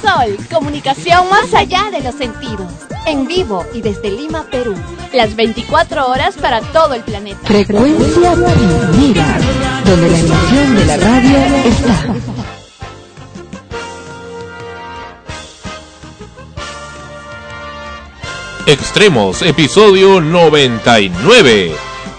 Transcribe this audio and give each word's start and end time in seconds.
Sol, 0.00 0.36
comunicación 0.50 1.28
más 1.28 1.52
allá 1.54 1.90
de 1.90 2.00
los 2.00 2.14
sentidos. 2.14 2.72
En 3.06 3.26
vivo 3.26 3.64
y 3.74 3.82
desde 3.82 4.10
Lima, 4.10 4.46
Perú. 4.50 4.74
Las 5.12 5.36
24 5.36 6.08
horas 6.08 6.36
para 6.36 6.60
todo 6.60 6.94
el 6.94 7.02
planeta. 7.02 7.40
Frecuencia 7.44 8.32
Primera, 8.32 9.38
donde 9.84 10.10
la 10.10 10.18
emisión 10.18 10.76
de 10.76 10.86
la 10.86 10.96
radio 10.96 11.38
está. 11.64 12.14
Extremos, 18.66 19.42
episodio 19.42 20.20
99. 20.20 21.72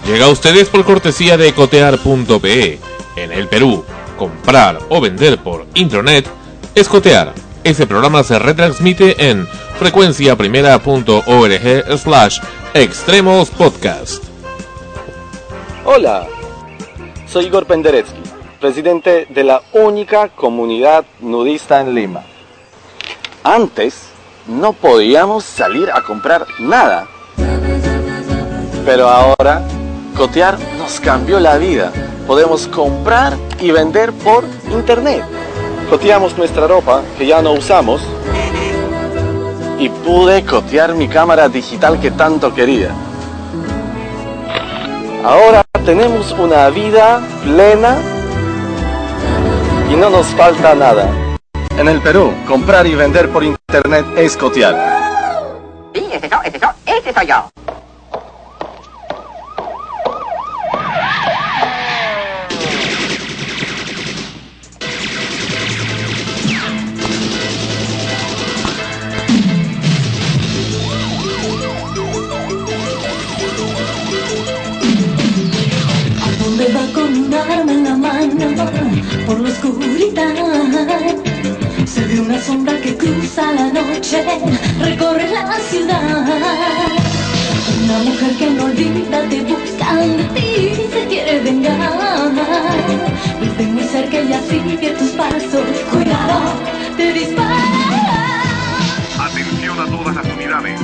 Llega 0.05 0.25
a 0.25 0.29
ustedes 0.29 0.67
por 0.69 0.83
cortesía 0.83 1.37
de 1.37 1.53
cotear.pe. 1.53 2.79
En 3.15 3.31
el 3.31 3.47
Perú, 3.47 3.85
comprar 4.17 4.79
o 4.89 4.99
vender 4.99 5.37
por 5.37 5.65
internet 5.75 6.27
es 6.75 6.87
cotear. 6.89 7.33
Este 7.63 7.85
programa 7.85 8.23
se 8.23 8.39
retransmite 8.39 9.29
en 9.29 9.47
frecuenciaprimera.org 9.77 11.99
slash 11.99 12.39
extremos 12.73 13.51
podcast. 13.51 14.23
Hola, 15.85 16.25
soy 17.27 17.45
Igor 17.45 17.67
Penderecki, 17.67 18.19
presidente 18.59 19.27
de 19.29 19.43
la 19.43 19.61
única 19.73 20.29
comunidad 20.29 21.05
nudista 21.19 21.81
en 21.81 21.93
Lima. 21.93 22.23
Antes 23.43 24.05
no 24.47 24.73
podíamos 24.73 25.43
salir 25.43 25.91
a 25.91 26.01
comprar 26.01 26.47
nada, 26.57 27.07
pero 28.85 29.07
ahora 29.07 29.61
cotear 30.17 30.57
nos 30.79 30.99
cambió 30.99 31.39
la 31.39 31.59
vida. 31.59 31.91
Podemos 32.25 32.67
comprar 32.67 33.37
y 33.59 33.69
vender 33.69 34.13
por 34.13 34.45
internet. 34.71 35.23
Coteamos 35.91 36.37
nuestra 36.37 36.67
ropa 36.67 37.03
que 37.17 37.27
ya 37.27 37.41
no 37.41 37.51
usamos 37.51 38.01
y 39.77 39.89
pude 39.89 40.45
cotear 40.45 40.93
mi 40.93 41.09
cámara 41.09 41.49
digital 41.49 41.99
que 41.99 42.11
tanto 42.11 42.55
quería. 42.55 42.91
Ahora 45.25 45.65
tenemos 45.85 46.31
una 46.39 46.69
vida 46.69 47.19
plena 47.43 47.97
y 49.91 49.95
no 49.97 50.09
nos 50.09 50.27
falta 50.27 50.73
nada. 50.75 51.09
En 51.77 51.89
el 51.89 51.99
Perú, 51.99 52.31
comprar 52.47 52.87
y 52.87 52.95
vender 52.95 53.27
por 53.27 53.43
internet 53.43 54.05
es 54.15 54.37
cotear. 54.37 54.73
Sí, 55.93 56.07
ese 56.09 56.29
soy, 56.29 56.39
ese 56.45 56.57
soy, 56.57 56.69
ese 56.85 57.13
soy 57.13 57.27
yo. 57.27 57.49
En 77.69 77.83
la 77.83 77.95
mano 77.95 78.71
por 79.25 79.39
la 79.39 79.49
oscuridad? 79.49 80.33
Se 81.85 82.05
ve 82.05 82.19
una 82.19 82.41
sombra 82.41 82.79
que 82.81 82.95
cruza 82.95 83.51
la 83.53 83.67
noche, 83.67 84.23
recorre 84.79 85.27
la 85.29 85.59
ciudad. 85.69 86.25
Una 87.83 87.99
mujer 87.99 88.35
que 88.37 88.49
no 88.51 88.65
olvida 88.65 89.21
te 89.29 89.41
busca 89.41 89.95
de 89.95 90.23
ti, 90.35 90.75
se 90.91 91.05
quiere 91.07 91.39
vengar. 91.41 92.31
Vive 93.41 93.71
muy 93.71 93.83
cerca 93.83 94.21
y 94.21 94.33
sigue 94.49 94.91
tus 94.91 95.09
pasos, 95.11 95.65
cuidado, 95.91 96.53
te 96.97 97.13
dispara. 97.13 98.43
Atención 99.19 99.79
a 99.79 99.85
todas 99.85 100.15
las 100.15 100.25
unidades. 100.33 100.79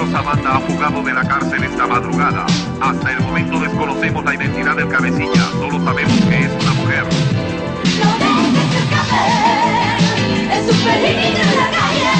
Una 0.00 0.08
peligrosa 0.08 0.22
banda 0.22 0.56
ha 0.56 0.60
fugado 0.60 1.02
de 1.02 1.12
la 1.12 1.28
cárcel 1.28 1.62
esta 1.62 1.86
madrugada. 1.86 2.46
Hasta 2.80 3.12
el 3.12 3.20
momento 3.20 3.60
desconocemos 3.60 4.24
la 4.24 4.34
identidad 4.34 4.74
del 4.74 4.88
cabecilla. 4.88 5.50
Solo 5.52 5.84
sabemos 5.84 6.20
que 6.22 6.38
es 6.40 6.50
una 6.62 6.72
mujer. 6.72 7.04
No 7.04 8.08
dejes 8.18 8.74
escapar, 8.80 9.28
es 10.52 10.64
un 10.72 10.78
peligro 10.80 11.42
en 11.42 11.56
la 11.56 11.68
calle. 11.76 12.14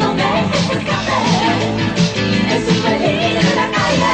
No 0.00 0.08
dejes 0.14 0.66
escapar, 0.78 1.22
es 2.50 2.64
un 2.68 2.78
peligro 2.82 3.40
en 3.40 3.56
la 3.56 3.66
calle. 3.70 4.10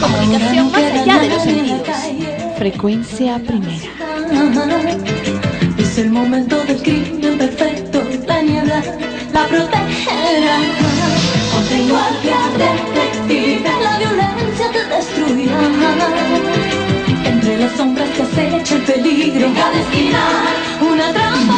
Comunicación 0.00 0.66
más 0.72 0.82
allá 0.82 1.18
de 1.20 1.28
los 1.28 1.42
sentidos. 1.42 2.37
Frecuencia 2.58 3.38
Primera. 3.38 3.88
Es 5.78 5.96
el 5.96 6.10
momento 6.10 6.56
del 6.64 6.82
crimen 6.82 7.38
perfecto, 7.38 8.02
la 8.26 8.42
niebla 8.42 8.82
la 9.32 9.46
protegerá. 9.46 10.58
Ponte 11.52 11.88
guardia, 11.88 12.36
detective, 12.58 13.70
la 13.80 13.98
violencia 13.98 14.72
te 14.72 14.84
destruirá. 14.92 15.60
Entre 17.24 17.58
las 17.58 17.72
sombras 17.76 18.08
que 18.10 18.22
acecha 18.22 18.74
el 18.74 18.82
peligro, 18.82 19.46
en 19.46 19.54
cada 19.54 19.80
esquina, 19.80 20.20
una 20.80 21.12
trampa. 21.12 21.54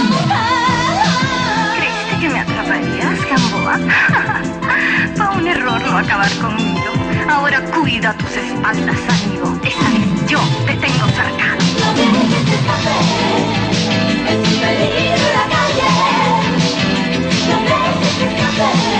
¿Creíste 1.79 2.21
que 2.21 2.29
me 2.29 2.41
atraparías, 2.41 3.19
Gamboa? 3.31 3.79
Fue 5.17 5.37
un 5.39 5.49
error 5.49 5.81
no 5.81 5.97
acabar 5.97 6.31
conmigo. 6.43 6.93
Ahora 7.27 7.63
cuida 7.71 8.13
tus 8.19 8.37
espaldas, 8.37 8.99
amigo. 9.09 9.59
Esta 9.65 9.89
vez 9.89 10.10
yo 10.31 10.39
te 10.65 10.75
tengo 10.75 11.07
cercano. 11.09 11.61
No 11.81 11.93
dejes 11.95 12.49
escapar, 12.55 13.03
es 14.29 14.37
un 14.37 14.55
peligro 14.61 15.27
la 15.39 15.45
calle. 15.55 15.91
No 17.49 17.57
dejes 17.67 18.17
escapar, 18.29 19.00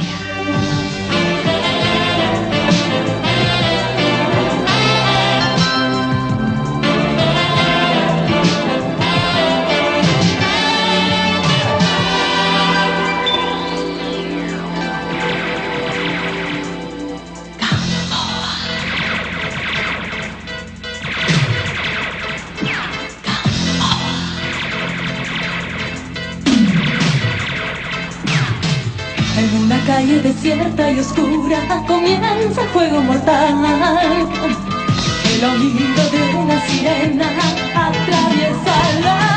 Calle 30.01 30.19
desierta 30.21 30.91
y 30.91 30.99
oscura 30.99 31.59
comienza 31.87 32.61
el 32.61 32.69
juego 32.69 33.01
mortal. 33.01 34.27
El 35.33 35.43
oído 35.43 36.09
de 36.09 36.35
una 36.37 36.59
sirena 36.67 37.27
atraviesa 37.75 38.99
la 39.03 39.30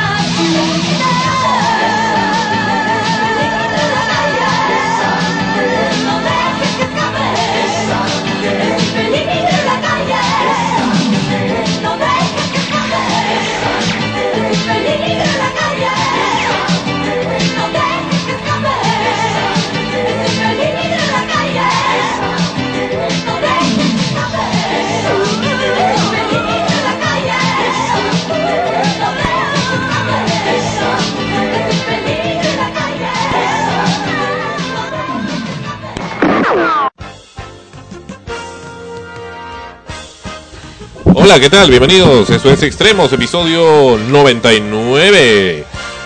Hola, 41.24 41.40
¿qué 41.40 41.48
tal? 41.48 41.70
Bienvenidos. 41.70 42.28
Eso 42.28 42.50
es 42.50 42.62
Extremos, 42.62 43.10
episodio 43.10 43.96
99. 43.96 45.64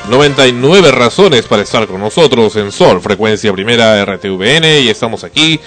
99 0.09 0.93
razones 0.93 1.45
para 1.47 1.63
estar 1.63 1.89
con 1.89 2.01
nosotros 2.01 2.55
en 2.55 2.71
Sol, 2.71 3.01
frecuencia 3.01 3.53
primera 3.53 4.05
RTVN 4.05 4.81
y 4.81 4.89
estamos 4.89 5.25
aquí. 5.25 5.59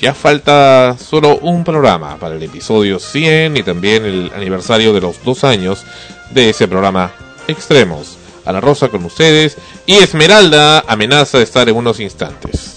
Ya 0.00 0.14
falta 0.14 0.96
solo 0.98 1.38
un 1.42 1.62
programa 1.62 2.16
para 2.16 2.34
el 2.34 2.42
episodio 2.42 2.98
100 2.98 3.56
y 3.56 3.62
también 3.62 4.04
el 4.04 4.32
aniversario 4.34 4.92
de 4.92 5.00
los 5.00 5.22
dos 5.22 5.44
años 5.44 5.84
de 6.32 6.50
ese 6.50 6.66
programa 6.66 7.12
Extremos. 7.46 8.18
A 8.44 8.50
la 8.50 8.60
Rosa 8.60 8.88
con 8.88 9.04
ustedes 9.04 9.58
y 9.86 9.94
Esmeralda 9.98 10.80
amenaza 10.88 11.38
de 11.38 11.44
estar 11.44 11.68
en 11.68 11.76
unos 11.76 12.00
instantes. 12.00 12.71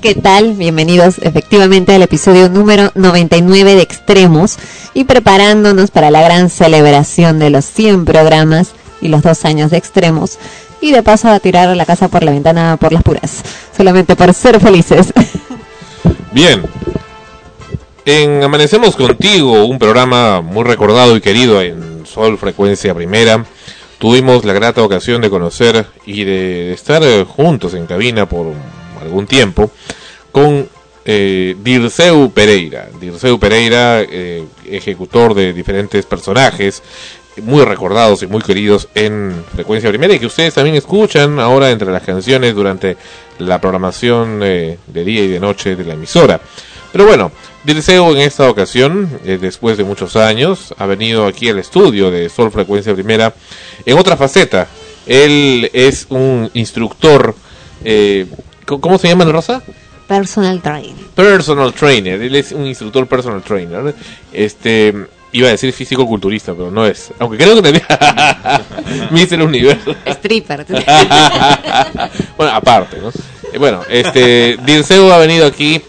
¿Qué 0.00 0.14
tal? 0.14 0.54
Bienvenidos 0.54 1.18
efectivamente 1.18 1.94
al 1.94 2.02
episodio 2.02 2.48
número 2.48 2.90
99 2.96 3.76
de 3.76 3.82
Extremos 3.82 4.56
y 4.94 5.04
preparándonos 5.04 5.92
para 5.92 6.10
la 6.10 6.22
gran 6.22 6.50
celebración 6.50 7.38
de 7.38 7.50
los 7.50 7.64
100 7.66 8.04
programas 8.04 8.72
y 9.00 9.08
los 9.08 9.22
dos 9.22 9.44
años 9.44 9.70
de 9.70 9.76
Extremos 9.76 10.38
y 10.80 10.90
de 10.90 11.04
paso 11.04 11.28
a 11.28 11.38
tirar 11.38 11.76
la 11.76 11.86
casa 11.86 12.08
por 12.08 12.24
la 12.24 12.32
ventana 12.32 12.76
por 12.80 12.92
las 12.92 13.04
puras, 13.04 13.42
solamente 13.76 14.16
por 14.16 14.34
ser 14.34 14.60
felices. 14.60 15.12
Bien. 16.32 16.62
En 18.04 18.42
Amanecemos 18.42 18.96
contigo, 18.96 19.66
un 19.66 19.78
programa 19.78 20.40
muy 20.40 20.64
recordado 20.64 21.16
y 21.16 21.20
querido 21.20 21.62
en 21.62 22.06
Sol 22.06 22.38
Frecuencia 22.38 22.94
Primera, 22.94 23.44
tuvimos 23.98 24.44
la 24.44 24.52
grata 24.52 24.82
ocasión 24.82 25.20
de 25.20 25.30
conocer 25.30 25.86
y 26.04 26.24
de 26.24 26.72
estar 26.72 27.02
eh, 27.04 27.24
juntos 27.24 27.74
en 27.74 27.86
cabina 27.86 28.28
por 28.28 28.52
algún 29.06 29.26
tiempo 29.26 29.70
con 30.32 30.68
eh, 31.08 31.56
Dirceu 31.62 32.32
Pereira. 32.32 32.88
Dirceu 33.00 33.38
Pereira, 33.38 34.02
eh, 34.02 34.44
ejecutor 34.68 35.34
de 35.34 35.52
diferentes 35.52 36.04
personajes 36.04 36.82
muy 37.42 37.64
recordados 37.64 38.22
y 38.22 38.26
muy 38.26 38.42
queridos 38.42 38.88
en 38.94 39.44
Frecuencia 39.54 39.88
Primera 39.90 40.14
y 40.14 40.18
que 40.18 40.26
ustedes 40.26 40.54
también 40.54 40.74
escuchan 40.74 41.38
ahora 41.38 41.70
entre 41.70 41.92
las 41.92 42.02
canciones 42.02 42.54
durante 42.54 42.96
la 43.38 43.60
programación 43.60 44.40
eh, 44.42 44.78
de 44.86 45.04
día 45.04 45.22
y 45.22 45.28
de 45.28 45.38
noche 45.38 45.76
de 45.76 45.84
la 45.84 45.94
emisora. 45.94 46.40
Pero 46.90 47.06
bueno, 47.06 47.30
Dirceu 47.62 48.10
en 48.10 48.22
esta 48.22 48.50
ocasión, 48.50 49.08
después 49.22 49.76
de 49.76 49.84
muchos 49.84 50.16
años, 50.16 50.74
ha 50.78 50.86
venido 50.86 51.26
aquí 51.26 51.48
al 51.50 51.58
estudio 51.58 52.10
de 52.10 52.28
Sol 52.30 52.50
Frecuencia 52.50 52.94
Primera 52.94 53.34
en 53.84 53.98
otra 53.98 54.16
faceta. 54.16 54.66
Él 55.06 55.70
es 55.72 56.06
un 56.08 56.50
instructor, 56.54 57.34
¿cómo- 58.66 58.80
¿cómo 58.80 58.98
se 58.98 59.08
llama 59.08 59.24
Rosa? 59.24 59.62
Personal 60.06 60.60
Train. 60.62 60.94
Personal 61.14 61.72
trainer, 61.72 62.20
él 62.22 62.34
es 62.36 62.52
un 62.52 62.66
instructor 62.66 63.06
personal 63.08 63.42
trainer. 63.42 63.94
Este, 64.32 64.94
iba 65.32 65.48
a 65.48 65.50
decir 65.50 65.72
físico 65.72 66.06
culturista, 66.06 66.52
pero 66.54 66.70
no 66.70 66.86
es. 66.86 67.10
Aunque 67.18 67.36
creo 67.38 67.56
que 67.56 67.62
también 67.62 67.84
Mister 69.10 69.42
Universo. 69.42 69.94
Stripper. 70.06 70.64
bueno, 72.36 72.52
aparte, 72.52 72.98
¿no? 73.00 73.08
Eh, 73.52 73.58
bueno, 73.58 73.82
este 73.88 74.56
Dirceu 74.64 75.10
ha 75.12 75.18
venido 75.18 75.46
aquí 75.46 75.80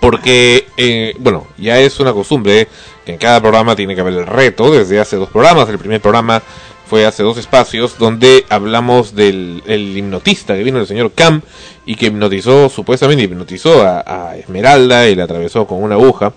porque 0.00 0.66
eh, 0.76 1.14
bueno, 1.18 1.46
ya 1.58 1.78
es 1.78 1.98
una 2.00 2.12
costumbre 2.12 2.68
que 3.04 3.12
en 3.12 3.18
cada 3.18 3.40
programa 3.40 3.76
tiene 3.76 3.94
que 3.94 4.00
haber 4.00 4.14
el 4.14 4.26
reto 4.26 4.70
desde 4.70 4.98
hace 5.00 5.16
dos 5.16 5.28
programas. 5.28 5.68
El 5.68 5.78
primer 5.78 6.00
programa 6.00 6.42
fue 6.88 7.04
hace 7.04 7.22
dos 7.22 7.36
espacios 7.36 7.98
donde 7.98 8.44
hablamos 8.48 9.14
del 9.14 9.62
el 9.66 9.96
hipnotista 9.96 10.54
que 10.56 10.62
vino 10.62 10.78
el 10.78 10.86
señor 10.86 11.12
Cam 11.12 11.42
y 11.84 11.96
que 11.96 12.06
hipnotizó, 12.06 12.68
supuestamente 12.68 13.24
hipnotizó 13.24 13.82
a, 13.82 14.04
a 14.06 14.36
Esmeralda 14.36 15.08
y 15.08 15.14
la 15.14 15.24
atravesó 15.24 15.66
con 15.66 15.82
una 15.82 15.96
aguja. 15.96 16.32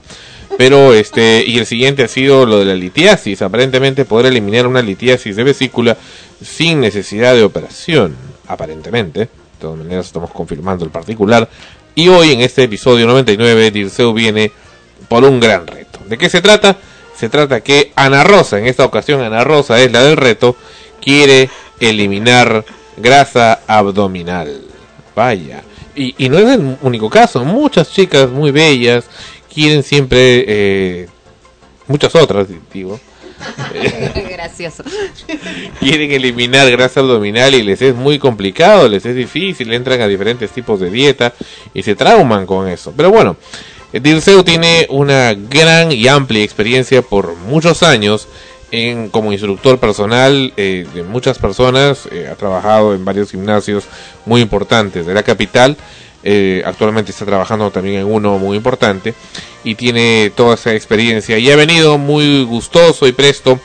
Pero 0.57 0.93
este, 0.93 1.43
y 1.45 1.57
el 1.57 1.65
siguiente 1.65 2.03
ha 2.03 2.07
sido 2.07 2.45
lo 2.45 2.59
de 2.59 2.65
la 2.65 2.75
litiasis, 2.75 3.41
aparentemente 3.41 4.03
poder 4.05 4.25
eliminar 4.25 4.67
una 4.67 4.81
litiasis 4.81 5.35
de 5.35 5.43
vesícula 5.43 5.95
sin 6.41 6.81
necesidad 6.81 7.33
de 7.35 7.43
operación, 7.43 8.15
aparentemente. 8.47 9.19
De 9.21 9.29
todas 9.59 9.77
maneras 9.77 10.07
estamos 10.07 10.31
confirmando 10.31 10.83
el 10.83 10.91
particular. 10.91 11.47
Y 11.95 12.07
hoy 12.07 12.31
en 12.31 12.41
este 12.41 12.63
episodio 12.63 13.05
99 13.07 13.71
Dirceu 13.71 14.13
viene 14.13 14.51
por 15.07 15.23
un 15.23 15.39
gran 15.39 15.67
reto. 15.67 15.99
¿De 16.07 16.17
qué 16.17 16.29
se 16.29 16.41
trata? 16.41 16.77
Se 17.19 17.27
trata 17.27 17.61
que 17.61 17.91
Ana 17.95 18.23
Rosa, 18.23 18.59
en 18.59 18.67
esta 18.67 18.85
ocasión 18.85 19.21
Ana 19.21 19.43
Rosa 19.43 19.79
es 19.81 19.91
la 19.91 20.03
del 20.03 20.15
reto, 20.15 20.55
quiere 21.01 21.49
eliminar 21.79 22.63
grasa 22.95 23.59
abdominal. 23.67 24.61
Vaya. 25.15 25.61
Y, 25.95 26.15
y 26.17 26.29
no 26.29 26.37
es 26.37 26.45
el 26.45 26.77
único 26.81 27.09
caso. 27.09 27.43
Muchas 27.43 27.91
chicas 27.91 28.29
muy 28.29 28.51
bellas 28.51 29.05
quieren 29.53 29.83
siempre, 29.83 30.45
eh, 30.47 31.07
muchas 31.87 32.15
otras, 32.15 32.47
digo, 32.71 32.99
Gracioso. 34.31 34.83
quieren 35.79 36.11
eliminar 36.11 36.69
grasa 36.71 36.99
abdominal 37.01 37.53
y 37.55 37.63
les 37.63 37.81
es 37.81 37.95
muy 37.95 38.19
complicado, 38.19 38.87
les 38.87 39.05
es 39.05 39.15
difícil, 39.15 39.73
entran 39.73 40.01
a 40.01 40.07
diferentes 40.07 40.51
tipos 40.51 40.79
de 40.79 40.89
dieta 40.89 41.33
y 41.73 41.83
se 41.83 41.95
trauman 41.95 42.45
con 42.45 42.67
eso. 42.67 42.93
Pero 42.95 43.11
bueno, 43.11 43.35
eh, 43.35 43.78
Dirceu 43.91 44.43
tiene 44.43 44.85
una 44.89 45.33
gran 45.33 45.91
y 45.91 46.07
amplia 46.07 46.43
experiencia 46.43 47.01
por 47.01 47.35
muchos 47.35 47.81
años 47.81 48.27
en, 48.71 49.09
como 49.09 49.31
instructor 49.31 49.79
personal 49.79 50.53
eh, 50.57 50.85
de 50.93 51.01
muchas 51.01 51.39
personas, 51.39 52.07
eh, 52.11 52.29
ha 52.31 52.35
trabajado 52.35 52.93
en 52.93 53.03
varios 53.03 53.31
gimnasios 53.31 53.85
muy 54.25 54.41
importantes 54.41 55.07
de 55.07 55.13
la 55.13 55.23
capital. 55.23 55.75
eh, 56.21 56.61
actualmente 56.65 57.11
está 57.11 57.25
trabajando 57.25 57.71
también 57.71 58.01
en 58.01 58.05
uno 58.05 58.37
muy 58.37 58.57
importante 58.57 59.13
y 59.63 59.75
tiene 59.75 60.31
toda 60.35 60.55
esa 60.55 60.73
experiencia 60.73 61.37
y 61.37 61.49
ha 61.49 61.55
venido 61.55 61.97
muy 61.97 62.43
gustoso 62.43 63.07
y 63.07 63.13
presto 63.13 63.57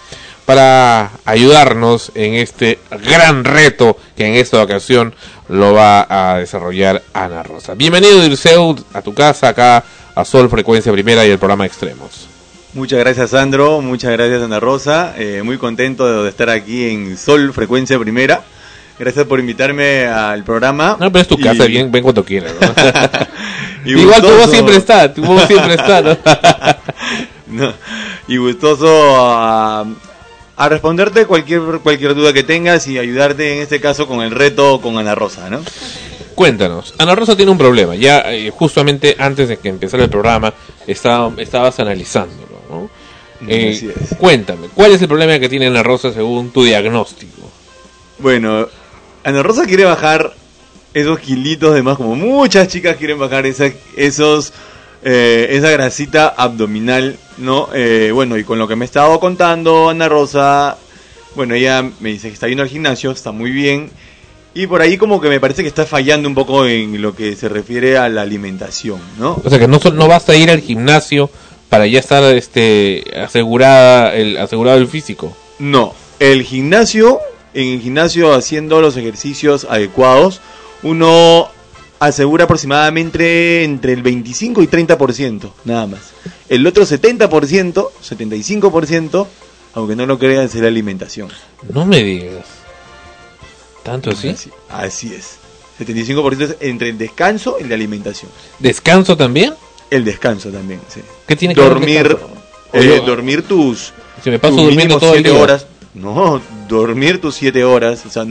para 0.47 1.11
ayudarnos 1.25 2.13
en 2.15 2.35
este 2.35 2.79
gran 3.03 3.45
reto 3.45 3.97
que 4.17 4.27
en 4.27 4.35
esta 4.35 4.63
ocasión 4.63 5.15
lo 5.49 5.73
va 5.73 6.07
a 6.09 6.39
desarrollar 6.39 7.03
Ana 7.13 7.43
Rosa. 7.43 7.75
Bienvenido 7.75 8.23
Dirceu 8.23 8.77
a 8.93 9.03
tu 9.03 9.15
casa 9.15 9.49
acá 9.49 9.85
a 10.15 10.25
Sol 10.25 10.49
Frecuencia 10.49 10.93
Primera 10.93 11.27
y 11.27 11.31
el 11.31 11.39
programa 11.39 11.67
Extremos. 11.67 12.29
Muchas 12.75 12.99
gracias 12.99 13.31
Sandro, 13.31 13.81
muchas 13.81 14.11
gracias 14.13 14.43
Ana 14.43 14.59
Rosa, 14.61 15.15
eh, 15.17 15.43
muy 15.45 15.59
contento 15.59 16.23
de, 16.25 16.29
estar 16.29 16.51
aquí 16.51 16.89
en 16.89 17.17
Sol 17.17 17.53
Frecuencia 17.53 17.99
Primera. 17.99 18.43
Gracias 18.99 19.27
por 19.27 19.41
invitarme 19.41 20.07
al 20.07 20.45
programa. 20.45 20.97
No, 21.01 21.11
pero 21.11 21.23
es 21.23 21.29
tu 21.29 21.35
Y- 21.39 21.43
casa, 21.43 21.65
bien, 21.67 21.91
ven 21.91 22.03
cuando 22.03 22.25
quieras. 22.25 22.53
¿no? 22.61 22.69
y 23.85 23.99
Igual 24.01 24.21
tu 24.23 24.29
voz 24.29 24.37
gustoso- 24.39 24.51
siempre 24.53 24.77
está, 24.77 25.13
tu 25.13 25.23
voz 25.25 25.43
siempre 25.47 25.75
está. 25.75 26.01
¿no? 26.03 26.17
No, 27.47 27.73
y 28.27 28.37
gustoso 28.39 28.89
a, 29.17 29.85
a 30.57 30.69
responderte 30.69 31.25
cualquier 31.27 31.61
cualquier 31.85 32.15
duda 32.17 32.33
que 32.33 32.43
tengas 32.43 32.89
y 32.89 32.99
ayudarte 32.99 33.55
en 33.57 33.63
este 33.63 33.81
caso 33.81 34.09
con 34.09 34.23
el 34.23 34.33
reto 34.33 34.81
con 34.81 34.99
Ana 34.99 35.15
Rosa, 35.15 35.49
¿no? 35.51 35.61
Cuéntanos, 36.35 36.95
Ana 36.99 37.15
Rosa 37.15 37.37
tiene 37.37 37.53
un 37.53 37.59
problema. 37.59 37.95
Ya 37.95 38.21
eh, 38.33 38.51
justamente 38.51 39.17
antes 39.19 39.49
de 39.49 39.59
que 39.59 39.69
empezara 39.69 40.05
el 40.05 40.11
programa 40.11 40.53
estaba, 40.87 41.33
estabas 41.39 41.79
analizándolo. 41.81 42.61
¿no? 42.71 42.91
Eh, 43.49 43.75
Así 43.77 43.89
es. 43.89 44.17
Cuéntame, 44.19 44.69
¿cuál 44.75 44.93
es 44.93 45.03
el 45.03 45.09
problema 45.09 45.39
que 45.39 45.49
tiene 45.49 45.67
Ana 45.67 45.83
Rosa 45.83 46.13
según 46.13 46.51
tu 46.51 46.65
diagnóstico? 46.65 47.43
Bueno, 48.19 48.69
Ana 49.25 49.43
Rosa 49.43 49.67
quiere 49.67 49.85
bajar 49.85 50.35
esos 50.95 51.19
kilitos 51.19 51.75
de 51.75 51.83
más, 51.83 51.97
como 51.97 52.15
muchas 52.15 52.69
chicas 52.69 52.97
quieren 52.97 53.19
bajar 53.19 53.47
esa, 53.47 53.71
esos, 53.97 54.53
eh, 55.03 55.49
esa 55.51 55.71
grasita 55.71 56.29
abdominal, 56.29 57.17
¿no? 57.39 57.69
Eh, 57.75 58.11
bueno, 58.15 58.39
y 58.39 58.45
con 58.45 58.59
lo 58.59 58.69
que 58.69 58.77
me 58.77 58.85
estaba 58.85 59.19
contando 59.19 59.89
Ana 59.89 60.09
Rosa, 60.09 60.79
bueno, 61.35 61.55
ella 61.55 61.83
me 62.01 62.11
dice 62.11 62.29
que 62.29 62.35
está 62.35 62.47
yendo 62.47 62.63
al 62.63 62.69
gimnasio, 62.69 63.11
está 63.11 63.33
muy 63.33 63.51
bien, 63.51 63.91
y 64.55 64.69
por 64.69 64.81
ahí 64.81 64.97
como 64.97 65.21
que 65.21 65.29
me 65.29 65.41
parece 65.41 65.63
que 65.63 65.69
está 65.69 65.85
fallando 65.85 66.29
un 66.29 66.35
poco 66.35 66.65
en 66.65 67.03
lo 67.03 67.15
que 67.15 67.35
se 67.35 67.49
refiere 67.49 67.99
a 67.99 68.09
la 68.09 68.23
alimentación, 68.23 69.01
¿no? 69.19 69.41
O 69.45 69.51
sea 69.51 69.59
que 69.59 69.67
no, 69.67 69.81
no 69.93 70.09
basta 70.09 70.37
ir 70.37 70.51
al 70.51 70.61
gimnasio 70.61 71.29
para 71.69 71.89
ya 71.89 71.99
estar 71.99 72.23
este, 72.37 73.05
asegurada 73.21 74.15
el, 74.15 74.37
asegurado 74.37 74.79
el 74.79 74.87
físico. 74.87 75.37
No, 75.59 75.93
el 76.21 76.45
gimnasio, 76.45 77.19
en 77.53 77.69
el 77.69 77.81
gimnasio 77.81 78.33
haciendo 78.33 78.81
los 78.81 78.97
ejercicios 78.97 79.67
adecuados, 79.69 80.41
uno 80.85 81.49
asegura 81.99 82.45
aproximadamente 82.45 83.65
entre 83.65 83.93
el 83.93 84.03
25 84.03 84.63
y 84.63 84.69
30%, 84.69 85.51
nada 85.65 85.89
más. 85.89 86.13
El 86.49 86.65
otro 86.65 86.85
70%, 86.85 87.89
75%, 88.09 89.27
aunque 89.75 89.97
no 89.97 90.07
lo 90.07 90.19
crean, 90.19 90.45
es 90.45 90.55
la 90.55 90.69
alimentación. 90.69 91.29
No 91.73 91.85
me 91.87 92.05
digas. 92.05 92.64
¿Tanto 93.85 94.11
así? 94.11 94.29
Así, 94.31 94.51
así 94.69 95.15
es. 95.15 95.37
75% 95.79 96.41
es 96.43 96.57
entre 96.61 96.89
el 96.89 96.99
descanso 96.99 97.57
y 97.61 97.65
la 97.65 97.75
alimentación. 97.77 98.31
¿Descanso 98.59 99.17
también? 99.17 99.55
El 99.91 100.05
descanso 100.05 100.51
también, 100.51 100.81
sí. 100.89 101.01
¿Qué 101.27 101.37
tiene 101.37 101.55
que 101.55 101.61
ver 101.61 101.71
el 101.73 101.79
dormir, 101.79 102.19
eh, 102.73 103.03
dormir 103.07 103.43
tus, 103.43 103.93
Si 104.23 104.31
me 104.31 104.39
paso 104.39 104.57
tus 104.57 104.65
durmiendo 104.67 104.99
todo 104.99 105.15
el 105.15 105.23
día. 105.23 105.35
horas. 105.35 105.67
No, 105.95 106.41
dormir 106.69 107.21
tus 107.21 107.37
7 107.37 107.63
horas. 107.65 108.05
O 108.07 108.11
sea, 108.11 108.25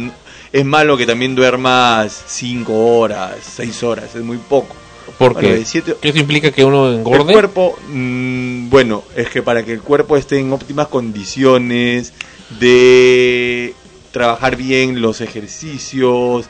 es 0.51 0.65
malo 0.65 0.97
que 0.97 1.05
también 1.05 1.33
duermas 1.35 2.23
5 2.27 2.97
horas, 2.97 3.35
6 3.55 3.83
horas. 3.83 4.13
Es 4.15 4.21
muy 4.21 4.37
poco. 4.37 4.75
¿Por 5.17 5.33
Bueno, 5.33 5.63
siete- 5.65 5.95
¿Eso 6.01 6.17
implica 6.17 6.51
que 6.51 6.63
uno 6.65 6.87
El 6.89 6.95
engorde? 6.99 7.33
cuerpo, 7.33 7.77
mm, 7.89 8.69
bueno, 8.69 9.03
es 9.15 9.29
que 9.29 9.41
para 9.43 9.63
que 9.63 9.73
el 9.73 9.81
cuerpo 9.81 10.17
esté 10.17 10.39
en 10.39 10.51
óptimas 10.51 10.87
condiciones 10.87 12.13
de 12.59 13.73
trabajar 14.13 14.55
bien 14.55 15.01
los 15.01 15.19
ejercicios, 15.19 16.45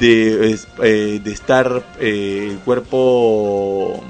de, 0.00 0.58
eh, 0.82 1.20
de 1.22 1.32
estar 1.32 1.84
eh, 2.00 2.48
el 2.50 2.58
cuerpo, 2.60 4.02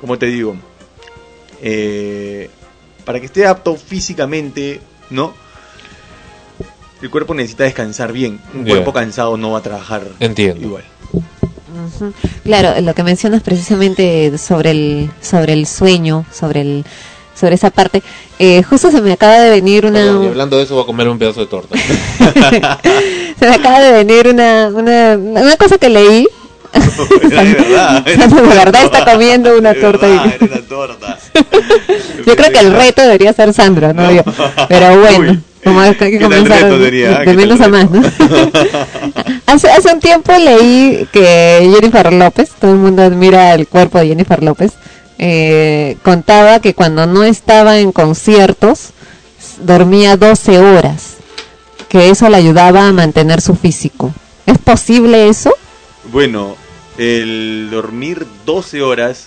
¿cómo 0.00 0.18
te 0.18 0.26
digo? 0.26 0.56
Eh, 1.62 2.50
para 3.04 3.20
que 3.20 3.26
esté 3.26 3.46
apto 3.46 3.76
físicamente, 3.76 4.80
¿no? 5.10 5.32
El 7.00 7.10
cuerpo 7.10 7.34
necesita 7.34 7.64
descansar 7.64 8.12
bien. 8.12 8.40
Un 8.52 8.64
cuerpo 8.64 8.92
cansado 8.92 9.36
no 9.36 9.52
va 9.52 9.58
a 9.58 9.62
trabajar 9.62 10.02
Entiendo. 10.20 10.66
igual. 10.66 10.84
Claro, 12.44 12.80
lo 12.80 12.94
que 12.94 13.02
mencionas 13.02 13.42
precisamente 13.42 14.38
sobre 14.38 14.70
el 14.70 15.10
sobre 15.20 15.52
el 15.52 15.66
sueño, 15.66 16.24
sobre 16.32 16.62
el 16.62 16.84
sobre 17.34 17.54
esa 17.56 17.70
parte, 17.70 18.02
eh, 18.38 18.62
justo 18.62 18.90
se 18.90 19.00
me 19.00 19.12
acaba 19.12 19.38
de 19.40 19.50
venir 19.50 19.86
una 19.86 20.00
Perdón, 20.00 20.24
y 20.24 20.26
hablando 20.28 20.56
de 20.56 20.64
eso, 20.64 20.74
voy 20.74 20.84
a 20.84 20.86
comer 20.86 21.08
un 21.08 21.18
pedazo 21.18 21.40
de 21.40 21.46
torta. 21.46 21.76
se 23.38 23.48
me 23.48 23.54
acaba 23.54 23.80
de 23.80 23.92
venir 23.92 24.28
una 24.28 24.68
una, 24.74 25.16
una 25.18 25.56
cosa 25.56 25.78
que 25.78 25.88
leí. 25.88 26.26
Era 27.30 27.44
de 27.44 27.54
verdad. 27.54 28.08
era 28.08 28.26
de 28.26 28.42
verdad 28.42 28.84
está 28.84 29.04
comiendo 29.04 29.56
una 29.56 29.74
torta. 29.74 30.06
verdad, 30.08 30.26
y- 30.26 30.44
era 30.44 30.54
una 30.54 30.62
torta. 30.66 31.18
Yo 32.26 32.36
creo 32.36 32.50
que 32.52 32.58
el 32.58 32.72
reto 32.72 33.02
debería 33.02 33.32
ser 33.32 33.52
Sandro, 33.52 33.92
¿no? 33.92 34.10
Yo. 34.10 34.22
Pero 34.68 34.98
bueno, 35.00 35.32
Uy, 35.32 35.40
como 35.62 35.80
hay 35.80 35.94
que 35.94 36.10
¿qué 36.10 36.18
tal 36.18 36.28
comenzar 36.30 36.78
de, 36.78 37.34
menos 37.34 37.60
a 37.60 37.68
más? 37.68 37.90
¿no? 37.90 38.02
hace, 39.46 39.70
hace 39.70 39.92
un 39.94 40.00
tiempo 40.00 40.32
leí 40.36 41.06
que 41.12 41.70
Jennifer 41.74 42.12
López, 42.12 42.50
todo 42.60 42.72
el 42.72 42.78
mundo 42.78 43.02
admira 43.02 43.54
el 43.54 43.66
cuerpo 43.66 43.98
de 43.98 44.08
Jennifer 44.08 44.42
López, 44.42 44.72
eh, 45.18 45.96
contaba 46.02 46.60
que 46.60 46.74
cuando 46.74 47.06
no 47.06 47.24
estaba 47.24 47.78
en 47.78 47.92
conciertos 47.92 48.90
dormía 49.60 50.16
12 50.16 50.58
horas, 50.58 51.14
que 51.88 52.10
eso 52.10 52.28
le 52.28 52.36
ayudaba 52.36 52.88
a 52.88 52.92
mantener 52.92 53.40
su 53.40 53.54
físico. 53.54 54.12
¿Es 54.46 54.58
posible 54.58 55.28
eso? 55.28 55.54
Bueno, 56.12 56.56
el 56.98 57.68
dormir 57.70 58.26
12 58.44 58.82
horas, 58.82 59.26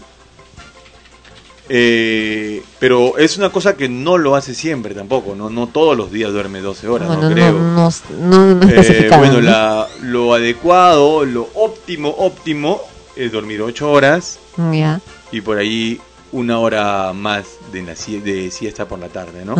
eh, 1.70 2.63
pero 2.79 3.17
es 3.17 3.38
una 3.38 3.50
cosa 3.50 3.75
que 3.75 3.89
no 3.89 4.17
lo 4.17 4.36
hace 4.36 4.53
siempre 4.53 4.94
tampoco, 4.94 5.36
¿no? 5.36 5.50
No 5.50 5.67
todos 5.67 5.98
los 5.98 6.12
días 6.12 6.32
duerme 6.32 6.62
12 6.62 6.88
horas, 6.88 7.08
bueno, 7.08 7.24
no 7.29 7.34
creo. 7.34 7.53
no, 7.53 7.89
no, 8.20 8.56
no 8.56 8.70
Eh, 8.70 9.10
bueno, 9.17 9.34
¿no? 9.36 9.41
la, 9.41 9.88
lo 10.01 10.34
adecuado, 10.34 11.25
lo 11.25 11.50
óptimo, 11.56 12.10
óptimo 12.17 12.82
es 13.15 13.32
dormir 13.32 13.62
8 13.62 13.91
horas 13.91 14.39
Ya. 14.72 15.00
Y 15.32 15.42
por 15.42 15.58
ahí 15.58 16.00
una 16.32 16.60
hora 16.60 17.14
más 17.14 17.46
de, 17.72 17.84
la 17.84 17.94
de 17.94 18.52
siesta 18.52 18.88
por 18.88 19.00
la 19.00 19.08
tarde, 19.08 19.46
¿no? 19.46 19.56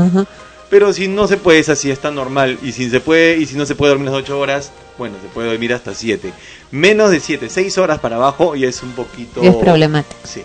Pero 0.70 0.92
si 0.92 1.08
no 1.08 1.28
se 1.28 1.38
puede 1.38 1.60
esa 1.60 1.76
siesta 1.76 2.12
normal 2.12 2.60
y 2.62 2.74
si 2.74 2.90
se 2.90 3.00
puede 3.00 3.38
y 3.38 3.46
si 3.46 3.56
no 3.56 3.66
se 3.66 3.76
puede 3.76 3.92
dormir 3.92 4.10
las 4.10 4.18
8 4.18 4.38
horas, 4.38 4.72
bueno, 4.98 5.16
se 5.22 5.30
puede 5.30 5.50
dormir 5.50 5.74
hasta 5.74 5.94
7. 5.94 6.34
Menos 6.72 7.12
de 7.12 7.22
7, 7.22 7.48
6 7.50 7.78
horas 7.78 8.00
para 8.00 8.18
abajo 8.18 8.56
y 8.56 8.66
es 8.66 8.84
un 8.84 8.92
poquito 8.92 9.42
es 9.42 9.56
problemático. 9.56 10.20
Sí. 10.26 10.42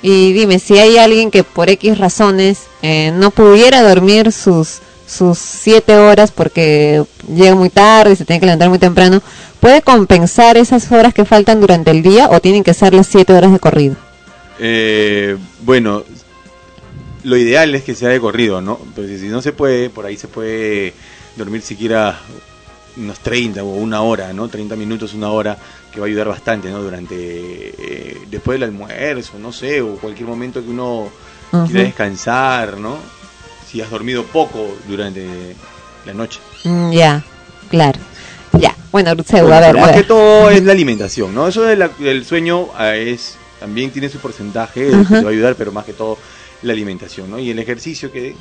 Y 0.00 0.32
dime, 0.32 0.58
si 0.58 0.78
hay 0.78 0.96
alguien 0.96 1.30
que 1.30 1.44
por 1.44 1.68
X 1.68 1.98
razones 1.98 2.60
eh, 2.82 3.12
no 3.14 3.30
pudiera 3.30 3.82
dormir 3.82 4.32
sus 4.32 4.80
sus 5.06 5.38
siete 5.38 5.96
horas 5.96 6.32
porque 6.32 7.04
llega 7.32 7.54
muy 7.54 7.70
tarde 7.70 8.12
y 8.12 8.16
se 8.16 8.24
tiene 8.24 8.40
que 8.40 8.46
levantar 8.46 8.68
muy 8.68 8.78
temprano, 8.78 9.22
¿puede 9.60 9.80
compensar 9.82 10.56
esas 10.56 10.90
horas 10.90 11.14
que 11.14 11.24
faltan 11.24 11.60
durante 11.60 11.92
el 11.92 12.02
día 12.02 12.28
o 12.30 12.40
tienen 12.40 12.64
que 12.64 12.74
ser 12.74 12.92
las 12.92 13.06
siete 13.06 13.32
horas 13.32 13.52
de 13.52 13.58
corrido? 13.58 13.96
Eh, 14.58 15.36
bueno, 15.62 16.04
lo 17.24 17.36
ideal 17.36 17.74
es 17.74 17.82
que 17.82 17.94
sea 17.94 18.08
de 18.08 18.20
corrido, 18.20 18.60
¿no? 18.60 18.78
Pero 18.94 19.08
si, 19.08 19.26
no 19.28 19.42
se 19.42 19.52
puede, 19.52 19.90
por 19.90 20.06
ahí 20.06 20.16
se 20.16 20.28
puede 20.28 20.94
dormir 21.36 21.62
siquiera 21.62 22.18
unos 22.96 23.18
30 23.18 23.62
o 23.62 23.66
una 23.66 24.00
hora, 24.02 24.32
¿no? 24.32 24.48
30 24.48 24.76
minutos, 24.76 25.12
una 25.12 25.30
hora, 25.30 25.58
que 25.92 26.00
va 26.00 26.06
a 26.06 26.08
ayudar 26.08 26.28
bastante, 26.28 26.70
¿no? 26.70 26.82
Durante, 26.82 27.14
eh, 27.16 28.18
después 28.30 28.58
del 28.58 28.70
almuerzo, 28.70 29.38
no 29.38 29.52
sé, 29.52 29.82
o 29.82 29.96
cualquier 29.96 30.28
momento 30.28 30.62
que 30.62 30.70
uno 30.70 31.08
quiera 31.66 31.82
descansar, 31.82 32.78
¿no? 32.78 32.96
Si 33.68 33.80
has 33.80 33.90
dormido 33.90 34.24
poco 34.24 34.76
durante 34.88 35.26
la 36.06 36.14
noche. 36.14 36.40
Mm, 36.64 36.92
ya, 36.92 37.24
claro. 37.68 37.98
Ya, 38.52 38.74
bueno, 38.92 39.14
Rutseu, 39.14 39.42
Bueno, 39.42 39.56
a 39.56 39.60
ver, 39.60 39.70
pero 39.72 39.78
a 39.78 39.86
más 39.86 39.94
ver. 39.94 40.02
que 40.02 40.08
todo 40.08 40.50
es 40.50 40.62
la 40.62 40.72
alimentación, 40.72 41.34
¿no? 41.34 41.48
Eso 41.48 41.62
del 41.62 42.24
sueño 42.24 42.68
ah, 42.76 42.94
es 42.94 43.36
también 43.60 43.90
tiene 43.90 44.08
su 44.08 44.18
porcentaje 44.18 44.88
que 44.88 44.94
Ajá. 44.94 45.18
te 45.18 45.24
va 45.24 45.30
a 45.30 45.32
ayudar, 45.32 45.54
pero 45.56 45.72
más 45.72 45.84
que 45.84 45.92
todo 45.92 46.18
la 46.62 46.72
alimentación, 46.72 47.30
¿no? 47.30 47.38
Y 47.38 47.50
el 47.50 47.58
ejercicio 47.58 48.10
que 48.10 48.34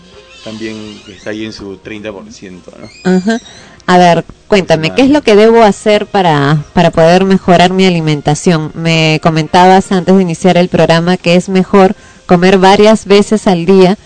también 0.44 1.02
está 1.08 1.32
ahí 1.32 1.46
en 1.46 1.54
su 1.54 1.78
30%, 1.78 2.62
¿no? 2.80 3.12
Ajá. 3.12 3.40
A 3.88 3.98
ver, 3.98 4.26
cuéntame, 4.48 4.96
¿qué 4.96 5.04
es 5.04 5.10
lo 5.10 5.22
que 5.22 5.36
debo 5.36 5.62
hacer 5.62 6.08
para, 6.08 6.64
para 6.74 6.90
poder 6.90 7.24
mejorar 7.24 7.72
mi 7.72 7.86
alimentación? 7.86 8.72
Me 8.74 9.20
comentabas 9.22 9.92
antes 9.92 10.16
de 10.16 10.22
iniciar 10.22 10.58
el 10.58 10.70
programa 10.70 11.18
que 11.18 11.36
es 11.36 11.50
mejor 11.50 11.96
comer 12.26 12.58
varias 12.58 13.06
veces 13.06 13.46
al 13.46 13.66
día 13.66 13.98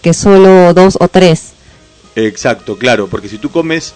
que 0.00 0.14
solo 0.14 0.72
dos 0.72 0.96
o 1.00 1.08
tres. 1.08 1.52
Exacto, 2.14 2.78
claro, 2.78 3.08
porque 3.08 3.28
si 3.28 3.36
tú 3.36 3.50
comes 3.50 3.92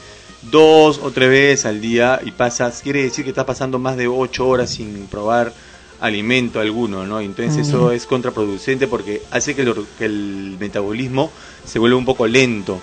dos 0.51 1.01
o 1.03 1.11
tres 1.11 1.31
veces 1.31 1.67
al 1.67 1.81
día 1.81 2.21
y 2.25 2.33
pasas, 2.33 2.81
quiere 2.83 3.03
decir 3.03 3.25
que 3.25 3.31
estás 3.31 3.47
pasando 3.47 3.79
más 3.79 3.97
de 3.97 4.09
ocho 4.09 4.47
horas 4.47 4.71
sin 4.71 5.07
probar 5.07 5.53
alimento 6.01 6.61
alguno, 6.61 7.07
¿no? 7.07 7.21
Entonces 7.21 7.69
eso 7.69 7.93
es 7.93 8.07
contraproducente 8.07 8.87
porque 8.87 9.23
hace 9.31 9.55
que 9.55 9.63
el, 9.63 9.75
que 9.99 10.07
el 10.07 10.57
metabolismo 10.59 11.31
se 11.65 11.79
vuelva 11.79 11.99
un 11.99 12.05
poco 12.05 12.27
lento, 12.27 12.81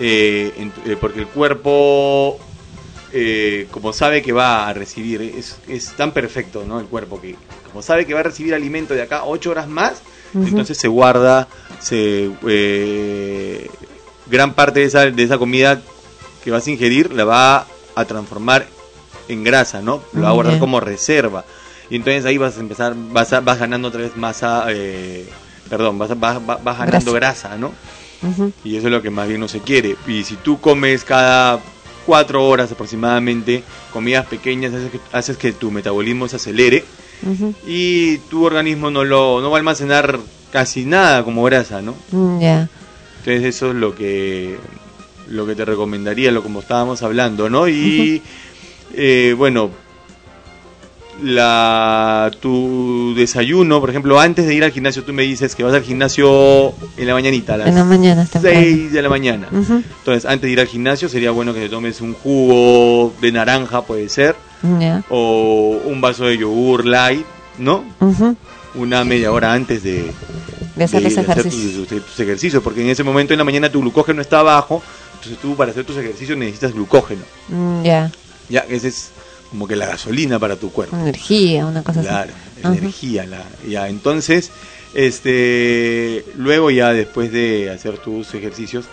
Eh, 0.00 0.52
eh, 0.86 0.96
porque 1.00 1.20
el 1.20 1.28
cuerpo, 1.28 2.36
eh, 3.12 3.68
como 3.70 3.92
sabe 3.92 4.22
que 4.22 4.32
va 4.32 4.68
a 4.68 4.72
recibir, 4.72 5.22
es, 5.22 5.56
es 5.68 5.94
tan 5.96 6.10
perfecto, 6.12 6.64
¿no? 6.66 6.80
El 6.80 6.86
cuerpo 6.86 7.20
que 7.20 7.36
como 7.70 7.80
sabe 7.80 8.04
que 8.04 8.12
va 8.12 8.20
a 8.20 8.24
recibir 8.24 8.54
alimento 8.54 8.92
de 8.94 9.02
acá 9.02 9.22
ocho 9.24 9.50
horas 9.52 9.68
más, 9.68 10.02
entonces 10.34 10.76
se 10.76 10.88
guarda, 10.88 11.46
se 11.80 12.28
gran 14.26 14.54
parte 14.54 14.80
de 14.80 14.86
esa, 14.86 15.10
de 15.10 15.22
esa 15.22 15.38
comida 15.38 15.80
que 16.42 16.50
vas 16.50 16.66
a 16.66 16.70
ingerir 16.70 17.12
la 17.12 17.24
va 17.24 17.66
a 17.94 18.04
transformar 18.04 18.66
en 19.28 19.44
grasa, 19.44 19.80
¿no? 19.80 20.02
Lo 20.12 20.22
va 20.22 20.30
a 20.30 20.32
guardar 20.32 20.58
como 20.58 20.80
reserva. 20.80 21.44
Y 21.90 21.96
entonces 21.96 22.24
ahí 22.24 22.38
vas 22.38 22.56
a 22.56 22.60
empezar, 22.60 22.94
vas, 22.96 23.32
a- 23.32 23.40
vas 23.40 23.58
ganando 23.58 23.88
otra 23.88 24.00
vez 24.02 24.16
masa, 24.16 24.66
eh, 24.70 25.26
perdón, 25.68 25.98
vas, 25.98 26.10
a- 26.10 26.14
vas, 26.14 26.44
vas- 26.44 26.62
vas 26.64 26.78
ganando 26.78 27.12
grasa, 27.12 27.56
¿no? 27.58 27.72
Ujú. 28.22 28.52
Y 28.64 28.76
eso 28.76 28.86
es 28.86 28.92
lo 28.92 29.02
que 29.02 29.10
más 29.10 29.28
bien 29.28 29.40
no 29.40 29.48
se 29.48 29.60
quiere. 29.60 29.96
Y 30.06 30.24
si 30.24 30.36
tú 30.36 30.60
comes 30.60 31.04
cada 31.04 31.60
cuatro 32.06 32.46
horas 32.46 32.70
aproximadamente 32.72 33.64
comidas 33.92 34.26
pequeñas, 34.26 34.72
haces 34.74 34.90
que, 34.90 35.00
haces 35.12 35.36
que 35.36 35.52
tu 35.52 35.70
metabolismo 35.70 36.28
se 36.28 36.36
acelere 36.36 36.84
Ujú. 37.22 37.54
y 37.66 38.18
tu 38.30 38.44
organismo 38.44 38.90
no 38.90 39.04
lo 39.04 39.40
no 39.40 39.50
va 39.50 39.56
a 39.56 39.60
almacenar 39.60 40.18
casi 40.52 40.84
nada 40.84 41.24
como 41.24 41.42
grasa, 41.44 41.82
¿no? 41.82 41.94
Mm, 42.12 42.40
Ya. 42.40 42.68
Entonces 43.18 43.44
eso 43.44 43.68
es 43.70 43.74
lo 43.76 43.94
que 43.94 44.58
lo 45.28 45.46
que 45.46 45.54
te 45.54 45.64
recomendaría, 45.64 46.30
lo 46.30 46.42
como 46.42 46.60
estábamos 46.60 47.02
hablando, 47.02 47.48
¿no? 47.48 47.66
Y 47.68 48.22
eh, 48.94 49.34
bueno, 49.36 49.70
la 51.22 52.30
tu 52.40 53.14
desayuno, 53.16 53.80
por 53.80 53.90
ejemplo, 53.90 54.18
antes 54.20 54.46
de 54.46 54.54
ir 54.54 54.64
al 54.64 54.72
gimnasio, 54.72 55.04
tú 55.04 55.12
me 55.12 55.22
dices 55.22 55.54
que 55.54 55.62
vas 55.62 55.72
al 55.74 55.82
gimnasio 55.82 56.74
en 56.96 57.06
la 57.06 57.14
mañanita, 57.14 57.54
a 57.54 57.58
las 57.58 57.68
En 57.68 57.74
la 57.76 57.84
mañana 57.84 58.24
temprano. 58.26 58.58
6 58.60 58.92
de 58.92 59.02
la 59.02 59.08
mañana. 59.08 59.48
Entonces, 59.52 60.24
antes 60.24 60.42
de 60.42 60.50
ir 60.50 60.60
al 60.60 60.66
gimnasio 60.66 61.08
sería 61.08 61.30
bueno 61.30 61.54
que 61.54 61.60
te 61.60 61.68
tomes 61.68 62.00
un 62.00 62.14
jugo 62.14 63.12
de 63.20 63.32
naranja, 63.32 63.82
puede 63.82 64.08
ser, 64.08 64.34
o 65.08 65.78
un 65.84 66.00
vaso 66.00 66.24
de 66.24 66.38
yogur 66.38 66.84
light, 66.86 67.24
¿no? 67.58 67.84
Una 68.74 69.04
media 69.04 69.30
hora 69.30 69.52
antes 69.52 69.82
de, 69.84 70.10
De 70.74 70.84
hacer 70.84 71.02
tus, 71.04 71.16
ejercicios. 71.16 71.86
tus- 71.88 72.04
tus 72.06 72.20
ejercicios, 72.20 72.62
porque 72.62 72.82
en 72.82 72.88
ese 72.90 73.04
momento 73.04 73.32
en 73.32 73.38
la 73.38 73.44
mañana 73.44 73.70
tu 73.70 73.80
glucógeno 73.80 74.20
está 74.20 74.42
bajo, 74.42 74.82
entonces 75.14 75.38
tú 75.40 75.54
para 75.54 75.70
hacer 75.70 75.84
tus 75.84 75.96
ejercicios 75.96 76.36
necesitas 76.36 76.72
glucógeno. 76.72 77.22
Mm, 77.48 77.82
Ya. 77.84 78.10
Ya, 78.50 78.60
ese 78.68 78.88
es 78.88 79.10
como 79.54 79.68
que 79.68 79.76
la 79.76 79.86
gasolina 79.86 80.40
para 80.40 80.56
tu 80.56 80.72
cuerpo. 80.72 80.96
Energía, 80.96 81.64
una 81.64 81.84
cosa 81.84 82.00
Claro, 82.00 82.32
así. 82.56 82.60
Ajá. 82.66 82.74
energía, 82.74 83.24
la, 83.24 83.44
ya, 83.68 83.88
entonces, 83.88 84.50
este, 84.94 86.24
luego 86.36 86.72
ya 86.72 86.92
después 86.92 87.30
de 87.30 87.70
hacer 87.70 87.98
tus 87.98 88.34
ejercicios, 88.34 88.86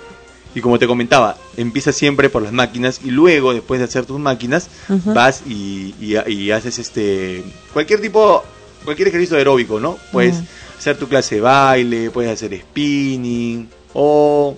y 0.54 0.62
como 0.62 0.78
te 0.78 0.86
comentaba, 0.86 1.36
empieza 1.58 1.92
siempre 1.92 2.30
por 2.30 2.44
las 2.44 2.52
máquinas 2.54 3.02
y 3.04 3.10
luego 3.10 3.56
después 3.56 3.80
de 3.80 3.86
hacer 3.86 4.06
tus 4.06 4.20
máquinas, 4.20 4.70
vas 5.06 5.42
y, 5.48 5.96
y- 6.00 6.16
y 6.32 6.52
haces 6.52 6.78
este, 6.78 7.44
cualquier 7.74 8.00
tipo, 8.00 8.44
cualquier 8.86 9.08
ejercicio 9.08 9.38
aeróbico, 9.38 9.80
¿no? 9.80 9.98
Puedes 10.12 10.44
hacer 10.78 10.96
tu 10.98 11.08
clase 11.08 11.36
de 11.36 11.42
baile, 11.42 12.12
puedes 12.12 12.32
hacer 12.32 12.56
spinning 12.56 13.68
o 13.94 14.56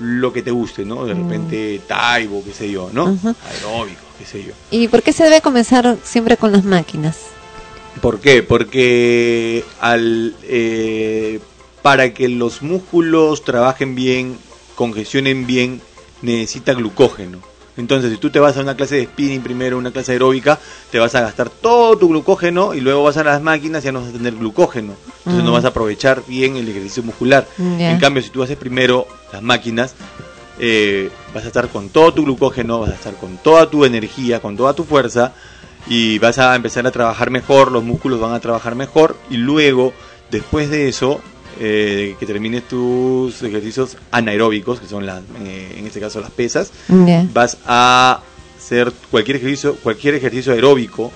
lo 0.00 0.30
que 0.30 0.42
te 0.42 0.50
guste, 0.50 0.84
¿no? 0.84 1.06
De 1.06 1.14
Mm. 1.14 1.18
repente 1.18 1.80
taibo, 1.88 2.44
qué 2.44 2.52
sé 2.52 2.70
yo, 2.70 2.90
¿no? 2.92 3.06
Aeróbico, 3.48 4.02
qué 4.18 4.24
sé 4.24 4.42
yo. 4.44 4.52
¿Y 4.70 4.88
por 4.88 5.02
qué 5.02 5.12
se 5.12 5.24
debe 5.24 5.40
comenzar 5.40 5.96
siempre 6.02 6.36
con 6.36 6.52
las 6.52 6.64
máquinas? 6.64 7.18
¿Por 8.00 8.20
qué? 8.20 8.42
Porque 8.42 9.64
al, 9.80 10.34
eh, 10.42 11.40
para 11.82 12.12
que 12.12 12.28
los 12.28 12.62
músculos 12.62 13.42
trabajen 13.44 13.94
bien, 13.94 14.38
congestionen 14.74 15.46
bien, 15.46 15.80
necesita 16.22 16.74
glucógeno. 16.74 17.38
Entonces, 17.78 18.10
si 18.10 18.16
tú 18.16 18.30
te 18.30 18.38
vas 18.40 18.56
a 18.56 18.60
una 18.62 18.74
clase 18.74 18.96
de 18.96 19.04
spinning 19.04 19.42
primero, 19.42 19.76
una 19.76 19.90
clase 19.90 20.12
aeróbica, 20.12 20.58
te 20.90 20.98
vas 20.98 21.14
a 21.14 21.20
gastar 21.20 21.50
todo 21.50 21.96
tu 21.98 22.08
glucógeno 22.08 22.72
y 22.72 22.80
luego 22.80 23.02
vas 23.02 23.18
a 23.18 23.24
las 23.24 23.42
máquinas 23.42 23.82
y 23.82 23.86
ya 23.86 23.92
no 23.92 24.00
vas 24.00 24.08
a 24.08 24.12
tener 24.12 24.34
glucógeno. 24.34 24.94
Entonces 25.18 25.44
no 25.44 25.50
Mm. 25.50 25.54
vas 25.54 25.64
a 25.66 25.68
aprovechar 25.68 26.22
bien 26.26 26.56
el 26.56 26.66
ejercicio 26.68 27.02
muscular. 27.02 27.46
En 27.58 27.98
cambio, 27.98 28.22
si 28.22 28.30
tú 28.30 28.42
haces 28.42 28.56
primero 28.56 29.06
las 29.30 29.42
máquinas, 29.42 29.94
eh, 30.58 31.10
vas 31.34 31.44
a 31.44 31.48
estar 31.48 31.68
con 31.68 31.90
todo 31.90 32.12
tu 32.14 32.24
glucógeno, 32.24 32.80
vas 32.80 32.90
a 32.90 32.94
estar 32.94 33.14
con 33.14 33.36
toda 33.38 33.68
tu 33.70 33.84
energía, 33.84 34.40
con 34.40 34.56
toda 34.56 34.74
tu 34.74 34.84
fuerza 34.84 35.32
y 35.88 36.18
vas 36.18 36.38
a 36.38 36.54
empezar 36.56 36.86
a 36.86 36.90
trabajar 36.90 37.30
mejor, 37.30 37.70
los 37.70 37.84
músculos 37.84 38.20
van 38.20 38.32
a 38.32 38.40
trabajar 38.40 38.74
mejor 38.74 39.16
y 39.30 39.36
luego, 39.36 39.92
después 40.30 40.70
de 40.70 40.88
eso, 40.88 41.20
eh, 41.60 42.16
que 42.18 42.26
termines 42.26 42.66
tus 42.68 43.42
ejercicios 43.42 43.96
anaeróbicos, 44.10 44.80
que 44.80 44.86
son 44.86 45.06
las, 45.06 45.22
eh, 45.44 45.76
en 45.78 45.86
este 45.86 46.00
caso 46.00 46.20
las 46.20 46.30
pesas, 46.30 46.72
vas 47.32 47.58
a 47.66 48.20
hacer 48.58 48.92
cualquier 49.10 49.36
ejercicio, 49.36 49.76
cualquier 49.76 50.14
ejercicio 50.16 50.52
aeróbico 50.52 51.12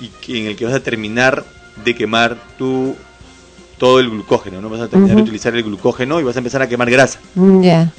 y 0.00 0.08
que- 0.08 0.38
en 0.40 0.46
el 0.46 0.56
que 0.56 0.64
vas 0.64 0.74
a 0.74 0.80
terminar 0.80 1.44
de 1.84 1.94
quemar 1.94 2.36
tu 2.56 2.94
todo 3.78 3.98
el 3.98 4.08
glucógeno, 4.08 4.60
¿no? 4.60 4.70
Vas 4.70 4.80
a 4.82 4.88
terminar 4.88 5.16
de 5.16 5.22
Ujú. 5.22 5.28
utilizar 5.30 5.54
el 5.56 5.64
glucógeno 5.64 6.20
y 6.20 6.22
vas 6.22 6.36
a 6.36 6.38
empezar 6.38 6.62
a 6.62 6.68
quemar 6.68 6.88
grasa. 6.90 7.18
Ya. 7.60 7.92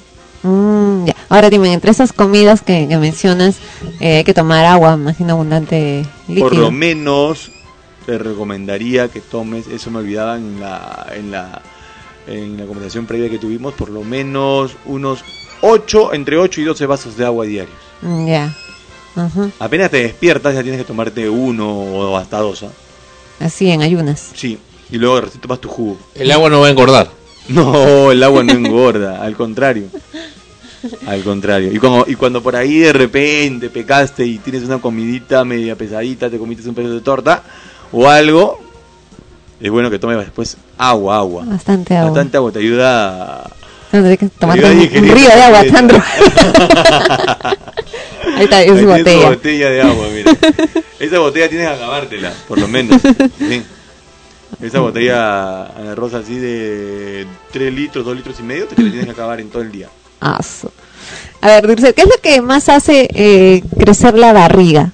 Mm, 0.46 1.06
ya. 1.06 1.16
Ahora 1.30 1.50
dime, 1.50 1.74
entre 1.74 1.92
esas 1.92 2.14
comidas 2.14 2.62
que, 2.62 2.88
que 2.88 2.98
mencionas, 2.98 3.56
eh, 4.00 4.18
hay 4.18 4.24
que 4.24 4.34
tomar 4.34 4.64
agua, 4.66 4.94
imagino 4.94 5.34
abundante 5.34 6.06
líquido. 6.28 6.50
Por 6.50 6.58
lo 6.58 6.72
menos 6.72 7.52
te 8.06 8.18
recomendaría 8.20 9.08
que 9.08 9.22
tomes, 9.22 9.66
eso 9.68 9.90
me 9.90 10.00
olvidaba 10.00 10.38
en 10.38 10.60
la 10.60 11.08
en 11.16 11.32
la 11.32 11.62
en 12.28 12.58
la 12.58 12.66
conversación 12.66 13.06
previa 13.08 13.30
que 13.30 13.40
tuvimos, 13.40 13.74
por 13.74 13.90
lo 13.90 14.04
menos 14.04 14.74
unos 14.86 15.24
8, 15.62 16.14
entre 16.14 16.38
8 16.38 16.62
y 16.62 16.64
12 16.64 16.86
vasos 16.86 17.18
de 17.18 17.26
agua 17.26 17.46
diarios. 17.46 17.76
Mm, 18.02 18.28
Ya. 18.28 18.56
Apenas 19.60 19.90
te 19.90 19.98
despiertas 20.04 20.54
ya 20.54 20.62
tienes 20.62 20.80
que 20.82 20.86
tomarte 20.86 21.30
uno 21.30 21.70
o 21.72 22.18
hasta 22.18 22.40
dos. 22.40 22.64
¿ah? 22.64 22.70
Así, 23.40 23.72
en 23.72 23.82
ayunas. 23.82 24.32
Sí, 24.36 24.60
y 24.92 24.98
luego 24.98 25.22
recién 25.22 25.42
tomas 25.42 25.60
tu 25.60 25.70
jugo. 25.70 25.98
El 26.14 26.32
agua 26.32 26.50
no 26.50 26.60
va 26.60 26.68
a 26.68 26.72
engordar. 26.72 27.10
No, 27.48 28.12
el 28.12 28.24
agua 28.24 28.44
no 28.44 28.54
engorda, 28.54 29.22
al 29.24 29.36
contrario. 29.36 29.86
Al 31.08 31.24
contrario. 31.24 31.72
Y 31.72 31.78
cuando, 31.80 32.06
y 32.08 32.16
cuando 32.16 32.42
por 32.44 32.56
ahí 32.56 32.80
de 32.80 32.94
repente 32.94 33.70
pecaste 33.70 34.26
y 34.26 34.38
tienes 34.40 34.64
una 34.64 34.80
comidita 34.80 35.44
media 35.44 35.76
pesadita, 35.76 36.30
te 36.30 36.38
comiste 36.38 36.68
un 36.70 36.76
pedazo 36.76 36.94
de 36.94 37.02
torta 37.02 37.44
o 37.92 38.08
algo, 38.10 38.60
es 39.60 39.72
bueno 39.72 39.90
que 39.90 40.00
tomes 40.00 40.18
después 40.18 40.58
agua, 40.78 41.18
agua. 41.18 41.44
Bastante 41.46 41.96
agua. 41.96 42.12
Bastante 42.12 42.38
agua 42.38 42.52
te 42.52 42.60
ayuda 42.60 43.44
a... 43.46 43.50
Tendré 43.92 44.18
que 44.18 44.28
tomar 44.28 44.58
ayuda 44.58 44.70
a 44.70 44.74
un, 44.74 44.80
un 44.80 45.16
río 45.16 45.28
de 45.28 45.42
agua. 45.42 45.64
Sandro. 45.72 46.04
Ahí 48.36 48.44
está, 48.44 48.62
es 48.64 48.80
su 48.80 48.86
botella 48.86 49.70
de 49.70 49.82
agua, 49.82 50.08
mira. 50.14 50.32
Esa 51.00 51.20
botella 51.20 51.48
tienes 51.48 51.68
que 51.68 51.74
acabártela, 51.74 52.34
por 52.48 52.60
lo 52.60 52.68
menos. 52.68 53.02
Sí. 53.38 53.64
Esa 54.62 54.80
botella 54.80 55.68
rosa 55.96 56.20
así 56.20 56.38
de 56.38 57.26
3 57.52 57.74
litros, 57.74 58.06
2 58.06 58.16
litros 58.16 58.40
y 58.40 58.44
medio, 58.44 58.66
te 58.68 58.76
la 58.82 58.90
tienes 58.90 59.06
que 59.06 59.12
acabar 59.12 59.40
en 59.40 59.50
todo 59.50 59.62
el 59.62 59.72
día. 59.72 59.90
Su- 60.42 60.70
A 61.42 61.48
ver, 61.48 61.68
Dulce, 61.68 61.94
¿qué 61.94 62.02
es 62.02 62.08
lo 62.08 62.20
que 62.22 62.42
más 62.42 62.70
hace 62.70 63.08
eh, 63.14 63.62
crecer 63.78 64.18
la 64.18 64.34
barriga? 64.34 64.92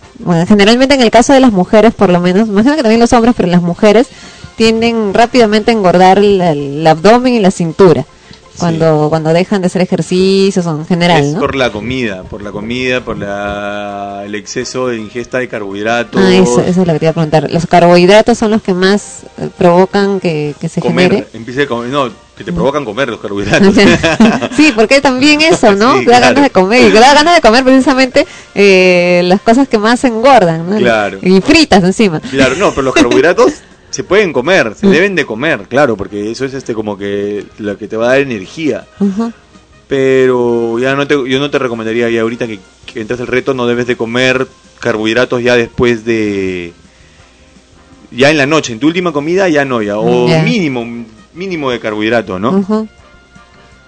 Generalmente 0.48 0.96
en 0.96 1.02
el 1.02 1.10
caso 1.12 1.34
de 1.34 1.40
las 1.40 1.52
mujeres, 1.52 1.94
por 1.94 2.10
lo 2.10 2.20
menos, 2.20 2.48
imagino 2.50 2.76
que 2.76 2.82
también 2.84 3.00
los 3.00 3.14
hombres, 3.14 3.34
pero 3.38 3.48
las 3.50 3.62
mujeres 3.62 4.08
tienden 4.58 5.14
rápidamente 5.14 5.72
a 5.72 5.74
engordar 5.74 6.20
el 6.20 6.86
abdomen 6.86 7.34
y 7.34 7.40
la 7.40 7.52
cintura 7.52 8.06
cuando 8.58 9.08
cuando 9.10 9.34
dejan 9.34 9.62
de 9.62 9.68
hacer 9.68 9.82
ejercicios 9.82 10.66
en 10.66 10.86
general, 10.86 11.24
es 11.24 11.34
¿no? 11.34 11.40
por 11.40 11.56
la 11.56 11.72
comida, 11.72 12.24
por 12.24 12.42
la 12.42 12.52
comida, 12.52 13.02
por 13.02 13.18
la, 13.18 14.24
el 14.26 14.36
exceso 14.36 14.88
de 14.88 14.98
ingesta 14.98 15.40
de 15.40 15.48
carbohidratos. 15.48 16.22
Ah, 16.22 16.34
eso, 16.34 16.62
eso 16.62 16.82
es 16.82 16.88
lo 16.88 16.94
que 16.94 17.00
te 17.00 17.06
iba 17.06 17.12
a 17.12 17.14
preguntar. 17.14 17.52
Los 17.52 17.66
carbohidratos 17.68 18.38
son 18.38 18.52
los 18.52 18.62
que 18.62 18.74
más 18.74 19.24
eh, 19.38 19.50
provocan 19.58 20.20
que, 20.20 20.56
que 20.60 20.70
se 20.70 20.82
comer, 20.82 21.12
genere. 21.12 21.28
empiece 21.34 21.64
a 21.64 21.68
comer, 21.68 21.90
no, 21.90 22.10
que 22.38 22.44
te 22.44 22.54
provocan 22.54 22.86
comer 22.86 23.10
los 23.10 23.20
carbohidratos. 23.20 23.76
sí, 24.58 24.72
porque 24.76 25.02
también 25.02 25.42
eso, 25.42 25.74
¿no? 25.76 26.00
Sí, 26.00 26.06
da 26.06 26.18
claro. 26.18 26.26
ganas 26.28 26.44
de 26.44 26.50
comer. 26.50 26.94
Da 26.94 27.14
ganas 27.14 27.36
de 27.36 27.42
comer 27.42 27.64
precisamente 27.64 28.26
eh, 28.56 29.22
las 29.26 29.42
cosas 29.42 29.68
que 29.68 29.78
más 29.78 30.04
engordan, 30.04 30.70
¿no? 30.70 30.78
Claro. 30.78 31.20
Y 31.22 31.42
fritas 31.42 31.84
encima. 31.84 32.20
Claro, 32.20 32.56
no, 32.56 32.72
pero 32.72 32.84
los 32.84 32.94
carbohidratos 32.94 33.54
se 33.92 34.04
pueden 34.04 34.34
comer, 34.34 34.72
Mm. 34.72 34.76
se 34.76 34.88
deben 34.88 35.14
de 35.16 35.26
comer, 35.26 35.68
claro, 35.70 35.96
porque 35.96 36.32
eso 36.32 36.44
es 36.46 36.54
este 36.56 36.74
como 36.74 36.98
que 36.98 37.46
lo 37.60 37.78
que 37.78 37.88
te 37.88 37.96
va 37.98 38.06
a 38.06 38.10
dar 38.14 38.22
energía. 38.22 38.88
Ujú. 39.00 39.32
Pero 39.88 40.80
ya 40.80 40.96
no 40.96 41.06
te, 41.06 41.16
yo 41.30 41.40
no 41.40 41.52
te 41.52 41.60
recomendaría 41.60 42.10
ya 42.10 42.22
ahorita 42.22 42.48
que, 42.48 42.60
que 42.86 43.02
entras 43.02 43.20
el 43.20 43.28
reto, 43.28 43.54
no 43.54 43.68
debes 43.68 43.86
de 43.88 43.98
comer 43.98 44.48
carbohidratos 44.80 45.44
ya 45.44 45.56
después 45.56 46.06
de... 46.06 46.74
Ya 48.12 48.30
en 48.32 48.38
la 48.38 48.46
noche, 48.46 48.74
en 48.74 48.80
tu 48.80 48.88
última 48.88 49.12
comida 49.14 49.48
ya 49.50 49.64
no, 49.66 49.82
ya. 49.82 49.98
O 50.00 50.28
Ya. 50.28 50.42
mínimo, 50.44 51.06
mínimo 51.34 51.72
de 51.72 51.80
carbohidrato, 51.80 52.40
¿no? 52.40 52.88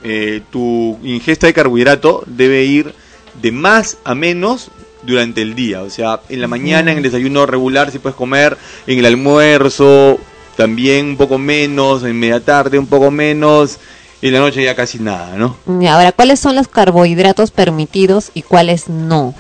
Eh, 0.04 0.42
tu 0.52 0.98
ingesta 1.04 1.48
de 1.48 1.54
carbohidrato 1.54 2.24
debe 2.28 2.64
ir 2.66 2.94
de 3.42 3.52
más 3.54 3.98
a 4.04 4.14
menos 4.16 4.70
durante 5.06 5.42
el 5.42 5.56
día. 5.56 5.82
O 5.82 5.90
sea, 5.90 6.22
en 6.30 6.42
la 6.42 6.48
mañana, 6.48 6.92
en 6.92 6.98
el 6.98 7.04
desayuno 7.04 7.46
regular, 7.46 7.92
si 7.92 8.00
puedes 8.00 8.16
comer, 8.16 8.58
en 8.88 9.00
el 9.00 9.06
almuerzo 9.06 10.20
también 10.56 11.08
un 11.08 11.18
poco 11.18 11.38
menos, 11.38 12.04
en 12.04 12.20
media 12.20 12.40
tarde 12.40 12.78
un 12.80 12.88
poco 12.88 13.10
menos, 13.12 13.80
y 14.22 14.28
en 14.28 14.34
la 14.34 14.40
noche 14.40 14.64
ya 14.64 14.76
casi 14.76 15.00
nada, 15.00 15.36
¿no? 15.36 15.58
Y 15.82 15.88
ahora, 15.88 16.12
¿cuáles 16.12 16.40
son 16.40 16.56
los 16.56 16.68
carbohidratos 16.68 17.52
permitidos 17.52 18.30
y 18.34 18.44
cuáles 18.44 18.88
no? 18.88 19.34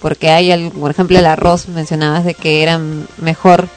Porque 0.00 0.30
hay, 0.30 0.50
al- 0.52 0.70
por 0.72 0.90
ejemplo, 0.90 1.18
el 1.18 1.26
arroz, 1.26 1.68
mencionabas 1.68 2.24
de 2.24 2.34
que 2.34 2.62
era 2.62 2.80
mejor 3.18 3.68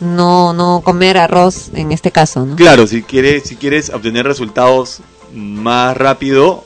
no 0.00 0.52
no 0.52 0.82
comer 0.84 1.16
arroz 1.18 1.70
en 1.74 1.92
este 1.92 2.10
caso, 2.10 2.44
¿no? 2.44 2.56
Claro, 2.56 2.86
si 2.86 3.02
quieres, 3.02 3.44
si 3.44 3.56
quieres 3.56 3.90
obtener 3.90 4.26
resultados 4.26 4.98
más 5.32 5.96
rápido, 5.96 6.64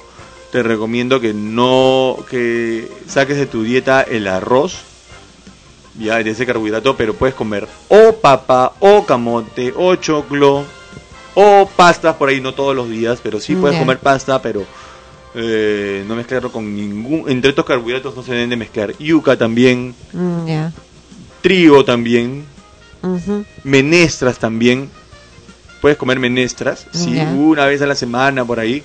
te 0.52 0.62
recomiendo 0.62 1.20
que 1.20 1.34
no 1.34 2.16
que 2.30 2.90
saques 3.06 3.36
de 3.36 3.46
tu 3.46 3.62
dieta 3.62 4.02
el 4.02 4.26
arroz, 4.26 4.78
ya 5.98 6.22
de 6.22 6.30
ese 6.30 6.46
carbohidrato, 6.46 6.96
pero 6.96 7.14
puedes 7.14 7.34
comer 7.34 7.66
o 7.88 8.12
papa, 8.16 8.72
o 8.80 9.04
camote, 9.04 9.72
o 9.76 9.94
choclo, 9.96 10.64
o 11.34 11.68
pastas 11.76 12.16
por 12.16 12.28
ahí, 12.28 12.40
no 12.40 12.54
todos 12.54 12.74
los 12.74 12.88
días, 12.88 13.20
pero 13.22 13.40
sí 13.40 13.54
puedes 13.56 13.78
comer 13.78 13.98
pasta, 13.98 14.40
pero 14.40 14.64
eh, 15.34 16.04
no 16.08 16.16
mezclarlo 16.16 16.50
con 16.50 16.74
ningún. 16.74 17.28
Entre 17.28 17.50
estos 17.50 17.64
carbohidratos 17.64 18.16
no 18.16 18.22
se 18.22 18.32
deben 18.32 18.50
de 18.50 18.56
mezclar. 18.56 18.96
Yuca 18.98 19.36
también, 19.36 19.94
Mm, 20.12 20.46
ya. 20.46 20.72
trigo 21.42 21.84
también, 21.84 22.44
menestras 23.64 24.38
también. 24.38 24.88
Puedes 25.80 25.96
comer 25.98 26.18
menestras, 26.18 26.86
sí, 26.92 27.14
Ya. 27.14 27.26
una 27.30 27.66
vez 27.66 27.82
a 27.82 27.86
la 27.86 27.94
semana 27.94 28.44
por 28.44 28.58
ahí, 28.58 28.82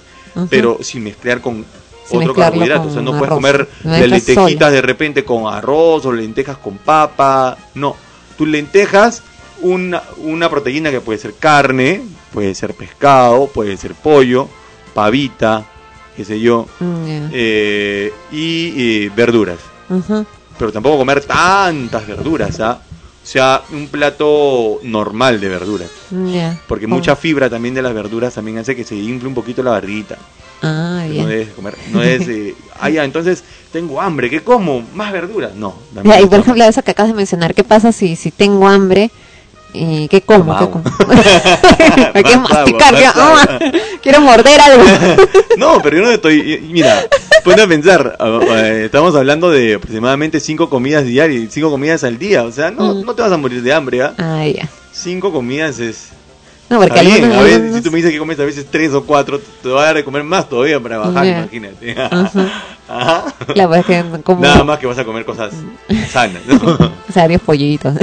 Pero 0.50 0.80
sin 0.82 1.04
mezclar 1.04 1.42
con 1.42 1.66
Sin 2.06 2.22
otro 2.22 2.34
carbohidrato. 2.34 2.90
O 2.90 2.92
sea, 2.92 3.02
no 3.02 3.18
puedes 3.18 3.34
comer 3.34 3.68
las 3.84 4.02
lentejitas 4.08 4.70
sola. 4.70 4.72
de 4.72 4.82
repente 4.82 5.24
con 5.24 5.52
arroz 5.52 6.06
o 6.06 6.12
lentejas 6.12 6.58
con 6.58 6.78
papa. 6.78 7.58
No, 7.76 7.96
tus 8.38 8.48
lentejas, 8.48 9.24
una, 9.62 10.02
una 10.18 10.50
proteína 10.50 10.92
que 10.92 11.02
puede 11.02 11.20
ser 11.20 11.34
carne, 11.36 12.02
puede 12.34 12.56
ser 12.56 12.74
pescado, 12.74 13.48
puede 13.48 13.78
ser 13.78 13.94
pollo, 13.94 14.48
pavita, 14.94 15.66
qué 16.16 16.26
sé 16.26 16.40
yo, 16.40 16.68
Mm, 16.80 17.30
eh, 17.32 18.14
y 18.32 19.06
eh, 19.06 19.12
verduras 19.16 19.60
pero 20.58 20.72
tampoco 20.72 20.98
comer 21.00 21.24
tantas 21.26 22.06
verduras, 22.08 22.60
¿ah? 22.60 22.80
Sea, 23.26 23.62
un 23.72 23.88
plato 23.88 24.80
normal 24.84 25.40
de 25.40 25.50
verduras. 25.50 25.90
Mm. 26.12 26.36
Porque 26.68 26.86
Oh. 26.86 26.90
mucha 26.90 27.16
fibra 27.16 27.50
también 27.50 27.74
de 27.74 27.82
las 27.82 27.94
verduras 27.94 28.34
también 28.34 28.58
hace 28.58 28.76
que 28.76 28.84
se 28.84 28.96
infle 28.96 29.28
un 29.28 29.34
poquito 29.34 29.64
la 29.64 29.72
barriguita. 29.72 30.18
Ah, 30.62 31.06
No 31.10 31.26
debes 31.28 31.50
comer, 31.50 31.76
no 31.92 32.02
es, 32.02 32.28
eh, 32.30 32.56
ah, 32.80 32.90
ya, 32.90 33.04
entonces 33.04 33.44
tengo 33.72 34.00
hambre, 34.02 34.30
¿qué 34.30 34.42
como? 34.42 34.82
¿Más 34.94 35.12
verduras? 35.12 35.54
No. 35.56 35.76
Ya, 36.04 36.22
y 36.22 36.26
por 36.26 36.40
ejemplo, 36.40 36.64
eso 36.64 36.82
que 36.84 36.92
acabas 36.92 37.12
de 37.12 37.18
mencionar, 37.18 37.54
¿qué 37.54 37.64
pasa 37.66 37.92
si, 37.92 38.16
si 38.16 38.32
tengo 38.32 38.68
hambre? 38.68 39.12
¿Y 39.74 40.08
qué 40.08 40.22
como? 40.22 40.58
¿Qué 40.60 40.66
como? 40.70 40.84
Hay 42.14 42.24
que 42.24 42.38
masticar, 42.38 42.96
ah, 43.16 43.60
quiero 44.02 44.22
morder 44.22 44.60
algo. 44.62 44.84
No, 45.58 45.80
pero 45.84 45.98
yo 45.98 46.04
no 46.04 46.10
estoy. 46.12 46.60
Mira, 46.72 47.06
ponte 47.44 47.62
a 47.62 47.68
pensar. 47.68 48.18
Estamos 48.84 49.16
hablando 49.16 49.52
de 49.52 49.76
aproximadamente 49.76 50.40
cinco 50.40 50.68
comidas 50.70 51.06
diarias, 51.06 51.52
cinco 51.54 51.70
comidas 51.70 52.04
al 52.04 52.18
día. 52.18 52.44
O 52.44 52.52
sea, 52.52 52.72
no, 52.72 52.96
Mm. 52.96 53.06
no 53.06 53.14
te 53.16 53.22
vas 53.22 53.32
a 53.32 53.38
morir 53.38 53.62
de 53.62 53.72
hambre, 53.74 54.02
¿ah? 54.02 54.14
Ah, 54.18 54.46
ya. 54.48 54.68
Cinco 54.92 55.32
comidas 55.32 55.80
es. 55.80 56.10
No, 56.74 56.80
porque 56.80 56.94
Está 57.00 57.02
bien, 57.08 57.24
algunos- 57.24 57.38
a 57.38 57.44
veces, 57.44 57.76
si 57.76 57.82
tú 57.82 57.92
me 57.92 57.98
dices 57.98 58.12
que 58.12 58.18
comes 58.18 58.40
a 58.40 58.46
veces 58.46 58.66
tres 58.72 58.94
o 58.94 59.04
cuatro, 59.04 59.40
te 59.62 59.70
va 59.70 59.82
a 59.84 59.86
dar 59.86 59.96
de 59.96 60.04
comer 60.04 60.24
más 60.24 60.50
todavía 60.50 60.80
para 60.80 60.98
bajar, 60.98 61.24
Ya. 61.24 61.38
imagínate. 61.40 61.96
Ajá. 62.02 62.32
Ajá. 62.90 63.26
Claro, 63.54 63.76
es 63.76 63.86
que 63.86 64.04
como... 64.24 64.42
Nada 64.42 64.64
más 64.64 64.80
que 64.80 64.88
vas 64.88 64.98
a 64.98 65.06
comer 65.06 65.24
cosas 65.24 65.54
sanas. 66.12 66.42
¿no? 66.48 66.58
O 67.10 67.14
sea, 67.14 67.28
10 67.28 67.42
pollitos. 67.42 67.94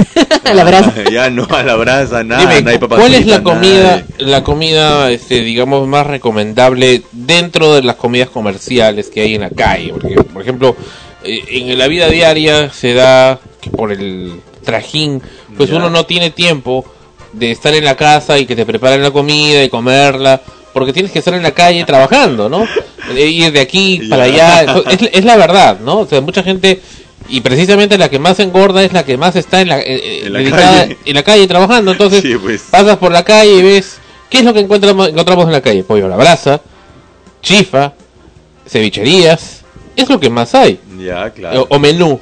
a 0.45 0.53
la 0.53 0.63
brasa. 0.63 0.93
ya 1.11 1.29
no 1.29 1.45
a 1.49 1.63
la 1.63 1.75
brasa, 1.75 2.23
nada. 2.23 2.41
Dime, 2.49 2.61
no 2.61 2.69
hay 2.69 2.77
papas 2.77 2.99
¿cuál 2.99 3.13
es 3.13 3.25
la 3.27 3.39
nada 3.39 3.43
comida, 3.43 4.03
de- 4.17 4.25
la 4.25 4.43
comida, 4.43 5.11
este, 5.11 5.41
digamos, 5.41 5.85
más 5.87 6.07
recomendable 6.07 7.03
dentro 7.11 7.73
de 7.75 7.83
las 7.83 7.95
comidas 7.97 8.29
comerciales 8.29 9.09
que 9.09 9.19
hay 9.21 9.35
en 9.35 9.41
la 9.41 9.49
calle? 9.49 9.89
Porque, 9.91 10.15
por 10.23 10.41
ejemplo, 10.41 10.77
eh, 11.25 11.41
en 11.49 11.77
la 11.77 11.87
vida 11.89 12.07
diaria 12.07 12.69
se 12.71 12.93
da 12.93 13.37
que 13.59 13.69
por 13.69 13.91
el 13.91 14.39
trajín, 14.63 15.21
pues 15.57 15.69
Ya. 15.69 15.75
uno 15.75 15.89
no 15.89 16.05
tiene 16.05 16.29
tiempo 16.31 16.85
de 17.33 17.51
estar 17.51 17.73
en 17.73 17.85
la 17.85 17.95
casa 17.95 18.37
y 18.39 18.45
que 18.45 18.55
te 18.55 18.65
preparen 18.65 19.01
la 19.01 19.11
comida 19.11 19.63
y 19.63 19.69
comerla, 19.69 20.41
porque 20.73 20.93
tienes 20.93 21.11
que 21.11 21.19
estar 21.19 21.33
en 21.33 21.43
la 21.43 21.51
calle 21.51 21.83
trabajando, 21.85 22.49
¿no? 22.49 22.67
Eh, 23.15 23.27
Ir 23.27 23.51
de 23.51 23.59
aquí 23.59 24.01
para 24.09 24.23
allá, 24.23 24.63
es, 24.89 25.09
es 25.11 25.25
la 25.25 25.35
verdad, 25.37 25.79
¿no? 25.79 25.99
O 25.99 26.07
sea, 26.07 26.21
mucha 26.21 26.43
gente 26.43 26.79
y 27.29 27.41
precisamente 27.41 27.97
la 27.97 28.09
que 28.09 28.19
más 28.19 28.39
engorda 28.39 28.83
es 28.83 28.91
la 28.93 29.05
que 29.05 29.17
más 29.17 29.35
está 29.35 29.61
en 29.61 29.69
la, 29.69 29.79
eh, 29.79 29.83
eh, 29.87 30.21
En 30.25 30.33
la 30.33 30.39
dedicada 30.39 30.79
calle. 30.81 30.97
en 31.05 31.15
la 31.15 31.23
calle 31.23 31.47
trabajando. 31.47 31.91
Entonces, 31.91 32.21
Sí, 32.21 32.35
pues. 32.35 32.63
pasas 32.69 32.97
por 32.97 33.11
la 33.11 33.23
calle 33.23 33.57
y 33.57 33.61
ves 33.61 33.97
qué 34.29 34.39
es 34.39 34.43
lo 34.45 34.53
que 34.53 34.59
encontramos, 34.61 35.07
encontramos 35.09 35.45
en 35.45 35.51
la 35.53 35.61
calle: 35.61 35.83
pollo 35.83 36.05
a 36.05 36.09
la 36.09 36.17
brasa, 36.17 36.61
chifa, 37.41 37.93
cevicherías. 38.67 39.61
Es 39.95 40.09
lo 40.09 40.19
que 40.19 40.29
más 40.29 40.55
hay. 40.55 40.79
Ya, 40.99 41.29
claro. 41.31 41.67
O, 41.69 41.75
o 41.75 41.79
menú. 41.79 42.19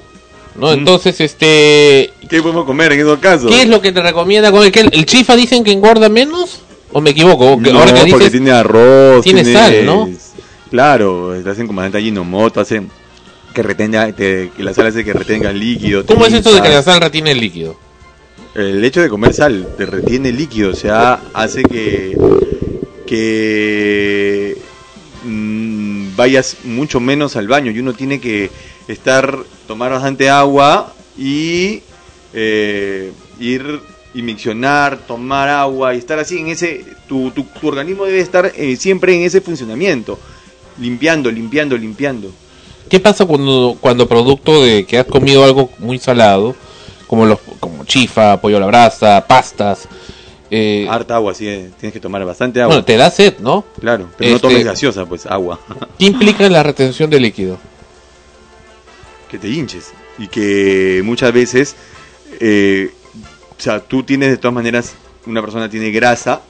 ¿No? 0.56 0.68
Mm. 0.68 0.80
Entonces, 0.80 1.20
este. 1.22 2.12
¿Qué 2.30 2.42
podemos 2.42 2.66
comer 2.66 2.92
en 2.94 3.00
esos 3.02 3.20
casos? 3.20 3.50
¿Qué 3.52 3.64
es 3.64 3.68
lo 3.68 3.82
que 3.82 3.92
te 3.92 4.02
recomienda 4.02 4.52
comer? 4.52 4.72
¿Qué, 4.72 4.82
¿El 4.92 5.06
chifa 5.06 5.36
dicen 5.36 5.64
que 5.64 5.72
engorda 5.72 6.10
menos? 6.10 6.62
¿O 6.92 7.02
me 7.02 7.12
equivoco? 7.12 7.62
Que- 7.62 7.72
No, 7.72 7.80
ahora 7.80 7.94
que 8.04 8.10
porque 8.12 8.30
tiene 8.30 8.52
arroz. 8.52 9.24
tiene 9.24 9.46
sal, 9.46 9.86
¿no? 9.86 10.10
Claro, 10.72 11.34
te 11.44 11.50
hacen 11.50 11.66
comandante 11.68 11.98
Ajinomoto, 11.98 12.62
hacen 12.62 12.90
que 13.54 13.64
retenga, 13.64 14.12
te- 14.12 14.52
que 14.56 14.64
la 14.64 14.74
sal 14.74 14.88
hace 14.88 15.04
que 15.04 15.14
retenga 15.14 15.52
líquido. 15.52 16.06
¿Cómo 16.06 16.26
es 16.26 16.34
esto 16.34 16.54
de 16.54 16.62
que 16.62 16.70
la 16.70 16.84
sal 16.84 17.02
retiene 17.02 17.32
el 17.32 17.40
líquido? 17.40 17.76
El 18.56 18.84
hecho 18.84 19.02
de 19.02 19.10
comer 19.10 19.34
sal 19.34 19.68
te 19.78 19.86
retiene 19.86 20.32
líquido, 20.32 20.72
o 20.72 20.76
sea, 20.76 21.20
hace 21.34 21.64
que, 21.64 22.18
que 23.06 24.58
mm, 25.24 26.16
vayas 26.16 26.58
mucho 26.64 27.00
menos 27.00 27.36
al 27.36 27.48
baño 27.48 27.72
y 27.72 27.80
uno 27.80 27.94
tiene 27.94 28.20
que 28.20 28.50
estar, 28.94 29.38
tomar 29.68 29.92
bastante 29.92 30.30
agua 30.30 30.94
y 31.18 31.82
eh, 32.34 33.12
ir 33.40 33.80
y 34.14 34.22
miccionar, 34.24 34.98
tomar 34.98 35.48
agua 35.50 35.94
y 35.94 36.00
estar 36.00 36.18
así 36.20 36.40
en 36.40 36.48
ese, 36.48 36.84
tu, 37.08 37.30
tu, 37.32 37.44
tu 37.44 37.68
organismo 37.68 38.06
debe 38.06 38.20
estar 38.20 38.52
eh, 38.56 38.76
siempre 38.76 39.16
en 39.16 39.22
ese 39.22 39.42
funcionamiento, 39.42 40.18
limpiando, 40.80 41.30
limpiando, 41.30 41.78
limpiando. 41.78 42.32
¿Qué 42.90 43.00
pasa 43.00 43.26
cuando, 43.26 43.78
cuando 43.80 44.08
producto 44.08 44.64
de 44.64 44.86
que 44.86 44.98
has 44.98 45.06
comido 45.06 45.44
algo 45.44 45.70
muy 45.78 46.00
salado, 46.00 46.56
como 47.06 47.26
los 47.28 47.38
como 47.60 47.86
chifa, 47.86 48.42
pollo 48.42 48.58
a 48.58 48.62
la 48.62 48.66
brasa, 48.66 49.24
pastas, 49.28 49.88
eh, 50.52 50.88
Harta 50.90 51.18
agua, 51.18 51.36
sí, 51.36 51.48
eh, 51.48 51.70
tienes 51.80 51.94
que 51.94 52.00
tomar 52.00 52.26
bastante 52.26 52.60
agua. 52.60 52.74
bueno, 52.74 52.84
te 52.86 52.98
da 52.98 53.12
sed, 53.12 53.36
¿no? 53.38 53.64
Claro, 53.80 54.10
pero 54.18 54.32
no 54.32 54.36
Este- 54.38 54.48
tomes 54.48 54.66
gaseosa, 54.66 55.06
pues 55.06 55.28
agua. 55.28 55.60
¿Qué 56.00 56.06
implica 56.06 56.50
la 56.50 56.64
retención 56.64 57.12
de 57.12 57.20
líquido? 57.20 57.60
Que 59.30 59.38
te 59.38 59.48
hinches 59.48 59.92
y 60.18 60.28
que 60.28 61.02
muchas 61.06 61.32
veces, 61.32 61.76
eh, 62.40 62.92
o 63.58 63.62
sea, 63.62 63.80
tú 63.80 64.04
tienes 64.04 64.30
de 64.32 64.38
todas 64.38 64.54
maneras, 64.54 64.96
una 65.26 65.42
persona 65.42 65.70
tiene 65.70 65.92
grasa, 65.92 66.42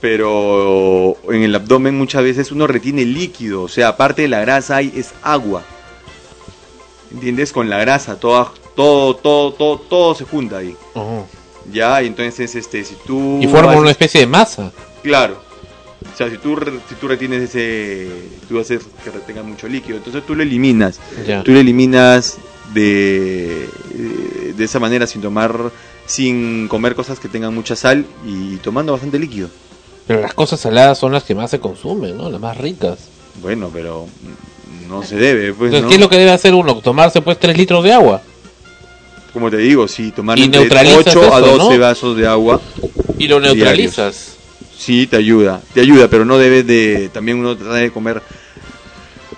pero 0.00 1.16
en 1.30 1.42
el 1.42 1.54
abdomen 1.54 1.96
muchas 1.96 2.22
veces 2.22 2.52
uno 2.52 2.66
retiene 2.66 3.04
líquido, 3.04 3.62
o 3.62 3.68
sea, 3.68 3.88
aparte 3.88 4.22
de 4.22 4.28
la 4.28 4.40
grasa 4.40 4.76
hay 4.76 4.92
es 4.96 5.12
agua. 5.22 5.62
¿Entiendes? 7.12 7.52
Con 7.52 7.70
la 7.70 7.78
grasa, 7.78 8.18
toda, 8.18 8.50
todo, 8.74 9.14
todo, 9.14 9.52
todo, 9.52 9.78
todo 9.78 10.14
se 10.14 10.24
junta 10.24 10.58
ahí. 10.58 10.76
Ujú. 10.94 11.26
Ya, 11.72 12.02
y 12.02 12.08
entonces, 12.08 12.54
este, 12.56 12.84
si 12.84 12.96
tú... 13.06 13.38
Y 13.40 13.46
forma 13.46 13.76
una 13.76 13.92
especie 13.92 14.20
de 14.20 14.26
masa. 14.26 14.72
Claro. 15.02 15.43
O 16.12 16.16
sea, 16.16 16.30
si 16.30 16.38
tú, 16.38 16.56
si 16.88 16.94
tú 16.94 17.08
retienes 17.08 17.42
ese... 17.42 18.08
Tú 18.48 18.58
haces 18.60 18.82
que 19.02 19.10
retenga 19.10 19.42
mucho 19.42 19.66
líquido. 19.68 19.96
Entonces 19.98 20.24
tú 20.26 20.34
lo 20.34 20.42
eliminas. 20.42 21.00
Ya. 21.26 21.42
Tú 21.42 21.52
lo 21.52 21.60
eliminas 21.60 22.36
de, 22.72 23.68
de 24.56 24.64
esa 24.64 24.78
manera 24.78 25.06
sin 25.06 25.22
tomar... 25.22 25.72
Sin 26.06 26.68
comer 26.68 26.94
cosas 26.94 27.18
que 27.18 27.28
tengan 27.28 27.54
mucha 27.54 27.74
sal 27.76 28.04
y 28.26 28.56
tomando 28.56 28.92
bastante 28.92 29.18
líquido. 29.18 29.48
Pero 30.06 30.20
las 30.20 30.34
cosas 30.34 30.60
saladas 30.60 30.98
son 30.98 31.12
las 31.12 31.24
que 31.24 31.34
más 31.34 31.50
se 31.50 31.60
consumen, 31.60 32.18
¿no? 32.18 32.28
Las 32.28 32.38
más 32.38 32.58
ricas. 32.58 32.98
Bueno, 33.40 33.70
pero 33.72 34.06
no 34.86 35.02
se 35.02 35.16
debe, 35.16 35.54
pues, 35.54 35.72
Entonces, 35.72 35.82
¿no? 35.84 35.88
¿qué 35.88 35.94
es 35.94 36.00
lo 36.02 36.10
que 36.10 36.18
debe 36.18 36.30
hacer 36.30 36.52
uno? 36.52 36.74
Tomarse 36.76 37.22
pues 37.22 37.38
3 37.40 37.56
litros 37.56 37.82
de 37.82 37.94
agua. 37.94 38.20
Como 39.32 39.50
te 39.50 39.56
digo, 39.56 39.88
sí, 39.88 40.12
tomar 40.12 40.38
entre 40.38 40.60
neutralizas 40.60 41.16
8 41.16 41.34
a 41.34 41.38
eso, 41.40 41.56
12 41.56 41.78
¿no? 41.78 41.80
vasos 41.80 42.16
de 42.18 42.26
agua. 42.26 42.60
Y 43.18 43.26
lo 43.26 43.40
Diarios. 43.40 44.33
Sí, 44.84 45.06
te 45.06 45.16
ayuda, 45.16 45.62
te 45.72 45.80
ayuda, 45.80 46.08
pero 46.08 46.26
no 46.26 46.36
debes 46.36 46.66
de... 46.66 47.08
También 47.08 47.38
uno 47.38 47.56
trata 47.56 47.76
de 47.76 47.90
comer 47.90 48.20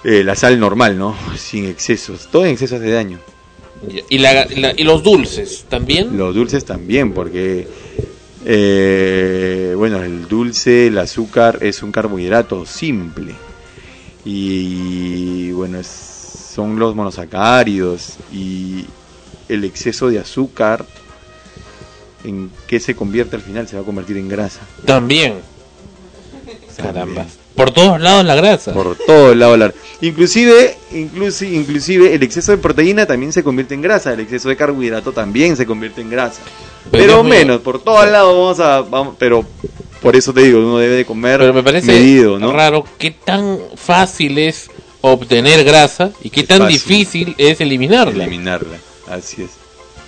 eh, 0.03 0.25
la 0.25 0.35
sal 0.35 0.59
normal, 0.59 0.99
¿no? 0.99 1.17
Sin 1.37 1.67
excesos. 1.67 2.27
Todo 2.33 2.45
en 2.47 2.51
exceso 2.53 2.75
hace 2.75 2.91
daño. 2.91 3.21
Y, 4.11 4.19
la- 4.19 4.45
la- 4.57 4.75
y 4.77 4.83
los 4.83 5.05
dulces 5.05 5.65
también. 5.69 6.17
Los 6.19 6.35
dulces 6.35 6.65
también, 6.65 7.13
porque, 7.13 7.69
eh, 8.45 9.73
bueno, 9.77 10.03
el 10.03 10.27
dulce, 10.27 10.89
el 10.89 10.99
azúcar 10.99 11.61
es 11.63 11.81
un 11.85 11.93
carbohidrato 11.93 12.67
simple. 12.67 13.33
Y, 14.25 15.53
bueno, 15.53 15.79
es- 15.79 15.87
son 16.57 16.77
los 16.77 16.97
monosacáridos 16.97 18.15
y 18.33 18.85
el 19.49 19.63
exceso 19.63 20.11
de 20.11 20.19
azúcar, 20.19 20.85
¿en 22.27 22.51
qué 22.67 22.79
se 22.81 22.95
convierte 22.95 23.37
al 23.37 23.43
final? 23.43 23.67
Se 23.69 23.77
va 23.77 23.83
a 23.83 23.85
convertir 23.85 24.17
en 24.19 24.29
grasa. 24.29 24.61
También. 24.85 25.35
Caramba. 26.77 27.25
Por 27.55 27.71
todos 27.71 27.99
lados 28.01 28.25
la 28.27 28.35
grasa. 28.35 28.75
Por 28.75 28.97
todo 28.97 29.33
el 29.33 29.39
lado. 29.39 29.57
la- 29.57 29.73
Inclusive, 30.03 30.77
inclusive, 30.93 31.57
inclusive 31.57 32.15
el 32.15 32.23
exceso 32.23 32.53
de 32.53 32.59
proteína 32.59 33.07
también 33.07 33.33
se 33.33 33.43
convierte 33.43 33.73
en 33.73 33.81
grasa, 33.81 34.13
el 34.13 34.21
exceso 34.21 34.51
de 34.51 34.57
carbohidrato 34.57 35.13
también 35.13 35.57
se 35.57 35.65
convierte 35.65 36.03
en 36.03 36.11
grasa. 36.11 36.43
Pero 36.91 37.25
menos, 37.25 37.63
por 37.63 37.83
todos 37.83 38.07
lados 38.11 38.35
vamos 38.37 38.61
a, 38.61 38.83
vamos, 38.83 39.17
pero 39.19 39.45
por 40.03 40.15
eso 40.17 40.35
te 40.35 40.43
digo, 40.43 40.59
uno 40.59 40.77
debe 40.79 40.97
de 40.97 41.05
comer 41.07 41.41
Pero 41.41 41.55
me 41.55 41.63
parece 41.63 41.87
medido, 41.87 42.39
¿no? 42.39 42.53
raro 42.53 42.85
qué 42.99 43.11
tan 43.11 43.59
fácil 43.75 44.37
es 44.39 44.71
obtener 45.01 45.65
grasa 45.65 46.11
y 46.23 46.29
qué 46.29 46.43
tan 46.45 46.59
fácil. 46.59 46.75
difícil 46.77 47.35
es 47.39 47.61
eliminarla. 47.63 48.25
Eliminarla, 48.25 48.77
así 49.11 49.43
es. 49.45 49.51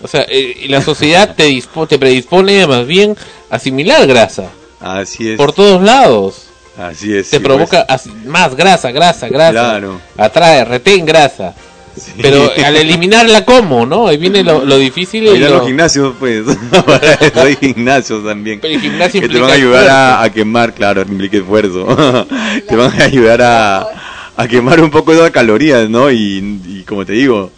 O 0.03 0.09
sea, 0.09 0.25
eh, 0.29 0.67
la 0.69 0.81
sociedad 0.83 1.35
te, 1.37 1.49
dispo- 1.49 1.87
te 1.89 1.99
predispone 1.99 2.67
más 2.67 2.87
bien 2.87 3.17
a 3.51 3.57
asimilar 3.57 4.07
grasa 4.07 4.45
Así 4.81 5.31
es. 5.31 5.37
por 5.37 5.53
todos 5.53 5.83
lados. 5.83 6.45
Así 6.79 7.13
es. 7.17 7.31
Te 7.31 7.39
sí, 7.39 7.43
provoca 7.43 7.81
as- 7.89 8.07
más 8.27 8.55
grasa, 8.55 8.93
grasa, 8.93 9.29
grasa. 9.29 9.51
Claro. 9.51 10.01
Atrae, 10.17 10.65
retén 10.65 11.05
grasa. 11.05 11.53
pues. 11.93 12.05
Sí. 12.07 12.13
Pero 12.23 12.49
al 12.65 12.77
eliminarla, 12.77 13.45
¿cómo? 13.45 13.85
¿No? 13.85 14.07
Ahí 14.07 14.17
viene 14.19 14.45
lo, 14.45 14.65
lo 14.65 14.79
difícil 14.79 15.25
y 15.25 15.37
lo- 15.39 15.49
los 15.57 15.67
gimnasios, 15.67 16.15
pues. 16.21 16.45
Hay 17.35 17.57
gimnasios 17.57 18.25
también. 18.25 18.61
Pero 18.61 18.75
el 18.75 18.81
gimnasio 18.81 19.21
que 19.21 19.29
te 19.29 19.41
van 19.41 19.51
a 19.51 19.55
ayudar 19.55 20.23
a, 20.23 20.31
quemar, 20.33 20.73
claro, 20.75 21.03
implica 21.03 21.39
esfuerzo. 21.39 21.85
te 22.69 22.77
van 22.77 23.01
a 23.01 23.05
ayudar 23.05 23.43
a, 23.43 23.89
a 24.37 24.47
quemar 24.47 24.81
un 24.81 24.91
poco 24.93 25.13
de 25.13 25.33
calorías, 25.33 25.91
¿no? 25.91 26.13
Y, 26.13 26.61
y 26.69 26.85
como 26.87 27.05
te 27.05 27.15
digo, 27.15 27.51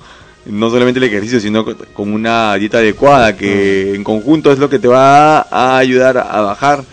no 0.46 0.70
solamente 0.70 0.98
el 0.98 1.04
ejercicio, 1.04 1.40
sino 1.40 1.64
con- 1.64 2.12
una 2.12 2.54
dieta 2.56 2.78
adecuada, 2.78 3.36
que 3.36 3.94
en 3.94 4.02
conjunto 4.04 4.50
es 4.52 4.58
lo 4.58 4.68
que 4.70 4.78
te 4.78 4.88
va 4.88 5.40
a 5.50 5.76
ayudar 5.78 6.18
a 6.18 6.40
bajar 6.40 6.84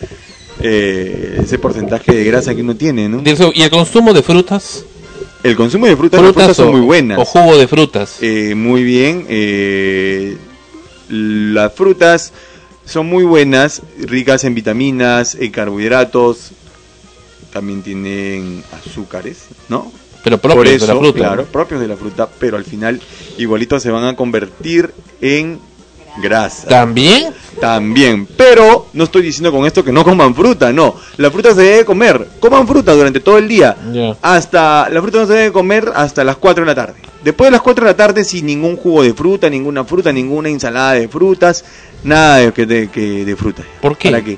eh, 0.59 1.39
ese 1.43 1.59
porcentaje 1.59 2.13
de 2.13 2.23
grasa 2.23 2.53
que 2.55 2.61
uno 2.61 2.75
tiene, 2.75 3.07
¿no? 3.07 3.21
¿Y 3.53 3.61
el 3.61 3.69
consumo 3.69 4.13
de 4.13 4.23
frutas? 4.23 4.83
El 5.43 5.55
consumo 5.55 5.85
de 5.85 5.95
frutas, 5.95 6.19
frutas 6.19 6.57
son 6.57 6.69
o- 6.69 6.71
muy 6.71 6.81
buenas. 6.81 7.19
O 7.19 7.25
jugo 7.25 7.57
de 7.57 7.67
frutas. 7.67 8.17
Eh, 8.21 8.55
muy 8.55 8.83
bien. 8.83 9.25
eh, 9.29 10.35
las 11.09 11.73
frutas 11.73 12.33
son 12.85 13.05
muy 13.07 13.23
buenas, 13.23 13.81
ricas 13.99 14.43
en 14.43 14.55
vitaminas, 14.55 15.35
en 15.35 15.51
carbohidratos. 15.51 16.51
También 17.53 17.81
tienen 17.81 18.63
azúcares, 18.73 19.43
¿no? 19.69 19.91
Pero 20.27 20.37
propios 20.39 20.57
Por 20.57 20.67
eso, 20.67 20.85
de 20.87 20.93
la 20.93 20.99
fruta. 20.99 21.17
claro, 21.19 21.45
propios 21.45 21.79
de 21.79 21.87
la 21.87 21.95
fruta, 21.95 22.27
pero 22.39 22.57
al 22.57 22.65
final 22.65 22.99
igualitos 23.37 23.81
se 23.81 23.91
van 23.91 24.03
a 24.03 24.15
convertir 24.15 24.93
en 25.21 25.59
grasa. 26.21 26.67
¿También? 26.67 27.33
También, 27.61 28.27
pero 28.37 28.87
no 28.93 29.03
estoy 29.05 29.21
diciendo 29.21 29.51
con 29.51 29.65
esto 29.65 29.83
que 29.83 29.91
no 29.91 30.03
coman 30.03 30.35
fruta, 30.35 30.71
no. 30.73 30.95
La 31.17 31.31
fruta 31.31 31.55
se 31.55 31.61
debe 31.61 31.85
comer. 31.85 32.27
Coman 32.39 32.67
fruta 32.67 32.93
durante 32.93 33.19
todo 33.19 33.37
el 33.37 33.47
día. 33.47 33.75
Hasta 34.21 34.89
la 34.89 35.01
fruta 35.01 35.19
no 35.19 35.27
se 35.27 35.33
debe 35.33 35.51
comer 35.51 35.91
hasta 35.95 36.23
las 36.23 36.35
4 36.37 36.63
de 36.63 36.67
la 36.67 36.75
tarde. 36.75 36.95
Después 37.23 37.47
de 37.47 37.51
las 37.51 37.61
4 37.61 37.85
de 37.85 37.91
la 37.91 37.97
tarde 37.97 38.23
sin 38.23 38.45
ningún 38.45 38.77
jugo 38.77 39.01
de 39.03 39.13
fruta, 39.13 39.49
ninguna 39.49 39.85
fruta, 39.85 40.11
ninguna 40.11 40.49
ensalada 40.49 40.93
de 40.93 41.07
frutas, 41.07 41.65
nada 42.03 42.37
de, 42.37 42.51
que 42.51 42.65
de, 42.65 42.89
que 42.89 43.25
de 43.25 43.35
fruta. 43.35 43.63
¿Por 43.81 43.97
qué? 43.97 44.11
¿Para 44.11 44.23
qué? 44.23 44.37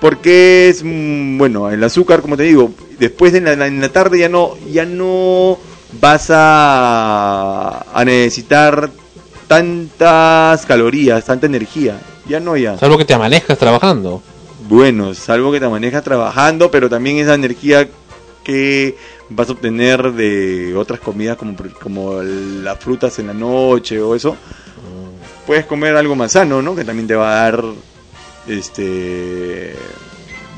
Porque 0.00 0.68
es 0.68 0.82
mm, 0.82 1.38
bueno, 1.38 1.70
el 1.70 1.82
azúcar, 1.84 2.22
como 2.22 2.36
te 2.36 2.44
digo, 2.44 2.72
después 2.98 3.32
de 3.32 3.40
la, 3.40 3.66
en 3.66 3.80
la 3.80 3.88
tarde 3.90 4.18
ya 4.18 4.28
no 4.28 4.56
ya 4.70 4.84
no 4.84 5.58
vas 6.00 6.28
a, 6.30 7.86
a 7.92 8.04
necesitar 8.04 8.90
tantas 9.46 10.64
calorías, 10.64 11.24
tanta 11.24 11.46
energía. 11.46 12.00
Ya 12.28 12.38
no, 12.38 12.56
ya. 12.56 12.78
Salvo 12.78 12.96
que 12.96 13.04
te 13.04 13.14
amanezcas 13.14 13.58
trabajando. 13.58 14.22
Bueno, 14.68 15.14
salvo 15.14 15.50
que 15.50 15.58
te 15.58 15.68
manejas 15.68 16.04
trabajando, 16.04 16.70
pero 16.70 16.88
también 16.88 17.18
esa 17.18 17.34
energía 17.34 17.88
que 18.44 18.96
vas 19.28 19.48
a 19.48 19.52
obtener 19.52 20.12
de 20.12 20.76
otras 20.76 21.00
comidas 21.00 21.36
como, 21.36 21.56
como 21.82 22.22
las 22.22 22.78
frutas 22.78 23.18
en 23.18 23.26
la 23.26 23.34
noche 23.34 24.00
o 24.00 24.14
eso. 24.14 24.36
Puedes 25.46 25.66
comer 25.66 25.96
algo 25.96 26.14
más 26.14 26.32
sano, 26.32 26.62
¿no? 26.62 26.76
Que 26.76 26.84
también 26.84 27.08
te 27.08 27.16
va 27.16 27.32
a 27.32 27.50
dar 27.50 27.64
este 28.48 29.74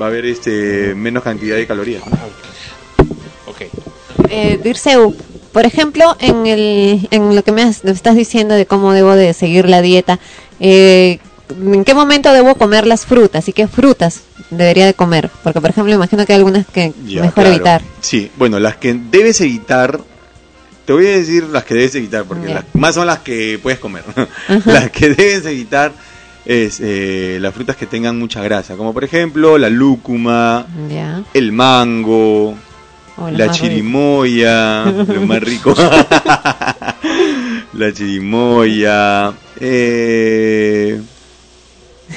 va 0.01 0.07
a 0.07 0.09
haber 0.09 0.25
este 0.25 0.93
menos 0.95 1.23
cantidad 1.23 1.55
de 1.55 1.67
calorías. 1.67 2.03
Ok. 3.45 3.61
Eh, 4.29 4.59
Dirceu, 4.63 5.15
por 5.51 5.65
ejemplo, 5.65 6.15
en, 6.19 6.47
el, 6.47 7.07
en 7.11 7.35
lo 7.35 7.43
que 7.43 7.51
me, 7.51 7.61
has- 7.63 7.83
me 7.83 7.91
estás 7.91 8.15
diciendo 8.15 8.55
de 8.55 8.65
cómo 8.65 8.93
debo 8.93 9.15
de 9.15 9.33
seguir 9.33 9.69
la 9.69 9.81
dieta, 9.81 10.19
eh, 10.59 11.19
¿en 11.49 11.83
qué 11.83 11.93
momento 11.93 12.31
debo 12.33 12.55
comer 12.55 12.87
las 12.87 13.05
frutas 13.05 13.47
y 13.47 13.53
qué 13.53 13.67
frutas 13.67 14.21
debería 14.49 14.85
de 14.87 14.93
comer? 14.95 15.29
Porque, 15.43 15.61
por 15.61 15.69
ejemplo, 15.69 15.93
imagino 15.93 16.25
que 16.25 16.33
hay 16.33 16.37
algunas 16.39 16.65
que 16.67 16.93
Ya, 17.05 17.21
mejor 17.21 17.43
claro. 17.43 17.49
evitar. 17.49 17.81
Sí, 18.01 18.31
bueno, 18.37 18.59
las 18.59 18.77
que 18.77 18.93
debes 18.93 19.39
evitar, 19.41 19.99
te 20.85 20.93
voy 20.93 21.05
a 21.07 21.11
decir 21.11 21.43
las 21.43 21.63
que 21.65 21.75
debes 21.75 21.93
evitar, 21.95 22.23
porque 22.23 22.51
las 22.51 22.63
más 22.73 22.95
son 22.95 23.05
las 23.07 23.19
que 23.19 23.59
puedes 23.61 23.77
comer. 23.79 24.03
las 24.65 24.89
que 24.89 25.09
debes 25.09 25.45
evitar 25.45 25.91
es 26.45 26.79
eh, 26.81 27.37
las 27.41 27.53
frutas 27.53 27.75
que 27.75 27.85
tengan 27.85 28.19
mucha 28.19 28.41
grasa, 28.43 28.75
como 28.75 28.93
por 28.93 29.03
ejemplo 29.03 29.57
la 29.57 29.69
lúcuma, 29.69 30.65
el 31.33 31.51
mango, 31.51 32.55
la 33.17 33.29
rico. 33.45 33.51
chirimoya, 33.53 34.85
lo 34.85 35.21
más 35.25 35.41
rico. 35.41 35.73
la 37.73 37.91
chirimoya, 37.93 39.33
eh... 39.59 41.01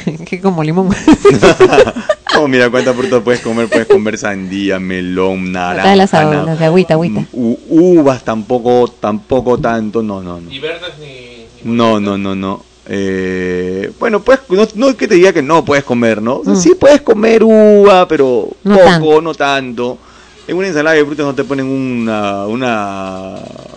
que 0.27 0.41
como 0.41 0.63
limón. 0.63 0.89
Oh, 2.39 2.49
mira 2.49 2.69
cuántas 2.69 2.95
frutas 2.95 3.23
puedes 3.23 3.41
comer. 3.41 3.67
Puedes 3.67 3.87
comer 3.87 4.19
sandía, 4.19 4.79
melón, 4.79 5.53
naranja. 5.53 5.85
Todas 5.85 5.97
las, 5.97 6.13
na- 6.13 6.43
las 6.45 6.59
de 6.59 6.67
agüita, 6.67 6.93
agüita. 6.93 7.25
u- 7.33 7.59
uvas 7.71 8.23
tampoco, 8.25 8.89
tampoco 8.89 9.57
tanto. 9.57 10.03
No, 10.03 10.23
no, 10.23 10.39
no. 10.39 10.51
Ni 10.51 10.59
verdes 10.59 10.91
ni... 11.01 11.47
No, 11.75 11.99
no, 11.99 12.19
no, 12.19 12.35
no. 12.35 12.63
Eh, 12.89 13.91
bueno, 13.99 14.21
pues 14.23 14.41
no, 14.49 14.67
no 14.77 14.89
es 14.89 14.95
que 14.95 15.09
te 15.09 15.17
diga 15.17 15.33
que 15.33 15.43
no 15.43 15.65
puedes 15.65 15.85
comer, 15.85 16.23
¿no? 16.23 16.37
O 16.39 16.45
sea, 16.45 16.53
Mm. 16.55 16.57
Sí 16.57 16.75
puedes 16.79 17.03
comer 17.03 17.43
uva, 17.45 18.07
pero 18.09 18.49
No 18.65 18.75
poco, 18.77 18.87
tanto. 18.89 19.23
no 19.23 19.35
tanto. 19.35 19.99
En 20.49 20.57
una 20.57 20.69
ensalada 20.69 20.95
de 20.95 21.05
frutas 21.05 21.27
no 21.27 21.35
te 21.35 21.43
ponen 21.43 21.67
una, 21.67 22.47
una 22.47 23.35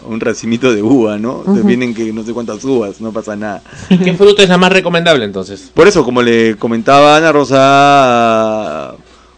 un 0.08 0.20
racimito 0.20 0.72
de 0.72 0.84
uva, 0.84 1.18
¿no? 1.18 1.44
Te 1.56 1.62
vienen 1.64 1.96
que 1.96 2.14
no 2.14 2.24
sé 2.24 2.32
cuántas 2.32 2.64
uvas, 2.64 3.02
no 3.02 3.12
pasa 3.12 3.36
nada. 3.36 3.64
¿Qué 3.90 4.14
fruta 4.14 4.44
es 4.44 4.50
la 4.50 4.60
más 4.60 4.72
recomendable 4.72 5.26
entonces? 5.26 5.72
Por 5.74 5.88
eso, 5.88 6.04
como 6.04 6.22
le 6.22 6.56
comentaba 6.58 7.18
Ana 7.18 7.32
Rosa, 7.32 8.94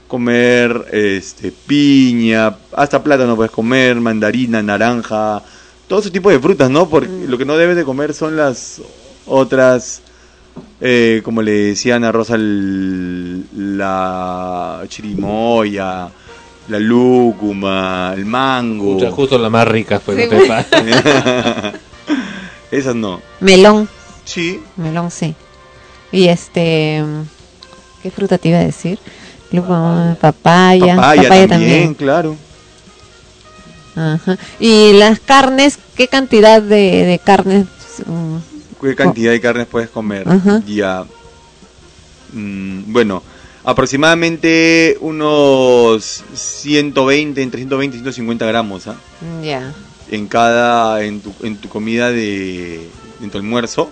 comer 0.10 0.88
este 0.92 1.54
piña, 1.54 2.54
hasta 2.74 3.02
plátano 3.02 3.38
puedes 3.38 3.52
comer, 3.52 3.96
mandarina, 4.02 4.62
naranja, 4.62 5.42
todo 5.88 6.00
ese 6.00 6.12
tipo 6.12 6.30
de 6.30 6.40
frutas, 6.40 6.70
¿no? 6.70 6.90
Porque 6.90 7.08
lo 7.28 7.38
que 7.38 7.46
no 7.46 7.56
debes 7.56 7.78
de 7.78 7.86
comer 7.86 8.14
son 8.14 8.36
las 8.36 8.82
otras, 9.32 10.02
eh, 10.82 11.22
como 11.24 11.42
le 11.42 11.52
decía 11.52 11.96
Ana 11.96 12.12
Rosa, 12.12 12.36
el- 12.36 13.46
la 13.78 14.84
chirimoya, 14.88 16.10
la 16.68 16.80
lúcuma, 16.80 18.12
el 18.16 18.26
mango. 18.26 18.94
Pucha, 18.98 19.12
justo 19.12 19.38
las 19.38 19.52
más 19.52 19.68
ricas, 19.68 20.02
pues 20.06 20.18
Sí, 20.18 20.24
no 20.30 20.44
te. 20.44 21.80
Esas 22.78 22.96
no. 22.96 23.22
Melón. 23.40 23.90
Sí. 24.26 24.62
Melón, 24.78 25.12
sí. 25.12 25.36
Y 26.12 26.28
este... 26.28 27.04
¿Qué 28.02 28.10
fruta 28.12 28.38
te 28.38 28.50
iba 28.50 28.60
a 28.60 28.64
decir? 28.64 28.98
Papaya. 30.20 30.96
Papaya, 30.96 31.48
también, 31.48 31.94
claro. 31.94 32.36
Ajá. 33.96 34.38
Y 34.60 34.94
las 34.94 35.20
carnes, 35.20 35.78
¿qué 35.96 36.08
cantidad 36.08 36.62
de, 36.62 37.06
de 37.06 37.20
carnes? 37.20 37.66
mm, 38.06 38.38
¿Qué 38.82 38.96
cantidad 38.96 39.32
de 39.32 39.40
carnes 39.42 39.68
puedes 39.68 39.90
comer? 39.90 40.28
Ajá. 40.28 40.62
Ya. 40.66 41.06
Mm, 42.34 42.92
bueno, 42.92 43.22
aproximadamente 43.64 44.98
unos 45.02 46.24
120, 46.34 47.42
entre 47.42 47.60
120 47.60 47.98
y 47.98 48.00
150 48.00 48.46
gramos 48.46 48.88
¿ah? 48.88 48.96
Ya. 49.44 49.74
en 50.10 50.28
cada, 50.28 51.04
en 51.04 51.22
tu, 51.22 51.34
en 51.44 51.58
tu 51.58 51.70
comida 51.70 52.12
de, 52.12 52.88
en 53.22 53.30
tu 53.30 53.38
almuerzo. 53.38 53.92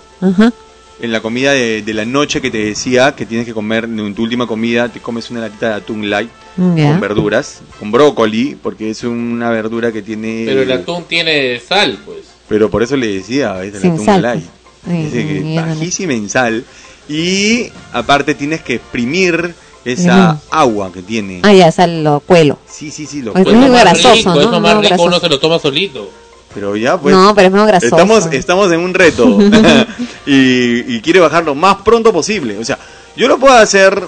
En 1.02 1.14
la 1.14 1.22
comida 1.22 1.54
de, 1.54 1.82
de 1.82 1.94
la 1.94 2.04
noche 2.04 2.42
que 2.42 2.52
te 2.52 2.58
decía 2.58 3.16
que 3.16 3.26
tienes 3.26 3.46
que 3.46 3.54
comer, 3.54 3.86
en 3.86 4.14
tu 4.16 4.24
última 4.24 4.48
comida 4.48 4.90
te 4.90 5.00
comes 5.00 5.30
una 5.32 5.40
latita 5.42 5.70
de 5.70 5.74
atún 5.76 6.10
light 6.10 6.30
Ya. 6.58 6.92
con 6.92 7.00
verduras, 7.00 7.62
con 7.80 7.90
brócoli, 7.92 8.58
porque 8.62 8.90
es 8.90 9.04
una 9.06 9.50
verdura 9.50 9.94
que 9.94 10.02
tiene... 10.02 10.44
Pero 10.46 10.62
el 10.64 10.72
atún 10.74 11.06
tiene 11.06 11.58
sal, 11.62 11.98
pues. 12.06 12.20
Pero 12.50 12.70
por 12.70 12.84
eso 12.84 12.98
le 12.98 13.08
decía, 13.08 13.64
es 13.64 13.76
el 13.76 13.82
Sin 13.82 13.92
atún 13.94 14.06
sal, 14.06 14.22
light. 14.24 14.44
Ay, 14.88 15.04
Dice 15.06 15.28
que 15.28 15.34
ay, 15.40 15.54
ya 15.56 15.62
no- 15.66 15.68
bajísima 15.76 16.14
en 16.14 16.30
sal. 16.30 16.66
Y 17.08 17.72
aparte 17.92 18.36
tienes 18.36 18.62
que 18.62 18.76
exprimir 18.76 19.56
esa 19.86 20.40
agua 20.52 20.92
que 20.92 21.02
tiene. 21.02 21.40
Ah, 21.44 21.54
ya, 21.54 21.72
sal, 21.72 22.04
lo 22.04 22.20
cuelo. 22.20 22.60
Sí, 22.70 22.92
sí, 22.92 23.06
sí, 23.06 23.22
lo 23.22 23.34
cuelo. 23.34 23.50
es 23.50 23.56
muy 23.58 23.70
más 23.70 23.82
grasoso, 23.82 24.16
rico, 24.16 24.36
¿no? 24.60 24.82
Es 24.82 24.92
más 24.92 25.00
uno 25.00 25.20
se 25.20 25.30
lo 25.30 25.40
toma 25.40 25.58
solito. 25.60 26.10
Pero 26.54 26.76
ya, 26.76 26.98
pues. 26.98 27.16
no, 27.16 27.34
pero 27.36 27.48
es 27.48 27.54
muy 27.54 27.66
grasoso. 27.66 27.96
Estamos, 27.96 28.26
estamos 28.32 28.72
en 28.72 28.80
un 28.80 28.94
reto. 28.94 29.26
y, 30.26 30.96
y 30.96 31.02
quiere 31.02 31.20
bajarlo 31.20 31.56
más 31.56 31.78
pronto 31.78 32.12
posible. 32.14 32.58
O 32.58 32.66
sea, 32.66 32.78
yo 33.16 33.28
lo 33.28 33.40
puedo 33.40 33.54
hacer 33.54 34.02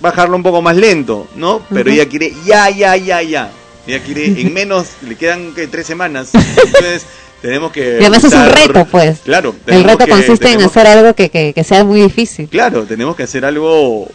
bajarlo 0.00 0.36
un 0.36 0.42
poco 0.42 0.60
más 0.62 0.76
lento, 0.76 1.26
¿no? 1.36 1.62
Pero 1.70 1.90
ella 1.90 2.08
quiere 2.08 2.32
ya, 2.44 2.70
ya, 2.70 2.96
ya, 2.96 3.22
ya. 3.22 3.50
Ella 3.86 4.02
quiere 4.02 4.40
en 4.40 4.52
menos, 4.54 4.86
le 5.06 5.16
quedan 5.16 5.52
que 5.54 5.66
tres 5.66 5.86
semanas. 5.86 6.30
Entonces, 6.34 7.06
tenemos 7.44 7.72
que. 7.72 7.98
Y 8.00 8.04
además 8.04 8.24
es 8.24 8.32
un 8.32 8.46
reto, 8.46 8.86
pues. 8.90 9.18
Claro. 9.22 9.54
El 9.66 9.84
reto 9.84 10.06
que- 10.06 10.10
consiste 10.10 10.50
en 10.50 10.62
hacer 10.62 10.86
algo 10.86 11.12
que, 11.14 11.28
que, 11.28 11.52
que 11.52 11.62
sea 11.62 11.84
muy 11.84 12.00
difícil. 12.00 12.48
Claro, 12.48 12.84
tenemos 12.84 13.14
que 13.16 13.24
hacer 13.24 13.44
algo 13.44 14.08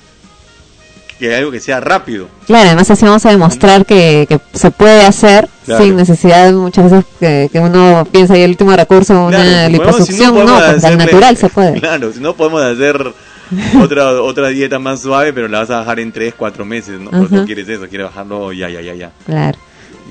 que 1.19 1.35
algo 1.35 1.51
que 1.51 1.59
sea 1.59 1.79
rápido. 1.79 2.27
Claro, 2.47 2.65
además 2.69 2.89
así 2.89 3.05
vamos 3.05 3.23
a 3.27 3.29
demostrar 3.29 3.85
que, 3.85 4.25
que 4.27 4.39
se 4.57 4.71
puede 4.71 5.05
hacer 5.05 5.47
Claro. 5.65 5.83
sin 5.83 5.95
necesidad 5.95 6.51
muchas 6.53 6.89
veces 6.89 7.05
que, 7.51 7.59
uno 7.59 8.07
piensa 8.11 8.35
y 8.35 8.41
el 8.41 8.49
último 8.51 8.75
recurso, 8.75 9.25
una 9.27 9.37
Claro, 9.37 9.65
si 9.67 9.71
liposucción, 9.73 10.27
no, 10.29 10.33
podemos 10.41 10.61
pues 10.63 10.83
hacerle- 10.83 10.97
natural 11.05 11.37
se 11.37 11.49
puede. 11.49 11.79
Claro, 11.79 12.11
si 12.11 12.19
no 12.19 12.33
podemos 12.35 12.63
hacer 12.63 13.13
otra 13.83 14.21
otra 14.23 14.47
dieta 14.47 14.79
más 14.79 15.01
suave, 15.01 15.31
pero 15.33 15.47
la 15.47 15.59
vas 15.59 15.69
a 15.69 15.77
bajar 15.79 15.99
en 15.99 16.11
3, 16.11 16.33
4 16.35 16.65
meses, 16.65 16.99
¿no? 16.99 17.11
No 17.11 17.45
quieres 17.45 17.69
eso, 17.69 17.87
quieres 17.87 18.07
bajarlo 18.07 18.51
ya, 18.53 18.69
ya, 18.69 18.81
ya, 18.81 18.95
ya. 18.95 19.11
Claro. 19.27 19.59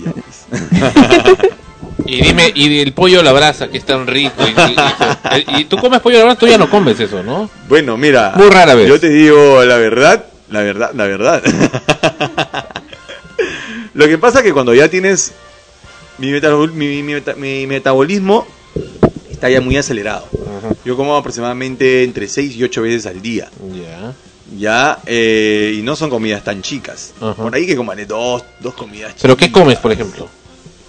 Ya, 0.05 0.13
pues. 0.13 1.49
Y 2.11 2.23
dime, 2.23 2.51
y 2.55 2.81
el 2.81 2.93
pollo 2.95 3.21
a 3.21 3.23
la 3.23 3.33
brasa, 3.33 3.69
que 3.69 3.79
es 3.79 3.85
tan 3.85 4.07
rico. 4.07 4.43
Y, 4.47 4.51
y- 4.51 5.57
y- 5.59 5.61
y 5.61 5.65
tú 5.67 5.77
comes 5.77 6.01
pollo 6.01 6.17
a 6.17 6.21
la 6.21 6.25
brasa, 6.25 6.39
tú 6.41 6.47
ya 6.47 6.57
no 6.59 6.71
comes 6.71 6.99
eso, 6.99 7.23
¿no? 7.23 7.51
Bueno, 7.69 7.97
mira, 7.97 8.33
Muy 8.37 8.49
rara 8.49 8.75
vez. 8.75 8.89
yo 8.89 8.99
te 8.99 9.09
digo 9.11 9.63
la 9.65 9.77
verdad, 9.77 10.25
la 10.51 10.61
verdad, 10.63 10.91
la 10.95 11.05
verdad. 11.05 11.43
Lo 13.95 14.07
que 14.07 14.19
pasa 14.19 14.39
es 14.39 14.45
que 14.45 14.53
cuando 14.53 14.75
ya 14.75 14.89
tienes 14.89 15.33
mi, 16.19 16.31
metabol- 16.31 16.73
mi- 16.73 17.03
mi 17.03 17.15
meta- 17.15 17.35
mi 17.35 17.67
metabolismo 17.67 18.47
está 19.31 19.49
ya 19.51 19.61
muy 19.61 19.77
acelerado. 19.77 20.27
Yo 20.85 20.97
como 20.97 21.17
aproximadamente 21.17 22.05
entre 22.05 22.29
6 22.29 22.57
y 22.57 22.65
8 22.65 22.83
veces 22.83 23.07
al 23.07 23.21
día. 23.23 23.49
Ya. 23.75 24.13
Ya, 24.57 24.99
eh, 25.05 25.75
y 25.79 25.83
no 25.83 25.95
son 25.95 26.09
comidas 26.09 26.43
tan 26.43 26.63
chicas. 26.63 27.13
Por 27.19 27.55
ahí 27.55 27.67
que 27.67 27.77
comeré 27.77 28.07
dos, 28.07 28.43
dos 28.61 28.73
comidas 28.73 29.15
¿Pero 29.21 29.37
qué 29.37 29.53
comes, 29.53 29.77
por 29.79 29.93
ejemplo? 29.93 30.27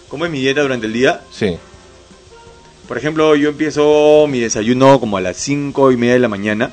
¿Cómo 0.10 0.26
es 0.26 0.32
mi 0.32 0.40
dieta 0.40 0.62
durante 0.62 0.88
el 0.88 0.94
día? 0.94 1.22
Sí. 1.32 1.58
Por 2.88 2.98
ejemplo, 2.98 3.36
yo 3.36 3.50
empiezo 3.50 4.26
mi 4.28 4.40
desayuno 4.40 5.00
como 5.00 5.18
a 5.18 5.22
las 5.22 5.38
5 5.38 5.92
y 5.92 5.98
media 5.98 6.14
de 6.14 6.20
la 6.20 6.28
mañana. 6.28 6.72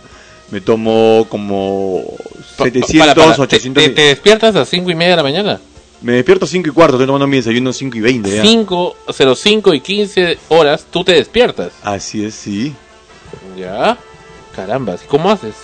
Me 0.50 0.60
tomo 0.60 1.26
como 1.28 2.02
Pa- 2.56 2.64
700, 2.64 2.98
para, 2.98 3.14
para, 3.14 3.34
¿te- 3.34 3.42
800. 3.42 3.82
¿Te, 3.84 3.90
te 3.90 4.02
despiertas 4.02 4.54
a 4.56 4.60
las 4.60 4.68
5 4.68 4.90
y 4.90 4.94
media 4.94 5.10
de 5.10 5.16
la 5.16 5.22
mañana? 5.22 5.60
Me 6.02 6.12
despierto 6.12 6.46
5 6.46 6.68
y 6.68 6.72
cuarto, 6.72 6.96
estoy 6.96 7.06
tomando 7.06 7.26
mi 7.26 7.36
desayuno 7.38 7.72
5 7.72 7.96
y 7.96 8.00
20 8.00 8.36
ya. 8.36 8.42
5, 8.42 8.96
05 9.34 9.74
y 9.74 9.80
15 9.80 10.38
horas, 10.48 10.86
tú 10.90 11.04
te 11.04 11.12
despiertas. 11.12 11.72
Así 11.82 12.24
es, 12.24 12.34
sí. 12.34 12.72
Ya. 13.58 13.98
Caramba, 14.54 14.94
¿y 14.94 15.06
¿cómo 15.08 15.30
haces? 15.30 15.54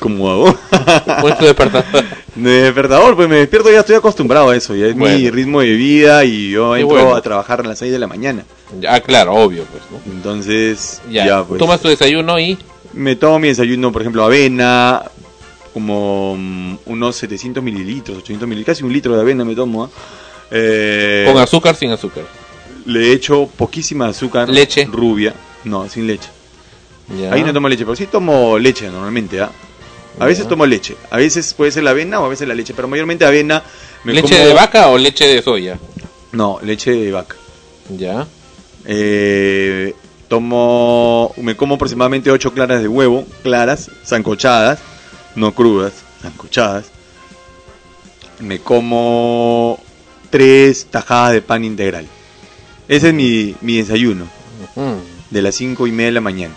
¿Cómo 0.00 0.30
hago? 0.30 0.56
Tu 1.38 1.44
despertador. 1.44 2.04
De 2.34 2.50
despertador, 2.62 3.16
pues 3.16 3.28
me 3.28 3.36
despierto, 3.36 3.70
ya 3.70 3.80
estoy 3.80 3.96
acostumbrado 3.96 4.50
a 4.50 4.56
eso. 4.56 4.74
Ya 4.76 4.86
es 4.86 4.96
mi 4.96 5.28
ritmo 5.30 5.60
de 5.60 5.72
vida 5.72 6.24
y 6.24 6.50
yo 6.50 6.76
entro 6.76 6.88
bueno. 6.88 7.14
a 7.14 7.20
trabajar 7.22 7.60
a 7.60 7.64
las 7.64 7.78
6 7.80 7.90
de 7.90 7.98
la 7.98 8.06
mañana. 8.06 8.44
Ya, 8.80 9.00
claro, 9.00 9.34
obvio, 9.34 9.64
pues, 9.64 9.82
¿no? 9.90 10.12
Entonces, 10.12 11.02
Ya, 11.10 11.26
ya, 11.26 11.44
pues. 11.44 11.58
tomas 11.58 11.80
tu 11.80 11.88
desayuno 11.88 12.38
y... 12.38 12.56
Me 12.92 13.16
tomo 13.16 13.38
mi 13.38 13.48
desayuno, 13.48 13.90
por 13.92 14.02
ejemplo, 14.02 14.24
avena, 14.24 15.02
como 15.74 16.36
mm, 16.38 16.76
unos 16.86 17.16
700 17.16 17.62
mililitros, 17.62 18.18
800 18.18 18.48
mililitros, 18.48 18.76
casi 18.76 18.84
un 18.84 18.92
litro 18.92 19.14
de 19.14 19.20
avena 19.20 19.44
me 19.44 19.54
tomo. 19.54 19.84
¿ah? 19.84 19.90
Eh, 20.50 21.24
¿Con 21.30 21.42
azúcar 21.42 21.74
sin 21.74 21.90
azúcar? 21.90 22.24
le 22.88 23.12
echo 23.12 23.48
poquísima 23.56 24.08
azúcar. 24.08 24.48
Leche. 24.48 24.86
Rubia. 24.86 25.34
No, 25.64 25.88
sin 25.88 26.06
leche. 26.06 26.30
Ya. 27.20 27.32
Ahí 27.32 27.42
no 27.42 27.52
tomo 27.52 27.68
leche, 27.68 27.84
pero 27.84 27.96
sí 27.96 28.06
tomo 28.06 28.58
leche 28.58 28.88
normalmente, 28.88 29.40
¿ah? 29.40 29.50
A 30.18 30.26
veces 30.26 30.48
tomo 30.48 30.66
leche. 30.66 30.96
A 31.10 31.16
veces 31.16 31.54
puede 31.54 31.70
ser 31.70 31.84
la 31.84 31.90
avena 31.90 32.20
o 32.20 32.24
a 32.24 32.28
veces 32.28 32.48
la 32.48 32.54
leche, 32.54 32.74
pero 32.74 32.88
mayormente 32.88 33.24
avena. 33.24 33.62
me 34.04 34.12
¿Leche 34.12 34.34
como- 34.36 34.46
de 34.48 34.54
vaca 34.54 34.88
o 34.88 34.98
leche 34.98 35.26
de 35.26 35.42
soya? 35.42 35.78
No, 36.32 36.58
leche 36.62 36.90
de 36.92 37.10
vaca. 37.12 37.36
Ya. 37.90 38.26
Eh, 38.84 39.94
tomo, 40.28 41.32
me 41.36 41.56
como 41.56 41.76
aproximadamente 41.76 42.30
8 42.30 42.52
claras 42.52 42.80
de 42.82 42.88
huevo, 42.88 43.26
claras, 43.42 43.90
zancochadas, 44.04 44.78
no 45.36 45.54
crudas, 45.54 45.92
zancochadas. 46.22 46.86
Me 48.40 48.58
como 48.60 49.80
3 50.30 50.86
tajadas 50.90 51.32
de 51.32 51.42
pan 51.42 51.64
integral. 51.64 52.06
Ese 52.88 53.08
es 53.08 53.14
mi, 53.14 53.54
mi 53.60 53.76
desayuno, 53.78 54.26
de 55.30 55.42
las 55.42 55.54
5 55.56 55.86
y 55.86 55.92
media 55.92 56.06
de 56.06 56.12
la 56.12 56.20
mañana. 56.20 56.54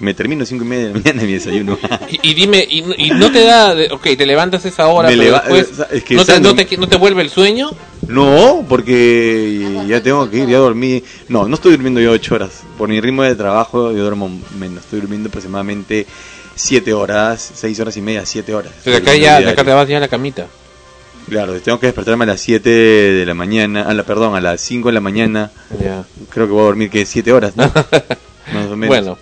Me 0.00 0.12
termino 0.12 0.44
5 0.44 0.64
y 0.64 0.66
media 0.66 0.86
de 0.88 0.92
la 0.94 0.98
mañana 1.00 1.22
mi 1.22 1.32
desayuno. 1.34 1.78
Y, 2.10 2.30
y 2.30 2.34
dime, 2.34 2.66
y, 2.68 2.82
no- 2.82 2.94
y 2.98 3.10
no 3.10 3.30
te 3.30 3.44
da, 3.44 3.74
ok, 3.92 4.02
te 4.18 4.26
levantas 4.26 4.64
esa 4.64 4.88
hora, 4.88 5.08
Me 5.08 5.16
pero 5.16 5.24
leva- 5.30 5.40
después, 5.46 5.88
es 5.92 6.02
que 6.04 6.14
¿no, 6.16 6.24
te, 6.24 6.32
sano. 6.32 6.48
no, 6.52 6.56
te, 6.56 6.76
¿no 6.76 6.88
te 6.88 6.96
vuelve 6.96 7.22
el 7.22 7.30
sueño? 7.30 7.70
No, 8.08 8.64
porque 8.68 9.84
ya 9.88 10.02
tengo 10.02 10.28
que 10.28 10.38
ir, 10.38 10.48
ya 10.48 10.58
dormí. 10.58 11.02
No, 11.28 11.46
no 11.48 11.54
estoy 11.54 11.72
durmiendo 11.72 12.00
yo 12.00 12.10
8 12.12 12.34
horas. 12.34 12.62
Por 12.76 12.88
mi 12.88 13.00
ritmo 13.00 13.22
de 13.22 13.34
trabajo 13.36 13.92
yo 13.92 14.02
duermo 14.02 14.30
menos. 14.58 14.84
Estoy 14.84 15.00
durmiendo 15.00 15.28
aproximadamente 15.28 16.06
7 16.56 16.92
horas, 16.92 17.52
6 17.54 17.80
horas 17.80 17.96
y 17.96 18.00
media, 18.02 18.26
7 18.26 18.54
horas. 18.54 18.72
O 18.80 18.82
sea, 18.82 18.92
de 18.92 18.98
acá, 18.98 19.14
ya, 19.16 19.40
de 19.40 19.48
acá 19.50 19.64
te 19.64 19.72
vas 19.72 19.88
ya 19.88 19.96
a 19.98 20.00
la 20.00 20.08
camita. 20.08 20.46
Claro, 21.28 21.54
tengo 21.60 21.80
que 21.80 21.86
despertarme 21.86 22.24
a 22.24 22.26
las 22.28 22.40
7 22.40 22.68
de 22.68 23.24
la 23.24 23.32
mañana, 23.34 23.82
a 23.88 23.94
la, 23.94 24.02
perdón, 24.02 24.34
a 24.36 24.40
las 24.42 24.60
5 24.60 24.88
de 24.88 24.92
la 24.92 25.00
mañana. 25.00 25.50
Creo 26.30 26.46
que 26.46 26.52
voy 26.52 26.60
a 26.62 26.64
dormir 26.64 26.90
que 26.90 27.06
7 27.06 27.32
horas, 27.32 27.56
¿no? 27.56 27.64
Más 28.52 28.66
o 28.70 28.76
menos. 28.76 28.88
Bueno, 28.88 29.18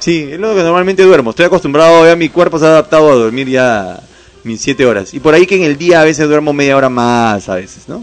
Sí, 0.00 0.28
es 0.32 0.38
lo 0.40 0.54
que 0.54 0.62
normalmente 0.62 1.02
duermo. 1.04 1.30
Estoy 1.30 1.46
acostumbrado, 1.46 2.04
ya 2.06 2.16
mi 2.16 2.28
cuerpo 2.28 2.58
se 2.58 2.64
ha 2.66 2.68
adaptado 2.70 3.10
a 3.10 3.14
dormir 3.14 3.48
ya 3.48 4.00
mis 4.44 4.60
7 4.60 4.84
horas. 4.86 5.14
Y 5.14 5.20
por 5.20 5.34
ahí 5.34 5.46
que 5.46 5.56
en 5.56 5.62
el 5.62 5.76
día 5.78 6.00
a 6.00 6.04
veces 6.04 6.26
duermo 6.26 6.52
media 6.52 6.76
hora 6.76 6.88
más, 6.88 7.48
a 7.48 7.54
veces, 7.54 7.84
¿no? 7.88 8.02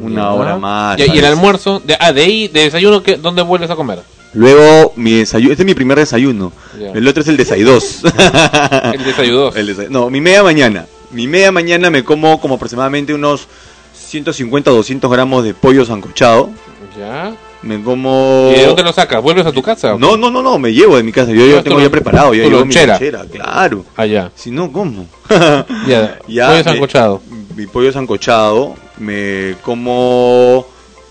Una 0.00 0.32
hora 0.32 0.56
más. 0.56 0.96
Y 0.98 1.18
el 1.18 1.24
almuerzo, 1.26 1.80
de, 1.84 1.96
ah, 2.00 2.12
de 2.12 2.22
ahí, 2.22 2.48
de 2.48 2.60
desayuno, 2.64 3.02
¿qué, 3.02 3.16
¿dónde 3.16 3.42
vuelves 3.42 3.70
a 3.70 3.76
comer? 3.76 4.00
Luego 4.32 4.92
mi 4.96 5.12
desayuno, 5.14 5.50
este 5.52 5.64
es 5.64 5.66
mi 5.66 5.74
primer 5.74 5.98
desayuno. 5.98 6.52
El 6.94 7.06
otro 7.08 7.22
es 7.22 7.28
el 7.28 7.36
desayunos. 7.36 8.02
El 8.94 9.04
desayuno. 9.04 9.52
El 9.54 9.76
desa- 9.76 9.88
no, 9.90 10.08
mi 10.08 10.20
media 10.20 10.42
mañana. 10.44 10.86
Mi 11.10 11.26
media 11.26 11.50
mañana 11.50 11.90
me 11.90 12.04
como 12.04 12.40
como 12.40 12.54
aproximadamente 12.54 13.12
unos 13.12 13.48
150 13.92 14.70
200 14.70 15.10
gramos 15.10 15.42
de 15.42 15.52
pollo 15.54 15.84
sancochado. 15.84 16.50
Ya. 16.96 17.32
Me 17.62 17.82
como... 17.82 18.50
¿Y 18.54 18.58
de 18.58 18.66
dónde 18.66 18.82
lo 18.82 18.92
sacas? 18.92 19.22
¿Vuelves 19.22 19.44
a 19.46 19.52
tu 19.52 19.62
casa? 19.62 19.94
No, 19.98 20.16
no, 20.16 20.30
no, 20.30 20.42
no, 20.42 20.58
me 20.58 20.72
llevo 20.72 20.96
de 20.96 21.02
mi 21.02 21.12
casa. 21.12 21.30
Yo 21.32 21.44
ya 21.46 21.58
Ah, 21.58 21.62
tengo 21.62 21.78
ya 21.80 21.90
preparado, 21.90 22.32
ya 22.32 22.44
llevo 22.44 22.50
mi 22.50 22.56
lonchera. 22.60 22.94
lonchera, 22.94 23.24
claro. 23.30 23.84
Ah, 23.96 24.06
ya. 24.06 24.30
Si 24.34 24.50
no, 24.50 24.72
¿cómo? 24.72 25.06
Ya, 25.86 26.18
Ya, 26.28 26.48
pollo 26.48 26.64
sancochado. 26.64 27.22
mi 27.56 27.66
pollo 27.66 27.92
sancochado, 27.92 28.74
me 28.98 29.56
como 29.62 30.66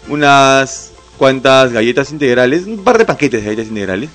unas 0.08 0.92
cuantas 1.18 1.72
galletas 1.72 2.12
integrales, 2.12 2.66
un 2.66 2.84
par 2.84 2.98
de 2.98 3.06
paquetes 3.06 3.42
de 3.42 3.46
galletas 3.46 3.68
integrales 3.68 4.10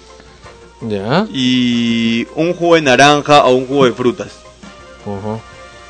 Ya. 0.81 1.27
y 1.33 2.27
un 2.35 2.53
jugo 2.55 2.75
de 2.75 2.83
naranja 2.83 3.45
o 3.45 3.55
un 3.55 3.67
jugo 3.67 3.85
de 3.85 3.93
frutas. 3.93 4.29
Ujú. 5.07 5.39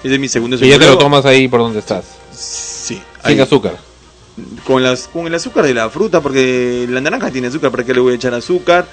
Ese 0.03 0.15
es 0.15 0.21
mi 0.21 0.29
segundo 0.29 0.57
Y 0.57 0.69
ya 0.69 0.79
te 0.79 0.87
lo 0.87 0.99
tomas 0.99 1.25
ahí 1.25 1.49
por 1.49 1.61
donde 1.61 1.79
estás. 1.79 2.05
Sí. 2.33 2.95
Sin 2.97 3.03
ahí. 3.23 3.41
azúcar. 3.41 3.77
Con, 4.66 4.83
las, 4.83 5.07
con 5.07 5.27
el 5.29 5.35
azúcar 5.35 5.64
de 5.64 5.75
la 5.75 5.88
fruta, 5.90 6.20
porque 6.20 6.87
la 6.90 7.01
naranja 7.01 7.31
tiene 7.31 7.47
azúcar, 7.49 7.70
¿para 7.70 7.85
qué 7.85 7.94
le 7.94 8.01
voy 8.01 8.12
a 8.14 8.16
echar 8.16 8.35
azúcar? 8.35 8.85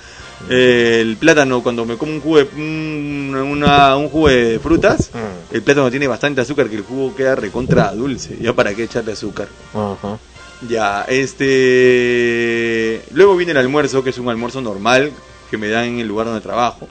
Eh, 0.50 1.00
el 1.02 1.18
plátano, 1.18 1.62
cuando 1.64 1.86
me 1.86 1.98
como 1.98 2.12
un 2.14 2.22
jugo 2.22 2.38
de, 2.38 2.48
un, 2.56 3.36
una- 3.36 3.96
un 3.96 4.10
jugo 4.10 4.28
de 4.30 4.60
frutas, 4.62 5.10
Mm. 5.14 5.56
el 5.56 5.62
plátano 5.64 5.90
tiene 5.90 6.08
bastante 6.08 6.42
azúcar, 6.42 6.68
que 6.70 6.76
el 6.76 6.84
jugo 6.84 7.16
queda 7.16 7.36
recontra 7.36 7.92
dulce. 7.94 8.38
¿Ya 8.40 8.54
para 8.54 8.74
qué 8.76 8.84
echarle 8.84 9.14
azúcar? 9.14 9.48
Ya, 10.70 11.06
este... 11.10 13.02
Luego 13.14 13.36
viene 13.36 13.52
el 13.52 13.58
almuerzo, 13.58 14.04
que 14.04 14.12
es 14.12 14.18
un 14.18 14.30
almuerzo 14.30 14.62
normal 14.62 15.12
que 15.50 15.58
me 15.58 15.68
dan 15.70 15.86
en 15.86 16.00
el 16.00 16.08
lugar 16.08 16.28
donde 16.28 16.42
trabajo. 16.42 16.88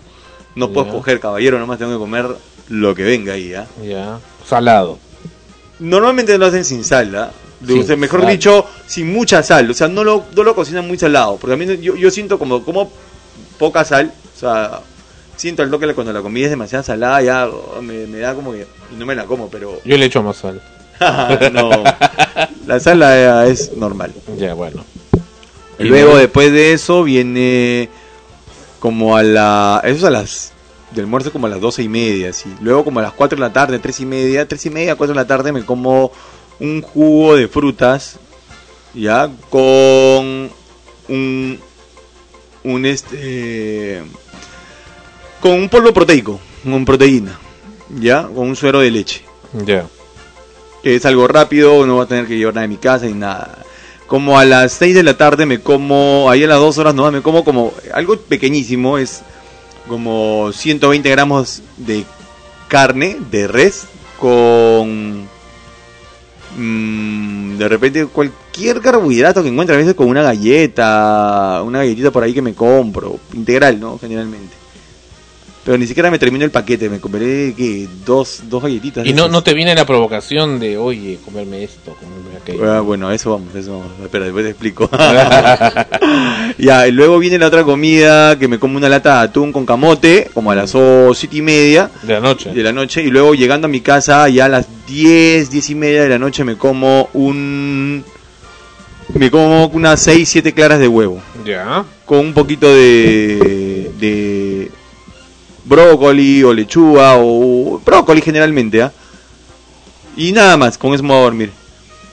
No 0.57 0.71
puedo 0.71 0.87
escoger 0.89 1.21
caballero, 1.21 1.59
nomás 1.59 1.79
tengo 1.79 1.93
que 1.93 1.99
comer 1.99 2.27
lo 2.69 2.95
que 2.95 3.05
venga 3.05 3.35
ahí, 3.35 3.51
¿ya? 3.51 3.67
Ya. 3.85 4.19
Salado. 4.47 4.99
Normalmente 5.79 6.37
lo 6.37 6.47
hacen 6.47 6.65
sin 6.65 6.83
sal, 6.85 7.15
¿ah? 7.17 7.31
Sea, 7.67 7.97
mejor 7.97 8.27
dicho, 8.27 8.67
sin 8.87 9.13
mucha 9.13 9.43
sal. 9.43 9.71
O 9.71 9.75
sea, 9.75 9.89
no 9.89 10.03
lo, 10.03 10.25
no 10.35 10.43
lo 10.43 10.55
cocinan 10.55 10.87
muy 10.87 10.99
salado. 10.99 11.37
Porque 11.37 11.55
a 11.55 11.57
mí 11.57 11.67
yo, 11.81 11.95
yo 11.95 12.11
siento 12.11 12.39
como, 12.39 12.65
como 12.65 12.91
poca 13.59 13.85
sal. 13.85 14.13
O 14.35 14.39
sea, 14.39 14.81
siento 15.41 15.63
el 15.63 15.71
toque 15.71 15.93
cuando 15.95 16.13
la 16.13 16.23
comida 16.23 16.45
es 16.45 16.51
demasiado 16.51 16.85
salada, 16.85 17.23
ya 17.23 17.49
oh, 17.49 17.81
me, 17.81 18.07
me 18.07 18.19
da 18.19 18.35
como 18.35 18.53
que... 18.53 18.67
Y 18.93 18.97
no 18.97 19.07
me 19.07 19.15
la 19.15 19.25
como, 19.25 19.49
pero... 19.49 19.81
Yo 19.85 19.97
le 19.97 20.07
echo 20.07 20.23
más 20.23 20.37
sal. 20.37 20.61
no. 21.53 21.71
La 22.67 22.79
sal 22.79 22.99
la- 22.99 23.47
es 23.47 23.75
normal. 23.77 24.13
Ya, 24.37 24.55
bueno. 24.55 24.85
Y 25.79 25.85
luego 25.85 26.17
después 26.17 26.53
de 26.53 26.75
eso 26.75 27.03
viene 27.05 27.89
como 28.81 29.17
a 29.17 29.23
la... 29.23 29.81
Eso 29.85 29.97
es 29.97 30.05
a 30.05 30.11
las... 30.11 30.53
De 30.91 31.01
almuerzo 31.01 31.31
como 31.31 31.47
a 31.47 31.51
las 31.51 31.61
doce 31.61 31.83
y 31.83 31.89
media, 31.89 32.33
sí. 32.33 32.53
Luego 32.61 32.85
como 32.85 32.99
a 32.99 33.03
las 33.03 33.13
4 33.13 33.37
de 33.37 33.41
la 33.41 33.53
tarde, 33.53 33.79
tres 33.79 34.01
y 34.01 34.07
media, 34.07 34.49
tres 34.49 34.67
y 34.67 34.71
media, 34.71 34.97
4 34.97 35.15
de 35.15 35.21
la 35.21 35.27
tarde 35.27 35.53
me 35.53 35.65
como 35.65 36.11
un 36.61 36.83
jugo 36.83 37.37
de 37.37 37.49
frutas, 37.49 38.19
ya, 38.95 39.31
con 39.49 40.51
un... 41.09 41.59
Un 42.63 42.85
este... 42.85 44.03
Con 45.41 45.53
un 45.53 45.69
polvo 45.71 45.95
proteico, 45.95 46.39
con 46.63 46.85
proteína, 46.85 47.39
ya, 47.89 48.25
con 48.25 48.49
un 48.49 48.57
suero 48.57 48.81
de 48.81 48.91
leche 48.91 49.25
Ya. 49.65 49.87
que 50.83 50.97
es 50.97 51.07
algo 51.07 51.27
rápido, 51.27 51.87
no 51.87 51.95
voy 51.95 52.05
a 52.05 52.09
tener 52.09 52.27
que 52.27 52.37
llevar 52.37 52.55
nada 52.55 52.63
de 52.63 52.69
mi 52.69 52.77
casa 52.77 53.09
y 53.09 53.15
nada. 53.15 53.65
Como 54.07 54.39
a 54.39 54.45
las 54.45 54.73
6 54.73 54.95
de 54.95 55.03
la 55.03 55.17
tarde 55.17 55.47
me 55.47 55.61
como, 55.61 56.29
ahí 56.31 56.45
a 56.45 56.47
las 56.47 56.59
2 56.59 56.77
horas 56.77 56.95
no, 56.95 57.11
me 57.11 57.23
como 57.23 57.43
como 57.43 57.73
algo 57.95 58.19
pequeñísimo, 58.19 58.99
es 58.99 59.23
como 59.89 60.51
120 60.53 61.09
gramos 61.09 61.63
de 61.79 62.05
carne 62.69 63.17
de 63.31 63.49
res 63.49 63.85
con 64.19 65.27
de 66.57 67.69
repente 67.69 68.07
cualquier 68.07 68.81
carbohidrato 68.81 69.43
que 69.43 69.49
encuentre, 69.49 69.77
a 69.77 69.79
veces 69.79 69.95
con 69.95 70.09
una 70.09 70.23
galleta, 70.23 71.63
una 71.65 71.79
galletita 71.79 72.11
por 72.11 72.23
ahí 72.23 72.33
que 72.33 72.43
me 72.43 72.55
compro, 72.55 73.19
integral, 73.35 73.79
¿no? 73.79 73.99
Generalmente. 73.99 74.60
Pero 75.71 75.79
ni 75.79 75.87
siquiera 75.87 76.11
me 76.11 76.19
termino 76.19 76.45
el 76.45 76.51
paquete, 76.51 76.91
me 76.91 76.99
comeré 76.99 77.55
que 77.57 77.87
dos, 78.05 78.43
dos 78.49 78.61
galletitas. 78.61 79.07
Y 79.07 79.13
no, 79.13 79.23
esas. 79.23 79.31
no 79.31 79.45
te 79.45 79.55
viene 79.55 79.73
la 79.73 79.87
provocación 79.87 80.59
de, 80.59 80.77
oye, 80.77 81.21
comerme 81.25 81.63
esto, 81.63 81.95
comerme 81.95 82.39
aquello. 82.43 82.69
Ah, 82.69 82.81
bueno, 82.81 83.09
eso 83.13 83.31
vamos, 83.31 83.55
eso 83.55 83.79
vamos. 83.79 83.93
Espera, 84.03 84.25
después 84.25 84.45
te 84.47 84.51
explico. 84.51 84.91
ya, 86.59 86.89
y 86.89 86.91
luego 86.91 87.21
viene 87.21 87.39
la 87.39 87.47
otra 87.47 87.63
comida 87.63 88.37
que 88.37 88.49
me 88.49 88.59
como 88.59 88.79
una 88.79 88.89
lata 88.89 89.19
de 89.19 89.25
atún 89.27 89.53
con 89.53 89.65
camote, 89.65 90.29
como 90.35 90.51
a 90.51 90.57
las 90.57 90.75
siete 91.15 91.37
y 91.37 91.43
media 91.43 91.89
De 92.03 92.15
la 92.15 92.21
noche. 92.21 92.51
de 92.51 92.63
la 92.65 92.73
noche. 92.73 93.05
Y 93.05 93.11
luego 93.13 93.37
llegando 93.37 93.67
a 93.67 93.71
mi 93.71 93.81
casa, 93.81 94.29
ya 94.29 94.47
a 94.47 94.49
las 94.49 94.67
10, 94.89 95.53
10 95.53 95.71
y 95.71 95.75
media 95.77 96.03
de 96.03 96.09
la 96.09 96.19
noche, 96.19 96.43
me 96.43 96.57
como 96.57 97.11
un. 97.13 98.05
Me 99.15 99.31
como 99.31 99.67
unas 99.67 100.03
6, 100.03 100.29
7 100.29 100.53
claras 100.53 100.81
de 100.81 100.89
huevo. 100.89 101.23
Ya. 101.45 101.85
Con 102.07 102.19
un 102.19 102.35
poquito 102.35 102.69
de. 102.69 103.93
de 104.01 104.40
brócoli 105.71 106.43
o 106.43 106.53
lechuga 106.53 107.15
o 107.17 107.81
brócoli 107.85 108.21
generalmente, 108.21 108.83
¿ah? 108.83 108.93
Y 110.17 110.33
nada 110.33 110.57
más, 110.57 110.77
con 110.77 110.93
eso 110.93 111.03
me 111.03 111.11
voy 111.11 111.19
a 111.19 111.23
dormir. 111.23 111.53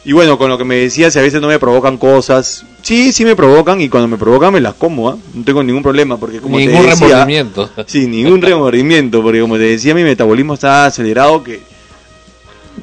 Y 0.05 0.13
bueno, 0.13 0.37
con 0.37 0.49
lo 0.49 0.57
que 0.57 0.63
me 0.63 0.75
decías, 0.75 1.11
si 1.11 1.19
a 1.19 1.23
veces 1.23 1.41
no 1.41 1.49
me 1.49 1.59
provocan 1.59 1.97
cosas, 1.97 2.63
sí, 2.81 3.11
sí 3.11 3.25
me 3.25 3.35
provocan 3.35 3.81
y 3.81 3.89
cuando 3.89 4.07
me 4.07 4.17
provocan 4.17 4.53
me 4.53 4.61
las 4.61 4.75
como, 4.75 5.09
¿ah? 5.09 5.17
No 5.33 5.43
tengo 5.43 5.61
ningún 5.63 5.83
problema 5.83 6.17
porque 6.17 6.39
como 6.39 6.57
Ningún 6.57 6.83
te 6.83 6.89
decía, 6.91 7.07
remordimiento. 7.07 7.69
Sí, 7.87 8.07
ningún 8.07 8.41
remordimiento, 8.41 9.21
porque 9.21 9.41
como 9.41 9.55
te 9.57 9.63
decía, 9.63 9.93
mi 9.93 10.03
metabolismo 10.03 10.53
está 10.53 10.85
acelerado 10.85 11.43
que 11.43 11.59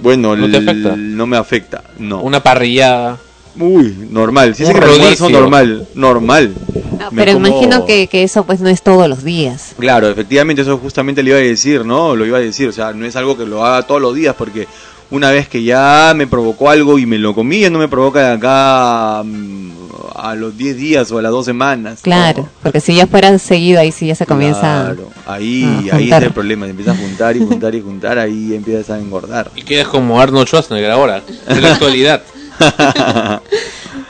bueno, 0.03 0.37
¿No 0.37 0.51
te 0.51 0.57
afecta? 0.59 0.97
no 0.97 1.27
me 1.27 1.37
afecta, 1.37 1.83
no. 1.99 2.20
Una 2.20 2.43
parrillada. 2.43 3.18
Uy, 3.59 4.09
normal, 4.11 4.55
si 4.55 4.65
es 4.65 4.71
el 4.71 4.83
almuerzo 4.83 5.29
normal, 5.31 5.87
normal. 5.95 6.53
No, 6.99 7.11
Me 7.11 7.23
pero 7.25 7.35
como- 7.35 7.47
imagino 7.49 7.87
que, 7.87 8.07
que 8.09 8.23
eso 8.23 8.45
pues 8.45 8.61
no 8.61 8.69
es 8.69 8.83
todos 8.83 9.09
los 9.09 9.23
días. 9.25 9.75
Claro, 9.79 10.09
efectivamente 10.09 10.63
eso 10.63 10.79
justamente 10.79 11.23
le 11.23 11.31
iba 11.31 11.39
a 11.39 11.43
decir, 11.43 11.85
¿no? 11.85 12.17
Lo 12.17 12.25
iba 12.27 12.39
a 12.39 12.41
decir, 12.41 12.69
o 12.69 12.73
sea, 12.73 12.93
no 12.93 13.05
es 13.07 13.15
algo 13.17 13.37
que 13.37 13.47
lo 13.47 13.65
haga 13.65 13.83
todos 13.87 14.01
los 14.01 14.15
días 14.15 14.35
porque 14.37 14.67
una 15.11 15.31
vez 15.31 15.49
que 15.49 15.63
ya 15.63 16.13
me 16.17 16.27
provocó 16.27 16.71
algo 16.71 16.99
y 16.99 17.07
me 17.07 17.19
lo 17.19 17.35
comí, 17.35 17.61
ya 17.61 17.71
no 17.71 17.79
me 17.79 17.89
provoca 17.89 18.21
de 18.31 18.35
acá 18.37 19.23
mm, 19.25 19.71
a 20.17 20.35
los 20.35 20.57
10 20.57 20.77
días 20.77 21.13
o 21.13 21.19
a 21.19 21.23
las 21.23 21.31
dos 21.31 21.45
semanas. 21.45 21.97
¿no? 21.99 22.03
Claro, 22.03 22.49
porque 22.63 22.81
si 22.81 22.95
ya 22.95 23.07
fuera 23.07 23.37
seguido 23.39 23.81
ahí 23.81 23.93
sí 23.93 24.07
ya 24.07 24.15
se 24.15 24.25
comienza 24.27 24.61
Claro, 24.95 25.11
ahí, 25.27 25.89
a 25.93 25.97
ahí 25.97 26.05
está 26.05 26.19
el 26.19 26.33
problema, 26.33 26.67
se 26.67 26.71
empieza 26.71 26.93
a 26.93 26.97
juntar 26.97 27.37
y 27.37 27.41
juntar 27.41 27.75
y 27.75 27.81
juntar, 27.81 28.19
ahí 28.19 28.55
empiezas 28.55 28.91
a 28.91 28.99
engordar. 28.99 29.51
Y 29.55 29.63
quedas 29.63 29.89
como 29.89 30.21
Arnold 30.21 30.47
Schwarzenegger 30.49 30.91
ahora, 30.91 31.23
en 31.49 31.63
la 31.63 31.73
actualidad. 31.73 32.23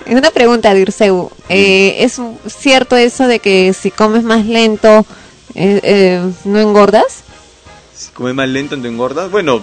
Una 0.06 0.30
pregunta, 0.30 0.74
Dirceu. 0.74 1.30
Eh, 1.48 1.96
¿Es 2.00 2.20
cierto 2.46 2.96
eso 2.96 3.26
de 3.26 3.38
que 3.38 3.72
si 3.72 3.90
comes 3.90 4.22
más 4.22 4.44
lento 4.44 5.06
eh, 5.54 5.80
eh, 5.82 6.32
no 6.44 6.58
engordas? 6.58 7.22
Si 7.94 8.10
comes 8.12 8.34
más 8.34 8.48
lento, 8.48 8.78
te 8.78 8.88
engordas. 8.88 9.30
Bueno, 9.30 9.62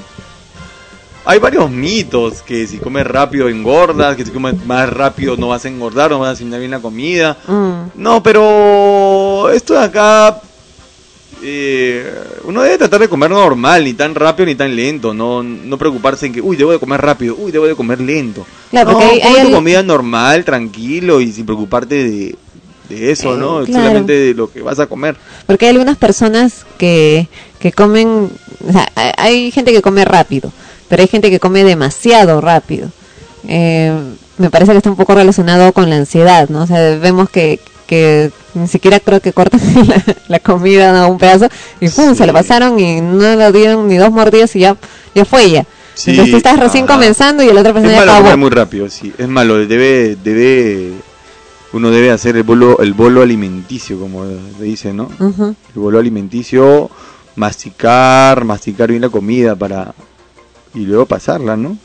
hay 1.25 1.39
varios 1.39 1.69
mitos 1.69 2.41
que 2.41 2.65
si 2.65 2.79
comes 2.79 3.05
rápido 3.05 3.49
engordas, 3.49 4.15
que 4.15 4.25
si 4.25 4.31
comes 4.31 4.65
más 4.65 4.89
rápido 4.89 5.37
no 5.37 5.49
vas 5.49 5.65
a 5.65 5.67
engordar, 5.67 6.09
no 6.09 6.19
vas 6.19 6.29
a 6.29 6.31
asimilar 6.31 6.59
bien 6.59 6.71
la 6.71 6.79
comida. 6.79 7.37
Mm. 7.47 7.91
No, 7.95 8.23
pero 8.23 9.49
esto 9.51 9.75
de 9.75 9.85
acá 9.85 10.41
eh, 11.43 12.13
uno 12.43 12.61
debe 12.61 12.77
tratar 12.77 12.99
de 13.01 13.07
comer 13.09 13.31
normal, 13.31 13.83
ni 13.83 13.93
tan 13.93 14.13
rápido 14.15 14.45
ni 14.47 14.55
tan 14.55 14.75
lento, 14.75 15.13
no, 15.13 15.41
no 15.43 15.77
preocuparse 15.77 16.25
en 16.27 16.33
que, 16.33 16.41
uy, 16.41 16.55
debo 16.57 16.71
de 16.71 16.79
comer 16.79 17.01
rápido, 17.01 17.35
uy, 17.37 17.51
debo 17.51 17.65
de 17.67 17.75
comer 17.75 17.99
lento. 18.01 18.45
Claro, 18.69 18.91
no, 18.93 18.99
hay- 18.99 19.19
hay 19.21 19.45
tu 19.47 19.51
comida 19.51 19.81
normal, 19.83 20.45
tranquilo 20.45 21.19
y 21.21 21.31
sin 21.31 21.45
preocuparte 21.45 21.95
de, 21.95 22.35
de 22.89 23.11
eso, 23.11 23.33
Eh, 23.35 23.37
¿no? 23.37 23.63
claro. 23.65 23.73
Solamente 23.85 24.13
de 24.13 24.33
lo 24.33 24.51
que 24.51 24.61
vas 24.61 24.79
a 24.79 24.87
comer. 24.87 25.15
Porque 25.47 25.65
hay 25.65 25.71
algunas 25.71 25.97
personas 25.97 26.65
que, 26.77 27.27
que 27.59 27.71
comen, 27.71 28.29
o 28.67 28.71
sea, 28.71 28.87
hay- 28.95 29.11
hay 29.17 29.51
gente 29.51 29.71
que 29.71 29.81
come 29.81 30.05
rápido, 30.05 30.51
pero 30.89 31.01
hay 31.01 31.07
gente 31.07 31.29
que 31.29 31.39
come 31.39 31.63
demasiado 31.63 32.39
rápido. 32.41 32.89
Eh, 33.47 33.91
me 34.37 34.49
parece 34.49 34.71
que 34.71 34.77
está 34.77 34.89
un 34.89 34.95
poco 34.95 35.15
relacionado 35.15 35.71
con 35.73 35.89
la 35.89 35.95
ansiedad, 35.97 36.49
¿no? 36.49 36.63
O 36.63 36.67
sea, 36.67 36.97
vemos 36.97 37.29
que, 37.29 37.59
que 37.91 38.31
ni 38.53 38.69
siquiera 38.69 39.01
creo 39.01 39.19
que 39.19 39.33
cortan 39.33 39.59
la, 39.87 40.01
la 40.29 40.39
comida 40.39 41.03
a 41.03 41.07
un 41.07 41.17
pedazo 41.17 41.49
y 41.81 41.89
¡pum! 41.89 42.15
se 42.15 42.25
lo 42.25 42.31
pasaron 42.31 42.79
y 42.79 43.01
no 43.01 43.35
lo 43.35 43.51
dieron 43.51 43.85
ni 43.89 43.97
dos 43.97 44.11
mordidas 44.13 44.55
y 44.55 44.59
ya, 44.59 44.77
ya 45.13 45.25
fue. 45.25 45.65
Sí, 45.93 46.11
Entonces 46.11 46.31
tú 46.31 46.37
estás 46.37 46.57
recién 46.57 46.85
ajá. 46.85 46.93
comenzando 46.93 47.43
y 47.43 47.49
el 47.49 47.57
otra 47.57 47.71
Es 47.71 47.73
persona 47.73 47.91
ya 47.93 47.99
malo 48.05 48.11
acabó. 48.13 48.37
muy 48.37 48.49
rápido, 48.49 48.89
sí, 48.89 49.11
es 49.17 49.27
malo, 49.27 49.57
debe, 49.67 50.15
debe, 50.23 50.93
uno 51.73 51.91
debe 51.91 52.11
hacer 52.11 52.37
el 52.37 52.43
bolo, 52.43 52.79
el 52.79 52.93
bolo 52.93 53.21
alimenticio, 53.21 53.99
como 53.99 54.23
le 54.23 54.63
dice, 54.65 54.93
¿no? 54.93 55.09
El 55.19 55.81
bolo 55.81 55.99
alimenticio, 55.99 56.89
masticar, 57.35 58.45
masticar 58.45 58.87
bien 58.89 59.01
la 59.01 59.09
comida 59.09 59.53
para 59.53 59.93
y 60.73 60.85
luego 60.85 61.05
pasarla, 61.05 61.57
¿no? 61.57 61.77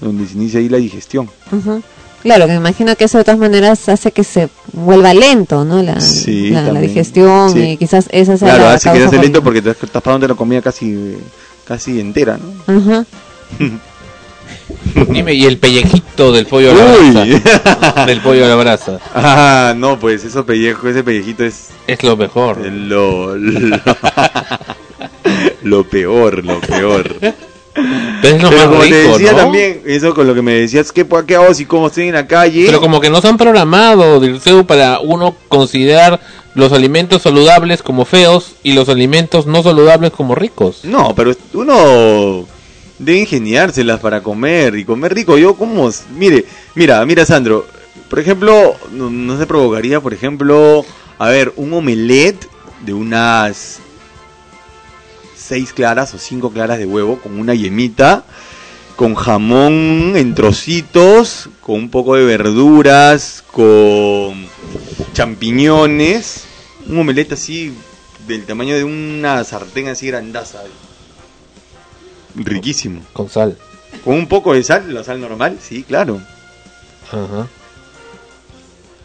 Donde 0.00 0.26
se 0.26 0.34
inicia 0.34 0.58
ahí 0.58 0.68
la 0.68 0.78
digestión. 0.78 1.30
Ujú. 1.52 1.80
Claro, 2.24 2.46
que 2.46 2.52
me 2.52 2.56
imagino 2.58 2.96
que 2.96 3.04
eso 3.04 3.18
de 3.18 3.24
todas 3.24 3.38
maneras 3.38 3.88
hace 3.88 4.10
que 4.10 4.24
se 4.24 4.48
vuelva 4.72 5.14
lento, 5.14 5.64
¿no? 5.64 5.80
La, 5.82 6.00
Sí, 6.00 6.50
la, 6.50 6.72
digestión 6.80 7.52
Sí. 7.52 7.60
y 7.60 7.76
quizás 7.76 8.08
esa 8.10 8.36
sea 8.36 8.48
Claro, 8.48 8.64
la 8.64 8.72
hace 8.74 8.90
que 8.92 9.08
se 9.08 9.18
lento 9.18 9.38
por- 9.40 9.52
porque 9.52 9.62
te 9.62 9.70
estás 9.70 10.02
pasando 10.02 10.26
la 10.26 10.34
comida 10.34 10.60
casi 10.62 11.16
casi 11.66 12.00
entera, 12.00 12.36
¿no? 12.38 12.74
Ajá. 12.76 13.04
Dime, 15.10 15.34
y 15.34 15.44
el 15.44 15.58
pellejito 15.58 16.32
del 16.32 16.46
pollo 16.46 16.70
a 16.70 16.74
la 16.74 16.84
Uy. 16.98 17.10
brasa. 17.10 18.04
del 18.06 18.20
pollo 18.20 18.44
a 18.44 18.48
la 18.48 18.54
brasa. 18.56 18.98
Ah, 19.14 19.74
no, 19.76 19.98
pues 19.98 20.24
eso 20.24 20.44
pellejo, 20.46 20.88
ese 20.88 21.02
pellejito 21.04 21.44
es 21.44 21.68
Es 21.86 22.02
lo 22.02 22.16
mejor. 22.16 22.58
lo 22.66 23.36
lo, 23.36 23.68
lo 25.62 25.84
peor, 25.84 26.44
lo 26.44 26.60
peor. 26.60 27.16
Pero 27.74 28.36
es 28.36 28.42
lo 28.42 28.50
Pero 28.50 28.60
más 28.60 28.68
como 28.68 28.80
te 28.80 29.02
rico, 29.02 29.12
decía 29.12 29.32
¿no? 29.32 29.38
también, 29.38 29.82
eso 29.84 30.14
con 30.14 30.26
lo 30.26 30.34
que 30.34 30.42
me 30.42 30.54
decías, 30.54 30.92
¿qué, 30.92 31.06
qué 31.26 31.34
hago 31.36 31.52
si 31.52 31.66
como 31.66 31.88
estoy 31.88 32.08
en 32.08 32.14
la 32.14 32.26
calle? 32.26 32.66
Pero 32.66 32.80
como 32.80 33.00
que 33.00 33.10
nos 33.10 33.24
han 33.24 33.36
programado, 33.36 34.20
Dirceu, 34.20 34.64
para 34.64 35.00
uno 35.00 35.34
considerar 35.48 36.20
los 36.54 36.72
alimentos 36.72 37.22
saludables 37.22 37.82
como 37.82 38.04
feos 38.04 38.54
y 38.62 38.74
los 38.74 38.88
alimentos 38.88 39.46
no 39.46 39.62
saludables 39.62 40.12
como 40.12 40.36
ricos. 40.36 40.84
No, 40.84 41.14
pero 41.16 41.34
uno 41.52 42.46
debe 42.98 43.18
ingeniárselas 43.18 43.98
para 44.00 44.22
comer 44.22 44.76
y 44.76 44.84
comer 44.84 45.14
rico. 45.14 45.36
Yo 45.36 45.54
como, 45.54 45.90
mire, 46.16 46.44
mira, 46.76 47.04
mira 47.04 47.26
Sandro, 47.26 47.66
por 48.08 48.20
ejemplo, 48.20 48.76
no, 48.92 49.10
no 49.10 49.36
se 49.36 49.46
provocaría, 49.46 50.00
por 50.00 50.14
ejemplo, 50.14 50.84
a 51.18 51.28
ver, 51.28 51.52
un 51.56 51.72
omelette 51.72 52.48
de 52.84 52.94
unas 52.94 53.80
seis 55.46 55.72
claras 55.74 56.14
o 56.14 56.18
cinco 56.18 56.50
claras 56.50 56.78
de 56.78 56.86
huevo 56.86 57.18
con 57.20 57.38
una 57.38 57.54
yemita, 57.54 58.24
con 58.96 59.14
jamón 59.14 60.14
en 60.16 60.34
trocitos, 60.34 61.50
con 61.60 61.76
un 61.76 61.90
poco 61.90 62.16
de 62.16 62.24
verduras, 62.24 63.44
con 63.52 64.46
champiñones, 65.12 66.44
un 66.86 66.98
omelette 66.98 67.32
así 67.32 67.74
del 68.26 68.46
tamaño 68.46 68.74
de 68.74 68.84
una 68.84 69.44
sartén 69.44 69.88
así 69.88 70.06
grandaza. 70.06 70.62
Riquísimo. 72.34 73.02
Con 73.12 73.28
sal. 73.28 73.58
Con 74.02 74.14
un 74.14 74.26
poco 74.26 74.54
de 74.54 74.62
sal, 74.62 74.92
la 74.94 75.04
sal 75.04 75.20
normal, 75.20 75.58
sí, 75.60 75.82
claro. 75.82 76.20
Ajá. 77.08 77.48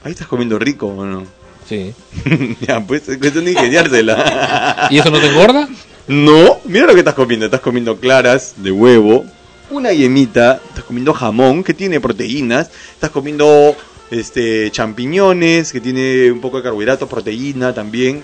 Ahí 0.03 0.13
estás 0.13 0.27
comiendo 0.27 0.57
rico, 0.57 0.87
¿o 0.87 1.05
no? 1.05 1.25
Sí. 1.67 1.93
ya, 2.61 2.79
pues 2.79 3.09
es 3.09 3.17
cuestión 3.17 3.43
de 3.43 3.51
ingeniársela. 3.51 4.87
¿Y 4.89 4.99
eso 4.99 5.11
no 5.11 5.19
te 5.19 5.27
engorda? 5.27 5.67
No, 6.09 6.59
mira 6.65 6.87
lo 6.87 6.93
que 6.93 6.99
estás 6.99 7.13
comiendo. 7.13 7.45
Estás 7.45 7.61
comiendo 7.61 7.97
claras 7.97 8.55
de 8.57 8.71
huevo, 8.71 9.25
una 9.69 9.93
yemita, 9.93 10.59
estás 10.69 10.83
comiendo 10.83 11.13
jamón 11.13 11.63
que 11.63 11.73
tiene 11.75 12.01
proteínas, 12.01 12.71
estás 12.93 13.11
comiendo 13.11 13.75
este 14.09 14.71
champiñones 14.71 15.71
que 15.71 15.79
tiene 15.79 16.31
un 16.31 16.41
poco 16.41 16.57
de 16.57 16.63
carbohidratos, 16.63 17.07
proteína 17.07 17.73
también. 17.73 18.23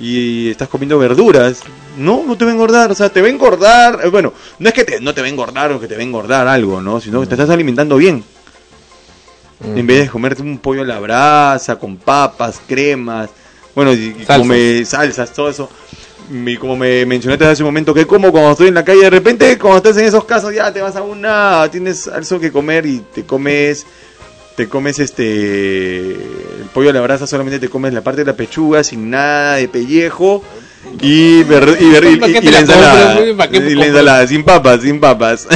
Y 0.00 0.50
estás 0.50 0.68
comiendo 0.68 0.96
verduras. 0.96 1.58
No, 1.96 2.22
no 2.24 2.38
te 2.38 2.44
va 2.44 2.52
a 2.52 2.54
engordar. 2.54 2.92
O 2.92 2.94
sea, 2.94 3.08
te 3.08 3.20
va 3.20 3.26
a 3.26 3.30
engordar. 3.30 3.98
eh, 4.04 4.08
Bueno, 4.08 4.32
no 4.60 4.68
es 4.68 4.72
que 4.74 4.84
te, 4.84 5.00
no 5.00 5.12
te 5.12 5.20
va 5.20 5.26
a 5.26 5.30
engordar 5.30 5.72
o 5.72 5.80
que 5.80 5.88
te 5.88 5.94
va 5.96 6.00
a 6.00 6.04
engordar 6.04 6.46
algo, 6.46 6.80
¿no? 6.80 7.00
Sino 7.00 7.20
que 7.20 7.26
te 7.26 7.34
estás 7.34 7.50
alimentando 7.50 7.96
bien. 7.96 8.22
En 9.64 9.84
vez 9.88 10.04
de 10.04 10.08
comerte 10.08 10.40
un 10.40 10.58
pollo 10.58 10.82
a 10.82 10.84
la 10.84 11.00
brasa, 11.00 11.74
con 11.80 11.96
papas, 11.96 12.60
cremas, 12.68 13.28
bueno, 13.74 13.92
y, 13.92 13.96
y 14.20 14.24
Salsas. 14.24 14.38
come 14.38 14.84
salsas, 14.84 15.32
todo 15.32 15.48
eso. 15.50 15.68
Y 16.30 16.56
como 16.58 16.76
me 16.76 17.06
mencionaste 17.06 17.46
hace 17.46 17.62
un 17.62 17.68
momento, 17.68 17.94
que 17.94 18.06
como 18.06 18.30
cuando 18.30 18.50
estoy 18.52 18.68
en 18.68 18.74
la 18.74 18.84
calle, 18.84 19.00
de 19.02 19.10
repente, 19.10 19.58
cuando 19.58 19.78
estás 19.78 19.96
en 19.96 20.04
esos 20.04 20.24
casos, 20.24 20.54
ya 20.54 20.72
te 20.72 20.82
vas 20.82 20.94
a 20.96 21.02
una, 21.02 21.66
tienes 21.70 22.06
algo 22.08 22.38
que 22.38 22.52
comer 22.52 22.84
y 22.84 23.00
te 23.14 23.24
comes, 23.24 23.86
te 24.54 24.68
comes 24.68 24.98
este, 24.98 26.10
el 26.12 26.68
pollo 26.74 26.90
a 26.90 26.92
la 26.92 27.00
brasa, 27.00 27.26
solamente 27.26 27.58
te 27.58 27.68
comes 27.70 27.94
la 27.94 28.02
parte 28.02 28.20
de 28.24 28.30
la 28.30 28.36
pechuga, 28.36 28.84
sin 28.84 29.08
nada 29.10 29.54
de 29.56 29.68
pellejo. 29.68 30.42
Y, 31.00 31.42
ver- 31.42 31.76
y, 31.80 31.90
ver- 31.90 32.04
y- 32.04 32.16
¿Para 32.16 32.32
qué 32.32 32.38
y 32.40 32.42
la 32.44 32.50
la 32.52 32.58
ensalada, 32.60 33.20
y 33.52 33.74
la 33.74 33.86
ensalada, 33.86 34.26
sin 34.26 34.44
papas, 34.44 34.80
sin 34.82 35.00
papas. 35.00 35.46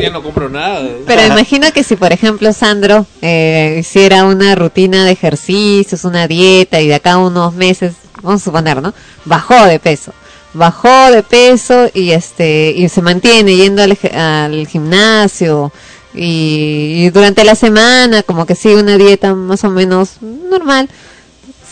Ya 0.00 0.10
no 0.10 0.22
compro 0.22 0.48
nada. 0.48 0.86
Pero 1.06 1.26
imagino 1.26 1.70
que 1.72 1.82
si, 1.82 1.96
por 1.96 2.12
ejemplo, 2.12 2.52
Sandro 2.52 3.04
eh, 3.20 3.78
hiciera 3.80 4.24
una 4.24 4.54
rutina 4.54 5.04
de 5.04 5.10
ejercicios, 5.12 6.04
una 6.04 6.28
dieta 6.28 6.80
y 6.80 6.86
de 6.88 6.94
acá 6.94 7.12
a 7.14 7.18
unos 7.18 7.52
meses, 7.54 7.94
vamos 8.22 8.42
a 8.42 8.44
suponer, 8.44 8.80
¿no? 8.80 8.94
Bajó 9.24 9.64
de 9.66 9.78
peso. 9.78 10.12
Bajó 10.52 11.10
de 11.10 11.22
peso 11.22 11.88
y 11.94 12.12
este 12.12 12.72
y 12.76 12.88
se 12.88 13.02
mantiene 13.02 13.56
yendo 13.56 13.82
al, 13.82 13.98
al 14.14 14.66
gimnasio 14.68 15.72
y, 16.14 17.04
y 17.06 17.10
durante 17.10 17.42
la 17.44 17.56
semana 17.56 18.22
como 18.22 18.46
que 18.46 18.54
sigue 18.54 18.76
una 18.76 18.96
dieta 18.96 19.34
más 19.34 19.64
o 19.64 19.70
menos 19.70 20.18
normal. 20.20 20.88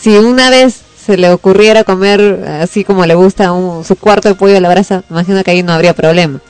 Si 0.01 0.17
una 0.17 0.49
vez 0.49 0.81
se 1.05 1.15
le 1.17 1.29
ocurriera 1.31 1.83
comer 1.85 2.45
así 2.61 2.83
como 2.83 3.05
le 3.05 3.15
gusta 3.15 3.51
un- 3.53 3.85
su 3.85 3.95
cuarto 3.95 4.27
de 4.29 4.35
pollo 4.35 4.57
a 4.57 4.59
la 4.61 4.69
brasa, 4.69 5.03
imagino 5.09 5.43
que 5.43 5.51
ahí 5.51 5.63
no 5.63 5.71
habría 5.73 5.93
problema. 5.93 6.41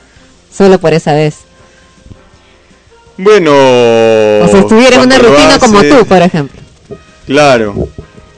Solo 0.52 0.78
por 0.80 0.92
esa 0.92 1.12
vez. 1.12 1.36
Bueno. 3.16 3.52
O 3.52 4.48
sea, 4.48 4.60
estuviera 4.60 4.96
en 4.96 5.02
una 5.02 5.18
rutina 5.18 5.58
como 5.60 5.82
tú, 5.82 6.04
por 6.06 6.20
ejemplo. 6.22 6.60
Claro, 7.26 7.88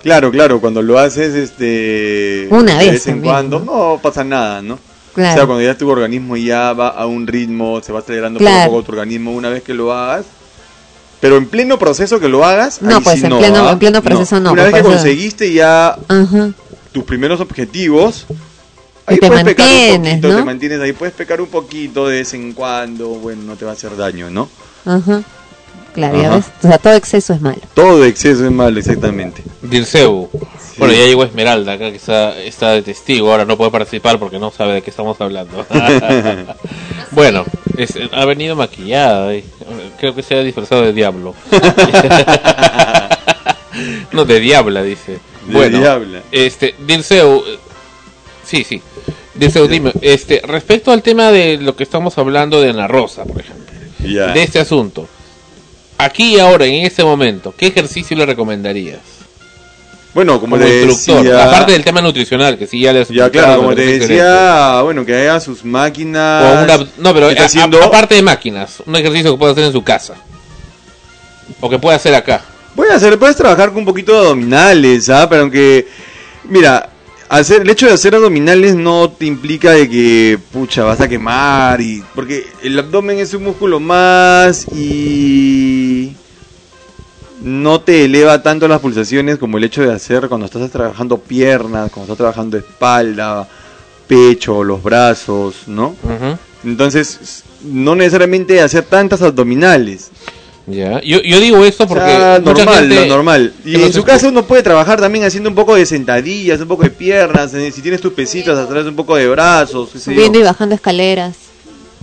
claro, 0.07 0.31
claro, 0.31 0.61
cuando 0.61 0.83
lo 0.83 0.99
haces 1.01 1.35
este 1.35 2.47
Una 2.51 2.79
de 2.79 2.85
vez 2.85 2.93
vez 2.93 3.07
en 3.09 3.21
cuando, 3.23 3.59
no 3.61 3.99
pasa 4.01 4.23
nada, 4.23 4.63
¿no? 4.63 4.79
Claro. 5.15 5.33
O 5.33 5.37
sea, 5.37 5.47
cuando 5.47 5.65
ya 5.65 5.77
tu 5.77 5.89
organismo 5.91 6.37
ya 6.37 6.73
va 6.75 6.89
a 6.91 7.07
un 7.07 7.27
ritmo, 7.27 7.81
se 7.83 7.93
va 7.93 7.99
acelerando 7.99 8.39
Claro. 8.39 8.57
poco 8.57 8.65
a 8.65 8.71
poco 8.81 8.83
tu 8.87 8.93
organismo 8.93 9.33
una 9.33 9.49
vez 9.49 9.63
que 9.63 9.75
lo 9.75 9.93
hagas. 9.93 10.27
Pero 11.21 11.39
en 11.39 11.47
pleno 11.49 11.79
proceso 11.79 12.21
que 12.21 12.29
lo 12.29 12.45
hagas, 12.45 12.83
No, 12.83 12.97
ahí 12.99 13.03
pues, 13.03 13.19
sí 13.19 13.25
en 13.25 13.31
no, 13.31 13.39
pleno- 13.41 13.67
¿ah? 13.69 13.73
en 13.73 13.79
pleno 13.79 14.03
proceso 14.03 14.39
no, 14.39 14.53
Una 14.53 14.63
pues, 14.63 14.73
vez 14.75 14.83
que 14.83 14.89
conseguiste 14.89 15.53
ya 15.53 15.97
Ajá. 16.09 16.51
tus 16.93 17.03
primeros 17.05 17.41
objetivos, 17.41 18.27
ahí 19.07 19.17
te 19.19 19.27
puedes 19.27 19.45
pecar 19.45 19.67
un 19.67 20.03
poquito, 20.05 20.29
¿no? 20.29 20.37
te 20.37 20.45
mantienes 20.45 20.81
ahí, 20.81 20.93
puedes 20.93 21.15
pecar 21.15 21.41
un 21.41 21.49
poquito 21.49 22.07
de 22.07 22.19
vez 22.19 22.35
en 22.35 22.53
cuando, 22.53 23.09
bueno, 23.09 23.43
no 23.45 23.57
te 23.57 23.65
va 23.65 23.71
a 23.73 23.75
hacer 23.75 23.97
daño, 23.97 24.31
¿no? 24.31 24.49
Ajá. 24.85 25.23
Claro, 25.97 26.21
ya 26.23 26.29
Ajá. 26.29 26.37
ves. 26.37 26.45
O 26.63 26.69
sea, 26.69 26.79
todo 26.79 26.93
exceso 26.95 27.33
es 27.35 27.41
malo. 27.41 27.59
Todo 27.75 28.05
exceso 28.05 28.45
es 28.45 28.53
malo, 28.53 28.79
exactamente. 28.79 29.43
Dirceu. 29.63 30.29
Bueno, 30.79 30.93
ya 30.93 31.07
llegó 31.07 31.25
Esmeralda 31.25 31.73
acá 31.73 31.91
que 31.91 31.97
está, 31.97 32.39
está 32.39 32.73
de 32.73 32.83
testigo. 32.83 33.31
Ahora 33.33 33.47
no 33.47 33.57
puede 33.57 33.71
participar 33.71 34.19
porque 34.19 34.39
no 34.39 34.51
sabe 34.53 34.75
de 34.75 34.83
qué 34.83 34.91
estamos 34.91 35.19
hablando. 35.21 35.65
bueno, 37.13 37.45
es- 37.79 37.99
ha 38.13 38.25
venido 38.27 38.55
maquillada. 38.57 39.35
y 39.35 39.43
creo 39.99 40.15
que 40.15 40.23
se 40.23 40.35
ha 40.37 40.43
disfrazado 40.43 40.83
de 40.83 40.93
diablo. 40.93 41.35
no, 44.13 44.25
de 44.25 44.41
diabla, 44.41 44.83
dice. 44.83 45.13
De 45.47 45.53
bueno, 45.53 45.79
diabla. 45.79 46.21
este, 46.33 46.75
Dirceu. 46.87 47.43
eh, 47.47 47.59
Sí, 48.45 48.63
sí. 48.65 48.81
Dirceu, 49.35 49.67
dime, 49.67 49.93
este, 50.03 50.41
respecto 50.45 50.93
al 50.93 51.03
tema 51.03 51.31
de 51.33 51.59
lo 51.59 51.75
que 51.75 51.83
estamos 51.83 52.17
hablando 52.19 52.61
de 52.61 52.71
Ana 52.71 52.87
Rosa, 52.87 53.25
por 53.25 53.41
ejemplo. 53.41 53.65
De 53.99 54.43
este 54.43 54.61
asunto. 54.61 55.09
Aquí 55.99 56.37
y 56.37 56.39
ahora, 56.39 56.65
en 56.67 56.85
este 56.87 57.03
momento, 57.05 57.55
¿qué 57.57 57.67
ejercicio 57.69 58.17
le 58.17 58.27
recomendarías? 58.27 59.01
Bueno, 60.15 60.41
como, 60.41 60.57
Como 60.57 60.65
te 60.65 60.83
instructor, 60.85 61.25
decía, 61.25 61.45
aparte 61.47 61.73
del 61.73 61.85
tema 61.85 62.01
nutricional, 62.01 62.57
que 62.57 62.67
sí 62.67 62.81
ya 62.81 62.93
les 62.95 63.09
ya 63.09 63.29
claro, 63.29 63.57
como 63.59 63.75
te 63.75 63.99
decía, 63.99 64.81
bueno, 64.83 65.05
que 65.05 65.15
haya 65.15 65.39
sus 65.41 65.63
máquinas. 65.63 66.43
O 66.43 66.65
una- 66.65 66.89
no, 66.99 67.13
pero 67.13 67.29
está 67.29 67.43
a- 67.43 67.47
haciendo- 67.47 67.83
aparte 67.83 68.15
de 68.15 68.23
máquinas, 68.23 68.83
un 68.87 68.97
ejercicio 68.97 69.33
que 69.33 69.39
puede 69.39 69.53
hacer 69.53 69.65
en 69.65 69.73
su 69.73 69.85
casa. 69.85 70.15
O 71.61 71.69
que 71.69 71.79
puede 71.79 71.97
hacer 71.97 72.15
acá. 72.15 72.41
Puedes 72.75 72.95
hacer, 72.95 73.19
puedes 73.19 73.37
trabajar 73.37 73.69
con 73.69 73.79
un 73.79 73.85
poquito 73.85 74.13
de 74.13 74.19
abdominales, 74.21 75.09
¿ah? 75.11 75.27
Pero 75.29 75.43
aunque, 75.43 75.87
mira, 76.45 76.89
hacer, 77.29 77.63
el 77.63 77.71
hecho 77.71 77.87
de 77.87 77.93
hacer 77.93 78.15
abdominales 78.15 78.75
no 78.75 79.11
te 79.11 79.27
implica 79.27 79.73
de 79.73 79.89
que, 79.89 80.39
pucha, 80.53 80.85
vas 80.85 81.01
a 81.01 81.09
quemar 81.09 81.81
y, 81.81 82.03
porque 82.15 82.47
el 82.63 82.79
abdomen 82.79 83.19
es 83.19 83.35
un 83.35 83.45
músculo 83.45 83.81
más 83.81 84.67
y 84.73 86.15
no 87.43 87.81
te 87.81 88.05
eleva 88.05 88.43
tanto 88.43 88.67
las 88.69 88.81
pulsaciones 88.81 89.39
como 89.39 89.59
el 89.59 89.65
hecho 89.65 89.83
de 89.83 89.93
hacer 89.93 90.29
cuando 90.29 90.47
estás 90.47 90.71
trabajando 90.71 91.19
piernas, 91.19 91.91
cuando 91.91 92.13
estás 92.13 92.17
trabajando 92.17 92.57
espalda, 92.57 93.49
pecho, 94.07 94.65
los 94.65 94.83
brazos, 94.83 95.65
¿no? 95.67 95.95
Entonces, 96.65 97.45
no 97.63 97.95
necesariamente 97.95 98.61
hacer 98.61 98.85
tantas 98.85 99.23
abdominales. 99.23 100.11
Ya. 100.67 101.01
Yo, 101.01 101.23
yo 101.23 101.39
digo 101.39 101.65
esto 101.65 101.87
porque. 101.87 102.05
O 102.05 102.09
sea, 102.09 102.41
mucha 102.41 102.65
normal, 102.65 102.89
gente 102.89 103.07
lo 103.07 103.07
normal. 103.07 103.53
Y 103.65 103.81
en 103.81 103.93
su 103.93 104.03
caso 104.03 104.29
uno 104.29 104.45
puede 104.45 104.63
trabajar 104.63 105.01
también 105.01 105.25
haciendo 105.25 105.49
un 105.49 105.55
poco 105.55 105.77
de 105.77 105.87
sentadillas, 105.87 106.61
un 106.61 106.69
poco 106.69 106.83
de 106.83 106.91
piernas, 106.91 107.55
eh, 107.55 107.71
si 107.71 107.83
tienes 107.83 108.01
tus 108.01 108.13
pesitos 108.13 108.59
atrás 108.59 108.85
un 108.87 108.97
poco 108.97 109.15
de 109.15 109.29
brazos, 109.29 109.91
qué 109.93 109.99
sé 109.99 110.11
yo. 110.11 110.17
Subiendo 110.17 110.41
y 110.41 110.43
bajando 110.43 110.75
escaleras. 110.75 111.37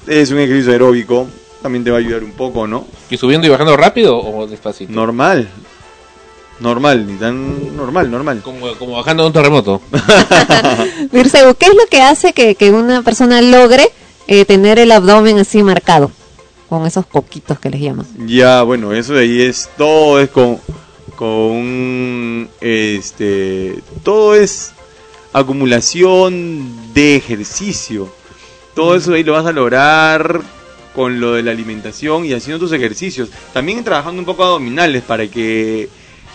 es 0.08 0.32
un 0.32 0.40
ejercicio 0.40 0.72
aeróbico, 0.72 1.28
también 1.62 1.84
te 1.84 1.92
va 1.92 1.98
a 1.98 2.00
ayudar 2.00 2.24
un 2.24 2.32
poco, 2.32 2.66
¿no? 2.66 2.88
¿Y 3.10 3.18
subiendo 3.18 3.48
y 3.48 3.50
bajando 3.50 3.76
rápido 3.76 4.18
o 4.18 4.48
despacito? 4.48 4.94
Normal. 4.94 5.50
Normal, 6.60 7.06
ni 7.06 7.16
tan 7.16 7.76
normal, 7.76 8.10
normal. 8.10 8.42
Como, 8.42 8.74
como 8.76 8.94
bajando 8.94 9.24
de 9.24 9.28
un 9.28 9.34
terremoto. 9.34 9.82
Virceu, 11.12 11.54
¿qué 11.56 11.66
es 11.66 11.76
lo 11.76 11.86
que 11.90 12.02
hace 12.02 12.32
que, 12.32 12.56
que 12.56 12.72
una 12.72 13.02
persona 13.02 13.42
logre 13.42 13.92
eh, 14.28 14.46
tener 14.46 14.80
el 14.80 14.94
abdomen 14.94 15.40
así 15.40 15.64
marcado? 15.64 16.12
Con 16.74 16.88
esos 16.88 17.06
coquitos 17.06 17.60
que 17.60 17.70
les 17.70 17.82
llaman. 17.82 18.08
Ya, 18.26 18.64
bueno, 18.64 18.94
eso 18.94 19.14
de 19.14 19.20
ahí 19.22 19.42
es 19.44 19.70
todo 19.78 20.20
es 20.20 20.30
con 20.32 20.58
con 21.16 22.50
este 22.62 23.78
todo 24.02 24.34
es 24.34 24.72
acumulación 25.34 26.66
de 26.96 27.16
ejercicio. 27.16 28.10
Todo 28.74 28.96
eso 28.96 29.12
de 29.12 29.18
ahí 29.18 29.24
lo 29.24 29.34
vas 29.34 29.46
a 29.46 29.52
lograr 29.52 30.42
con 30.96 31.20
lo 31.20 31.34
de 31.34 31.44
la 31.44 31.52
alimentación 31.52 32.26
y 32.26 32.34
haciendo 32.34 32.58
tus 32.66 32.72
ejercicios. 32.76 33.30
También 33.54 33.84
trabajando 33.84 34.20
un 34.20 34.26
poco 34.26 34.44
abdominales 34.44 35.04
para 35.04 35.28
que 35.28 35.90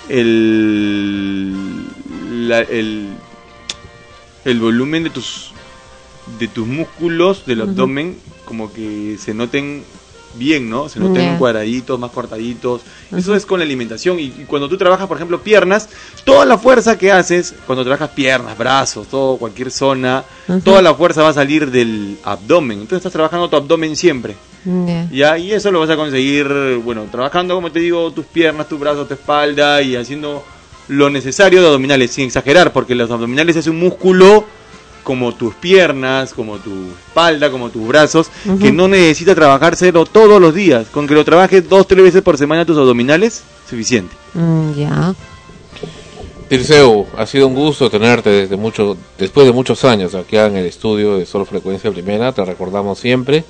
el 0.09 1.85
la- 2.49 2.61
el 2.61 3.09
el 4.45 4.61
volumen 4.61 5.03
de 5.03 5.11
tus 5.11 5.51
de 6.39 6.47
tus 6.47 6.65
músculos 6.65 7.45
del 7.45 7.63
abdomen 7.63 8.17
como 8.45 8.73
que 8.73 9.17
se 9.19 9.35
noten 9.35 9.83
bien, 10.35 10.69
¿no? 10.71 10.89
Se 10.89 11.01
noten 11.01 11.23
Ya. 11.33 11.39
cuadraditos, 11.39 11.99
más 11.99 12.11
cortaditos. 12.11 12.83
Eso 13.17 13.35
es 13.35 13.45
con 13.47 13.59
la 13.61 13.65
alimentación. 13.65 14.19
Y, 14.21 14.25
y 14.25 14.45
cuando 14.47 14.69
tú 14.69 14.77
trabajas, 14.77 15.07
por 15.07 15.17
ejemplo, 15.17 15.41
piernas, 15.43 15.89
toda 16.25 16.45
la 16.45 16.59
fuerza 16.59 16.97
que 16.99 17.11
haces, 17.11 17.55
cuando 17.67 17.83
trabajas 17.85 18.11
piernas, 18.11 18.57
brazos, 18.57 19.09
todo, 19.09 19.37
cualquier 19.37 19.71
zona, 19.71 20.25
toda 20.65 20.83
la 20.83 20.95
fuerza 20.95 21.23
va 21.23 21.31
a 21.31 21.35
salir 21.35 21.71
del 21.71 22.19
abdomen. 22.25 22.79
Entonces 22.81 22.99
estás 22.99 23.13
trabajando 23.13 23.49
tu 23.49 23.57
abdomen 23.57 23.97
siempre. 23.97 24.37
Ya, 25.11 25.39
y 25.39 25.53
eso 25.53 25.71
lo 25.71 25.81
vas 25.81 25.89
a 25.91 25.97
conseguir, 25.97 26.47
bueno, 26.85 27.05
trabajando, 27.11 27.55
como 27.55 27.73
te 27.73 27.81
digo, 27.81 28.11
tus 28.13 28.27
piernas, 28.27 28.69
tus 28.69 28.79
brazos, 28.79 29.09
tu 29.09 29.15
espalda 29.15 29.81
y 29.81 29.97
haciendo 29.97 30.45
lo 30.89 31.09
necesario 31.11 31.61
de 31.61 31.67
abdominales, 31.69 32.11
sin 32.11 32.27
exagerar, 32.27 32.73
porque 32.73 32.95
los 32.95 33.11
abdominales 33.11 33.57
es 33.57 33.67
un 33.67 33.79
músculo 33.79 34.45
como 35.09 35.33
tus 35.33 35.55
piernas, 35.55 36.35
como 36.35 36.59
tu 36.59 36.71
espalda, 37.07 37.51
como 37.51 37.71
tus 37.71 37.89
brazos, 37.89 38.27
que 38.61 38.71
no 38.71 38.89
necesita 38.89 39.35
trabajárselo 39.35 40.05
todos 40.05 40.39
los 40.39 40.55
días. 40.55 40.89
Con 40.89 41.07
que 41.07 41.15
lo 41.15 41.25
trabajes 41.25 41.67
dos, 41.67 41.89
tres 41.89 42.05
veces 42.05 42.21
por 42.21 42.37
semana 42.37 42.67
tus 42.67 42.77
abdominales, 42.77 43.43
suficiente. 43.67 44.15
Mm, 44.35 44.75
ya. 44.75 45.15
Tirceu, 46.51 47.07
ha 47.17 47.25
sido 47.25 47.47
un 47.47 47.55
gusto 47.55 47.89
tenerte 47.89 48.29
desde 48.29 48.59
mucho, 48.59 48.99
después 49.17 49.47
de 49.47 49.55
muchos 49.55 49.83
años 49.87 50.15
aquí 50.15 50.37
en 50.37 50.59
el 50.59 50.67
estudio 50.67 51.17
de 51.17 51.25
Solo 51.25 51.47
Frecuencia 51.47 51.91
Primera, 51.91 52.33
te 52.33 52.45
recordamos 52.45 52.99
siempre. 52.99 53.45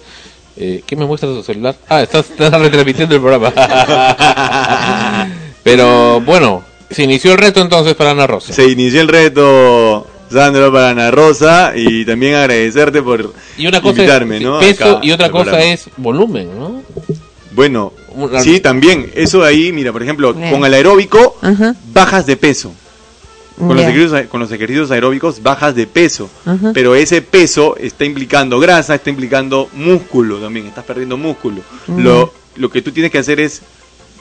Eh, 0.56 0.84
¿Qué 0.86 0.94
me 0.94 1.06
muestras 1.06 1.34
tu 1.34 1.42
celular? 1.42 1.74
Ah, 1.88 2.02
estás, 2.02 2.30
estás 2.30 2.52
retransmitiendo 2.52 3.16
el 3.16 3.20
programa. 3.20 3.52
Pero 5.64 6.20
bueno, 6.20 6.62
se 6.88 7.02
inició 7.02 7.32
el 7.32 7.38
reto 7.38 7.60
entonces 7.60 7.96
para 7.96 8.12
Ana 8.12 8.28
Rosa. 8.28 8.52
Se 8.52 8.68
inició 8.68 9.00
el 9.00 9.08
reto, 9.08 10.06
Sandro, 10.30 10.72
para 10.72 10.90
Ana 10.90 11.10
Rosa 11.10 11.72
y 11.74 12.04
también 12.04 12.34
agradecerte 12.34 13.02
por 13.02 13.32
Y 13.56 13.66
una 13.66 13.80
cosa 13.80 14.00
invitarme, 14.02 14.36
es 14.36 14.42
¿no? 14.42 14.58
peso 14.60 14.84
Acá 14.84 15.00
y 15.02 15.10
otra 15.12 15.30
cosa 15.30 15.44
programa. 15.44 15.72
es 15.72 15.88
volumen, 15.96 16.58
¿no? 16.58 16.82
Bueno, 17.52 17.92
sí, 18.40 18.60
también. 18.60 19.10
Eso 19.14 19.42
de 19.42 19.48
ahí, 19.48 19.72
mira, 19.72 19.92
por 19.92 20.02
ejemplo, 20.02 20.32
Bien. 20.34 20.50
con 20.50 20.64
el 20.64 20.74
aeróbico 20.74 21.36
bajas 21.92 22.26
de 22.26 22.36
peso. 22.36 22.72
Con 23.58 23.76
los, 23.76 23.80
ejercicios, 23.80 24.26
con 24.28 24.40
los 24.40 24.52
ejercicios 24.52 24.90
aeróbicos 24.92 25.42
bajas 25.42 25.74
de 25.74 25.88
peso. 25.88 26.30
Pero 26.72 26.94
ese 26.94 27.22
peso 27.22 27.76
está 27.76 28.04
implicando 28.04 28.60
grasa, 28.60 28.94
está 28.94 29.10
implicando 29.10 29.68
músculo 29.72 30.38
también. 30.38 30.66
Estás 30.66 30.84
perdiendo 30.84 31.16
músculo. 31.16 31.62
Mm. 31.88 32.00
Lo, 32.00 32.32
lo 32.54 32.70
que 32.70 32.82
tú 32.82 32.92
tienes 32.92 33.10
que 33.10 33.18
hacer 33.18 33.40
es 33.40 33.62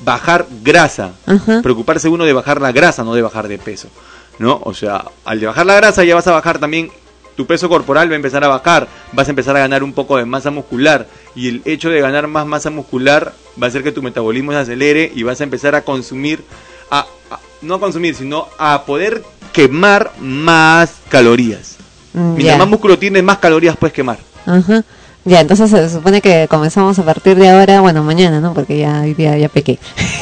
bajar 0.03 0.47
grasa. 0.64 1.12
Ajá. 1.28 1.62
Preocuparse 1.62 2.10
uno 2.10 2.26
de 2.26 2.34
bajar 2.34 2.60
la 2.62 2.72
grasa, 2.72 3.03
no 3.03 3.14
de 3.14 3.22
bajar 3.22 3.47
de 3.47 3.60
peso. 3.60 3.89
¿No? 4.39 4.59
O 4.63 4.73
sea, 4.73 5.03
al 5.25 5.39
bajar 5.39 5.65
la 5.65 5.75
grasa 5.75 6.03
ya 6.03 6.15
vas 6.15 6.27
a 6.27 6.31
bajar 6.31 6.59
también 6.59 6.91
tu 7.35 7.45
peso 7.45 7.69
corporal 7.69 8.09
va 8.09 8.13
a 8.13 8.15
empezar 8.15 8.43
a 8.43 8.47
bajar, 8.47 8.88
vas 9.13 9.27
a 9.27 9.29
empezar 9.29 9.55
a 9.55 9.59
ganar 9.59 9.83
un 9.83 9.93
poco 9.93 10.17
de 10.17 10.25
masa 10.25 10.49
muscular 10.49 11.07
y 11.35 11.47
el 11.49 11.61
hecho 11.65 11.89
de 11.89 12.01
ganar 12.01 12.25
más 12.27 12.47
masa 12.47 12.71
muscular 12.71 13.33
va 13.61 13.67
a 13.67 13.69
hacer 13.69 13.83
que 13.83 13.91
tu 13.91 14.01
metabolismo 14.01 14.51
se 14.53 14.57
acelere 14.57 15.11
y 15.13 15.21
vas 15.23 15.39
a 15.39 15.43
empezar 15.43 15.75
a 15.75 15.81
consumir, 15.83 16.43
a, 16.89 17.01
a- 17.29 17.39
no 17.61 17.75
a 17.75 17.79
consumir, 17.79 18.15
sino 18.15 18.47
a 18.57 18.83
poder 18.85 19.23
quemar 19.53 20.11
más 20.19 20.93
calorías. 21.09 21.75
Mm, 22.13 22.33
Mientras 22.35 22.57
más 22.57 22.67
músculo 22.69 22.97
tienes, 22.97 23.23
más 23.23 23.38
calorías 23.38 23.77
puedes 23.77 23.93
quemar. 23.93 24.17
Ajá. 24.47 24.83
Ya, 25.25 25.41
entonces 25.41 25.69
se 25.69 25.89
supone 25.89 26.21
que 26.21 26.47
comenzamos 26.49 26.97
a 26.97 27.03
partir 27.05 27.35
de 27.38 27.49
ahora, 27.49 27.81
bueno, 27.81 28.01
mañana, 28.03 28.39
¿no? 28.39 28.53
Porque 28.55 28.79
ya 28.79 29.01
hoy 29.01 29.13
día 29.13 29.38
ya 29.38 29.49
pequé. 29.49 29.77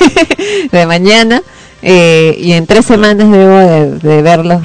de 0.72 0.86
mañana. 0.86 1.42
Eh, 1.86 2.36
y 2.40 2.52
en 2.54 2.66
tres 2.66 2.86
semanas 2.86 3.30
debo 3.32 3.58
de, 3.58 3.92
de 4.00 4.22
ver 4.22 4.46
los 4.46 4.62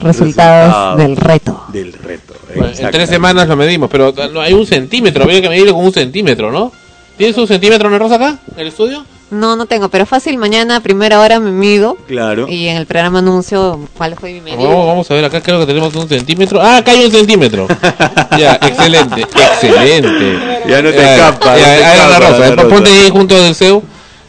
resultados 0.00 0.98
del 0.98 1.16
reto. 1.16 1.64
Del 1.68 1.92
reto. 1.92 2.34
Bueno, 2.54 2.72
en 2.76 2.90
tres 2.90 3.08
semanas 3.08 3.48
lo 3.48 3.56
medimos, 3.56 3.88
pero 3.90 4.12
no 4.32 4.40
hay 4.40 4.52
un 4.52 4.66
centímetro, 4.66 5.24
había 5.24 5.40
que 5.40 5.48
medirlo 5.48 5.74
con 5.74 5.84
un 5.84 5.92
centímetro, 5.92 6.50
¿no? 6.52 6.72
¿Tienes 7.16 7.36
un 7.38 7.46
centímetro, 7.46 7.88
Ana 7.88 7.98
Rosa, 7.98 8.16
acá, 8.16 8.38
en 8.54 8.60
el 8.60 8.68
estudio? 8.68 9.04
No, 9.30 9.56
no 9.56 9.66
tengo, 9.66 9.88
pero 9.88 10.04
fácil, 10.04 10.36
mañana 10.36 10.76
a 10.76 10.80
primera 10.80 11.20
hora 11.20 11.40
me 11.40 11.50
mido 11.50 11.96
Claro. 12.06 12.46
y 12.48 12.66
en 12.68 12.76
el 12.76 12.86
programa 12.86 13.20
anuncio 13.20 13.80
cuál 13.96 14.14
fue 14.16 14.32
mi 14.32 14.40
medida. 14.40 14.68
Oh, 14.68 14.86
vamos 14.86 15.10
a 15.10 15.14
ver, 15.14 15.24
acá 15.24 15.40
creo 15.40 15.58
que 15.60 15.66
tenemos 15.66 15.94
un 15.94 16.08
centímetro. 16.08 16.60
Ah, 16.60 16.76
acá 16.78 16.90
hay 16.92 17.04
un 17.06 17.10
centímetro. 17.10 17.66
ya, 18.38 18.54
excelente, 18.62 19.22
excelente. 19.22 20.38
Ya 20.68 20.82
no 20.82 20.90
te 20.90 20.96
Ya, 20.96 21.14
escapa, 21.14 21.56
ya, 21.56 21.62
no 21.62 21.64
te 21.64 21.80
escapa, 21.80 22.18
Rosa, 22.18 22.50
Rosa. 22.54 22.68
ponte 22.68 22.90
ahí 22.90 23.10
junto 23.10 23.40
del 23.42 23.54
CEU. 23.54 23.82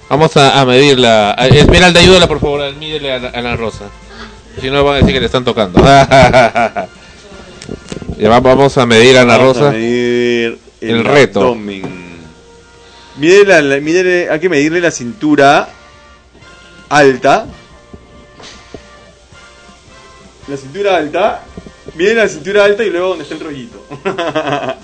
Vamos 0.09 0.35
a, 0.37 0.59
a 0.61 0.65
medirla. 0.65 1.33
Esmeralda, 1.51 1.99
ayúdala 1.99 2.27
por 2.27 2.39
favor, 2.39 2.73
mídele 2.75 3.11
a, 3.11 3.15
a 3.15 3.39
Ana 3.39 3.55
Rosa. 3.55 3.85
Si 4.61 4.69
no, 4.69 4.83
van 4.83 4.95
a 4.95 4.97
decir 4.99 5.13
que 5.13 5.19
le 5.19 5.25
están 5.25 5.43
tocando. 5.43 5.79
ya 8.17 8.29
va- 8.29 8.39
vamos 8.39 8.77
a 8.77 8.85
medir 8.85 9.17
a 9.17 9.21
Ana 9.21 9.37
Vamos 9.37 9.57
a 9.57 9.61
Rosa. 9.61 9.71
medir 9.71 10.57
el 10.81 11.03
reto. 11.03 11.55
Mide 11.55 13.45
la- 13.45 13.61
la- 13.61 13.77
mídele- 13.77 14.29
hay 14.29 14.39
que 14.39 14.49
medirle 14.49 14.79
la 14.81 14.91
cintura 14.91 15.69
alta. 16.89 17.47
La 20.47 20.57
cintura 20.57 20.97
alta. 20.97 21.43
Mide 21.95 22.13
la 22.13 22.27
cintura 22.27 22.65
alta 22.65 22.83
y 22.83 22.89
luego 22.91 23.09
donde 23.09 23.23
está 23.23 23.35
el 23.35 23.41
rollito. 23.41 23.83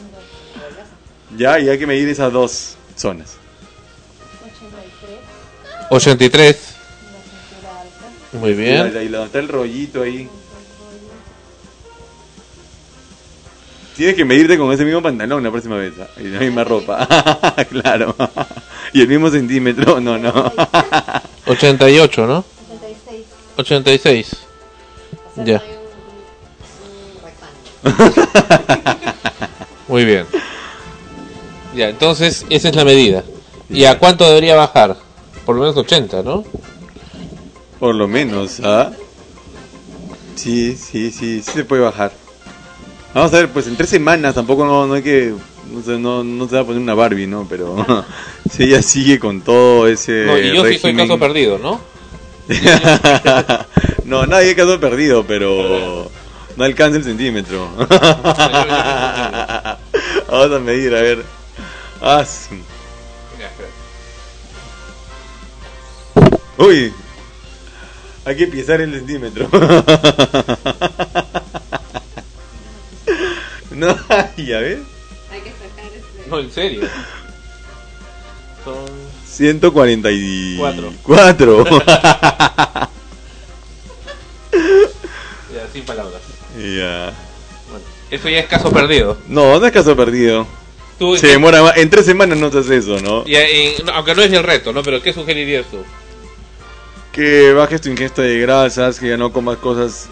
ya, 1.37 1.59
y 1.59 1.69
hay 1.69 1.77
que 1.77 1.85
medir 1.87 2.09
esas 2.09 2.31
dos 2.33 2.75
zonas. 2.95 3.37
83. 5.91 6.57
Muy 8.33 8.53
bien. 8.53 8.93
la- 8.93 9.03
y 9.03 9.09
donde 9.09 9.25
está 9.27 9.39
el 9.39 9.49
rollito 9.49 10.01
ahí. 10.03 10.29
Tienes 13.97 14.15
que 14.15 14.23
medirte 14.23 14.57
con 14.57 14.71
ese 14.71 14.85
mismo 14.85 15.01
pantalón 15.01 15.43
la 15.43 15.51
próxima 15.51 15.75
vez. 15.75 15.93
¿ah? 16.01 16.07
Y 16.17 16.23
la 16.23 16.39
misma 16.39 16.63
ropa. 16.63 17.05
claro. 17.69 18.15
y 18.93 19.01
el 19.01 19.07
mismo 19.07 19.29
centímetro. 19.29 19.99
No, 20.01 20.17
no. 20.17 20.51
88, 21.45 22.25
¿no? 22.25 22.45
86. 23.57 24.27
Ya. 25.43 25.61
Muy 29.89 30.05
bien. 30.05 30.25
Ya, 31.75 31.89
entonces 31.89 32.45
esa 32.49 32.69
es 32.69 32.75
la 32.75 32.85
medida. 32.85 33.23
¿Y 33.69 33.85
a 33.85 33.99
cuánto 33.99 34.25
debería 34.27 34.55
bajar? 34.55 34.95
Por 35.51 35.57
lo 35.57 35.63
menos 35.63 35.75
80, 35.75 36.23
¿no? 36.23 36.45
Por 37.77 37.93
lo 37.93 38.07
menos, 38.07 38.61
¿ah? 38.63 38.89
Sí, 40.35 40.77
sí, 40.77 41.11
sí, 41.11 41.41
sí 41.41 41.51
se 41.51 41.65
puede 41.65 41.81
bajar. 41.81 42.13
Vamos 43.13 43.33
a 43.33 43.37
ver, 43.37 43.49
pues 43.49 43.67
en 43.67 43.75
tres 43.75 43.89
semanas 43.89 44.33
tampoco 44.33 44.65
no, 44.65 44.87
no 44.87 44.93
hay 44.93 45.01
que... 45.01 45.33
No 45.73 45.83
se, 45.83 45.99
no, 45.99 46.23
no 46.23 46.47
se 46.47 46.55
va 46.55 46.61
a 46.61 46.63
poner 46.63 46.81
una 46.81 46.93
Barbie, 46.93 47.27
¿no? 47.27 47.45
Pero 47.49 47.85
si 48.49 48.63
ella 48.63 48.81
sigue 48.81 49.19
con 49.19 49.41
todo 49.41 49.89
ese 49.89 50.23
No, 50.25 50.39
y 50.39 50.55
yo 50.55 50.65
sí 50.65 50.77
soy 50.79 50.93
régimen- 50.93 51.07
caso 51.07 51.19
perdido, 51.19 51.57
¿no? 51.57 51.81
no, 54.05 54.25
nadie 54.27 54.55
caso 54.55 54.79
perdido, 54.79 55.25
pero 55.27 56.09
no 56.55 56.63
alcanza 56.63 56.97
el 56.97 57.03
centímetro. 57.03 57.67
Vamos 60.29 60.55
a 60.55 60.59
medir, 60.63 60.95
a 60.95 61.01
ver. 61.01 61.25
Ah, 62.01 62.23
Uy, 66.61 66.93
hay 68.25 68.35
que 68.35 68.47
pisar 68.47 68.81
el 68.81 68.93
centímetro. 68.93 69.47
no, 73.71 73.95
ya 74.37 74.59
ves. 74.59 74.79
No, 76.29 76.39
en 76.39 76.51
serio. 76.51 76.81
Son 78.63 78.85
144. 79.25 80.93
Cuatro. 81.03 81.63
Cuatro. 81.65 81.85
ya, 84.51 85.67
sin 85.73 85.83
palabras. 85.83 86.21
ya. 86.55 87.11
Bueno, 87.69 87.85
eso 88.11 88.29
ya 88.29 88.39
es 88.39 88.47
caso 88.47 88.71
perdido. 88.71 89.17
No, 89.27 89.59
no 89.59 89.65
es 89.65 89.71
caso 89.71 89.95
perdido. 89.95 90.47
Tú, 90.99 91.17
Se 91.17 91.27
demora 91.27 91.63
más. 91.63 91.77
En 91.77 91.89
tres 91.89 92.05
semanas 92.05 92.37
no 92.37 92.49
te 92.51 92.59
haces 92.59 92.83
eso, 92.85 92.99
¿no? 93.01 93.23
y, 93.25 93.35
y- 93.35 93.75
no, 93.83 93.91
aunque 93.93 94.13
no 94.13 94.21
es 94.21 94.31
el 94.31 94.43
reto, 94.43 94.71
¿no? 94.71 94.83
Pero 94.83 95.01
¿qué 95.01 95.11
sugerirías 95.13 95.65
tú? 95.71 95.83
Que 97.11 97.51
bajes 97.53 97.81
tu 97.81 97.89
ingesta 97.89 98.21
de 98.21 98.39
grasas, 98.39 98.99
que 98.99 99.09
ya 99.09 99.17
no 99.17 99.33
comas 99.33 99.57
cosas 99.57 100.09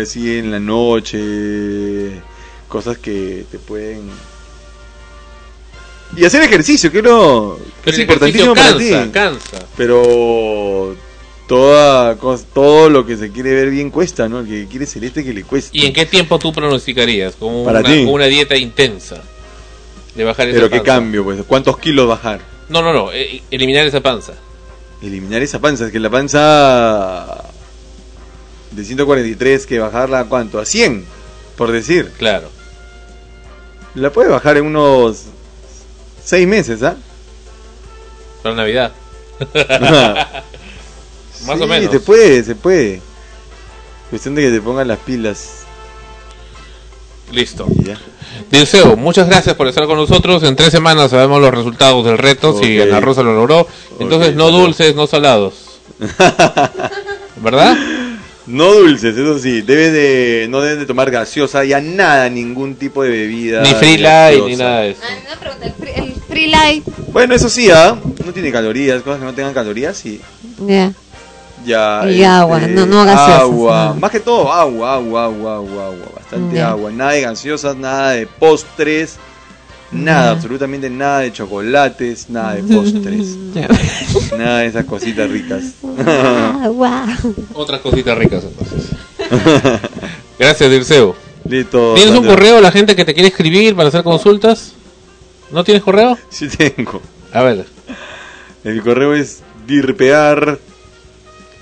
así 0.00 0.38
en 0.38 0.50
la 0.50 0.60
noche, 0.60 2.20
cosas 2.68 2.98
que 2.98 3.44
te 3.50 3.58
pueden... 3.58 4.10
Y 6.14 6.24
hacer 6.26 6.42
ejercicio, 6.42 6.92
que 6.92 7.00
no... 7.00 7.56
que 7.82 7.90
es 7.90 7.98
importantísimo 7.98 8.54
para 8.54 8.76
ti. 8.76 8.90
cansa, 8.90 9.12
cansa. 9.12 9.66
Pero 9.76 10.94
toda 11.46 12.16
todo 12.54 12.90
lo 12.90 13.06
que 13.06 13.16
se 13.16 13.30
quiere 13.30 13.54
ver 13.54 13.70
bien 13.70 13.90
cuesta, 13.90 14.28
¿no? 14.28 14.40
El 14.40 14.46
que 14.46 14.66
quiere 14.66 14.84
celeste 14.86 15.24
que 15.24 15.32
le 15.32 15.44
cuesta. 15.44 15.70
¿Y 15.72 15.86
en 15.86 15.92
qué 15.92 16.04
tiempo 16.04 16.38
tú 16.38 16.52
pronosticarías? 16.52 17.34
Para 17.34 17.80
una, 17.80 17.82
ti. 17.82 18.04
con 18.04 18.14
una 18.14 18.26
dieta 18.26 18.56
intensa. 18.56 19.22
De 20.14 20.24
bajar 20.24 20.48
esa 20.48 20.56
Pero 20.56 20.70
qué 20.70 20.82
cambio, 20.82 21.24
pues. 21.24 21.42
¿Cuántos 21.46 21.78
kilos 21.78 22.06
bajar? 22.06 22.40
No, 22.68 22.82
no, 22.82 22.92
no. 22.92 23.12
eh, 23.12 23.42
eliminar 23.50 23.86
esa 23.86 24.00
panza. 24.00 24.34
Eliminar 25.02 25.42
esa 25.42 25.58
panza. 25.60 25.86
Es 25.86 25.92
que 25.92 25.98
la 25.98 26.10
panza 26.10 27.44
de 28.70 28.84
143 28.84 29.66
que 29.66 29.78
bajarla 29.78 30.20
a 30.20 30.24
cuánto? 30.26 30.58
A 30.60 30.64
100, 30.64 31.04
por 31.56 31.72
decir. 31.72 32.12
Claro. 32.18 32.48
La 33.94 34.10
puede 34.10 34.28
bajar 34.30 34.56
en 34.56 34.66
unos 34.66 35.24
6 36.24 36.46
meses, 36.48 36.82
¿ah? 36.82 36.96
Para 38.42 38.54
Navidad. 38.54 38.92
Más 41.46 41.58
Sí, 41.58 41.64
o 41.64 41.66
menos. 41.66 41.90
Se 41.90 42.00
puede, 42.00 42.44
se 42.44 42.54
puede. 42.54 43.02
Cuestión 44.10 44.34
de 44.34 44.42
que 44.42 44.50
te 44.50 44.60
pongan 44.60 44.86
las 44.88 44.98
pilas. 45.00 45.62
Listo. 47.32 47.66
Ya. 47.82 47.98
Dirceo, 48.50 48.96
muchas 48.96 49.28
gracias 49.28 49.54
por 49.56 49.66
estar 49.66 49.86
con 49.86 49.96
nosotros. 49.96 50.42
En 50.42 50.56
tres 50.56 50.70
semanas 50.70 51.10
sabemos 51.10 51.40
los 51.40 51.52
resultados 51.52 52.04
del 52.04 52.18
reto, 52.18 52.58
si 52.58 52.78
Ok. 52.78 52.86
Ana 52.88 53.00
Rosa 53.00 53.22
lo 53.22 53.34
logró. 53.34 53.66
Entonces, 53.98 54.34
no 54.34 54.50
dulces, 54.50 54.94
no 54.94 55.06
salados. 55.06 55.54
¿Verdad? 57.36 57.76
No 58.46 58.72
dulces, 58.72 59.16
eso 59.16 59.38
sí. 59.38 59.62
Debe 59.62 59.90
de, 59.90 60.46
no 60.48 60.60
deben 60.60 60.80
de 60.80 60.86
tomar 60.86 61.10
gaseosa, 61.10 61.64
ya 61.64 61.80
nada, 61.80 62.28
ningún 62.28 62.74
tipo 62.74 63.02
de 63.02 63.10
bebida. 63.10 63.62
Ni 63.62 63.72
free 63.74 63.98
light, 63.98 64.44
ni 64.44 64.56
nada 64.56 64.80
de 64.80 64.90
eso. 64.90 65.00
una 65.26 65.36
pregunta, 65.40 65.66
el 65.66 65.72
free, 65.74 65.92
el 65.96 66.14
free 66.28 66.46
light. 66.48 66.84
Bueno, 67.12 67.34
eso 67.34 67.48
sí, 67.48 67.70
¿ah? 67.70 67.96
No 68.24 68.32
tiene 68.32 68.50
calorías, 68.50 69.02
cosas 69.02 69.20
que 69.20 69.24
no 69.24 69.34
tengan 69.34 69.54
calorías, 69.54 69.96
sí. 69.96 70.20
Ya. 70.66 70.92
Ya. 71.64 72.10
Y 72.10 72.22
agua, 72.24 72.60
no- 72.60 72.86
no 72.86 73.04
gaseosas, 73.04 73.40
Agua, 73.42 73.92
no. 73.94 74.00
más 74.00 74.10
que 74.10 74.20
todo 74.20 74.52
agua, 74.52 74.94
agua, 74.94 75.24
agua, 75.26 75.54
agua, 75.56 75.84
agua, 75.86 76.06
bastante 76.16 76.60
agua. 76.60 76.90
Nada 76.90 77.12
de 77.12 77.20
gaseosas, 77.22 77.76
nada 77.76 78.10
de 78.12 78.26
postres, 78.26 79.16
nada, 79.92 80.30
absolutamente 80.32 80.88
nada 80.90 81.20
de 81.20 81.32
chocolates, 81.32 82.28
nada 82.30 82.54
de 82.54 82.62
postres. 82.62 83.36
Nada 84.38 84.60
de 84.60 84.66
esas 84.66 84.86
cositas 84.86 85.28
ricas. 85.30 85.62
Agua. 86.62 87.06
Otras 87.52 87.80
cositas 87.82 88.16
ricas 88.16 88.42
entonces. 88.44 88.88
Gracias, 90.38 90.70
Dirceo. 90.70 91.14
Listo. 91.48 91.94
¿Tienes 91.94 92.14
un 92.18 92.24
correo 92.26 92.60
la 92.60 92.70
gente 92.72 92.96
que 92.96 93.04
te 93.04 93.12
quiere 93.14 93.28
escribir 93.28 93.76
para 93.76 93.88
hacer 93.88 94.02
consultas? 94.02 94.72
¿No 95.50 95.64
tienes 95.64 95.82
correo? 95.82 96.16
Sí 96.30 96.48
tengo. 96.48 97.02
A 97.32 97.42
ver. 97.42 97.66
El 98.64 98.82
correo 98.82 99.14
es 99.14 99.40
dirpear 99.66 100.58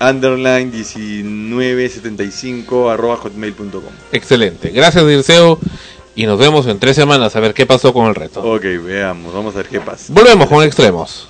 underline 0.01 0.71
1975 0.71 2.89
arroba 2.89 3.17
hotmail.com. 3.17 3.83
Excelente. 4.11 4.69
Gracias, 4.69 5.07
Dirceo. 5.07 5.59
Y 6.15 6.25
nos 6.25 6.37
vemos 6.37 6.67
en 6.67 6.79
tres 6.79 6.95
semanas 6.95 7.35
a 7.35 7.39
ver 7.39 7.53
qué 7.53 7.65
pasó 7.65 7.93
con 7.93 8.07
el 8.07 8.15
reto. 8.15 8.43
Ok, 8.43 8.63
veamos, 8.83 9.33
vamos 9.33 9.53
a 9.55 9.59
ver 9.59 9.67
qué 9.67 9.79
pasa. 9.79 10.11
Volvemos 10.13 10.49
con 10.49 10.63
extremos. 10.63 11.29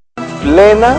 plena 0.43 0.97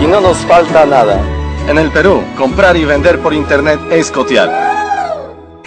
y 0.00 0.06
no 0.06 0.20
nos 0.20 0.38
falta 0.38 0.84
nada. 0.84 1.20
En 1.68 1.78
el 1.78 1.90
Perú, 1.90 2.22
comprar 2.36 2.76
y 2.76 2.84
vender 2.84 3.20
por 3.20 3.32
internet 3.32 3.80
es 3.90 4.10
cotear. 4.10 5.62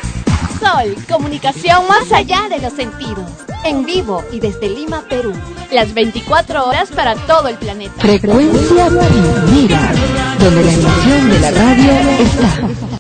Sol, 0.60 0.96
comunicación 1.10 1.88
más 1.88 2.12
allá 2.12 2.48
de 2.50 2.60
los 2.60 2.74
sentidos. 2.74 3.30
En 3.64 3.86
vivo 3.86 4.24
y 4.32 4.40
desde 4.40 4.70
Lima, 4.70 5.04
Perú. 5.10 5.34
Las 5.72 5.94
24 5.94 6.66
horas 6.66 6.92
para 6.92 7.16
todo 7.16 7.48
el 7.48 7.56
planeta. 7.56 7.94
Frecuencia 7.98 8.88
primera, 8.88 9.94
donde 10.40 10.64
la 10.64 10.74
emoción 10.74 11.30
de 11.30 11.40
la 11.40 11.52
radio 11.52 11.92
está. 12.20 12.95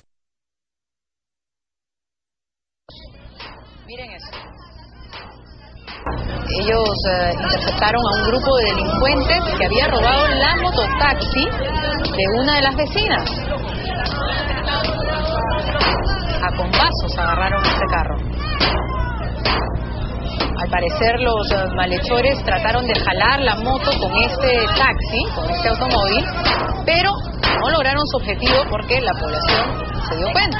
Eh, 7.06 7.34
interceptaron 7.40 8.02
a 8.02 8.22
un 8.22 8.28
grupo 8.28 8.58
de 8.58 8.66
delincuentes 8.66 9.44
que 9.58 9.66
había 9.66 9.88
robado 9.88 10.28
la 10.28 10.56
mototaxi 10.62 11.46
de 11.46 12.42
una 12.42 12.56
de 12.56 12.62
las 12.62 12.76
vecinas. 12.76 13.30
A 16.42 16.56
combazos 16.56 17.18
agarraron 17.18 17.64
este 17.64 17.86
carro. 17.92 18.18
Al 20.58 20.70
parecer 20.70 21.20
los 21.20 21.52
eh, 21.52 21.68
malhechores 21.76 22.44
trataron 22.44 22.88
de 22.88 22.96
jalar 22.96 23.40
la 23.42 23.56
moto 23.56 23.92
con 24.00 24.12
este 24.24 24.58
taxi, 24.78 25.24
con 25.36 25.50
este 25.50 25.70
automóvil, 25.70 26.26
pero 26.86 27.12
no 27.60 27.70
lograron 27.70 28.06
su 28.08 28.18
objetivo 28.18 28.64
porque 28.70 29.02
la 29.02 29.14
población 29.14 29.86
se 30.10 30.16
dio 30.18 30.32
cuenta. 30.32 30.60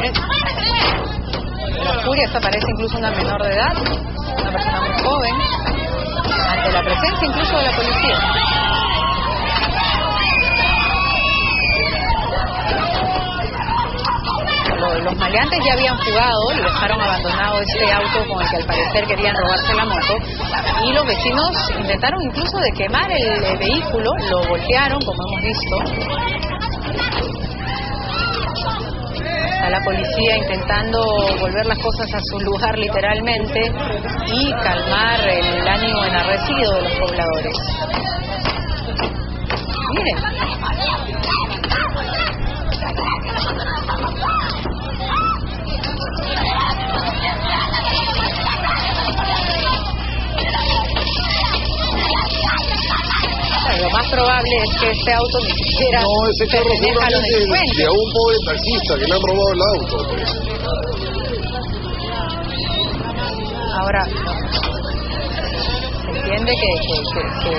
En 0.00 0.12
la 0.12 1.07
furia 2.04 2.24
esta 2.24 2.40
parece 2.40 2.66
incluso 2.70 2.98
una 2.98 3.10
menor 3.10 3.42
de 3.42 3.54
edad, 3.54 3.72
una 4.40 4.50
persona 4.52 4.80
muy 4.80 5.02
joven, 5.02 5.34
ante 6.50 6.72
la 6.72 6.82
presencia 6.82 7.26
incluso 7.28 7.56
de 7.58 7.64
la 7.64 7.72
policía. 7.72 8.18
Lo- 14.78 14.98
Los 15.00 15.16
maleantes 15.16 15.58
ya 15.64 15.72
habían 15.72 15.98
fugado 15.98 16.52
y 16.54 16.62
dejaron 16.62 17.00
abandonado 17.00 17.60
este 17.60 17.92
auto 17.92 18.28
con 18.28 18.42
el 18.42 18.48
que 18.50 18.56
al 18.56 18.64
parecer 18.66 19.06
querían 19.06 19.34
robarse 19.36 19.74
la 19.74 19.84
moto 19.84 20.14
y 20.84 20.92
los 20.92 21.06
vecinos 21.06 21.50
intentaron 21.80 22.22
incluso 22.22 22.58
de 22.58 22.70
quemar 22.72 23.10
el, 23.10 23.44
el 23.44 23.58
vehículo, 23.58 24.12
lo 24.30 24.44
voltearon 24.48 25.00
como 25.00 25.18
hemos 25.28 25.42
visto. 25.42 26.77
La 29.70 29.84
policía 29.84 30.36
intentando 30.38 30.98
volver 31.40 31.66
las 31.66 31.78
cosas 31.78 32.14
a 32.14 32.20
su 32.22 32.40
lugar 32.40 32.78
literalmente 32.78 33.60
y 34.26 34.50
calmar 34.50 35.20
el 35.28 35.68
ánimo 35.68 36.04
enarrecido 36.04 36.74
de 36.76 36.82
los 36.82 36.92
pobladores. 36.98 37.56
Miren. 39.94 40.16
Lo 53.88 53.96
más 53.96 54.06
probable 54.12 54.50
es 54.64 54.70
que 54.80 54.90
este 54.90 55.12
auto 55.14 55.38
ni 55.40 55.52
siquiera 55.64 56.00
No, 56.02 56.08
ese 56.28 56.46
carro 56.52 56.68
a 56.68 57.10
los 57.10 57.22
delincuentes. 57.32 57.76
de 57.78 57.84
a 57.84 57.90
un 57.90 58.08
pobre 58.12 58.36
taxista 58.44 58.92
que 58.98 59.06
le 59.08 59.14
han 59.14 59.22
robado 59.24 59.52
el 59.56 59.62
auto. 59.72 59.96
pues. 60.12 60.28
Ahora, 63.80 64.02
se 66.04 66.10
entiende 66.18 66.52
que, 66.52 66.70
que- 66.84 67.04
que- 67.14 67.30
que 67.48 67.54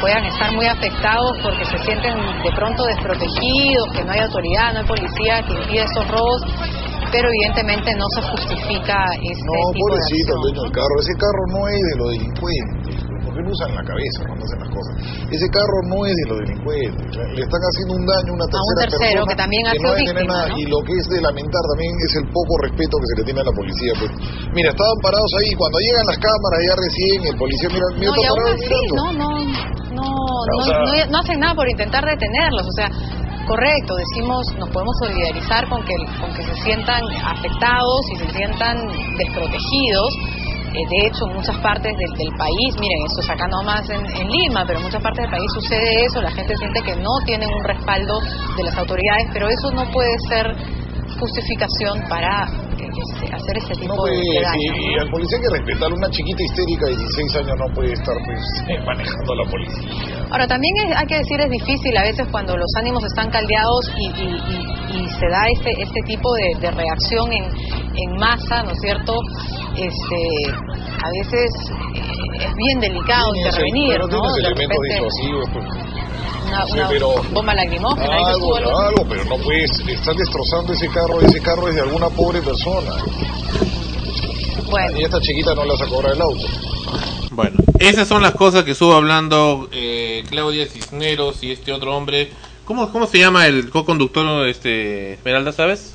puedan 0.00 0.24
estar 0.24 0.52
muy 0.54 0.66
afectados 0.66 1.36
porque 1.42 1.64
se 1.66 1.78
sienten 1.84 2.16
de 2.16 2.52
pronto 2.56 2.84
desprotegidos, 2.86 3.88
que 3.92 4.04
no 4.04 4.12
hay 4.12 4.20
autoridad, 4.20 4.72
no 4.72 4.78
hay 4.80 4.86
policía 4.86 5.42
que 5.46 5.52
impide 5.52 5.82
esos 5.84 6.08
robos, 6.08 6.40
pero 7.12 7.28
evidentemente 7.28 7.92
no 7.96 8.06
se 8.14 8.22
justifica 8.30 8.96
este 9.20 9.44
No, 9.44 9.72
tipo 9.72 9.84
de 9.84 10.00
pobrecito 10.00 10.32
el 10.32 10.40
dueño 10.48 10.62
del 10.62 10.72
carro. 10.72 10.94
Ese 11.00 11.14
carro 11.18 11.42
no 11.52 11.60
es 11.68 11.80
de 11.80 11.96
los 11.98 12.08
delincuentes. 12.12 12.77
Porque 13.38 13.46
que 13.46 13.46
no 13.46 13.50
usan 13.54 13.70
la 13.70 13.84
cabeza 13.86 14.18
cuando 14.26 14.42
hacen 14.42 14.58
las 14.66 14.70
cosas. 14.74 14.94
Ese 15.30 15.46
carro 15.54 15.78
no 15.86 15.98
es 16.10 16.14
de 16.18 16.26
los 16.26 16.38
delincuentes, 16.42 17.06
le 17.38 17.42
están 17.46 17.62
haciendo 17.70 17.92
un 17.94 18.04
daño 18.06 18.30
a 18.34 18.34
una 18.34 18.46
A 18.50 18.58
un 18.58 18.66
tercera 18.66 18.82
tercero 18.82 18.98
persona 18.98 19.30
que 19.30 19.38
también 19.38 19.62
ha 19.62 19.72
que 19.72 19.78
no 19.78 19.90
víctima, 19.94 20.34
nada. 20.34 20.48
¿no? 20.50 20.58
Y 20.58 20.62
lo 20.66 20.78
que 20.82 20.92
es 20.98 21.06
de 21.06 21.18
lamentar 21.22 21.62
también 21.70 21.92
es 22.02 22.12
el 22.18 22.26
poco 22.34 22.52
respeto 22.66 22.94
que 22.98 23.06
se 23.06 23.14
le 23.18 23.22
tiene 23.30 23.40
a 23.40 23.46
la 23.46 23.54
policía. 23.54 23.92
Pues. 24.02 24.10
Mira, 24.58 24.68
estaban 24.74 24.98
parados 24.98 25.30
ahí, 25.38 25.50
cuando 25.54 25.76
llegan 25.78 26.04
las 26.10 26.18
cámaras 26.18 26.60
ya 26.66 26.74
recién, 26.82 27.16
el 27.30 27.36
policía 27.38 27.68
mira, 27.70 27.86
mira 27.94 28.10
No, 28.10 28.16
y 28.18 28.18
está 28.18 28.30
aún 28.34 28.42
parado 28.42 28.58
así, 28.58 28.66
mirando. 28.66 28.94
no, 28.98 29.06
no, 29.14 29.30
no, 29.94 30.06
O 30.08 30.46
no, 30.50 30.64
sea- 30.66 30.82
no- 30.82 31.06
no 31.14 31.16
hacen 31.22 31.38
nada 31.38 31.54
por 31.54 31.66
intentar 31.70 32.02
detenerlos, 32.04 32.66
o 32.66 32.74
sea, 32.74 32.88
correcto, 33.46 33.94
decimos, 33.96 34.42
nos 34.58 34.68
podemos 34.74 34.92
solidarizar 35.00 35.68
con 35.70 35.80
que, 35.86 35.94
con 36.20 36.28
que 36.34 36.42
se 36.42 36.54
sientan 36.66 37.00
afectados 37.24 38.00
y 38.12 38.16
se 38.18 38.28
sientan 38.34 38.76
desprotegidos. 39.16 40.10
Eh, 40.68 40.84
de 40.88 41.06
hecho, 41.06 41.24
en 41.30 41.36
muchas 41.36 41.56
partes 41.58 41.96
del, 41.96 42.12
del 42.18 42.36
país, 42.36 42.70
miren, 42.78 43.00
esto 43.06 43.20
es 43.22 43.30
acá 43.30 43.48
nomás 43.48 43.88
en, 43.88 44.04
en 44.04 44.28
Lima, 44.28 44.64
pero 44.66 44.78
en 44.78 44.84
muchas 44.84 45.02
partes 45.02 45.22
del 45.22 45.30
país 45.30 45.50
sucede 45.54 46.04
eso, 46.04 46.20
la 46.20 46.30
gente 46.30 46.54
siente 46.56 46.82
que 46.82 46.94
no 46.96 47.10
tienen 47.24 47.48
un 47.48 47.64
respaldo 47.64 48.20
de 48.56 48.64
las 48.64 48.76
autoridades, 48.76 49.28
pero 49.32 49.48
eso 49.48 49.70
no 49.72 49.90
puede 49.90 50.12
ser 50.28 50.54
justificación 51.18 52.04
para 52.08 52.67
hacer 53.34 53.54
ese 53.58 53.74
tipo 53.80 53.94
No, 53.94 54.04
de, 54.04 54.12
pues, 54.12 54.26
de 54.28 54.40
daño. 54.42 54.58
y, 54.58 54.94
y 54.94 54.98
al 54.98 55.08
policía 55.10 55.36
hay 55.38 55.42
que 55.44 55.52
respetarlo. 55.58 55.96
Una 55.96 56.10
chiquita 56.10 56.42
histérica 56.42 56.84
de 56.86 56.96
16 56.96 57.36
años 57.36 57.54
no 57.58 57.66
puede 57.74 57.92
estar 57.92 58.16
pues, 58.24 58.42
manejando 58.86 59.28
a 59.32 59.36
la 59.36 59.46
policía. 59.50 60.26
Ahora, 60.30 60.46
también 60.46 60.74
es- 60.86 60.96
hay 60.96 61.06
que 61.06 61.18
decir, 61.18 61.40
es 61.40 61.50
difícil 61.50 61.96
a 61.96 62.02
veces 62.02 62.26
cuando 62.30 62.56
los 62.56 62.70
ánimos 62.78 63.02
están 63.04 63.30
caldeados 63.30 63.90
y, 63.96 64.06
y- 64.22 64.40
y- 65.04 65.08
se 65.18 65.26
da 65.28 65.48
este, 65.50 65.70
este 65.82 66.00
tipo 66.06 66.28
de, 66.34 66.60
de 66.60 66.70
reacción 66.70 67.32
en, 67.32 67.44
en 67.44 68.16
masa, 68.20 68.62
¿no 68.62 68.70
es 68.70 68.78
cierto? 68.80 69.14
Este, 69.74 70.52
a 71.02 71.08
veces 71.10 71.50
eh, 71.94 72.44
es 72.46 72.54
bien 72.54 72.78
delicado 72.80 73.34
intervenir, 73.34 73.92
pero 73.92 74.06
¿no? 74.06 74.20
tienes 74.20 74.34
De 74.34 74.40
elementos 74.40 74.78
repente, 74.78 74.94
disuasivos. 74.94 75.48
Pues. 75.52 75.97
Una, 76.46 76.66
Sí, 76.66 76.72
una 76.72 76.88
pero- 76.88 77.22
bomba 77.30 77.54
lacrimógena, 77.54 78.16
Algo, 78.28 78.56
algo. 78.56 78.78
algo, 78.78 79.06
pero 79.08 79.24
no 79.24 79.36
puedes, 79.38 79.70
están 79.86 80.16
destrozando 80.16 80.72
ese 80.72 80.88
carro, 80.88 81.20
ese 81.20 81.40
carro 81.40 81.68
es 81.68 81.74
de 81.74 81.80
alguna 81.82 82.08
pobre 82.10 82.40
persona. 82.42 82.92
Bueno. 84.70 85.00
Y 85.00 85.04
esta 85.04 85.20
chiquita 85.20 85.54
no 85.54 85.64
la 85.64 85.86
cobrar 85.86 86.12
el 86.14 86.20
auto. 86.22 86.44
Bueno, 87.30 87.56
esas 87.78 88.08
son 88.08 88.22
las 88.22 88.34
cosas 88.34 88.64
que 88.64 88.72
estuvo 88.72 88.92
hablando 88.94 89.68
eh, 89.72 90.24
Claudia 90.28 90.66
Cisneros 90.66 91.42
y 91.42 91.52
este 91.52 91.72
otro 91.72 91.96
hombre. 91.96 92.30
¿Cómo, 92.64 92.90
cómo 92.92 93.06
se 93.06 93.18
llama 93.18 93.46
el 93.46 93.70
co-conductor, 93.70 94.46
este, 94.46 95.14
Esmeralda, 95.14 95.52
sabes? 95.52 95.94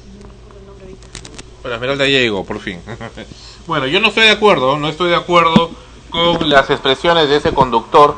Bueno, 1.61 1.75
Esmeralda 1.75 2.07
ya 2.07 2.17
llegó, 2.19 2.43
por 2.45 2.59
fin. 2.59 2.79
bueno, 3.67 3.85
yo 3.87 3.99
no 3.99 4.07
estoy 4.07 4.23
de 4.23 4.31
acuerdo, 4.31 4.77
no 4.77 4.87
estoy 4.89 5.09
de 5.09 5.15
acuerdo 5.15 5.69
con 6.09 6.49
las 6.49 6.69
expresiones 6.69 7.29
de 7.29 7.37
ese 7.37 7.53
conductor 7.53 8.15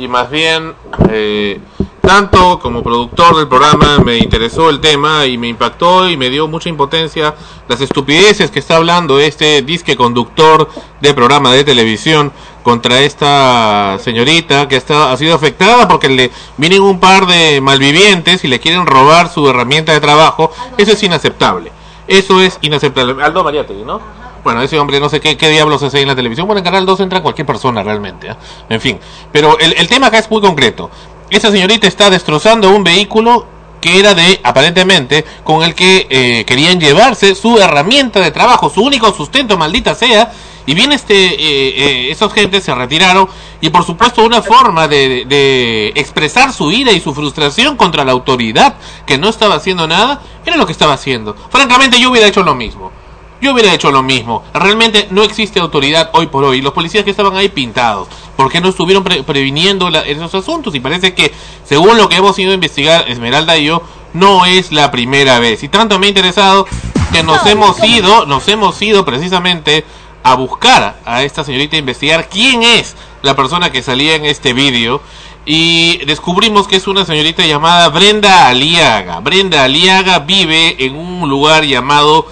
y 0.00 0.08
más 0.08 0.30
bien, 0.30 0.74
eh, 1.10 1.60
tanto 2.00 2.58
como 2.58 2.82
productor 2.82 3.36
del 3.36 3.48
programa 3.48 3.98
me 3.98 4.16
interesó 4.16 4.70
el 4.70 4.80
tema 4.80 5.26
y 5.26 5.36
me 5.36 5.48
impactó 5.48 6.08
y 6.08 6.16
me 6.16 6.30
dio 6.30 6.48
mucha 6.48 6.70
impotencia 6.70 7.34
las 7.68 7.82
estupideces 7.82 8.50
que 8.50 8.60
está 8.60 8.76
hablando 8.76 9.20
este 9.20 9.60
disque 9.60 9.96
conductor 9.96 10.70
de 11.02 11.12
programa 11.12 11.52
de 11.52 11.64
televisión 11.64 12.32
contra 12.62 13.00
esta 13.00 13.98
señorita 14.00 14.68
que 14.68 14.76
está, 14.76 15.12
ha 15.12 15.16
sido 15.18 15.34
afectada 15.34 15.86
porque 15.86 16.08
le 16.08 16.30
vienen 16.56 16.80
un 16.80 16.98
par 16.98 17.26
de 17.26 17.60
malvivientes 17.60 18.42
y 18.42 18.48
le 18.48 18.58
quieren 18.58 18.86
robar 18.86 19.28
su 19.28 19.48
herramienta 19.48 19.92
de 19.92 20.00
trabajo. 20.00 20.50
Eso 20.78 20.92
es 20.92 21.02
inaceptable. 21.02 21.72
Eso 22.08 22.40
es 22.40 22.58
inaceptable. 22.62 23.22
Aldo 23.22 23.44
Mariátegui, 23.44 23.84
¿no? 23.84 24.00
Bueno, 24.42 24.62
ese 24.62 24.78
hombre 24.78 25.00
no 25.00 25.08
sé 25.08 25.20
qué, 25.20 25.36
qué 25.36 25.48
diablos 25.48 25.82
hace 25.82 26.00
en 26.00 26.08
la 26.08 26.16
televisión. 26.16 26.46
Bueno, 26.46 26.58
en 26.58 26.64
Canal 26.64 26.86
2 26.86 27.00
entra 27.00 27.22
cualquier 27.22 27.46
persona 27.46 27.82
realmente. 27.82 28.30
¿ah? 28.30 28.36
En 28.68 28.80
fin. 28.80 28.98
Pero 29.32 29.58
el, 29.58 29.74
el 29.74 29.88
tema 29.88 30.06
acá 30.06 30.18
es 30.18 30.30
muy 30.30 30.40
concreto. 30.40 30.90
Esta 31.30 31.50
señorita 31.50 31.86
está 31.86 32.10
destrozando 32.10 32.70
un 32.70 32.82
vehículo 32.82 33.46
que 33.80 33.98
era 33.98 34.14
de, 34.14 34.40
aparentemente, 34.42 35.24
con 35.42 35.62
el 35.62 35.74
que 35.74 36.06
eh, 36.10 36.44
querían 36.44 36.78
llevarse 36.78 37.34
su 37.34 37.58
herramienta 37.58 38.20
de 38.20 38.30
trabajo, 38.30 38.70
su 38.70 38.82
único 38.82 39.12
sustento, 39.12 39.56
maldita 39.56 39.94
sea. 39.94 40.32
Y 40.66 40.74
bien, 40.74 40.92
este, 40.92 41.14
eh, 41.14 42.10
eh, 42.10 42.28
gentes 42.34 42.64
se 42.64 42.74
retiraron 42.74 43.28
y 43.60 43.70
por 43.70 43.84
supuesto 43.84 44.22
una 44.22 44.42
forma 44.42 44.86
de, 44.86 45.24
de 45.24 45.88
expresar 45.96 46.52
su 46.52 46.70
ira 46.70 46.92
y 46.92 47.00
su 47.00 47.14
frustración 47.14 47.76
contra 47.76 48.04
la 48.04 48.12
autoridad 48.12 48.76
que 49.06 49.18
no 49.18 49.28
estaba 49.28 49.56
haciendo 49.56 49.86
nada, 49.86 50.20
era 50.44 50.56
lo 50.56 50.66
que 50.66 50.72
estaba 50.72 50.92
haciendo. 50.92 51.34
Francamente 51.48 51.98
yo 51.98 52.10
hubiera 52.10 52.28
hecho 52.28 52.42
lo 52.42 52.54
mismo. 52.54 52.92
Yo 53.40 53.52
hubiera 53.52 53.72
hecho 53.72 53.90
lo 53.90 54.02
mismo. 54.02 54.44
Realmente 54.52 55.08
no 55.10 55.22
existe 55.22 55.60
autoridad 55.60 56.10
hoy 56.12 56.26
por 56.26 56.44
hoy. 56.44 56.60
Los 56.60 56.72
policías 56.74 57.04
que 57.04 57.10
estaban 57.10 57.36
ahí 57.36 57.48
pintados. 57.48 58.08
¿Por 58.36 58.50
qué 58.50 58.60
no 58.60 58.68
estuvieron 58.68 59.02
pre- 59.02 59.22
previniendo 59.22 59.88
la- 59.90 60.00
esos 60.02 60.34
asuntos? 60.34 60.74
Y 60.74 60.80
parece 60.80 61.14
que, 61.14 61.32
según 61.64 61.96
lo 61.96 62.08
que 62.08 62.16
hemos 62.16 62.38
ido 62.38 62.50
a 62.50 62.54
investigar, 62.54 63.06
Esmeralda 63.08 63.56
y 63.56 63.64
yo, 63.64 63.82
no 64.12 64.44
es 64.44 64.72
la 64.72 64.90
primera 64.90 65.38
vez. 65.38 65.62
Y 65.62 65.68
tanto 65.68 65.98
me 65.98 66.06
ha 66.06 66.08
interesado 66.10 66.66
que 67.12 67.22
nos 67.22 67.44
hemos 67.46 67.82
ido, 67.84 68.26
nos 68.26 68.46
hemos 68.48 68.80
ido 68.82 69.04
precisamente 69.04 69.84
a 70.22 70.34
buscar 70.34 71.00
a 71.06 71.22
esta 71.22 71.42
señorita, 71.44 71.76
a 71.76 71.78
investigar 71.78 72.28
quién 72.28 72.62
es 72.62 72.94
la 73.22 73.34
persona 73.36 73.72
que 73.72 73.82
salía 73.82 74.16
en 74.16 74.26
este 74.26 74.52
vídeo. 74.52 75.00
Y 75.46 75.98
descubrimos 76.04 76.68
que 76.68 76.76
es 76.76 76.86
una 76.86 77.06
señorita 77.06 77.46
llamada 77.46 77.88
Brenda 77.88 78.48
Aliaga. 78.48 79.20
Brenda 79.20 79.64
Aliaga 79.64 80.18
vive 80.18 80.76
en 80.84 80.94
un 80.94 81.28
lugar 81.28 81.64
llamado 81.64 82.26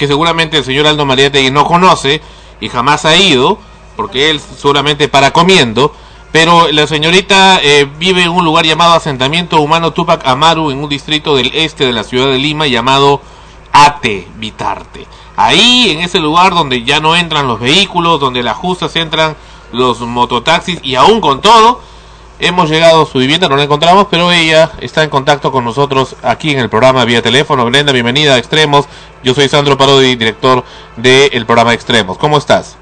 que 0.00 0.06
seguramente 0.06 0.56
el 0.56 0.64
señor 0.64 0.86
Aldo 0.86 1.04
Mariátegui 1.04 1.50
no 1.50 1.66
conoce 1.66 2.22
y 2.58 2.70
jamás 2.70 3.04
ha 3.04 3.16
ido, 3.16 3.58
porque 3.96 4.30
él 4.30 4.40
solamente 4.40 5.08
para 5.08 5.30
comiendo, 5.30 5.94
pero 6.32 6.72
la 6.72 6.86
señorita 6.86 7.60
eh, 7.62 7.86
vive 7.98 8.22
en 8.22 8.30
un 8.30 8.42
lugar 8.42 8.64
llamado 8.64 8.94
Asentamiento 8.94 9.60
Humano 9.60 9.92
Tupac 9.92 10.26
Amaru, 10.26 10.70
en 10.70 10.82
un 10.82 10.88
distrito 10.88 11.36
del 11.36 11.52
este 11.54 11.84
de 11.84 11.92
la 11.92 12.02
ciudad 12.02 12.28
de 12.28 12.38
Lima 12.38 12.66
llamado 12.66 13.20
Ate 13.72 14.26
Vitarte. 14.36 15.06
Ahí, 15.36 15.90
en 15.90 16.00
ese 16.00 16.18
lugar 16.18 16.54
donde 16.54 16.82
ya 16.82 16.98
no 17.00 17.14
entran 17.14 17.46
los 17.46 17.60
vehículos, 17.60 18.20
donde 18.20 18.42
las 18.42 18.56
justas 18.56 18.96
entran 18.96 19.36
los 19.70 20.00
mototaxis 20.00 20.80
y 20.82 20.94
aún 20.94 21.20
con 21.20 21.42
todo, 21.42 21.82
hemos 22.40 22.68
llegado 22.70 23.02
a 23.02 23.06
su 23.06 23.18
vivienda, 23.18 23.48
no 23.48 23.56
la 23.56 23.64
encontramos, 23.64 24.06
pero 24.10 24.32
ella 24.32 24.70
está 24.80 25.02
en 25.02 25.10
contacto 25.10 25.52
con 25.52 25.64
nosotros 25.64 26.16
aquí 26.22 26.50
en 26.52 26.58
el 26.58 26.68
programa 26.68 27.04
vía 27.04 27.22
teléfono. 27.22 27.64
Brenda, 27.66 27.92
bienvenida 27.92 28.34
a 28.34 28.38
Extremos. 28.38 28.86
Yo 29.22 29.34
soy 29.34 29.48
Sandro 29.48 29.76
Parodi, 29.76 30.16
director 30.16 30.64
del 30.96 31.46
programa 31.46 31.74
Extremos. 31.74 32.18
¿Cómo 32.18 32.38
estás? 32.38 32.76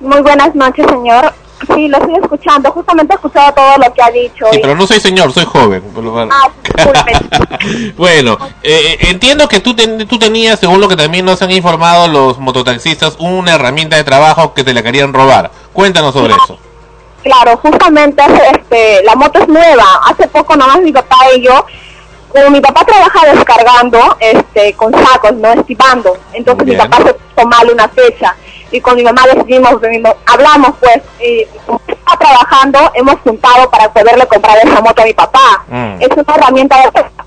Muy 0.00 0.20
buenas 0.20 0.54
noches, 0.54 0.86
señor. 0.88 1.32
Sí, 1.74 1.88
lo 1.88 1.96
estoy 1.96 2.16
escuchando. 2.22 2.70
Justamente 2.70 3.14
he 3.14 3.16
escuchado 3.16 3.52
todo 3.54 3.78
lo 3.78 3.94
que 3.94 4.02
ha 4.02 4.10
dicho. 4.10 4.44
Sí, 4.52 4.58
pero 4.60 4.74
no 4.74 4.86
soy 4.86 5.00
señor, 5.00 5.32
soy 5.32 5.46
joven. 5.46 5.82
Ah, 6.30 6.50
bueno, 7.96 8.36
eh, 8.62 8.98
entiendo 9.08 9.48
que 9.48 9.60
tú, 9.60 9.74
ten- 9.74 10.06
tú 10.06 10.18
tenías, 10.18 10.60
según 10.60 10.80
lo 10.82 10.88
que 10.88 10.96
también 10.96 11.24
nos 11.24 11.40
han 11.40 11.50
informado 11.50 12.08
los 12.08 12.38
mototaxistas, 12.38 13.16
una 13.18 13.54
herramienta 13.54 13.96
de 13.96 14.04
trabajo 14.04 14.52
que 14.52 14.64
te 14.64 14.74
la 14.74 14.82
querían 14.82 15.14
robar. 15.14 15.50
Cuéntanos 15.72 16.12
sobre 16.12 16.34
eso. 16.34 16.58
Claro, 17.26 17.56
justamente 17.56 18.22
este, 18.54 19.02
la 19.02 19.16
moto 19.16 19.40
es 19.40 19.48
nueva. 19.48 19.84
Hace 20.08 20.28
poco 20.28 20.54
nomás 20.54 20.80
mi 20.80 20.92
papá 20.92 21.16
y 21.34 21.42
yo, 21.42 21.66
como 22.28 22.50
mi 22.50 22.60
papá 22.60 22.84
trabaja 22.84 23.26
descargando 23.34 23.98
este, 24.20 24.72
con 24.74 24.92
sacos, 24.92 25.32
no 25.34 25.52
estipando, 25.52 26.16
entonces 26.32 26.64
mi 26.66 26.76
papá 26.76 26.98
se 27.36 27.44
mal 27.44 27.68
una 27.68 27.88
fecha 27.88 28.36
y 28.70 28.80
con 28.80 28.94
mi 28.96 29.02
mamá 29.02 29.22
decidimos, 29.32 29.80
venimos- 29.80 30.14
hablamos 30.26 30.70
pues, 30.80 31.00
y 31.20 31.44
como 31.66 31.80
está 31.88 32.16
trabajando, 32.16 32.78
hemos 32.94 33.16
juntado 33.24 33.68
para 33.70 33.92
poderle 33.92 34.24
comprar 34.26 34.58
esa 34.58 34.80
moto 34.80 35.02
a 35.02 35.04
mi 35.04 35.12
papá. 35.14 35.64
Mm. 35.68 35.96
Es 36.02 36.08
una 36.16 36.34
herramienta 36.36 36.76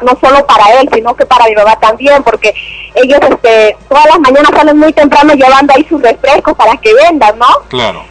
no 0.02 0.18
solo 0.22 0.46
para 0.48 0.80
él, 0.80 0.90
sino 0.94 1.14
que 1.14 1.26
para 1.26 1.46
mi 1.46 1.56
mamá 1.56 1.78
también, 1.78 2.24
porque 2.24 2.54
ellos 2.96 3.20
este, 3.30 3.76
todas 3.90 4.06
las 4.06 4.20
mañanas 4.20 4.52
salen 4.56 4.78
muy 4.78 4.94
temprano 4.94 5.34
llevando 5.34 5.74
ahí 5.76 5.86
sus 5.90 6.02
refrescos 6.02 6.54
para 6.56 6.78
que 6.78 6.94
vendan, 6.94 7.38
¿no? 7.38 7.48
Claro. 7.68 8.04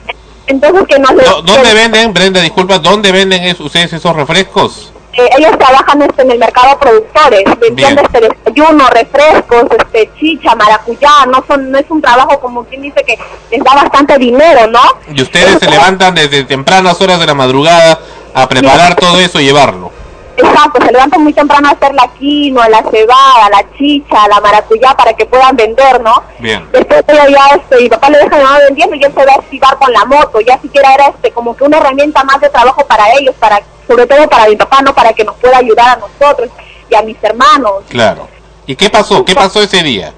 Entonces 0.49 0.83
que 0.89 0.99
nos 0.99 1.15
Do- 1.15 1.43
¿Dónde 1.43 1.75
venden, 1.75 2.13
Brenda, 2.13 2.41
disculpa, 2.41 2.79
dónde 2.79 3.13
venden 3.13 3.45
es- 3.45 3.61
ustedes 3.61 3.93
esos 3.93 4.15
refrescos? 4.17 4.93
eh, 5.15 5.29
ellos 5.37 5.51
trabajan 5.59 6.01
este, 6.03 6.23
en 6.23 6.31
el 6.31 6.39
mercado 6.39 6.79
productores, 6.79 7.43
vendiendo 7.61 8.03
este 8.03 8.21
desayuno, 8.21 8.89
refrescos, 8.91 9.65
este 9.79 10.11
chicha, 10.19 10.55
maracuyá, 10.55 11.11
no 11.27 11.45
son 11.49 11.71
no 11.73 11.79
es 11.79 11.87
un 11.91 12.01
trabajo 12.01 12.39
como 12.39 12.63
quien 12.65 12.83
dice 12.83 13.03
que 13.05 13.19
les 13.51 13.65
da 13.65 13.75
bastante 13.75 14.17
dinero, 14.17 14.69
¿no? 14.69 14.81
Y 15.13 15.21
ustedes 15.21 15.59
se 15.59 15.69
levantan 15.69 16.15
desde 16.15 16.45
tempranas 16.45 17.01
horas 17.01 17.19
de 17.19 17.27
la 17.27 17.35
madrugada 17.35 17.99
a 18.33 18.49
preparar 18.49 18.95
todo 18.95 19.19
eso 19.19 19.41
y 19.41 19.45
llevarlo. 19.47 19.91
Exacto, 20.39 20.85
se 20.85 20.93
levantan 20.93 21.23
muy 21.25 21.33
temprano 21.33 21.69
a 21.69 21.73
hacer 21.73 21.93
la 21.95 22.07
quinoa, 22.17 22.69
la 22.69 22.83
cebada, 22.83 23.51
la 23.51 23.65
chicha, 23.77 24.29
la 24.29 24.41
maracuyá 24.41 24.95
para 24.97 25.13
que 25.13 25.27
puedan 25.27 25.57
vender, 25.57 26.01
¿no? 26.01 26.23
Bien. 26.39 26.65
Después 26.71 27.03
ella 27.09 27.29
ya, 27.29 27.57
este, 27.57 27.83
mi 27.83 27.89
papá 27.89 28.09
le 28.09 28.19
deja 28.19 28.37
a 28.37 28.39
mi 28.39 28.45
mamá 28.45 28.59
vendiendo 28.69 28.95
y 28.95 29.05
él 29.05 29.13
se 29.13 29.27
va 29.27 29.33
a 29.33 29.37
activar 29.37 29.77
con 29.79 29.93
la 29.93 30.05
moto, 30.05 30.41
ya 30.41 30.61
siquiera 30.61 30.95
era 30.95 31.09
este 31.09 31.33
como 31.33 31.57
que 31.57 31.65
una 31.65 31.79
herramienta 31.79 32.23
más 32.23 32.41
de 32.41 32.49
trabajo 32.51 32.87
para 32.87 33.13
ellos, 33.19 33.35
para 33.41 33.61
sobre 33.89 34.07
todo 34.07 34.29
para 34.29 34.49
mi 34.49 34.55
papá, 34.55 34.81
no 34.83 34.95
para 34.95 35.13
que 35.13 35.25
nos 35.25 35.35
pueda 35.37 35.59
ayudar 35.59 35.89
a 35.89 35.97
nosotros 35.97 36.51
y 36.89 36.95
a 36.95 37.03
mis 37.03 37.17
hermanos. 37.23 37.85
Claro. 37.89 38.29
¿Y 38.67 38.77
qué 38.77 38.91
pasó? 38.91 39.25
¿Qué 39.25 39.35
pasó 39.35 39.61
ese 39.61 39.83
día? 39.83 40.13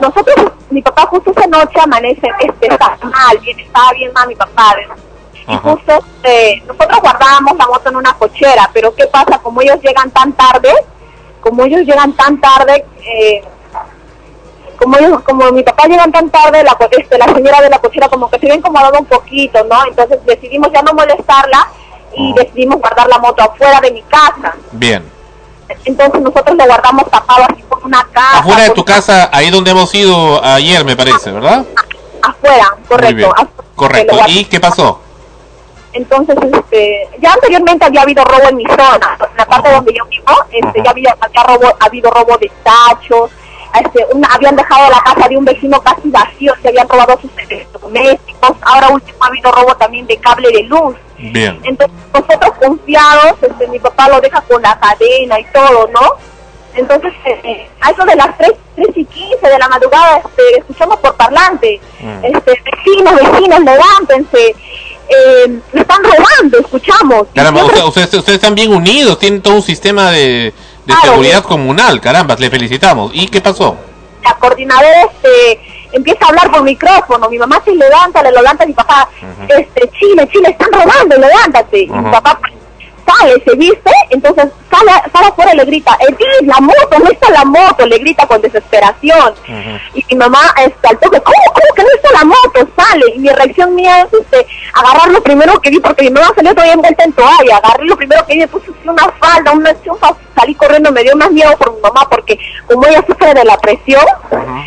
Nosotros, 0.00 0.52
mi 0.70 0.82
papá 0.82 1.06
justo 1.06 1.30
esa 1.30 1.46
noche 1.46 1.78
amanece, 1.80 2.28
este, 2.40 2.66
está 2.66 2.98
mal, 3.02 3.38
bien, 3.38 3.60
estaba 3.60 3.92
bien 3.92 4.12
mal 4.12 4.26
mi 4.26 4.34
papá. 4.34 4.74
¿Ves? 5.46 5.56
Y 5.56 5.58
justo 5.58 6.04
eh, 6.22 6.62
nosotros 6.66 7.00
guardábamos 7.00 7.56
la 7.56 7.66
moto 7.66 7.88
en 7.88 7.96
una 7.96 8.14
cochera, 8.14 8.70
pero 8.72 8.94
¿qué 8.94 9.06
pasa? 9.06 9.38
Como 9.38 9.60
ellos 9.60 9.78
llegan 9.82 10.10
tan 10.10 10.32
tarde, 10.32 10.72
como 11.40 11.64
ellos 11.64 11.82
llegan 11.82 12.12
tan 12.14 12.40
tarde, 12.40 12.84
eh, 13.02 13.42
como 14.78 14.98
ellos, 14.98 15.20
como 15.22 15.50
mi 15.52 15.62
papá 15.62 15.86
llegan 15.86 16.10
tan 16.10 16.30
tarde, 16.30 16.62
la, 16.62 16.76
este, 16.90 17.18
la 17.18 17.26
señora 17.26 17.60
de 17.60 17.70
la 17.70 17.78
cochera 17.78 18.08
como 18.08 18.28
que 18.30 18.38
se 18.38 18.46
había 18.46 18.58
incomodado 18.58 18.98
un 18.98 19.06
poquito, 19.06 19.62
¿no? 19.64 19.86
Entonces 19.86 20.18
decidimos 20.24 20.70
ya 20.72 20.82
no 20.82 20.94
molestarla 20.94 21.68
y 22.16 22.32
decidimos 22.34 22.80
guardar 22.80 23.08
la 23.08 23.18
moto 23.18 23.42
afuera 23.42 23.80
de 23.80 23.92
mi 23.92 24.02
casa. 24.02 24.54
Bien. 24.72 25.04
Entonces 25.84 26.20
nosotros 26.20 26.56
lo 26.56 26.64
guardamos 26.66 27.10
tapado 27.10 27.44
así 27.44 27.62
con 27.68 27.84
una 27.84 28.06
caja. 28.12 28.38
Afuera 28.40 28.62
de 28.64 28.70
tu 28.70 28.84
casa, 28.84 29.30
ahí 29.32 29.50
donde 29.50 29.70
hemos 29.70 29.94
ido 29.94 30.42
ayer, 30.44 30.84
me 30.84 30.96
parece, 30.96 31.32
¿verdad? 31.32 31.64
Afuera, 32.22 32.76
correcto. 32.88 33.34
Correcto. 33.74 34.16
¿Y 34.28 34.44
qué 34.44 34.60
pasó? 34.60 35.00
Entonces, 35.94 36.36
este, 36.52 37.08
ya 37.20 37.32
anteriormente 37.32 37.84
había 37.86 38.02
habido 38.02 38.24
robo 38.24 38.48
en 38.50 38.56
mi 38.56 38.66
zona, 38.66 39.16
en 39.30 39.36
la 39.36 39.46
parte 39.46 39.70
donde 39.70 39.92
yo 39.94 40.04
vivo, 40.06 40.24
este, 40.50 40.82
ya 40.84 40.90
había, 40.90 41.16
había 41.20 41.42
robo, 41.44 41.66
ha 41.80 41.84
habido 41.86 42.10
robo 42.10 42.36
de 42.38 42.50
tachos, 42.62 43.30
este, 43.80 44.04
una- 44.12 44.28
habían 44.34 44.54
dejado 44.56 44.90
la 44.90 45.00
casa 45.00 45.28
de 45.28 45.36
un 45.36 45.44
vecino 45.44 45.80
casi 45.80 46.10
vacío, 46.10 46.52
se 46.62 46.68
habían 46.68 46.88
robado 46.88 47.18
sus 47.20 47.30
electrodomésticos, 47.38 48.52
ahora 48.62 48.88
último 48.88 49.18
ha 49.20 49.26
habido 49.28 49.50
robo 49.52 49.74
también 49.76 50.06
de 50.06 50.16
cable 50.18 50.50
de 50.50 50.62
luz. 50.64 50.96
Bien. 51.16 51.60
Entonces, 51.62 51.96
nosotros 52.12 52.52
confiados, 52.60 53.34
este, 53.40 53.68
mi 53.68 53.78
papá 53.78 54.08
lo 54.08 54.20
deja 54.20 54.40
con 54.42 54.60
la 54.62 54.78
cadena 54.78 55.38
y 55.40 55.44
todo, 55.52 55.88
¿no? 55.92 56.00
Entonces, 56.74 57.12
eh, 57.24 57.68
a 57.80 57.90
eso 57.92 58.04
de 58.04 58.16
las 58.16 58.36
3, 58.36 58.50
3 58.74 58.88
y 58.96 59.04
15 59.04 59.48
de 59.48 59.58
la 59.60 59.68
madrugada, 59.68 60.16
este, 60.18 60.58
escuchamos 60.58 60.96
por 60.98 61.14
parlante, 61.14 61.80
este, 62.24 62.60
vecinos, 62.64 63.14
vecinos, 63.14 63.60
levántense, 63.60 64.56
eh, 65.08 65.58
me 65.72 65.80
están 65.80 66.02
robando, 66.02 66.58
escuchamos. 66.58 67.26
Caramba, 67.34 67.64
ustedes, 67.64 68.14
ustedes 68.14 68.28
están 68.36 68.54
bien 68.54 68.72
unidos, 68.72 69.18
tienen 69.18 69.42
todo 69.42 69.54
un 69.54 69.62
sistema 69.62 70.10
de, 70.10 70.18
de 70.20 70.52
Claro, 70.86 71.02
seguridad 71.02 71.40
bien. 71.40 71.48
comunal, 71.48 72.00
caramba, 72.00 72.36
le 72.38 72.50
felicitamos. 72.50 73.10
¿Y 73.14 73.28
qué 73.28 73.40
pasó? 73.40 73.76
la 74.22 74.34
coordinadora 74.36 75.02
este, 75.02 75.60
empieza 75.92 76.24
a 76.24 76.28
hablar 76.30 76.50
por 76.50 76.62
micrófono, 76.62 77.28
mi 77.28 77.36
mamá 77.38 77.60
se 77.62 77.72
levanta, 77.74 78.22
le 78.22 78.32
levanta 78.32 78.64
a 78.64 78.66
mi 78.66 78.72
papá, 78.72 79.06
este, 79.48 79.90
Chile, 79.98 80.26
Chile, 80.32 80.48
están 80.48 80.72
robando, 80.72 81.14
levántate. 81.18 81.80
Y 81.82 81.90
mi 81.90 82.10
papá 82.10 82.40
sale, 83.06 83.42
se 83.44 83.56
viste, 83.56 83.90
entonces 84.10 84.46
sale, 84.70 84.92
sale 85.12 85.26
afuera 85.26 85.54
y 85.54 85.56
le 85.56 85.64
grita, 85.64 85.96
Edith, 86.00 86.46
la 86.46 86.60
moto, 86.60 86.98
no 86.98 87.10
está 87.10 87.30
la 87.30 87.44
moto, 87.44 87.86
le 87.86 87.98
grita 87.98 88.26
con 88.26 88.40
desesperación. 88.40 89.34
Y 89.94 90.04
mi 90.10 90.16
mamá 90.16 90.40
este, 90.58 90.88
al 90.88 90.98
toque, 90.98 91.20
¿cómo, 91.20 91.36
cómo 91.52 91.74
que 91.74 91.82
no 91.82 91.88
está 91.94 92.12
la 92.12 92.24
moto? 92.24 92.68
Sale. 92.76 93.04
Y 93.14 93.18
mi 93.18 93.28
reacción 93.28 93.74
mía 93.74 94.02
es 94.02 94.12
este, 94.12 94.46
agarrar 94.72 95.10
lo 95.10 95.22
primero 95.22 95.60
que 95.60 95.70
vi, 95.70 95.80
porque 95.80 96.04
mi 96.04 96.10
mamá 96.10 96.32
salió 96.34 96.52
todavía 96.52 96.74
envuelta 96.74 97.04
en 97.04 97.12
toalla. 97.12 97.56
Agarré 97.56 97.84
lo 97.86 97.96
primero 97.96 98.26
que 98.26 98.34
vi, 98.34 98.40
me 98.40 98.48
puse 98.48 98.70
una 98.84 99.08
falda, 99.20 99.52
una 99.52 99.82
chumpa, 99.82 100.16
salí 100.34 100.54
corriendo, 100.54 100.92
me 100.92 101.02
dio 101.02 101.16
más 101.16 101.30
miedo 101.30 101.56
por 101.56 101.74
mi 101.74 101.80
mamá, 101.80 102.08
porque 102.10 102.38
como 102.66 102.86
ella 102.86 103.04
sufre 103.06 103.34
de 103.34 103.44
la 103.44 103.56
presión, 103.58 104.04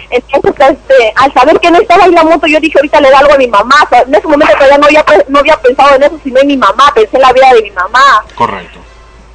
entonces 0.10 0.70
este, 0.70 1.14
al 1.16 1.34
saber 1.34 1.60
que 1.60 1.72
no 1.72 1.80
estaba 1.80 2.06
ahí 2.06 2.12
la 2.12 2.24
moto, 2.24 2.48
yo 2.48 2.60
dije, 2.60 2.78
ahorita 2.78 3.02
le 3.02 3.12
da 3.12 3.20
algo 3.20 3.34
a 3.34 3.38
mi 3.38 3.48
mamá. 3.48 3.76
O 3.86 3.90
sea, 3.90 4.02
en 4.02 4.16
ese 4.16 4.28
momento 4.28 4.54
todavía 4.54 4.78
no 4.78 4.86
había, 4.86 5.06
no 5.28 5.40
había 5.40 5.58
pensado 5.58 5.96
en 5.96 6.04
eso, 6.04 6.20
sino 6.24 6.40
en 6.40 6.48
mi 6.48 6.58
mamá, 6.58 6.92
pensé 6.94 7.16
en 7.16 7.22
la 7.22 7.34
vida 7.34 7.54
de 7.54 7.64
mi 7.64 7.72
mamá. 7.72 8.24
Correcto. 8.36 8.80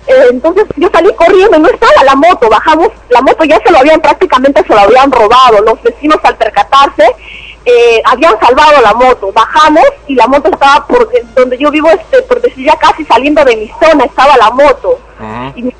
Eh, 0.06 0.26
entonces 0.30 0.64
yo 0.76 0.88
salí 0.92 1.12
corriendo 1.14 1.58
no 1.60 1.68
estaba 1.68 2.02
la 2.04 2.16
moto, 2.16 2.48
bajamos, 2.48 2.88
la 3.08 3.20
moto 3.20 3.44
ya 3.44 3.60
se 3.64 3.70
lo 3.70 3.78
habían 3.78 4.00
prácticamente 4.00 4.62
se 4.66 4.74
lo 4.74 4.80
habían 4.80 5.12
robado, 5.12 5.60
los 5.64 5.80
vecinos 5.80 6.18
al 6.24 6.36
percatarse 6.36 7.04
eh, 7.64 8.02
habían 8.04 8.38
salvado 8.40 8.80
la 8.82 8.94
moto, 8.94 9.30
bajamos 9.32 9.84
y 10.08 10.16
la 10.16 10.26
moto 10.26 10.50
estaba 10.50 10.84
por 10.88 11.08
eh, 11.14 11.22
donde 11.36 11.56
yo 11.56 11.70
vivo, 11.70 11.88
este, 11.90 12.20
por 12.22 12.40
decir 12.40 12.66
ya 12.66 12.76
casi 12.76 13.04
saliendo 13.04 13.44
de 13.44 13.56
mi 13.56 13.72
zona 13.80 14.04
estaba 14.04 14.36
la 14.36 14.50
moto 14.50 14.98
y 15.54 15.72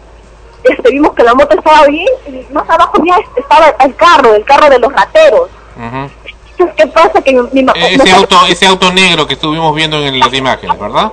este, 0.65 0.91
vimos 0.91 1.13
que 1.15 1.23
la 1.25 1.35
moto 1.35 1.57
estaba 1.57 1.87
bien 1.87 2.07
y 2.27 2.53
más 2.53 2.69
abajo 2.69 3.03
ya 3.05 3.17
estaba 3.37 3.69
el 3.85 3.95
carro, 3.97 4.35
el 4.35 4.45
carro 4.45 4.69
de 4.71 4.79
los 4.79 4.93
rateros. 4.93 5.49
Entonces, 5.77 6.77
¿qué 6.77 6.87
pasa? 6.89 7.21
Que 7.23 7.33
mi, 7.33 7.63
mi 7.63 7.67
Ese 7.75 8.11
auto, 8.13 8.37
ese 8.49 8.67
auto 8.67 8.93
negro 8.93 9.27
que 9.27 9.35
estuvimos 9.35 9.75
viendo 9.75 9.99
en 10.05 10.19
las 10.21 10.33
imágenes, 10.33 10.79
¿verdad? 10.79 11.13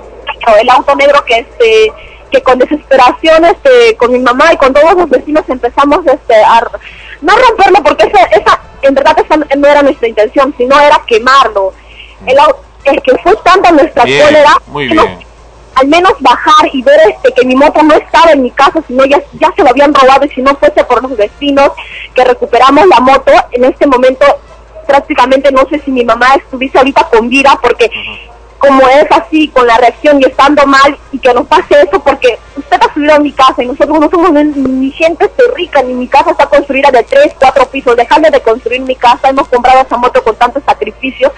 el 0.59 0.69
auto 0.69 0.95
negro 0.95 1.23
que 1.25 1.39
este 1.39 1.93
que 2.31 2.41
con 2.41 2.57
desesperación 2.59 3.43
este 3.45 3.95
con 3.97 4.11
mi 4.11 4.19
mamá 4.19 4.53
y 4.53 4.57
con 4.57 4.73
todos 4.73 4.93
los 4.93 5.09
vecinos 5.09 5.43
empezamos 5.47 5.99
este 6.07 6.35
a 6.43 6.61
no 7.21 7.33
romperlo 7.35 7.83
porque 7.83 8.05
esa, 8.05 8.23
esa 8.25 8.59
en 8.83 8.93
verdad 8.95 9.15
esa 9.19 9.35
no 9.37 9.67
era 9.67 9.81
nuestra 9.83 10.07
intención 10.07 10.53
sino 10.57 10.79
era 10.79 11.01
quemarlo 11.07 11.73
el, 12.25 12.37
au- 12.37 12.55
es 12.83 13.01
que 13.03 13.15
fue 13.21 13.35
tanta 13.43 13.71
nuestra 13.71 14.05
Bien, 14.05 14.23
cólera 14.25 14.53
muy 14.67 14.87
que 14.87 14.93
nos- 14.95 15.05
bien. 15.07 15.19
Al 15.79 15.87
menos 15.87 16.13
bajar 16.19 16.69
y 16.73 16.81
ver 16.81 16.99
este 17.09 17.31
que 17.33 17.45
mi 17.45 17.55
moto 17.55 17.81
no 17.83 17.95
estaba 17.95 18.31
en 18.31 18.43
mi 18.43 18.51
casa 18.51 18.81
sino 18.87 19.05
ya 19.05 19.21
ya 19.33 19.51
se 19.55 19.63
lo 19.63 19.69
habían 19.69 19.93
robado 19.93 20.25
y 20.25 20.29
si 20.29 20.41
no 20.41 20.55
fuese 20.55 20.83
por 20.83 21.01
los 21.01 21.15
vecinos 21.15 21.71
que 22.13 22.23
recuperamos 22.23 22.85
la 22.87 22.99
moto 22.99 23.31
en 23.51 23.65
este 23.65 23.87
momento 23.87 24.25
prácticamente 24.87 25.51
no 25.51 25.67
sé 25.69 25.79
si 25.79 25.91
mi 25.91 26.03
mamá 26.03 26.35
estuviese 26.35 26.77
ahorita 26.77 27.07
con 27.11 27.29
vida 27.29 27.57
porque 27.61 27.89
como 28.59 28.87
es 28.89 29.05
así, 29.09 29.47
con 29.47 29.65
la 29.65 29.77
reacción 29.77 30.21
y 30.21 30.25
estando 30.25 30.65
mal, 30.67 30.97
y 31.11 31.17
que 31.17 31.33
nos 31.33 31.47
pase 31.47 31.81
eso, 31.81 31.99
porque 32.03 32.37
usted 32.57 32.77
ha 32.79 32.93
subido 32.93 33.15
a 33.15 33.19
mi 33.19 33.31
casa 33.31 33.63
y 33.63 33.67
nosotros 33.67 33.99
no 33.99 34.09
somos 34.09 34.31
ni, 34.33 34.91
gente 34.91 35.25
este, 35.25 35.43
rica, 35.55 35.81
ni 35.81 35.93
mi 35.93 36.07
casa 36.07 36.31
está 36.31 36.45
construida 36.45 36.91
de 36.91 37.03
tres, 37.03 37.33
cuatro 37.39 37.65
pisos, 37.67 37.95
dejando 37.95 38.29
de 38.29 38.41
construir 38.41 38.81
mi 38.81 38.95
casa, 38.95 39.29
hemos 39.29 39.47
comprado 39.47 39.81
esa 39.81 39.97
moto 39.97 40.21
con 40.23 40.35
tanto 40.35 40.61
sacrificio, 40.65 41.31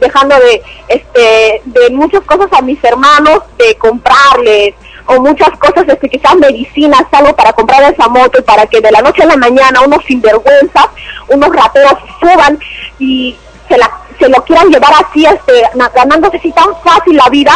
dejando 0.00 0.36
de, 0.36 0.62
este, 0.88 1.62
de 1.64 1.90
muchas 1.90 2.22
cosas 2.22 2.48
a 2.52 2.62
mis 2.62 2.82
hermanos, 2.82 3.40
de 3.58 3.74
comprarles, 3.76 4.74
o 5.06 5.20
muchas 5.20 5.50
cosas, 5.58 5.84
este, 5.88 6.08
quizás 6.08 6.34
medicinas, 6.36 7.02
algo 7.12 7.34
para 7.36 7.52
comprar 7.52 7.92
esa 7.92 8.08
moto, 8.08 8.38
y 8.38 8.42
para 8.42 8.66
que 8.66 8.80
de 8.80 8.90
la 8.90 9.02
noche 9.02 9.22
a 9.22 9.26
la 9.26 9.36
mañana 9.36 9.80
unos 9.82 10.04
sinvergüenzas, 10.04 10.88
unos 11.28 11.54
rateros 11.54 11.94
suban 12.20 12.58
y 12.98 13.36
se 13.68 13.78
la 13.78 13.90
se 14.18 14.28
lo 14.28 14.42
quieran 14.44 14.68
llevar 14.68 14.92
así, 14.94 15.24
este, 15.26 15.62
ganándose 15.94 16.38
así 16.38 16.52
tan 16.52 16.74
fácil 16.82 17.16
la 17.16 17.28
vida, 17.28 17.52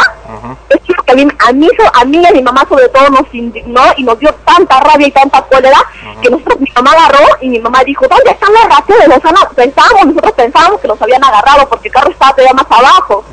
es 0.68 0.88
lo 0.88 1.02
que 1.02 1.12
a 1.12 1.14
mí, 1.14 1.28
a 1.38 1.52
mí, 1.52 1.68
a 1.94 2.04
mí 2.04 2.18
y 2.18 2.26
a 2.26 2.32
mi 2.32 2.42
mamá 2.42 2.66
sobre 2.68 2.88
todo 2.88 3.08
nos 3.10 3.34
indignó 3.34 3.82
y 3.96 4.04
nos 4.04 4.18
dio 4.18 4.32
tanta 4.44 4.80
rabia 4.80 5.08
y 5.08 5.10
tanta 5.10 5.42
cólera 5.42 5.78
que 6.20 6.30
nosotros, 6.30 6.60
mi 6.60 6.70
mamá 6.74 6.92
agarró 6.92 7.26
y 7.40 7.48
mi 7.48 7.58
mamá 7.58 7.82
dijo, 7.84 8.06
¿dónde 8.08 8.30
están 8.30 8.52
los 8.52 8.64
rateros? 8.64 9.08
Los 9.08 9.54
pensábamos, 9.54 10.06
nosotros 10.06 10.32
pensábamos 10.32 10.80
que 10.80 10.88
los 10.88 11.00
habían 11.00 11.24
agarrado 11.24 11.68
porque 11.68 11.88
el 11.88 11.94
carro 11.94 12.10
estaba 12.10 12.32
todavía 12.32 12.54
más 12.54 12.66
abajo. 12.68 13.24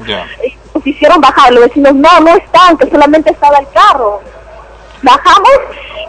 Y 0.43 0.57
nos 0.73 0.87
hicieron 0.87 1.19
bajar, 1.19 1.51
los 1.51 1.63
vecinos, 1.63 1.95
no, 1.95 2.19
no 2.21 2.35
están, 2.35 2.77
que 2.77 2.89
solamente 2.89 3.31
estaba 3.31 3.57
el 3.57 3.67
carro. 3.69 4.21
Bajamos 5.01 5.51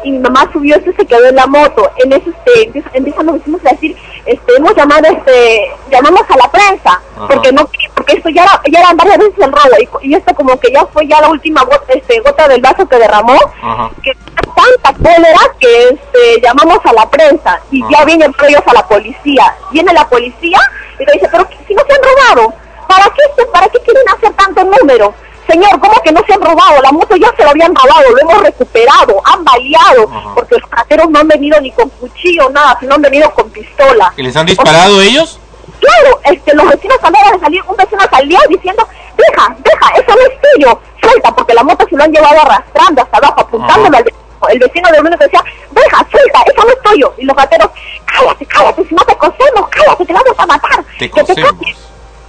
y 0.05 0.13
mi 0.13 0.19
mamá 0.19 0.49
subió 0.53 0.77
y 0.79 0.93
se 0.93 1.07
quedó 1.07 1.27
en 1.27 1.37
la 1.37 1.47
moto. 1.47 1.91
En 1.97 2.13
eso 2.13 2.31
este, 2.31 2.65
empieza- 2.67 2.91
empiezan 2.93 3.27
los 3.27 3.35
vecinos 3.37 3.61
a 3.67 3.71
decir, 3.71 3.97
este, 4.27 4.53
hemos 4.57 4.75
llamado, 4.75 5.03
este, 5.09 5.71
llamamos 5.91 6.23
a 6.29 6.37
la 6.37 6.51
prensa, 6.51 7.01
Ajá. 7.17 7.29
porque 7.29 7.53
no, 7.53 7.69
porque 7.95 8.13
esto 8.17 8.29
ya 8.29 8.43
era, 8.45 8.61
ya 8.71 8.81
eran 8.81 8.97
varias 8.97 9.19
veces 9.19 9.35
el 9.39 9.53
robo 9.53 9.99
y, 10.03 10.09
y 10.11 10.15
esto 10.15 10.35
como 10.35 10.59
que 10.61 10.73
ya 10.73 10.87
fue 10.87 11.07
ya 11.07 11.21
la 11.21 11.29
última 11.31 11.63
gota, 11.65 11.93
este, 11.93 12.21
gota 12.21 12.49
del 12.49 12.61
vaso 12.61 12.87
que 12.89 12.97
derramó, 12.99 13.37
Ajá. 13.63 13.91
que 14.03 14.13
tanta 14.55 14.93
cólera 15.03 15.41
que 15.61 15.89
este, 15.91 16.41
llamamos 16.43 16.79
a 16.85 16.93
la 16.93 17.09
prensa 17.09 17.61
y 17.71 17.83
ya 17.91 18.05
vienen 18.05 18.35
ellos 18.49 18.63
a 18.67 18.73
la 18.75 18.87
policía. 18.87 19.55
Viene 19.71 19.93
la 19.93 20.09
policía 20.09 20.59
y 20.99 21.05
le 21.05 21.13
dice, 21.13 21.29
pero 21.31 21.47
si 21.67 21.75
no 21.75 21.83
se 21.87 21.93
han 21.95 22.01
robado, 22.03 22.55
¿para 22.89 23.05
qué, 23.05 23.45
¿para 23.53 23.69
qué 23.69 23.79
quieren 23.81 24.03
hacer 24.09 24.33
tanto 24.35 24.65
número? 24.65 25.15
Señor, 25.49 25.81
¿cómo 25.81 25.95
que 26.03 26.13
no 26.13 26.23
se 26.27 26.35
han 26.35 26.43
robado? 26.43 26.83
La 26.83 26.93
moto 26.93 27.17
ya 27.17 27.33
se 27.37 27.43
lo 27.43 27.51
habían 27.51 27.75
robado, 27.75 28.11
lo 28.11 28.21
hemos 28.21 28.43
recuperado, 28.43 29.23
han 29.25 29.45
baleado, 29.45 30.35
porque 30.35 30.59
los 30.59 30.71
rateros 30.71 31.09
no 31.09 31.21
han 31.21 31.29
venido 31.29 31.59
ni 31.61 31.71
con 31.73 31.89
cuchillo, 31.89 32.51
nada, 32.51 32.77
sino 32.79 32.95
han 32.95 33.03
venido 33.03 33.31
con 33.33 33.49
pistola. 33.51 34.13
¿Y 34.17 34.23
les 34.23 34.37
han 34.37 34.45
disparado 34.45 35.01
ellos? 35.01 35.41
Claro, 35.81 36.21
este, 36.25 36.55
los 36.55 36.69
vecinos 36.69 36.99
acaban 36.99 37.33
de 37.33 37.41
salir, 37.41 37.63
un 37.67 37.77
vecino 37.77 38.03
salió 38.11 38.39
diciendo, 38.49 38.87
deja, 39.17 39.57
deja, 39.59 39.91
eso 39.95 40.15
no 40.15 40.21
es 40.21 40.41
tuyo, 40.53 40.81
suelta, 41.01 41.35
porque 41.35 41.55
la 41.55 41.63
moto 41.63 41.87
se 41.89 41.97
lo 41.97 42.05
han 42.05 42.13
llevado 42.13 42.41
arrastrando 42.43 43.03
hasta 43.03 43.17
abajo, 43.17 43.41
apuntándole 43.41 43.97
al 43.97 44.05
vecino. 44.05 44.19
El 44.51 44.59
vecino 44.59 44.91
de 44.91 45.01
uno 45.01 45.11
decía, 45.19 45.43
deja, 45.71 46.07
suelta, 46.11 46.43
eso 46.47 46.63
no 46.65 46.71
es 46.71 46.83
tuyo. 46.83 47.15
Y 47.19 47.25
los 47.25 47.37
rateros, 47.37 47.71
cállate, 48.05 48.47
cállate, 48.47 48.85
si 48.87 48.95
no 48.95 49.05
te 49.05 49.17
cosemos, 49.17 49.69
cállate, 49.71 50.05
te 50.05 50.13
vamos 50.13 50.35
a 50.37 50.47
matar. 50.47 50.85
Te 50.99 51.11
que 51.11 51.25
te 51.25 51.27
cosemos. 51.27 51.53
calles". 51.53 51.88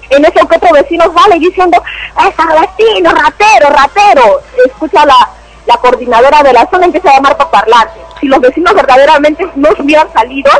En 0.10 0.26
eso 0.26 0.47
que 0.47 0.55
otro 0.57 0.74
vecino 0.74 1.05
sale 1.16 1.39
diciendo, 1.39 1.82
esa 2.18 2.45
vecino, 2.62 3.12
ratero, 3.12 3.70
ratero. 3.70 4.41
Escucha 4.66 5.05
la, 5.05 5.30
la 5.66 5.78
coordinadora 5.78 6.41
de 6.43 6.53
la 6.53 6.68
zona 6.70 6.86
empieza 6.86 7.10
a 7.12 7.16
llamar 7.16 7.38
por 7.38 7.49
parlante. 7.49 7.99
Si 8.20 8.28
los 8.28 8.39
vecinos 8.41 8.74
verdaderamente 8.74 9.47
no 9.55 9.70
hubieran 9.80 10.12
salido, 10.14 10.51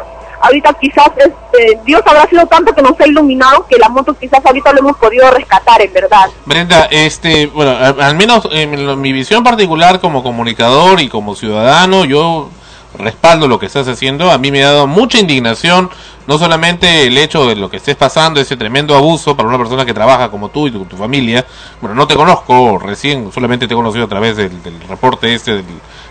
ahorita 0.41 0.74
quizás 0.80 1.10
este, 1.18 1.80
Dios 1.84 2.02
habrá 2.06 2.26
sido 2.28 2.45
tanto 2.45 2.74
que 2.74 2.82
nos 2.82 2.97
ha 3.00 3.08
iluminado 3.08 3.66
que 3.68 3.78
la 3.78 3.89
moto 3.89 4.14
quizás 4.14 4.45
ahorita 4.45 4.72
lo 4.72 4.80
hemos 4.80 4.97
podido 4.97 5.30
rescatar 5.32 5.82
en 5.82 5.91
verdad. 5.91 6.30
Brenda, 6.45 6.88
este, 6.91 7.47
bueno, 7.47 7.72
a- 7.72 8.06
al 8.08 8.16
menos 8.16 8.47
en 8.52 9.02
mi 9.02 9.12
visión 9.12 9.43
particular 9.43 10.00
como 10.00 10.24
comunicador 10.24 11.02
y 11.02 11.10
como 11.10 11.36
ciudadano, 11.36 12.06
yo 12.06 12.50
respaldo 12.97 13.47
lo 13.47 13.59
que 13.59 13.65
estás 13.67 13.87
haciendo. 13.87 14.31
A 14.31 14.37
mí 14.37 14.51
me 14.51 14.63
ha 14.63 14.71
dado 14.71 14.87
mucha 14.87 15.19
indignación 15.19 15.89
no 16.27 16.37
solamente 16.37 17.07
el 17.07 17.17
hecho 17.17 17.47
de 17.47 17.55
lo 17.55 17.69
que 17.71 17.77
estés 17.77 17.95
pasando, 17.95 18.39
ese 18.39 18.55
tremendo 18.55 18.95
abuso 18.95 19.35
para 19.35 19.49
una 19.49 19.57
persona 19.57 19.83
que 19.83 19.95
trabaja 19.95 20.29
como 20.29 20.49
tú 20.49 20.67
y 20.67 20.71
tu, 20.71 20.85
tu 20.85 20.95
familia, 20.95 21.43
bueno, 21.81 21.95
no 21.95 22.05
te 22.07 22.15
conozco 22.15 22.77
recién, 22.77 23.31
solamente 23.33 23.67
te 23.67 23.73
he 23.73 23.77
conocido 23.77 24.05
a 24.05 24.09
través 24.09 24.37
del, 24.37 24.61
del 24.61 24.79
reporte 24.87 25.33
este 25.33 25.53
del- 25.55 25.65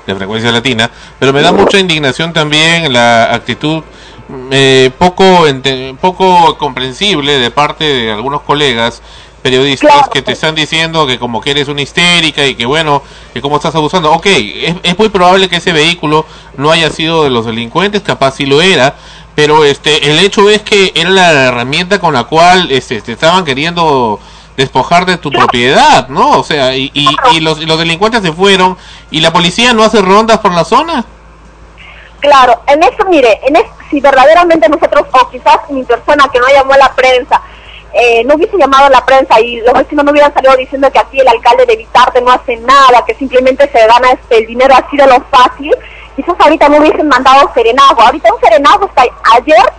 de 0.06 0.14
Frecuencia 0.16 0.50
Latina, 0.50 0.90
pero 1.20 1.32
me 1.34 1.40
da 1.42 1.52
mucha 1.52 1.78
indignación 1.78 2.32
también 2.32 2.92
la 2.92 3.32
actitud 3.32 3.82
eh, 4.50 4.90
poco 4.98 5.44
poco 6.00 6.56
comprensible 6.58 7.38
de 7.38 7.50
parte 7.50 7.84
de 7.84 8.10
algunos 8.12 8.42
colegas 8.42 9.02
periodistas 9.42 10.08
que 10.08 10.22
te 10.22 10.32
están 10.32 10.54
diciendo 10.54 11.06
que 11.06 11.18
como 11.18 11.40
que 11.40 11.52
eres 11.52 11.68
una 11.68 11.82
histérica 11.82 12.44
y 12.44 12.54
que 12.54 12.66
bueno, 12.66 13.02
que 13.32 13.40
cómo 13.40 13.56
estás 13.56 13.74
abusando. 13.74 14.12
Ok, 14.12 14.26
es, 14.26 14.76
es 14.82 14.98
muy 14.98 15.08
probable 15.08 15.48
que 15.48 15.56
ese 15.56 15.72
vehículo 15.72 16.26
no 16.56 16.70
haya 16.70 16.90
sido 16.90 17.24
de 17.24 17.30
los 17.30 17.46
delincuentes, 17.46 18.02
capaz 18.02 18.36
sí 18.36 18.46
lo 18.46 18.60
era, 18.60 18.94
pero 19.34 19.64
este 19.64 20.10
el 20.10 20.18
hecho 20.18 20.50
es 20.50 20.62
que 20.62 20.92
era 20.94 21.10
la 21.10 21.30
herramienta 21.44 21.98
con 22.00 22.14
la 22.14 22.24
cual 22.24 22.70
este, 22.72 23.00
te 23.00 23.12
estaban 23.12 23.44
queriendo 23.44 24.18
despojar 24.56 25.06
de 25.06 25.18
tu 25.18 25.30
propiedad, 25.30 26.08
¿no? 26.08 26.30
O 26.32 26.42
sea, 26.42 26.74
y, 26.76 26.90
y, 26.92 27.06
y 27.32 27.40
los, 27.40 27.60
y 27.60 27.66
los 27.66 27.78
delincuentes 27.78 28.22
se 28.22 28.32
fueron 28.32 28.76
y 29.10 29.20
la 29.20 29.32
policía 29.32 29.72
no 29.72 29.84
hace 29.84 30.02
rondas 30.02 30.38
por 30.38 30.52
la 30.52 30.64
zona. 30.64 31.04
Claro, 32.20 32.60
en 32.66 32.82
eso, 32.82 33.04
mire, 33.08 33.38
en 33.46 33.54
es- 33.54 33.62
si 33.88 34.00
verdaderamente 34.00 34.68
nosotros, 34.68 35.06
o 35.12 35.30
quizás 35.30 35.58
mi 35.70 35.82
persona 35.84 36.28
que 36.32 36.38
no 36.40 36.46
llamó 36.52 36.72
a 36.74 36.78
la 36.78 36.92
prensa, 36.92 37.40
eh, 38.00 38.22
no 38.24 38.34
hubiese 38.36 38.56
llamado 38.56 38.86
a 38.86 38.90
la 38.90 39.04
prensa 39.04 39.40
y 39.40 39.60
los 39.60 39.74
vecinos 39.74 40.04
no 40.04 40.10
hubieran 40.12 40.32
salido 40.32 40.56
diciendo 40.56 40.90
que 40.92 40.98
aquí 41.00 41.18
el 41.20 41.28
alcalde 41.28 41.66
de 41.66 41.76
Vitarte 41.76 42.20
no 42.20 42.30
hace 42.30 42.56
nada, 42.56 43.04
que 43.06 43.14
simplemente 43.14 43.68
se 43.72 43.86
gana 43.86 44.12
este, 44.12 44.38
el 44.38 44.46
dinero 44.46 44.72
así 44.74 44.96
de 44.96 45.06
lo 45.06 45.20
fácil, 45.30 45.74
quizás 46.16 46.34
ahorita 46.38 46.68
no 46.68 46.76
hubiesen 46.78 47.08
mandado 47.08 47.50
serenazgo. 47.54 48.00
Ahorita 48.02 48.32
un 48.32 48.40
serenazgo 48.40 48.86
está 48.86 49.02
ayer, 49.36 49.72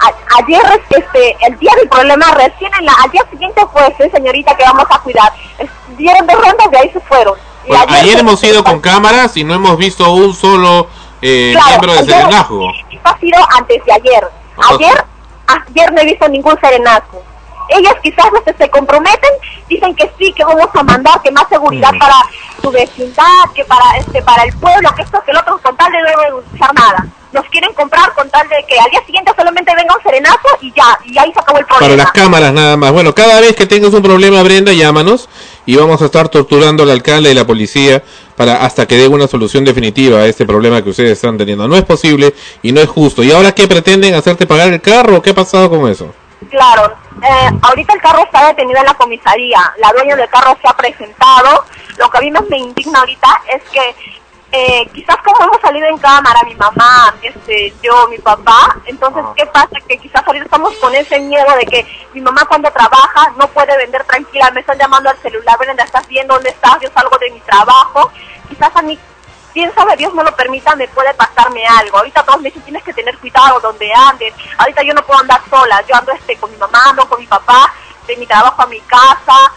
a- 0.00 0.38
ayer 0.38 0.82
este, 0.90 1.36
el 1.46 1.58
día 1.58 1.72
del 1.78 1.88
problema 1.88 2.30
recién 2.32 2.70
en 2.78 2.86
la, 2.86 2.92
al 3.04 3.10
día 3.10 3.22
siguiente 3.30 3.62
fue, 3.72 3.94
sí, 4.00 4.10
señorita, 4.10 4.56
que 4.56 4.64
vamos 4.64 4.86
a 4.90 4.98
cuidar. 4.98 5.32
Dieron 5.96 6.26
dos 6.26 6.36
rondas 6.36 6.66
y 6.72 6.76
ahí 6.76 6.90
se 6.90 7.00
fueron. 7.00 7.34
Y 7.64 7.68
Bueno, 7.68 7.84
ayer 7.88 8.14
se- 8.14 8.20
hemos 8.20 8.42
ido 8.44 8.64
con 8.64 8.80
cámaras 8.80 9.36
y 9.36 9.44
no 9.44 9.54
hemos 9.54 9.76
visto 9.78 10.12
un 10.12 10.34
solo 10.34 10.88
eh, 11.22 11.50
Claro, 11.52 11.68
miembro 11.68 11.92
de 11.92 11.98
ayer- 12.00 12.14
Serenazgo. 12.16 12.70
Ha 13.04 13.18
sido 13.18 13.38
antes 13.56 13.84
de 13.84 13.92
ayer. 13.92 14.28
Ayer, 14.70 15.04
ayer 15.46 15.92
no 15.92 16.00
he 16.00 16.04
visto 16.04 16.28
ningún 16.28 16.58
serenazgo. 16.60 17.22
Ellas 17.70 17.94
quizás 18.02 18.26
no 18.32 18.42
se, 18.44 18.54
se 18.56 18.68
comprometen, 18.68 19.30
dicen 19.68 19.94
que 19.94 20.10
sí, 20.18 20.32
que 20.34 20.44
vamos 20.44 20.68
a 20.74 20.82
mandar, 20.82 21.20
que 21.22 21.30
más 21.30 21.48
seguridad 21.48 21.92
Mm. 21.94 21.98
para 21.98 22.16
su 22.60 22.70
vecindad, 22.70 23.24
que 23.54 23.64
para 23.64 23.96
este 23.98 24.20
para 24.22 24.42
el 24.44 24.52
pueblo, 24.58 24.90
que 24.94 25.02
esto, 25.02 25.22
que 25.24 25.30
el 25.30 25.38
otro, 25.38 25.58
con 25.62 25.74
tal 25.76 25.90
de 25.90 26.02
no 26.02 26.20
denunciar 26.20 26.74
nada. 26.74 27.06
Nos 27.32 27.44
quieren 27.46 27.72
comprar 27.72 28.12
con 28.12 28.28
tal 28.30 28.46
de 28.48 28.64
que 28.68 28.78
al 28.78 28.88
día 28.90 29.04
siguiente 29.06 29.32
solamente 29.34 29.74
venga 29.74 29.96
un 29.96 30.02
serenazo 30.02 30.46
y 30.60 30.72
ya, 30.72 30.96
y 31.04 31.18
ahí 31.18 31.32
se 31.32 31.40
acabó 31.40 31.58
el 31.58 31.64
Para 31.64 31.78
problema. 31.78 32.02
las 32.04 32.12
cámaras 32.12 32.52
nada 32.52 32.76
más. 32.76 32.92
Bueno, 32.92 33.14
cada 33.14 33.40
vez 33.40 33.56
que 33.56 33.66
tengas 33.66 33.92
un 33.94 34.02
problema, 34.02 34.42
Brenda, 34.42 34.72
llámanos 34.72 35.28
y 35.66 35.74
vamos 35.76 36.00
a 36.02 36.04
estar 36.04 36.28
torturando 36.28 36.82
al 36.84 36.90
alcalde 36.90 37.30
y 37.32 37.34
la 37.34 37.46
policía 37.46 38.02
para 38.36 38.64
hasta 38.64 38.86
que 38.86 38.96
dé 38.96 39.08
una 39.08 39.26
solución 39.26 39.64
definitiva 39.64 40.18
a 40.18 40.26
este 40.26 40.46
problema 40.46 40.82
que 40.82 40.90
ustedes 40.90 41.12
están 41.12 41.38
teniendo. 41.38 41.68
No 41.68 41.76
es 41.76 41.84
posible 41.84 42.34
y 42.62 42.72
no 42.72 42.80
es 42.80 42.88
justo. 42.88 43.22
¿Y 43.22 43.32
ahora 43.32 43.52
qué 43.52 43.68
pretenden 43.68 44.14
hacerte 44.14 44.46
pagar 44.46 44.72
el 44.72 44.80
carro? 44.80 45.22
¿Qué 45.22 45.30
ha 45.30 45.34
pasado 45.34 45.70
con 45.70 45.90
eso? 45.90 46.12
Claro, 46.50 46.94
eh, 47.22 47.50
ahorita 47.62 47.94
el 47.94 48.00
carro 48.00 48.24
está 48.24 48.48
detenido 48.48 48.78
en 48.78 48.86
la 48.86 48.94
comisaría, 48.94 49.60
la 49.78 49.92
dueña 49.92 50.14
del 50.16 50.28
carro 50.28 50.56
se 50.60 50.68
ha 50.68 50.76
presentado, 50.76 51.64
lo 51.96 52.10
que 52.10 52.18
a 52.18 52.20
mí 52.20 52.30
más 52.30 52.44
me 52.48 52.58
indigna 52.58 53.00
ahorita 53.00 53.42
es 53.48 53.62
que 53.70 53.94
eh, 54.56 54.88
quizás 54.94 55.16
como 55.24 55.42
hemos 55.42 55.60
salido 55.60 55.88
en 55.88 55.98
cámara, 55.98 56.40
mi 56.44 56.54
mamá, 56.54 57.12
este, 57.22 57.74
yo, 57.82 58.06
mi 58.06 58.18
papá, 58.18 58.76
entonces, 58.86 59.24
¿qué 59.36 59.46
pasa? 59.46 59.80
Que 59.88 59.98
quizás 59.98 60.22
ahorita 60.24 60.44
estamos 60.44 60.72
con 60.76 60.94
ese 60.94 61.18
miedo 61.18 61.56
de 61.56 61.66
que 61.66 61.84
mi 62.12 62.20
mamá 62.20 62.44
cuando 62.44 62.70
trabaja 62.70 63.32
no 63.36 63.48
puede 63.48 63.76
vender 63.76 64.04
tranquila, 64.04 64.52
me 64.52 64.60
están 64.60 64.78
llamando 64.78 65.10
al 65.10 65.18
celular, 65.18 65.58
Brenda, 65.58 65.82
¿estás 65.82 66.06
bien? 66.06 66.28
¿Dónde 66.28 66.50
estás? 66.50 66.78
Yo 66.80 66.88
salgo 66.94 67.18
de 67.18 67.32
mi 67.32 67.40
trabajo, 67.40 68.12
quizás 68.48 68.70
a 68.76 68.82
mí 68.82 68.96
quién 69.52 69.74
sabe, 69.74 69.96
Dios 69.96 70.14
no 70.14 70.22
lo 70.22 70.36
permita, 70.36 70.76
me 70.76 70.86
puede 70.86 71.12
pasarme 71.14 71.66
algo. 71.66 71.98
Ahorita 71.98 72.22
todos 72.22 72.40
me 72.40 72.50
dicen, 72.50 72.62
tienes 72.62 72.84
que 72.84 72.92
tener 72.92 73.18
cuidado 73.18 73.58
donde 73.58 73.92
andes. 73.92 74.34
Ahorita 74.58 74.84
yo 74.84 74.94
no 74.94 75.02
puedo 75.02 75.18
andar 75.18 75.40
sola, 75.50 75.82
yo 75.88 75.96
ando 75.96 76.12
este 76.12 76.36
con 76.36 76.52
mi 76.52 76.56
mamá, 76.58 76.90
ando 76.90 77.08
con 77.08 77.18
mi 77.18 77.26
papá, 77.26 77.72
de 78.06 78.16
mi 78.18 78.26
trabajo 78.26 78.62
a 78.62 78.66
mi 78.66 78.80
casa. 78.82 79.52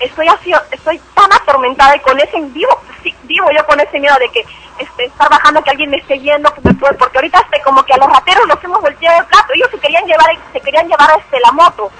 Estoy 0.00 0.28
así, 0.28 0.52
estoy 0.70 1.00
tan 1.14 1.32
atormentada 1.32 1.96
y 1.96 2.00
con 2.00 2.18
ese 2.20 2.40
vivo, 2.40 2.70
sí, 3.02 3.14
vivo 3.24 3.50
yo 3.50 3.66
con 3.66 3.80
ese 3.80 3.98
miedo 3.98 4.16
de 4.18 4.30
que 4.30 4.44
este, 4.78 5.06
estar 5.06 5.28
bajando, 5.28 5.62
que 5.62 5.70
alguien 5.70 5.90
me 5.90 5.96
esté 5.96 6.18
viendo, 6.18 6.52
que 6.54 6.60
me 6.62 6.74
puede, 6.74 6.94
porque 6.94 7.18
ahorita 7.18 7.40
este, 7.40 7.60
como 7.62 7.82
que 7.82 7.94
a 7.94 7.98
los 7.98 8.08
rateros 8.08 8.46
los 8.46 8.62
hemos 8.62 8.80
volteado 8.80 9.20
el 9.20 9.26
plato. 9.26 9.52
Ellos 9.54 9.70
se 9.70 9.78
querían 9.78 10.04
llevar, 10.06 10.30
se 10.52 10.60
querían 10.60 10.88
llevar 10.88 11.10
este 11.18 11.38
la 11.40 11.52
moto. 11.52 11.90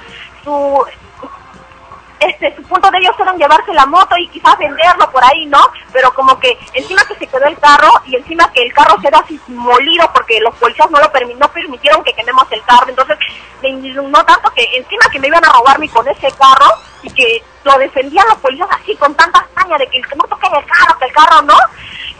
Su, 0.45 0.87
este, 2.21 2.55
su 2.57 2.63
punto 2.63 2.91
de 2.91 2.99
ellos 2.99 3.15
era 3.19 3.35
llevarse 3.35 3.73
la 3.73 3.87
moto 3.87 4.17
y 4.17 4.29
quizás 4.29 4.59
venderlo 4.59 5.11
por 5.11 5.23
ahí, 5.25 5.47
¿no? 5.47 5.61
Pero 5.93 6.13
como 6.15 6.39
que 6.39 6.59
encima 6.75 7.03
que 7.07 7.15
se 7.15 7.27
quedó 7.27 7.47
el 7.47 7.59
carro 7.59 7.91
y 8.07 8.17
encima 8.17 8.51
que 8.53 8.63
el 8.63 8.73
carro 8.73 8.97
da 9.11 9.19
así 9.21 9.41
molido 9.49 10.11
porque 10.13 10.41
los 10.41 10.55
policías 10.57 10.91
no 10.91 10.99
lo 10.99 11.11
permi- 11.13 11.37
no 11.37 11.49
permitieron 11.51 12.03
que 12.05 12.13
quememos 12.13 12.47
el 12.51 12.63
carro, 12.65 12.89
entonces 12.89 13.17
me 13.63 13.69
indignó 13.71 14.25
tanto 14.25 14.51
que 14.51 14.65
encima 14.77 15.09
que 15.11 15.19
me 15.19 15.29
iban 15.29 15.45
a 15.45 15.53
robarme 15.53 15.89
con 15.89 16.07
ese 16.09 16.31
carro 16.33 16.75
y 17.03 17.11
que 17.11 17.43
lo 17.65 17.79
defendían 17.79 18.27
los 18.29 18.39
policías 18.39 18.69
así 18.71 18.95
con 18.97 19.15
tanta 19.15 19.47
hazaña 19.55 19.79
de 19.79 19.87
que 19.89 20.01
no 20.01 20.25
toquen 20.25 20.55
el 20.55 20.65
carro, 20.67 20.99
que 20.99 21.05
el 21.07 21.13
carro 21.13 21.43
no, 21.43 21.57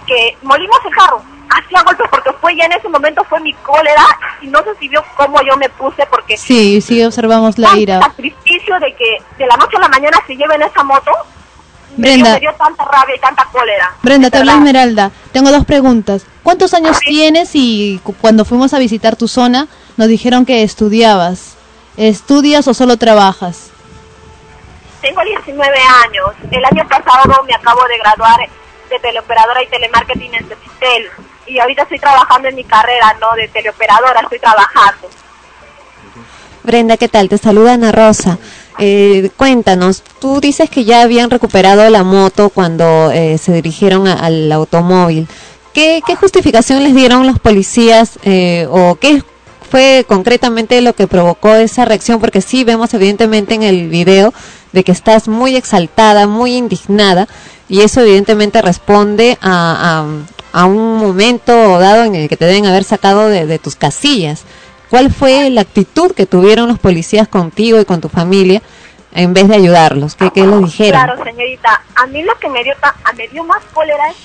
que 0.07 0.37
molimos 0.43 0.79
el 0.85 0.95
carro, 0.95 1.23
hacía 1.51 1.83
golpes 1.83 2.07
porque 2.11 2.33
fue 2.41 2.57
ya 2.57 2.65
en 2.67 2.73
ese 2.73 2.89
momento 2.89 3.25
fue 3.25 3.41
mi 3.41 3.53
cólera 3.55 4.05
y 4.41 4.47
no 4.49 4.63
sé 4.63 4.71
si 4.81 4.89
vio 4.89 5.03
cómo 5.17 5.41
yo 5.43 5.57
me 5.57 5.69
puse 5.71 6.05
porque 6.07 6.37
Sí, 6.37 6.81
sí, 6.81 7.03
observamos 7.05 7.59
la 7.59 7.77
ira. 7.77 8.01
sacrificio 8.01 8.79
de 8.81 8.95
que 8.95 9.19
de 9.39 9.47
la 9.47 9.57
noche 9.57 9.77
a 9.77 9.81
la 9.81 9.89
mañana 9.89 10.19
se 10.27 10.37
lleven 10.37 10.63
esa 10.63 10.83
moto 10.83 11.11
me 11.97 12.09
dio, 12.09 12.17
Brenda. 12.25 12.35
me 12.35 12.41
dio 12.41 12.55
tanta 12.55 12.85
rabia 12.85 13.17
y 13.17 13.19
tanta 13.19 13.45
cólera. 13.51 13.93
Brenda, 14.03 14.31
te 14.31 14.39
habla. 14.39 14.53
Esmeralda. 14.55 15.11
Tengo 15.33 15.51
dos 15.51 15.65
preguntas. 15.65 16.25
¿Cuántos 16.45 16.73
años 16.75 16.99
tienes 17.01 17.51
y 17.55 17.99
cu- 18.05 18.15
cuando 18.21 18.45
fuimos 18.45 18.73
a 18.75 18.79
visitar 18.79 19.17
tu 19.17 19.27
zona 19.27 19.67
nos 19.97 20.07
dijeron 20.07 20.47
que 20.47 20.63
estudiabas? 20.63 21.57
¿Estudias 21.97 22.69
o 22.69 22.75
solo 22.75 22.99
trabajas? 22.99 23.71
Tengo 25.01 25.23
19 25.25 25.77
años. 26.05 26.27
El 26.51 26.65
año 26.65 26.87
pasado 26.89 27.43
me 27.45 27.55
acabo 27.55 27.83
de 27.89 27.99
graduar 27.99 28.39
de 28.91 28.99
teleoperadora 29.01 29.63
y 29.63 29.67
telemarketing 29.69 30.35
en 30.35 30.47
Cefitel. 30.49 31.09
Y 31.49 31.59
ahorita 31.59 31.83
estoy 31.83 31.99
trabajando 31.99 32.49
en 32.49 32.55
mi 32.55 32.65
carrera, 32.65 33.17
¿no? 33.21 33.35
De 33.35 33.49
teleoperadora, 33.49 34.21
estoy 34.21 34.39
trabajando. 34.39 35.09
Brenda, 36.63 36.97
¿qué 36.97 37.09
tal? 37.09 37.29
Te 37.29 37.39
saluda 37.39 37.75
Ana 37.75 37.93
Rosa. 37.93 38.39
Eh, 38.79 39.31
cuéntanos, 39.37 40.03
tú 40.21 40.41
dices 40.41 40.69
que 40.71 40.85
ya 40.85 41.03
habían 41.03 41.31
recuperado 41.31 41.89
la 41.91 42.05
moto 42.05 42.51
cuando 42.51 43.11
eh, 43.11 43.39
se 43.39 43.53
dirigieron 43.53 44.07
a- 44.07 44.13
al 44.25 44.53
automóvil. 44.53 45.27
¿Qué, 45.73 46.03
qué 46.07 46.15
justificación 46.17 46.83
les 46.85 46.95
dieron 46.95 47.27
los 47.27 47.39
policías 47.39 48.19
eh, 48.23 48.67
o 48.71 48.97
qué 48.97 49.23
fue 49.71 50.05
concretamente 50.09 50.81
lo 50.81 50.93
que 50.95 51.07
provocó 51.07 51.55
esa 51.55 51.85
reacción? 51.87 52.21
Porque 52.21 52.41
sí 52.41 52.65
vemos 52.65 52.93
evidentemente 52.95 53.55
en 53.55 53.63
el 53.63 53.89
video 53.89 54.33
de 54.73 54.85
que 54.85 54.93
estás 54.93 55.29
muy 55.29 55.57
exaltada, 55.57 56.27
muy 56.27 56.55
indignada 56.57 57.27
y 57.69 57.81
eso 57.81 58.01
evidentemente 58.03 58.61
responde 58.63 59.39
a, 59.41 60.03
a- 60.05 60.38
a 60.53 60.65
un 60.65 60.99
momento 60.99 61.79
dado 61.79 62.05
en 62.05 62.15
el 62.15 62.29
que 62.29 62.37
te 62.37 62.45
deben 62.45 62.67
haber 62.67 62.85
sacado 62.85 63.29
de, 63.29 63.59
tus 63.59 63.77
casillas. 63.77 64.45
¿Cuál 64.91 65.13
fue 65.13 65.51
la 65.51 65.61
actitud 65.61 66.13
que 66.13 66.27
tuvieron 66.27 66.69
los 66.69 66.79
policías 66.79 67.29
contigo 67.29 67.79
y 67.81 67.85
con 67.85 68.01
tu 68.01 68.09
familia 68.09 68.63
en 69.13 69.35
vez 69.35 69.49
de 69.49 69.57
ayudarlos? 69.57 70.15
¿Qué, 70.15 70.31
qué 70.31 70.47
les 70.47 70.61
dijeron? 70.63 71.03
Claro, 71.03 71.25
señorita. 71.25 71.83
A 71.95 72.07
mí 72.07 72.23
lo 72.23 72.35
que 72.39 72.49
me 72.49 72.65
dio, 72.65 72.75
me 73.17 73.29
dio 73.29 73.45
más 73.45 73.63
cólera 73.75 74.09
es, 74.09 74.17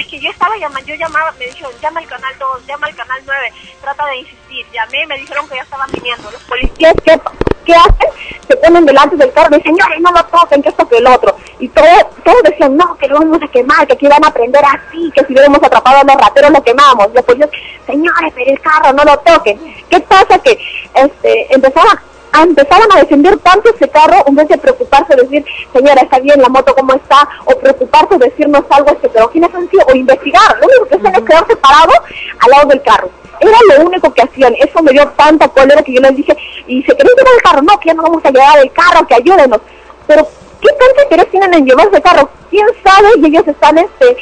es 0.00 0.06
que 0.06 0.18
yo 0.20 0.30
estaba 0.30 0.56
llamando, 0.56 0.88
yo 0.88 0.94
llamaba, 0.96 1.32
me 1.38 1.46
dijeron, 1.46 1.72
llama 1.80 2.00
al 2.00 2.06
canal 2.06 2.34
2, 2.38 2.66
llama 2.66 2.86
al 2.86 2.94
canal 2.94 3.20
9, 3.24 3.52
trata 3.80 4.06
de 4.06 4.16
insistir. 4.18 4.66
Llamé, 4.72 5.06
me 5.06 5.18
dijeron 5.18 5.48
que 5.48 5.56
ya 5.56 5.62
estaban 5.62 5.90
viniendo. 5.92 6.30
Los 6.30 6.42
policías, 6.42 6.94
¿qué, 7.04 7.20
qué 7.64 7.74
hacen? 7.74 8.38
Se 8.48 8.56
ponen 8.56 8.86
delante 8.86 9.16
del 9.16 9.32
carro 9.32 9.54
y 9.54 9.58
dicen, 9.58 9.74
señores, 9.76 10.00
no 10.00 10.10
lo 10.12 10.24
toquen, 10.26 10.62
que 10.62 10.68
esto 10.70 10.88
que 10.88 10.96
el 10.98 11.06
otro. 11.06 11.36
Y 11.58 11.68
todos, 11.68 12.06
todos 12.24 12.42
decían, 12.44 12.76
no, 12.76 12.96
que 12.96 13.08
lo 13.08 13.18
vamos 13.18 13.40
a 13.42 13.48
quemar, 13.48 13.86
que 13.86 13.92
aquí 13.94 14.06
van 14.08 14.24
a 14.24 14.30
prender 14.32 14.62
así, 14.64 15.10
que 15.14 15.24
si 15.24 15.32
hubiéramos 15.32 15.62
atrapado 15.62 15.98
a 15.98 16.04
los 16.04 16.16
rateros 16.16 16.50
lo 16.50 16.62
quemamos. 16.62 17.08
Los 17.14 17.24
policías, 17.24 17.50
señores, 17.86 18.32
pero 18.34 18.50
el 18.50 18.60
carro 18.60 18.92
no 18.92 19.04
lo 19.04 19.18
toquen. 19.18 19.58
¿Qué 19.90 20.00
pasa? 20.00 20.38
Que 20.38 20.58
este, 20.94 21.54
empezaban 21.54 21.96
a- 21.96 22.02
empezaban 22.42 22.88
a 22.94 23.00
defender 23.00 23.36
tanto 23.38 23.74
ese 23.74 23.88
carro 23.88 24.24
en 24.26 24.34
vez 24.34 24.48
de 24.48 24.58
preocuparse 24.58 25.16
de 25.16 25.22
decir, 25.22 25.44
señora, 25.72 26.02
está 26.02 26.18
bien 26.18 26.40
la 26.40 26.48
moto 26.48 26.74
cómo 26.74 26.94
está, 26.94 27.28
o 27.44 27.58
preocuparse 27.58 28.18
de 28.18 28.28
decirnos 28.28 28.64
algo, 28.70 28.90
este, 28.90 29.08
pero 29.08 29.30
¿quiénes 29.30 29.54
han 29.54 29.68
sido? 29.70 29.84
O 29.86 29.94
investigar, 29.94 30.58
lo 30.60 30.66
único 30.66 30.86
que 30.86 30.96
hacían 30.96 31.14
es 31.14 31.28
quedarse 31.28 31.56
parados 31.56 31.98
al 32.40 32.50
lado 32.50 32.68
del 32.68 32.82
carro. 32.82 33.10
Era 33.40 33.58
lo 33.76 33.86
único 33.86 34.12
que 34.12 34.22
hacían, 34.22 34.54
eso 34.56 34.82
me 34.82 34.92
dio 34.92 35.06
tanta 35.08 35.48
cólera 35.48 35.82
que 35.82 35.94
yo 35.94 36.00
les 36.00 36.16
dije, 36.16 36.36
y 36.66 36.82
se 36.82 36.96
querían 36.96 37.16
llevar 37.16 37.34
el 37.34 37.42
carro, 37.42 37.62
no, 37.62 37.78
que 37.78 37.88
ya 37.88 37.94
no 37.94 38.02
vamos 38.02 38.24
a 38.24 38.30
llevar 38.30 38.58
el 38.58 38.72
carro, 38.72 39.06
que 39.06 39.14
ayúdenos. 39.14 39.60
Pero, 40.06 40.26
¿qué 40.60 40.68
tanto 40.68 41.02
interés 41.02 41.30
tienen 41.30 41.54
en 41.54 41.66
llevarse 41.66 41.96
el 41.96 42.02
carro? 42.02 42.28
¿Quién 42.50 42.66
sabe? 42.82 43.08
Y 43.18 43.26
ellos 43.26 43.46
están, 43.46 43.78
este, 43.78 44.16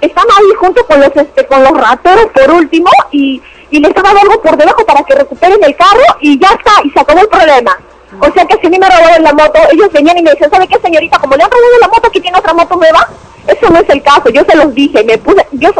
están 0.00 0.26
ahí 0.36 0.54
junto 0.58 0.84
con 0.86 1.00
los, 1.00 1.16
este, 1.16 1.46
con 1.46 1.62
los 1.62 1.72
rateros 1.72 2.26
por 2.26 2.50
último, 2.50 2.90
y, 3.10 3.40
y 3.72 3.84
ha 3.84 4.02
dado 4.02 4.18
algo 4.20 4.42
por 4.42 4.56
debajo 4.56 4.84
para 4.84 5.02
que 5.02 5.14
recuperen 5.14 5.58
el 5.64 5.74
carro 5.74 6.04
y 6.20 6.38
ya 6.38 6.48
está, 6.48 6.72
y 6.84 6.90
se 6.90 7.00
acabó 7.00 7.20
el 7.20 7.28
problema. 7.28 7.76
O 8.20 8.30
sea 8.32 8.44
que 8.44 8.58
si 8.60 8.66
a 8.66 8.70
me 8.70 8.78
robaron 8.78 9.22
la 9.22 9.32
moto, 9.32 9.58
ellos 9.72 9.90
venían 9.90 10.18
y 10.18 10.22
me 10.22 10.30
decían, 10.30 10.50
¿sabe 10.50 10.68
qué 10.68 10.78
señorita? 10.78 11.18
Como 11.18 11.34
le 11.34 11.42
han 11.42 11.50
robado 11.50 11.78
la 11.80 11.88
moto, 11.88 12.08
aquí 12.08 12.20
tiene 12.20 12.38
otra 12.38 12.52
moto 12.52 12.76
nueva. 12.76 13.08
Eso 13.46 13.70
no 13.70 13.80
es 13.80 13.88
el 13.88 14.02
caso, 14.02 14.28
yo 14.28 14.44
se 14.44 14.54
los 14.54 14.74
dije, 14.74 15.02
me 15.02 15.16
puse, 15.18 15.44
yo, 15.52 15.70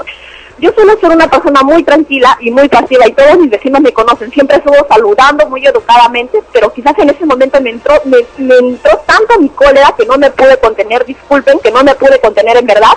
yo 0.58 0.72
suelo 0.72 0.98
ser 0.98 1.10
una 1.10 1.28
persona 1.28 1.62
muy 1.62 1.84
tranquila 1.84 2.36
y 2.40 2.50
muy 2.50 2.68
pasiva 2.68 3.06
y 3.06 3.12
todos 3.12 3.38
mis 3.38 3.50
vecinos 3.50 3.80
me 3.82 3.92
conocen, 3.92 4.32
siempre 4.32 4.56
estuvo 4.56 4.76
saludando 4.88 5.46
muy 5.48 5.64
educadamente, 5.64 6.42
pero 6.52 6.72
quizás 6.72 6.98
en 6.98 7.10
ese 7.10 7.24
momento 7.24 7.60
me 7.60 7.70
entró, 7.70 7.94
me, 8.04 8.18
me 8.38 8.56
entró 8.56 8.98
tanto 9.06 9.38
mi 9.38 9.48
cólera 9.50 9.94
que 9.96 10.06
no 10.06 10.16
me 10.16 10.30
pude 10.30 10.56
contener, 10.58 11.04
disculpen, 11.04 11.60
que 11.60 11.70
no 11.70 11.84
me 11.84 11.94
pude 11.94 12.20
contener 12.20 12.56
en 12.56 12.66
verdad, 12.66 12.94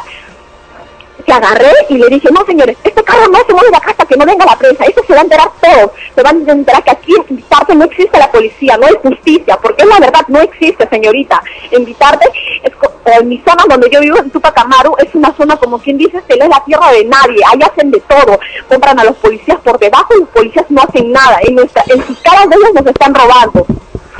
que 1.25 1.33
agarré 1.33 1.71
y 1.89 1.97
le 1.97 2.07
dije, 2.07 2.29
no 2.31 2.45
señores, 2.45 2.77
este 2.83 3.03
carro 3.03 3.27
no 3.27 3.39
se 3.45 3.53
mueve 3.53 3.69
de 3.69 3.77
acá 3.77 3.91
hasta 3.91 4.05
que 4.05 4.15
no 4.15 4.25
venga 4.25 4.45
la 4.45 4.57
prensa, 4.57 4.85
eso 4.85 5.01
se 5.05 5.13
va 5.13 5.19
a 5.19 5.23
enterar 5.23 5.49
todo, 5.59 5.93
se 6.13 6.21
van 6.21 6.47
a 6.47 6.51
enterar 6.51 6.83
que 6.83 6.91
aquí 6.91 7.13
en 7.15 7.35
Vitarte 7.35 7.75
no 7.75 7.85
existe 7.85 8.17
la 8.17 8.31
policía, 8.31 8.77
no 8.77 8.87
hay 8.87 8.95
justicia, 9.01 9.57
porque 9.57 9.83
es 9.83 9.89
la 9.89 9.99
verdad, 9.99 10.21
no 10.27 10.39
existe 10.39 10.87
señorita, 10.87 11.41
en 11.71 11.85
Vitarte, 11.85 12.27
en 13.05 13.27
mi 13.27 13.39
zona 13.39 13.63
donde 13.67 13.89
yo 13.89 13.99
vivo, 13.99 14.17
en 14.17 14.29
Tupac 14.29 14.57
Amaru, 14.57 14.95
es 14.99 15.13
una 15.15 15.35
zona 15.35 15.57
como 15.57 15.79
quien 15.79 15.97
dice, 15.97 16.21
se 16.27 16.33
es 16.33 16.49
la 16.49 16.63
tierra 16.63 16.91
de 16.91 17.05
nadie, 17.05 17.41
ahí 17.51 17.59
hacen 17.61 17.91
de 17.91 17.99
todo, 18.01 18.39
compran 18.69 18.99
a 18.99 19.03
los 19.03 19.15
policías 19.17 19.59
por 19.59 19.79
debajo 19.79 20.13
y 20.15 20.21
los 20.21 20.29
policías 20.29 20.65
no 20.69 20.81
hacen 20.81 21.11
nada, 21.11 21.39
en, 21.41 21.55
nuestra, 21.55 21.83
en 21.87 22.05
sus 22.05 22.19
caras 22.19 22.49
de 22.49 22.55
ellos 22.55 22.73
nos 22.73 22.85
están 22.85 23.13
robando 23.13 23.65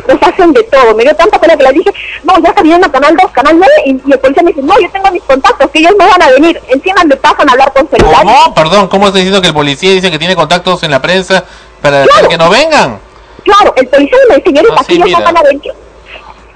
nos 0.07 0.22
hacen 0.22 0.53
de 0.53 0.64
todo. 0.64 0.95
Me 0.95 1.03
dio 1.03 1.15
tanta 1.15 1.40
pena 1.40 1.56
que 1.57 1.64
le 1.64 1.72
dije, 1.73 1.91
no, 2.23 2.38
ya 2.41 2.49
está 2.49 2.61
viniendo 2.61 2.91
Canal 2.91 3.15
2, 3.15 3.32
Canal 3.32 3.57
9, 3.57 3.73
y, 3.86 3.90
y 3.91 4.11
el 4.11 4.19
policía 4.19 4.44
me 4.44 4.52
dice, 4.52 4.61
no, 4.64 4.80
yo 4.80 4.90
tengo 4.91 5.11
mis 5.11 5.23
contactos, 5.23 5.69
que 5.72 5.80
ellos 5.80 5.94
no 5.98 6.07
van 6.07 6.22
a 6.22 6.30
venir. 6.32 6.61
Encima 6.68 7.03
me 7.03 7.15
pasan 7.15 7.49
a 7.49 7.52
hablar 7.53 7.73
con 7.73 7.90
celular. 7.90 8.23
¿Cómo? 8.23 8.53
Perdón, 8.53 8.88
¿cómo 8.88 9.07
está 9.07 9.18
diciendo 9.18 9.41
que 9.41 9.48
el 9.48 9.53
policía 9.53 9.91
dice 9.91 10.11
que 10.11 10.19
tiene 10.19 10.36
contactos 10.36 10.84
en 10.84 10.91
la 10.91 11.02
prensa 11.02 11.44
para 11.82 11.99
decir 11.99 12.27
que 12.30 12.38
no 12.38 12.49
vengan? 12.49 12.99
Claro, 13.44 13.73
el 13.76 13.88
policía 13.88 14.18
me 14.30 14.36
dice, 14.36 14.49
señorita, 14.49 14.76
No, 14.76 14.84
que 14.84 14.95
sí, 14.95 15.02
ellos 15.06 15.19
no 15.19 15.26
van 15.26 15.38
a 15.38 15.44
venir. 15.44 15.73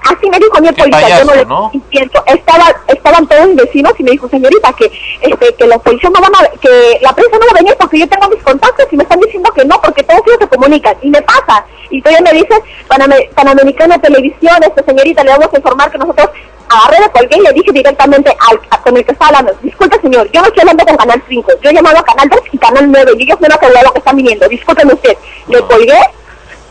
Así 0.02 0.30
me 0.30 0.38
dijo 0.38 0.52
Qué 0.52 0.72
policía, 0.72 1.18
yo 1.18 1.24
no 1.24 1.32
payaso, 1.32 1.34
le 1.34 1.44
¿no? 1.46 1.70
entiendo. 1.74 2.22
Estaba, 2.26 2.74
estaban 2.88 3.26
todos 3.26 3.46
mis 3.48 3.56
vecinos 3.56 3.92
y 3.98 4.02
me 4.02 4.10
dijo, 4.12 4.28
señorita, 4.28 4.72
que 4.72 4.90
este 5.20 5.54
que 5.54 5.66
los 5.66 5.78
policías 5.82 6.12
no 6.12 6.20
van 6.20 6.32
a, 6.34 6.48
que 6.60 6.98
la 7.02 7.12
prensa 7.14 7.38
no 7.38 7.46
va 7.46 7.52
a 7.52 7.62
venir 7.62 7.76
porque 7.78 7.98
yo 7.98 8.08
tengo 8.08 8.28
mis 8.28 8.42
contactos 8.42 8.86
y 8.90 8.96
me 8.96 9.02
están 9.02 9.20
diciendo 9.20 9.50
que 9.52 9.64
no, 9.64 9.80
porque 9.80 10.02
todos 10.02 10.22
ellos 10.26 10.38
se 10.40 10.48
comunican. 10.48 10.96
Y 11.02 11.10
me 11.10 11.20
pasa. 11.22 11.64
Y 11.90 12.00
todavía 12.02 12.32
me 12.32 12.38
dice, 12.38 12.54
Paname- 12.88 13.28
Panamericana 13.34 13.98
Televisión, 14.00 14.56
este 14.62 14.84
señorita, 14.84 15.22
le 15.24 15.30
vamos 15.30 15.48
a 15.52 15.56
informar 15.56 15.90
que 15.90 15.98
nosotros 15.98 16.30
agarré 16.68 17.02
de 17.04 17.10
colgué 17.10 17.36
y 17.36 17.40
le 17.40 17.52
dije 17.52 17.72
directamente 17.72 18.30
al, 18.48 18.60
a- 18.70 18.80
con 18.80 18.96
el 18.96 19.04
que 19.04 19.10
estaba 19.12 19.38
hablando, 19.38 19.58
disculpe 19.62 20.00
señor, 20.00 20.30
yo 20.30 20.40
no 20.40 20.46
estoy 20.46 20.60
hablando 20.60 20.84
con 20.86 20.96
Canal 20.96 21.22
5, 21.28 21.50
yo 21.60 21.70
he 21.70 21.74
llamado 21.74 21.98
a 21.98 22.04
Canal 22.04 22.28
2 22.28 22.40
y 22.52 22.58
Canal 22.58 22.90
9 22.92 23.12
y 23.18 23.22
ellos 23.24 23.40
me 23.40 23.46
han 23.46 23.52
asegurado 23.54 23.92
que 23.92 23.98
están 23.98 24.16
viniendo, 24.16 24.48
discúlpeme 24.48 24.94
usted. 24.94 25.16
Le 25.48 25.60
colgué, 25.62 25.98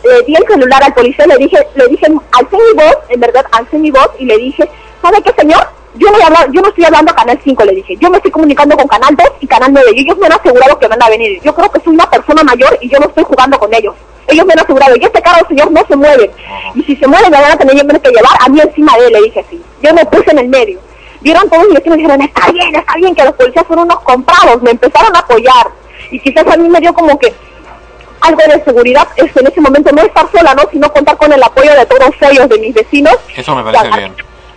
le 0.04 0.22
di 0.24 0.36
el 0.36 0.46
celular 0.48 0.84
al 0.84 0.94
policía, 0.94 1.28
le 1.28 1.38
dije, 1.38 1.58
le 1.76 1.88
dije, 1.88 2.08
alcé 2.32 2.58
mi 2.58 2.74
voz, 2.84 2.98
en 3.10 3.20
verdad, 3.20 3.46
alcé 3.52 3.78
mi 3.78 3.92
voz 3.92 4.10
y 4.18 4.26
le 4.26 4.38
dije, 4.38 4.70
¿sabe 5.02 5.22
qué 5.22 5.34
señor? 5.38 5.68
Yo 5.96 6.08
no, 6.12 6.18
yo 6.54 6.62
no 6.62 6.70
estoy 6.70 6.86
hablando 6.86 7.12
a 7.12 7.16
Canal 7.16 7.40
5, 7.44 7.66
le 7.66 7.76
dije, 7.76 7.98
yo 7.98 8.10
me 8.10 8.18
estoy 8.18 8.32
comunicando 8.32 8.78
con 8.78 8.88
Canal 8.88 9.16
2 9.16 9.28
y 9.42 9.48
Canal 9.48 9.74
9 9.74 9.92
y 9.96 10.02
ellos 10.02 10.18
me 10.18 10.28
han 10.28 10.34
asegurado 10.34 10.80
que 10.80 10.88
van 10.88 11.02
a 11.02 11.10
venir. 11.10 11.42
Yo 11.44 11.54
creo 11.54 11.72
que 11.72 11.82
soy 11.82 11.94
una 11.94 12.10
persona 12.10 12.44
mayor 12.44 12.78
y 12.80 12.90
yo 12.90 13.00
no 13.00 13.08
estoy 13.08 13.24
jugando 13.24 13.60
con 13.60 13.74
ellos. 13.74 13.96
Ellos 14.28 14.46
me 14.46 14.54
han 14.54 14.60
asegurado, 14.60 14.96
y 14.96 15.04
este 15.04 15.22
carro, 15.24 15.48
señor, 15.48 15.72
no 15.72 15.84
se 15.88 15.96
mueve. 15.96 16.30
Y 16.76 16.84
si 16.84 16.96
se 16.96 17.08
mueve, 17.08 17.32
me 17.32 17.42
van 17.42 17.52
a 17.52 17.58
tener 17.58 17.76
yo 17.76 17.88
que 17.88 18.10
llevar 18.10 18.32
a 18.40 18.48
mí 18.48 18.60
encima 18.62 18.96
de 18.98 19.08
él, 19.08 19.14
le 19.14 19.22
dije 19.24 19.40
así. 19.40 19.60
Yo 19.82 19.94
me 19.94 20.06
puse 20.06 20.30
en 20.30 20.38
el 20.38 20.48
medio. 20.48 20.80
Vieron 21.22 21.50
todos 21.50 21.66
mis 21.66 21.74
vecinos 21.74 21.98
y 21.98 22.02
dijeron, 22.02 22.22
está 22.22 22.52
bien, 22.52 22.76
está 22.76 22.96
bien, 22.96 23.16
que 23.16 23.24
los 23.26 23.34
policías 23.34 23.66
son 23.68 23.80
unos 23.80 24.00
comprados. 24.02 24.62
Me 24.62 24.72
empezaron 24.72 25.16
a 25.16 25.20
apoyar. 25.20 25.68
Y 26.12 26.20
quizás 26.20 26.46
a 26.46 26.58
mí 26.58 26.70
me 26.70 26.80
dio 26.80 26.94
como 26.94 27.18
que 27.18 27.34
algo 28.22 28.42
de 28.42 28.64
seguridad 28.64 29.08
es 29.16 29.36
en 29.36 29.48
ese 29.48 29.62
momento 29.62 29.92
no 29.92 30.02
estar 30.02 30.30
sola, 30.32 30.54
¿no? 30.56 30.64
Sino 30.72 30.92
contar 30.92 31.18
con 31.18 31.32
el 31.32 31.42
apoyo 31.42 31.74
de 31.74 31.86
todos 31.86 32.12
ellos, 32.22 32.50
de 32.50 32.60
mis 32.60 32.74
vecinos. 32.74 33.16
Eso 33.36 33.56
me 33.56 33.64
parece 33.64 33.98
bien. 33.98 34.14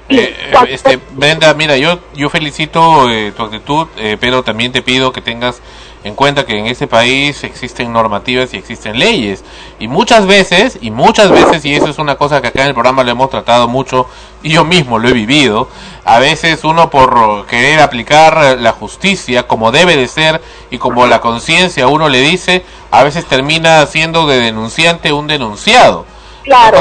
Eh, 0.09 0.35
eh, 0.39 0.53
este, 0.69 0.99
Brenda, 1.13 1.55
mira, 1.55 1.77
yo, 1.77 1.99
yo 2.15 2.29
felicito 2.29 3.09
eh, 3.11 3.33
tu 3.37 3.45
actitud, 3.45 3.87
eh, 3.97 4.17
pero 4.21 4.43
también 4.43 4.73
te 4.73 4.83
pido 4.83 5.13
que 5.13 5.21
tengas 5.21 5.63
en 6.05 6.15
cuenta 6.15 6.45
que 6.47 6.59
en 6.59 6.67
este 6.67 6.87
país 6.87 7.45
existen 7.45 7.93
normativas 7.93 8.53
y 8.55 8.57
existen 8.57 8.99
leyes. 8.99 9.45
Y 9.79 9.89
muchas 9.89 10.27
veces, 10.27 10.79
y 10.81 10.91
muchas 10.91 11.31
veces, 11.31 11.65
y 11.65 11.75
eso 11.75 11.89
es 11.89 11.99
una 11.99 12.17
cosa 12.17 12.41
que 12.41 12.49
acá 12.49 12.63
en 12.63 12.69
el 12.69 12.75
programa 12.75 13.05
lo 13.05 13.11
hemos 13.11 13.31
tratado 13.31 13.69
mucho, 13.69 14.07
y 14.43 14.51
yo 14.51 14.65
mismo 14.65 14.99
lo 14.99 15.09
he 15.09 15.13
vivido, 15.13 15.69
a 16.05 16.19
veces 16.19 16.65
uno 16.65 16.91
por 16.91 17.47
querer 17.47 17.81
aplicar 17.81 18.59
la 18.59 18.73
justicia 18.73 19.47
como 19.47 19.71
debe 19.71 19.97
de 19.97 20.09
ser 20.09 20.43
y 20.71 20.79
como 20.79 21.07
la 21.07 21.21
conciencia 21.21 21.87
uno 21.87 22.09
le 22.09 22.21
dice, 22.21 22.65
a 22.91 23.05
veces 23.05 23.25
termina 23.27 23.85
siendo 23.87 24.27
de 24.27 24.41
denunciante 24.41 25.13
un 25.13 25.29
denunciado. 25.29 26.07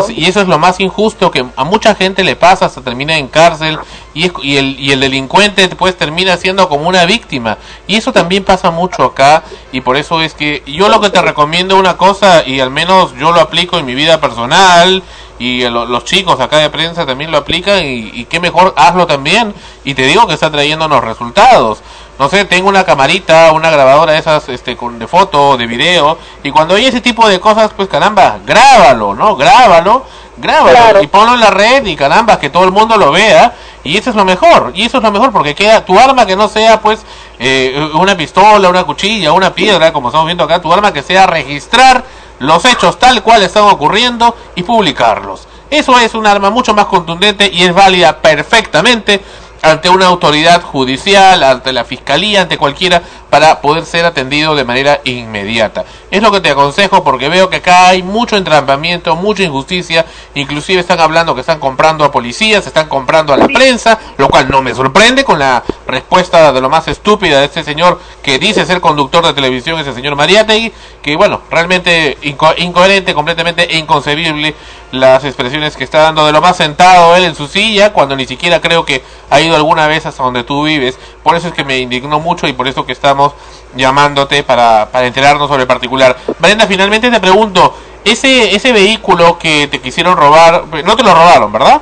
Y 0.09 0.25
eso 0.25 0.41
es 0.41 0.47
lo 0.47 0.57
más 0.59 0.79
injusto 0.79 1.29
que 1.31 1.45
a 1.55 1.63
mucha 1.63 1.95
gente 1.95 2.23
le 2.23 2.35
pasa, 2.35 2.65
hasta 2.65 2.81
termina 2.81 3.17
en 3.17 3.27
cárcel 3.27 3.77
y, 4.13 4.25
es- 4.25 4.31
y, 4.41 4.57
el, 4.57 4.79
y 4.79 4.91
el 4.91 4.99
delincuente 4.99 5.67
pues 5.69 5.97
termina 5.97 6.35
siendo 6.37 6.67
como 6.69 6.87
una 6.89 7.05
víctima. 7.05 7.57
Y 7.87 7.95
eso 7.95 8.11
también 8.11 8.43
pasa 8.43 8.71
mucho 8.71 9.03
acá 9.03 9.43
y 9.71 9.81
por 9.81 9.97
eso 9.97 10.21
es 10.21 10.33
que 10.33 10.63
yo 10.65 10.89
lo 10.89 10.99
que 11.01 11.09
te 11.09 11.21
recomiendo 11.21 11.77
una 11.77 11.97
cosa 11.97 12.43
y 12.45 12.59
al 12.59 12.71
menos 12.71 13.13
yo 13.19 13.31
lo 13.31 13.41
aplico 13.41 13.77
en 13.77 13.85
mi 13.85 13.95
vida 13.95 14.19
personal 14.19 15.03
y 15.39 15.61
lo- 15.69 15.85
los 15.85 16.05
chicos 16.05 16.39
acá 16.39 16.57
de 16.57 16.69
prensa 16.69 17.05
también 17.05 17.31
lo 17.31 17.37
aplican 17.37 17.83
y, 17.85 18.11
y 18.13 18.25
qué 18.25 18.39
mejor 18.39 18.73
hazlo 18.77 19.07
también 19.07 19.53
y 19.83 19.93
te 19.93 20.03
digo 20.05 20.27
que 20.27 20.33
está 20.33 20.51
trayéndonos 20.51 21.03
resultados. 21.03 21.79
No 22.21 22.29
sé, 22.29 22.45
tengo 22.45 22.69
una 22.69 22.83
camarita, 22.83 23.51
una 23.51 23.71
grabadora 23.71 24.11
de 24.11 24.19
esas 24.19 24.47
este, 24.47 24.77
con, 24.77 24.99
de 24.99 25.07
foto, 25.07 25.57
de 25.57 25.65
video, 25.65 26.19
y 26.43 26.51
cuando 26.51 26.75
hay 26.75 26.85
ese 26.85 27.01
tipo 27.01 27.27
de 27.27 27.39
cosas, 27.39 27.71
pues 27.75 27.89
caramba, 27.89 28.37
grábalo, 28.45 29.15
¿no? 29.15 29.35
Grábalo, 29.35 30.05
grábalo 30.37 31.01
y 31.01 31.07
ponlo 31.07 31.33
en 31.33 31.39
la 31.39 31.49
red 31.49 31.83
y 31.83 31.95
caramba, 31.95 32.37
que 32.37 32.51
todo 32.51 32.63
el 32.63 32.71
mundo 32.71 32.95
lo 32.95 33.11
vea, 33.11 33.55
y 33.83 33.97
eso 33.97 34.11
es 34.11 34.15
lo 34.15 34.23
mejor, 34.23 34.71
y 34.75 34.83
eso 34.83 34.97
es 34.99 35.03
lo 35.03 35.11
mejor, 35.11 35.31
porque 35.31 35.55
queda 35.55 35.83
tu 35.83 35.97
arma 35.97 36.27
que 36.27 36.35
no 36.35 36.47
sea 36.47 36.79
pues 36.79 36.99
eh, 37.39 37.89
una 37.95 38.15
pistola, 38.15 38.69
una 38.69 38.83
cuchilla, 38.83 39.31
una 39.31 39.55
piedra, 39.55 39.91
como 39.91 40.09
estamos 40.09 40.27
viendo 40.27 40.43
acá, 40.43 40.61
tu 40.61 40.71
arma 40.71 40.93
que 40.93 41.01
sea 41.01 41.25
registrar 41.25 42.03
los 42.37 42.63
hechos 42.65 42.99
tal 42.99 43.23
cual 43.23 43.41
están 43.41 43.63
ocurriendo 43.63 44.37
y 44.53 44.61
publicarlos. 44.61 45.47
Eso 45.71 45.97
es 45.97 46.13
un 46.13 46.27
arma 46.27 46.51
mucho 46.51 46.75
más 46.75 46.85
contundente 46.85 47.49
y 47.51 47.63
es 47.63 47.73
válida 47.73 48.17
perfectamente 48.17 49.23
ante 49.61 49.89
una 49.89 50.07
autoridad 50.07 50.61
judicial, 50.61 51.43
ante 51.43 51.71
la 51.71 51.85
fiscalía, 51.85 52.41
ante 52.41 52.57
cualquiera, 52.57 53.01
para 53.29 53.61
poder 53.61 53.85
ser 53.85 54.05
atendido 54.05 54.55
de 54.55 54.65
manera 54.65 54.99
inmediata. 55.05 55.85
Es 56.09 56.21
lo 56.21 56.31
que 56.31 56.41
te 56.41 56.49
aconsejo 56.49 57.03
porque 57.03 57.29
veo 57.29 57.49
que 57.49 57.57
acá 57.57 57.87
hay 57.87 58.03
mucho 58.03 58.35
entrampamiento, 58.35 59.15
mucha 59.15 59.43
injusticia, 59.43 60.05
inclusive 60.35 60.81
están 60.81 60.99
hablando 60.99 61.33
que 61.33 61.41
están 61.41 61.59
comprando 61.59 62.03
a 62.03 62.11
policías, 62.11 62.65
están 62.67 62.89
comprando 62.89 63.33
a 63.33 63.37
la 63.37 63.47
prensa, 63.47 63.97
lo 64.17 64.27
cual 64.27 64.49
no 64.49 64.61
me 64.61 64.75
sorprende 64.75 65.23
con 65.23 65.39
la 65.39 65.63
respuesta 65.87 66.51
de 66.51 66.59
lo 66.59 66.69
más 66.69 66.87
estúpida 66.87 67.39
de 67.39 67.45
este 67.45 67.63
señor 67.63 67.99
que 68.21 68.39
dice 68.39 68.65
ser 68.65 68.81
conductor 68.81 69.25
de 69.25 69.33
televisión, 69.33 69.79
ese 69.79 69.93
señor 69.93 70.15
Mariátegui, 70.15 70.73
que 71.01 71.15
bueno, 71.15 71.41
realmente 71.49 72.17
inco- 72.23 72.55
incoherente, 72.57 73.13
completamente 73.13 73.77
inconcebible 73.77 74.55
las 74.91 75.23
expresiones 75.23 75.75
que 75.77 75.83
está 75.83 75.99
dando 75.99 76.25
de 76.25 76.31
lo 76.31 76.41
más 76.41 76.57
sentado 76.57 77.15
él 77.15 77.23
en 77.23 77.35
su 77.35 77.47
silla, 77.47 77.93
cuando 77.93 78.15
ni 78.15 78.25
siquiera 78.25 78.61
creo 78.61 78.85
que 78.85 79.03
ha 79.29 79.39
ido 79.39 79.55
alguna 79.55 79.87
vez 79.87 80.05
hasta 80.05 80.23
donde 80.23 80.43
tú 80.43 80.63
vives. 80.63 80.97
Por 81.23 81.35
eso 81.35 81.47
es 81.47 81.53
que 81.53 81.63
me 81.63 81.77
indignó 81.79 82.19
mucho 82.19 82.47
y 82.47 82.53
por 82.53 82.67
eso 82.67 82.85
que 82.85 82.91
estamos 82.91 83.33
llamándote 83.75 84.43
para, 84.43 84.89
para 84.91 85.07
enterarnos 85.07 85.47
sobre 85.49 85.63
el 85.63 85.67
particular. 85.67 86.17
Brenda, 86.39 86.67
finalmente 86.67 87.09
te 87.09 87.19
pregunto, 87.19 87.73
ese, 88.03 88.55
ese 88.55 88.71
vehículo 88.71 89.37
que 89.37 89.67
te 89.67 89.79
quisieron 89.79 90.17
robar, 90.17 90.65
no 90.83 90.95
te 90.95 91.03
lo 91.03 91.13
robaron, 91.13 91.51
¿verdad? 91.51 91.81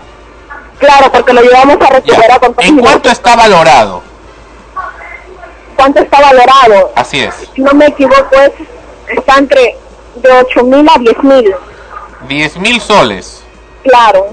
Claro, 0.77 1.11
porque 1.11 1.34
lo 1.34 1.41
llevamos 1.41 1.77
a 1.81 1.90
recuperar 1.90 2.40
con 2.40 2.56
¿En 2.60 2.77
cuánto 2.77 3.10
está 3.10 3.36
valorado? 3.36 4.02
¿Cuánto 5.76 5.99
está 6.02 6.22
valorado? 6.22 6.91
Así 6.95 7.22
es, 7.22 7.36
Si 7.56 7.61
no 7.61 7.73
me 7.73 7.88
equivoco, 7.88 8.36
es, 8.36 8.52
está 9.18 9.38
entre 9.38 9.77
de 10.15 10.31
8 10.31 10.64
mil 10.64 10.88
a 10.90 10.99
10 10.99 11.23
mil. 11.23 11.56
10 12.28 12.58
mil 12.58 12.82
soles. 12.82 13.44
Claro. 13.84 14.28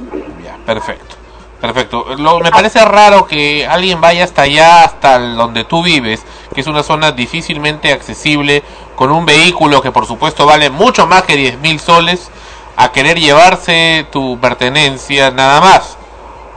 Perfecto. 0.65 1.17
Perfecto. 1.61 2.05
Lo, 2.19 2.41
me 2.41 2.51
parece 2.51 2.85
raro 2.85 3.27
que 3.27 3.67
alguien 3.67 4.01
vaya 4.01 4.25
hasta 4.25 4.43
allá, 4.43 4.85
hasta 4.85 5.19
donde 5.19 5.65
tú 5.65 5.83
vives, 5.83 6.25
que 6.55 6.61
es 6.61 6.67
una 6.67 6.83
zona 6.83 7.13
difícilmente 7.13 7.93
accesible, 7.93 8.63
con 8.95 9.11
un 9.11 9.25
vehículo 9.25 9.81
que 9.81 9.91
por 9.91 10.07
supuesto 10.07 10.47
vale 10.47 10.71
mucho 10.71 11.07
más 11.07 11.23
que 11.23 11.37
10 11.37 11.59
mil 11.61 11.81
soles, 11.81 12.31
a 12.77 12.93
querer 12.93 13.19
llevarse 13.19 14.07
tu 14.13 14.39
pertenencia 14.39 15.31
nada 15.31 15.61
más. 15.61 15.97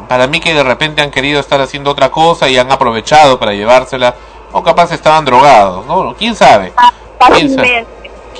Para 0.07 0.27
mí 0.27 0.39
que 0.39 0.53
de 0.53 0.63
repente 0.63 1.01
han 1.01 1.11
querido 1.11 1.39
estar 1.39 1.61
haciendo 1.61 1.91
otra 1.91 2.11
cosa 2.11 2.49
y 2.49 2.57
han 2.57 2.71
aprovechado 2.71 3.39
para 3.39 3.53
llevársela, 3.53 4.15
o 4.51 4.63
capaz 4.63 4.91
estaban 4.91 5.23
drogados, 5.23 5.85
¿no? 5.85 6.13
¿Quién 6.15 6.35
sabe? 6.35 6.73
¿Quién 7.35 7.55
sabe? 7.55 7.87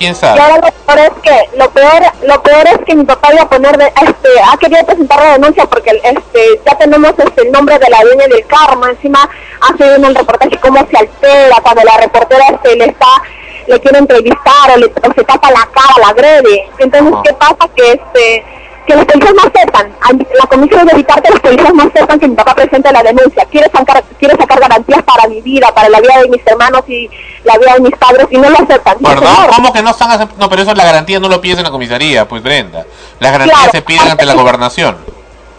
¿Quién 0.00 0.14
Y 0.36 0.38
ahora 0.38 0.56
lo 0.56 0.72
peor 0.86 0.98
es 0.98 1.22
que 1.22 1.58
lo 1.58 1.70
peor, 1.70 2.02
lo 2.22 2.42
peor 2.42 2.66
es 2.68 2.78
que 2.86 2.94
mi 2.94 3.04
papá 3.04 3.32
iba 3.32 3.42
a 3.42 3.48
poner, 3.48 3.76
de, 3.76 3.86
este, 3.86 4.28
ha 4.50 4.56
querido 4.56 4.84
presentar 4.86 5.20
la 5.20 5.32
denuncia 5.32 5.66
porque 5.66 5.90
este, 6.02 6.60
ya 6.66 6.78
tenemos 6.78 7.12
este, 7.18 7.42
el 7.42 7.52
nombre 7.52 7.78
de 7.78 7.90
la 7.90 8.00
dueña 8.00 8.26
del 8.26 8.46
carro, 8.46 8.86
encima 8.88 9.28
hace 9.60 9.94
en 9.94 10.04
el 10.04 10.14
reportaje 10.14 10.58
cómo 10.58 10.78
se 10.90 10.96
altera 10.96 11.56
cuando 11.62 11.84
la 11.84 11.98
reportera 11.98 12.44
este, 12.50 12.76
le 12.76 12.84
está 12.86 13.06
le 13.66 13.80
quiere 13.80 13.98
entrevistar 13.98 14.70
o, 14.74 14.78
le, 14.78 14.86
o 14.86 15.14
se 15.14 15.24
tapa 15.24 15.50
la 15.50 15.68
cara, 15.72 15.94
la 16.00 16.08
agrede. 16.08 16.68
Entonces, 16.78 17.14
¿qué 17.22 17.34
pasa? 17.34 17.68
Que 17.76 17.92
este 17.92 18.44
que 18.90 18.96
los 18.96 19.04
policías 19.04 19.34
no 19.34 19.42
aceptan. 19.42 19.92
La 20.40 20.46
comisión 20.46 20.86
de 20.86 20.92
evitar 20.92 21.22
que 21.22 21.30
los 21.30 21.40
policías 21.40 21.74
no 21.74 21.82
aceptan 21.84 22.18
que 22.18 22.28
mi 22.28 22.34
papá 22.34 22.54
presente 22.54 22.92
la 22.92 23.02
denuncia. 23.02 23.44
Quiere 23.46 23.70
sacar, 23.70 24.02
quiere 24.18 24.36
sacar 24.36 24.60
garantías 24.60 25.02
para 25.04 25.28
mi 25.28 25.40
vida, 25.40 25.72
para 25.72 25.88
la 25.88 26.00
vida 26.00 26.18
de 26.22 26.28
mis 26.28 26.44
hermanos 26.46 26.82
y 26.88 27.08
la 27.44 27.56
vida 27.58 27.74
de 27.74 27.80
mis 27.80 27.96
padres 27.96 28.26
y 28.30 28.36
no 28.38 28.50
lo 28.50 28.56
aceptan. 28.56 28.98
Perdón, 28.98 29.24
"No, 29.24 29.52
¿cómo 29.54 29.72
que 29.72 29.82
no 29.82 29.90
están 29.90 30.10
aceptando? 30.10 30.44
No, 30.44 30.50
pero 30.50 30.62
eso 30.62 30.74
la 30.74 30.84
garantía 30.84 31.20
no 31.20 31.28
lo 31.28 31.40
pides 31.40 31.58
en 31.58 31.64
la 31.64 31.70
comisaría, 31.70 32.26
pues 32.26 32.42
Brenda. 32.42 32.84
Las 33.20 33.32
garantías 33.32 33.58
Claro, 33.58 33.72
se 33.72 33.82
piden 33.82 34.08
ante 34.08 34.24
la 34.24 34.34
gobernación. 34.34 34.96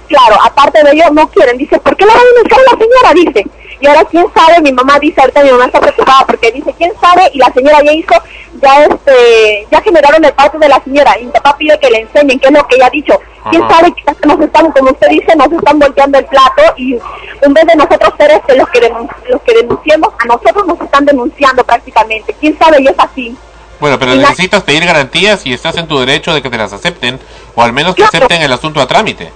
Claro, 0.07 0.35
aparte 0.43 0.83
de 0.83 0.91
ello 0.91 1.05
no 1.13 1.29
quieren. 1.29 1.57
Dice, 1.57 1.79
¿por 1.79 1.95
qué 1.95 2.05
la 2.05 2.13
va 2.13 2.19
a 2.19 2.23
denunciar 2.23 2.61
la 2.69 2.77
señora? 2.77 3.13
Dice. 3.13 3.60
Y 3.81 3.87
ahora, 3.87 4.05
¿quién 4.05 4.25
sabe? 4.33 4.61
Mi 4.61 4.71
mamá 4.71 4.99
dice, 4.99 5.19
ahorita 5.21 5.43
mi 5.43 5.51
mamá 5.51 5.65
está 5.65 5.79
preocupada 5.79 6.23
porque 6.27 6.51
dice, 6.51 6.73
¿quién 6.77 6.91
sabe? 7.01 7.29
Y 7.33 7.39
la 7.39 7.51
señora 7.51 7.81
ya 7.83 7.91
hizo, 7.91 8.13
ya 8.61 8.83
este, 8.85 9.67
ya 9.71 9.81
generaron 9.81 10.23
el 10.23 10.33
parte 10.33 10.59
de 10.59 10.69
la 10.69 10.81
señora. 10.83 11.17
Y 11.19 11.25
mi 11.25 11.31
papá 11.31 11.57
pide 11.57 11.79
que 11.79 11.89
le 11.89 12.01
enseñen 12.01 12.39
qué 12.39 12.47
es 12.47 12.53
lo 12.53 12.67
que 12.67 12.75
ella 12.75 12.85
ha 12.87 12.89
dicho. 12.91 13.19
¿Quién 13.49 13.63
Ajá. 13.63 13.77
sabe? 13.79 13.91
Quizás 13.93 14.15
nos 14.23 14.39
están, 14.39 14.71
como 14.71 14.91
usted 14.91 15.07
dice, 15.09 15.35
nos 15.35 15.51
están 15.51 15.79
volteando 15.79 16.19
el 16.19 16.25
plato 16.25 16.61
y 16.77 16.93
en 17.41 17.53
vez 17.55 17.65
de 17.65 17.75
nosotros 17.75 18.13
ser 18.19 18.29
este, 18.31 18.55
los, 18.55 18.69
que 18.69 18.81
los 19.29 19.41
que 19.41 19.53
denunciemos, 19.55 20.09
a 20.19 20.25
nosotros 20.25 20.67
nos 20.67 20.79
están 20.79 21.05
denunciando 21.05 21.63
prácticamente. 21.63 22.35
¿Quién 22.39 22.55
sabe? 22.59 22.81
Y 22.83 22.87
es 22.87 22.95
así. 22.99 23.35
Bueno, 23.79 23.97
pero 23.97 24.13
Y 24.13 24.17
la- 24.17 24.29
necesitas 24.29 24.61
pedir 24.61 24.85
garantías 24.85 25.43
y 25.47 25.53
estás 25.53 25.75
en 25.77 25.87
tu 25.87 25.97
derecho 25.97 26.35
de 26.35 26.43
que 26.43 26.51
te 26.51 26.57
las 26.59 26.71
acepten, 26.71 27.19
o 27.55 27.63
al 27.63 27.73
menos 27.73 27.95
que 27.95 28.03
Claro. 28.03 28.25
acepten 28.27 28.43
el 28.43 28.53
asunto 28.53 28.79
a 28.79 28.85
trámite. 28.85 29.31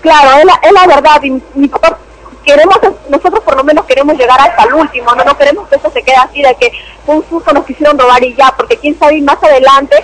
Claro, 0.00 0.38
es 0.38 0.44
la, 0.46 0.60
es 0.62 0.72
la 0.72 0.86
verdad. 0.86 1.22
Y 1.22 1.42
mi 1.54 1.68
papá, 1.68 1.98
queremos, 2.44 2.78
nosotros 3.08 3.40
por 3.44 3.56
lo 3.56 3.64
menos 3.64 3.84
queremos 3.86 4.16
llegar 4.16 4.40
hasta 4.40 4.64
el 4.64 4.74
último. 4.74 5.14
No, 5.14 5.24
no 5.24 5.36
queremos 5.36 5.68
que 5.68 5.76
esto 5.76 5.90
se 5.90 6.02
quede 6.02 6.16
así 6.16 6.42
de 6.42 6.54
que 6.56 6.72
un 7.06 7.24
susto, 7.28 7.52
nos 7.52 7.64
quisieron 7.64 7.98
robar 7.98 8.22
y 8.22 8.34
ya. 8.34 8.52
Porque 8.56 8.76
quién 8.76 8.98
sabe, 8.98 9.20
más 9.22 9.42
adelante, 9.42 9.96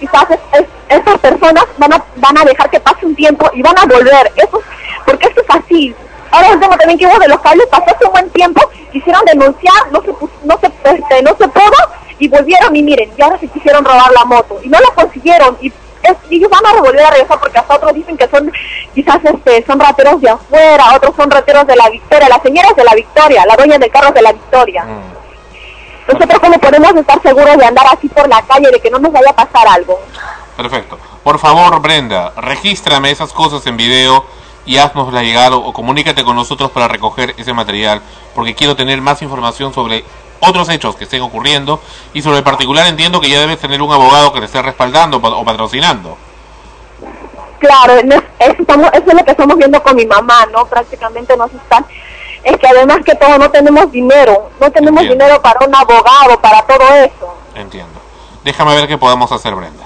quizás 0.00 0.26
es- 0.30 0.60
es- 0.60 0.66
estas 0.88 1.18
personas 1.20 1.64
van 1.78 1.92
a, 1.92 2.04
van 2.16 2.38
a 2.38 2.44
dejar 2.44 2.68
que 2.70 2.80
pase 2.80 3.06
un 3.06 3.14
tiempo 3.14 3.50
y 3.54 3.62
van 3.62 3.78
a 3.78 3.84
volver. 3.84 4.32
Eso, 4.36 4.58
es- 4.58 4.66
porque 5.06 5.28
esto 5.28 5.40
es 5.42 5.56
así. 5.56 5.94
Ahora 6.30 6.48
el 6.48 6.60
tema 6.60 6.76
también 6.78 6.98
que 6.98 7.06
hubo 7.06 7.18
de 7.18 7.28
los 7.28 7.40
cables 7.40 7.66
pasó 7.70 7.84
hace 7.94 8.04
un 8.06 8.12
buen 8.12 8.30
tiempo, 8.30 8.60
quisieron 8.90 9.22
denunciar, 9.26 9.92
no 9.92 10.00
se, 10.00 10.08
no 10.44 10.58
se, 10.58 10.66
este, 10.96 11.22
no 11.22 11.36
se 11.36 11.46
pudo 11.48 11.76
y 12.18 12.26
volvieron 12.28 12.74
y 12.74 12.82
miren, 12.82 13.10
y 13.16 13.22
ahora 13.22 13.38
se 13.38 13.48
quisieron 13.48 13.84
robar 13.84 14.10
la 14.12 14.24
moto 14.24 14.58
y 14.62 14.68
no 14.68 14.78
la 14.80 14.90
consiguieron 14.94 15.58
y 15.60 15.70
es- 16.02 16.16
y 16.30 16.36
ellos 16.36 16.50
van 16.50 16.64
a 16.66 16.80
volver 16.80 17.04
a 17.04 17.10
regresar 17.10 17.38
porque 17.40 17.58
hasta 17.58 17.74
otros 17.74 17.94
dicen 17.94 18.16
que 18.16 18.28
son 18.28 18.50
quizás 18.94 19.18
este 19.24 19.64
son 19.66 19.78
rateros 19.80 20.20
de 20.20 20.30
afuera, 20.30 20.94
otros 20.96 21.14
son 21.16 21.30
rateros 21.30 21.66
de 21.66 21.76
la 21.76 21.88
Victoria, 21.90 22.28
la 22.28 22.40
señora 22.40 22.68
es 22.70 22.76
de 22.76 22.84
la 22.84 22.94
Victoria, 22.94 23.44
la 23.46 23.56
dueña 23.56 23.78
del 23.78 23.90
carro 23.90 24.12
de 24.12 24.22
la 24.22 24.32
Victoria. 24.32 24.84
Nosotros 26.08 26.40
cómo 26.40 26.58
podemos 26.58 26.94
estar 26.96 27.22
seguros 27.22 27.56
de 27.56 27.64
andar 27.64 27.86
así 27.90 28.08
por 28.08 28.28
la 28.28 28.42
calle, 28.42 28.70
de 28.70 28.80
que 28.80 28.90
no 28.90 28.98
nos 28.98 29.12
vaya 29.12 29.30
a 29.30 29.36
pasar 29.36 29.66
algo. 29.68 30.00
Perfecto. 30.56 30.98
Por 31.22 31.38
favor, 31.38 31.80
Brenda, 31.80 32.32
regístrame 32.36 33.10
esas 33.10 33.32
cosas 33.32 33.64
en 33.66 33.76
video 33.76 34.24
y 34.66 34.78
haznosla 34.78 35.22
llegar 35.22 35.52
o, 35.52 35.58
o 35.58 35.72
comunícate 35.72 36.24
con 36.24 36.34
nosotros 36.36 36.70
para 36.72 36.88
recoger 36.88 37.34
ese 37.38 37.52
material, 37.52 38.02
porque 38.34 38.54
quiero 38.54 38.74
tener 38.76 39.00
más 39.00 39.22
información 39.22 39.72
sobre 39.72 40.04
otros 40.42 40.68
hechos 40.68 40.96
que 40.96 41.04
estén 41.04 41.22
ocurriendo 41.22 41.80
y 42.12 42.20
sobre 42.22 42.38
el 42.38 42.44
particular 42.44 42.86
entiendo 42.86 43.20
que 43.20 43.28
ya 43.28 43.40
debes 43.40 43.58
tener 43.58 43.80
un 43.80 43.92
abogado 43.92 44.32
que 44.32 44.40
te 44.40 44.46
esté 44.46 44.60
respaldando 44.60 45.20
pa- 45.20 45.30
o 45.30 45.44
patrocinando. 45.44 46.16
Claro, 47.60 47.94
eso, 47.94 48.22
estamos, 48.58 48.90
eso 48.92 49.04
es 49.06 49.14
lo 49.14 49.24
que 49.24 49.30
estamos 49.30 49.56
viendo 49.56 49.80
con 49.82 49.94
mi 49.94 50.04
mamá, 50.04 50.46
¿no? 50.52 50.66
Prácticamente 50.66 51.36
nos 51.36 51.52
están... 51.52 51.86
Es 52.42 52.56
que 52.58 52.66
además 52.66 52.98
que 53.04 53.14
todo 53.14 53.38
no 53.38 53.48
tenemos 53.52 53.92
dinero, 53.92 54.50
no 54.60 54.68
tenemos 54.72 55.02
Entiendo. 55.02 55.24
dinero 55.24 55.40
para 55.42 55.64
un 55.64 55.72
abogado, 55.72 56.40
para 56.40 56.62
todo 56.62 56.88
eso. 56.96 57.36
Entiendo. 57.54 58.00
Déjame 58.42 58.74
ver 58.74 58.88
qué 58.88 58.98
podemos 58.98 59.30
hacer, 59.30 59.54
Brenda. 59.54 59.84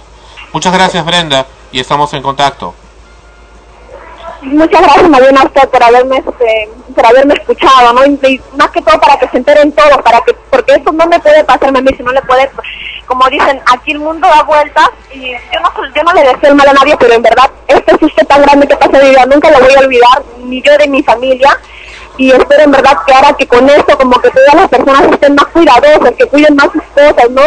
Muchas 0.55 0.73
gracias, 0.73 1.05
Brenda, 1.05 1.45
y 1.70 1.81
estamos 1.81 2.15
en 2.15 2.23
contacto. 2.23 2.74
Muchas 4.47 4.81
gracias, 4.81 5.10
Mariana, 5.10 5.40
a 5.40 5.44
usted 5.47 5.68
por 5.68 5.82
haberme, 5.82 6.18
este, 6.18 6.68
por 6.94 7.05
haberme 7.05 7.35
escuchado, 7.35 7.93
¿no? 7.93 8.06
Y, 8.06 8.40
más 8.56 8.70
que 8.70 8.81
todo 8.81 9.01
para 9.01 9.18
que 9.18 9.28
se 9.28 9.39
enteren 9.39 9.73
todos, 9.73 9.98
para 10.02 10.20
que, 10.20 10.35
porque 10.51 10.74
eso 10.74 10.93
no 10.93 11.06
me 11.06 11.18
puede 11.18 11.43
pasarme 11.43 11.81
a 11.81 11.82
mí, 11.82 11.90
si 11.97 12.02
no 12.05 12.12
le 12.12 12.23
puede, 12.23 12.48
como 13.06 13.28
dicen, 13.28 13.60
aquí 13.66 13.90
el 13.90 13.98
mundo 13.98 14.28
da 14.28 14.44
vueltas 14.44 14.90
y 15.12 15.32
yo 15.32 15.60
no, 15.60 15.73
yo 15.93 16.02
no 16.05 16.12
le 16.12 16.23
deseo 16.23 16.51
el 16.51 16.55
mal 16.55 16.68
a 16.68 16.74
nadie, 16.74 16.97
pero 16.97 17.14
en 17.14 17.23
verdad, 17.23 17.51
este 17.66 17.98
susto 17.98 18.24
tan 18.24 18.43
grande 18.43 18.68
que 18.68 18.77
pasé 18.77 18.98
de 18.98 19.10
vida, 19.10 19.27
nunca 19.27 19.51
lo 19.51 19.59
voy 19.59 19.74
a 19.74 19.81
olvidar, 19.81 20.23
ni 20.44 20.62
yo 20.62 20.78
de 20.78 20.86
mi 20.86 21.02
familia, 21.02 21.59
y 22.16 22.31
espero 22.31 22.62
en 22.62 22.70
verdad 22.70 22.98
que 23.05 23.14
ahora 23.14 23.32
que 23.32 23.48
con 23.48 23.68
esto, 23.68 23.98
como 23.98 24.20
que 24.20 24.31
todas 24.31 24.55
las 24.55 24.68
personas 24.68 25.10
estén 25.10 25.35
más 25.35 25.47
cuidadosas, 25.47 26.14
que 26.16 26.27
cuiden 26.27 26.55
más 26.55 26.70
sus 26.73 26.85
cosas, 26.94 27.31
¿no? 27.31 27.43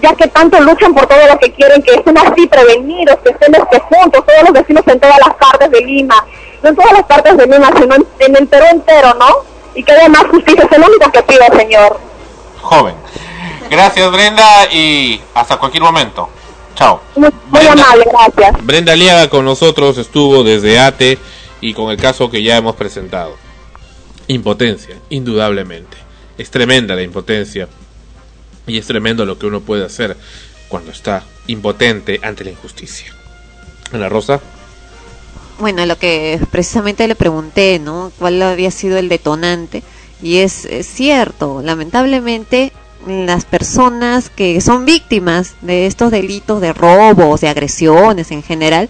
Ya 0.00 0.14
que 0.14 0.28
tanto 0.28 0.60
luchan 0.60 0.94
por 0.94 1.06
todo 1.06 1.26
lo 1.26 1.38
que 1.38 1.52
quieren, 1.52 1.82
que 1.82 1.94
estén 1.94 2.16
así 2.18 2.46
prevenidos, 2.46 3.16
que 3.22 3.30
estén 3.30 3.54
este, 3.54 3.80
juntos, 3.80 4.24
todos 4.26 4.42
los 4.44 4.52
vecinos 4.52 4.82
en 4.86 5.00
todas 5.00 5.18
las 5.18 5.34
partes 5.34 5.70
de 5.70 5.80
Lima, 5.80 6.24
no 6.62 6.68
en 6.70 6.76
todas 6.76 6.92
las 6.92 7.02
partes 7.04 7.36
de 7.36 7.46
Lima, 7.46 7.70
sino 7.78 7.94
en, 7.94 8.06
en 8.18 8.36
el 8.36 8.46
Perú 8.46 8.64
entero, 8.70 9.14
¿no? 9.14 9.28
Y 9.74 9.82
que 9.82 9.92
haya 9.92 10.08
más 10.08 10.24
justicia, 10.24 10.68
es 10.70 10.78
lo 10.78 10.86
único 10.86 11.10
que 11.12 11.22
pido, 11.22 11.44
señor. 11.56 12.00
Joven. 12.60 12.94
Gracias, 13.70 14.10
Brenda, 14.10 14.66
y 14.72 15.20
hasta 15.34 15.56
cualquier 15.56 15.82
momento. 15.82 16.28
Chao. 16.74 17.00
Muy, 17.16 17.30
muy 17.50 17.66
amable, 17.66 18.04
gracias. 18.10 18.66
Brenda 18.66 18.92
Aliaga 18.92 19.28
con 19.28 19.44
nosotros 19.44 19.98
estuvo 19.98 20.42
desde 20.42 20.78
ATE 20.78 21.18
y 21.60 21.74
con 21.74 21.90
el 21.90 21.96
caso 21.96 22.30
que 22.30 22.42
ya 22.42 22.56
hemos 22.56 22.74
presentado. 22.74 23.36
Impotencia, 24.26 24.96
indudablemente. 25.10 25.96
Es 26.38 26.50
tremenda 26.50 26.94
la 26.94 27.02
impotencia 27.02 27.68
y 28.66 28.78
es 28.78 28.86
tremendo 28.86 29.24
lo 29.24 29.38
que 29.38 29.46
uno 29.46 29.60
puede 29.60 29.84
hacer 29.84 30.16
cuando 30.68 30.92
está 30.92 31.24
impotente 31.46 32.20
ante 32.22 32.44
la 32.44 32.50
injusticia. 32.50 33.12
Ana 33.92 34.08
Rosa, 34.08 34.40
Bueno, 35.58 35.84
lo 35.84 35.98
que 35.98 36.40
precisamente 36.50 37.06
le 37.08 37.14
pregunté, 37.14 37.78
¿no? 37.78 38.12
¿Cuál 38.18 38.40
había 38.42 38.70
sido 38.70 38.96
el 38.96 39.08
detonante? 39.08 39.82
Y 40.22 40.38
es, 40.38 40.66
cierto, 40.82 41.62
lamentablemente 41.62 42.72
las 43.06 43.44
personas 43.44 44.30
que 44.30 44.60
son 44.60 44.84
víctimas 44.84 45.54
de 45.62 45.86
estos 45.86 46.10
delitos 46.10 46.60
de 46.60 46.72
robos, 46.72 47.40
de 47.40 47.48
agresiones 47.48 48.30
en 48.30 48.42
general, 48.42 48.88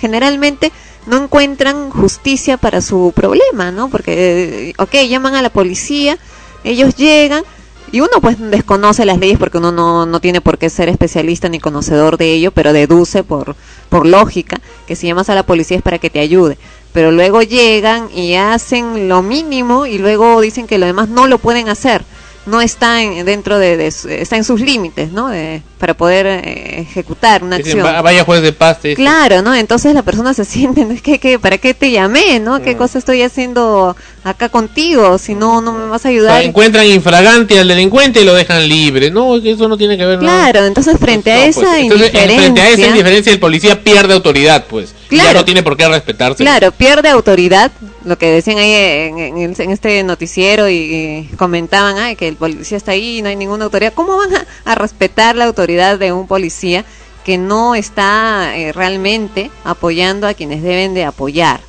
generalmente 0.00 0.72
no 1.06 1.22
encuentran 1.22 1.90
justicia 1.90 2.56
para 2.56 2.80
su 2.80 3.12
problema, 3.14 3.70
¿no? 3.70 3.88
Porque, 3.88 4.74
ok, 4.78 4.94
llaman 5.08 5.34
a 5.34 5.42
la 5.42 5.50
policía, 5.50 6.18
ellos 6.64 6.96
llegan 6.96 7.44
y 7.92 8.00
uno 8.00 8.10
pues 8.22 8.38
desconoce 8.40 9.04
las 9.04 9.18
leyes 9.18 9.38
porque 9.38 9.58
uno 9.58 9.70
no, 9.70 10.06
no 10.06 10.18
tiene 10.18 10.40
por 10.40 10.56
qué 10.56 10.70
ser 10.70 10.88
especialista 10.88 11.50
ni 11.50 11.60
conocedor 11.60 12.16
de 12.16 12.32
ello, 12.32 12.50
pero 12.50 12.72
deduce 12.72 13.22
por, 13.22 13.54
por 13.90 14.06
lógica 14.06 14.60
que 14.86 14.96
si 14.96 15.06
llamas 15.06 15.28
a 15.28 15.34
la 15.34 15.44
policía 15.44 15.76
es 15.76 15.82
para 15.82 15.98
que 15.98 16.08
te 16.08 16.18
ayude. 16.18 16.56
Pero 16.94 17.10
luego 17.10 17.42
llegan 17.42 18.08
y 18.14 18.34
hacen 18.34 19.08
lo 19.08 19.22
mínimo 19.22 19.86
y 19.86 19.98
luego 19.98 20.40
dicen 20.40 20.66
que 20.66 20.78
lo 20.78 20.86
demás 20.86 21.10
no 21.10 21.26
lo 21.26 21.38
pueden 21.38 21.68
hacer. 21.68 22.02
No 22.44 22.60
está 22.60 23.02
en, 23.02 23.24
dentro 23.24 23.58
de, 23.58 23.86
está 23.86 24.36
en 24.36 24.42
sus 24.44 24.60
límites, 24.60 25.12
¿no? 25.12 25.28
De- 25.28 25.62
para 25.78 25.94
poder 25.94 26.26
eh, 26.26 26.80
ejecutar 26.80 27.42
una 27.42 27.56
dicen, 27.58 27.80
acción. 27.80 27.94
"Va- 27.94 28.02
vaya 28.02 28.24
juez 28.24 28.40
de 28.42 28.52
paz. 28.52 28.80
te. 28.80 28.94
Claro, 28.94 29.42
¿no? 29.42 29.52
Entonces 29.54 29.94
la 29.94 30.02
persona 30.02 30.32
se 30.34 30.44
siente, 30.44 30.84
¿no? 30.84 30.92
es 30.92 31.02
que, 31.02 31.18
que, 31.18 31.38
¿para 31.40 31.58
qué 31.58 31.74
te 31.74 31.90
llamé, 31.90 32.38
no? 32.40 32.62
¿Qué 32.62 32.74
Mm. 32.74 32.78
cosa 32.78 32.98
estoy 32.98 33.22
haciendo 33.22 33.96
acá 34.24 34.48
contigo? 34.48 35.18
Si 35.18 35.34
no, 35.34 35.60
no 35.60 35.72
me 35.72 35.86
vas 35.88 36.04
a 36.04 36.08
O 36.08 36.10
ayudar. 36.12 36.38
sea, 36.40 36.48
encuentran 36.48 36.86
infragante 36.86 37.58
al 37.58 37.66
delincuente 37.68 38.20
y 38.20 38.24
lo 38.24 38.34
dejan 38.34 38.68
libre. 38.68 39.10
No, 39.10 39.36
eso 39.36 39.68
no 39.68 39.76
tiene 39.76 39.96
que 39.98 40.04
ver 40.06 40.22
nada. 40.22 40.50
Claro, 40.50 40.66
entonces 40.66 40.96
frente 40.98 41.32
a 41.32 41.46
esa 41.46 41.60
pues, 41.62 41.74
entonces, 41.80 42.08
en- 42.14 42.14
indiferencia, 42.20 42.38
frente 42.42 42.60
a 42.60 42.68
esa 42.70 42.86
indiferencia, 42.86 43.32
el 43.32 43.40
policía 43.40 43.82
pierde 43.82 44.14
autoridad, 44.14 44.64
pues. 44.68 44.94
Y 45.10 45.16
Ya 45.16 45.22
Claro. 45.24 45.40
no 45.40 45.44
tiene 45.44 45.62
por 45.64 45.76
qué 45.76 45.86
respetarse. 45.88 46.42
claro, 46.42 46.70
pierde 46.72 47.08
autoridad, 47.08 47.70
lo 48.04 48.16
que 48.18 48.26
decían 48.30 48.58
ahí 48.58 48.72
en, 48.72 49.18
en 49.18 49.36
el- 49.38 49.60
en 49.60 49.70
este 49.70 50.02
noticiero 50.04 50.68
y, 50.68 50.74
y 50.74 51.36
comentaban 51.36 51.98
ay, 51.98 52.14
que 52.16 52.31
el 52.32 52.36
policía 52.38 52.76
está 52.76 52.92
ahí 52.92 53.18
y 53.18 53.22
no 53.22 53.28
hay 53.28 53.36
ninguna 53.36 53.64
autoridad. 53.64 53.92
¿Cómo 53.94 54.16
van 54.16 54.30
a, 54.64 54.74
respetar 54.74 55.36
la 55.36 55.44
autoridad 55.44 55.98
de 55.98 56.12
un 56.12 56.26
policía 56.26 56.84
que 57.24 57.38
no 57.38 57.74
está 57.74 58.56
eh, 58.56 58.72
realmente 58.72 59.50
apoyando 59.64 60.26
a 60.26 60.34
quienes 60.34 60.62
deben 60.62 60.94
de 60.94 61.04
apoyar? 61.04 61.60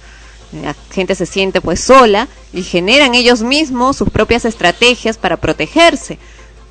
La 0.64 0.76
gente 0.92 1.16
se 1.16 1.26
siente 1.26 1.62
pues 1.62 1.80
sola 1.80 2.28
y 2.54 2.64
generan 2.64 3.16
ellos 3.16 3.42
mismos 3.42 3.98
sus 3.98 4.10
propias 4.10 4.46
estrategias 4.46 5.18
para 5.18 5.38
protegerse. 5.38 6.20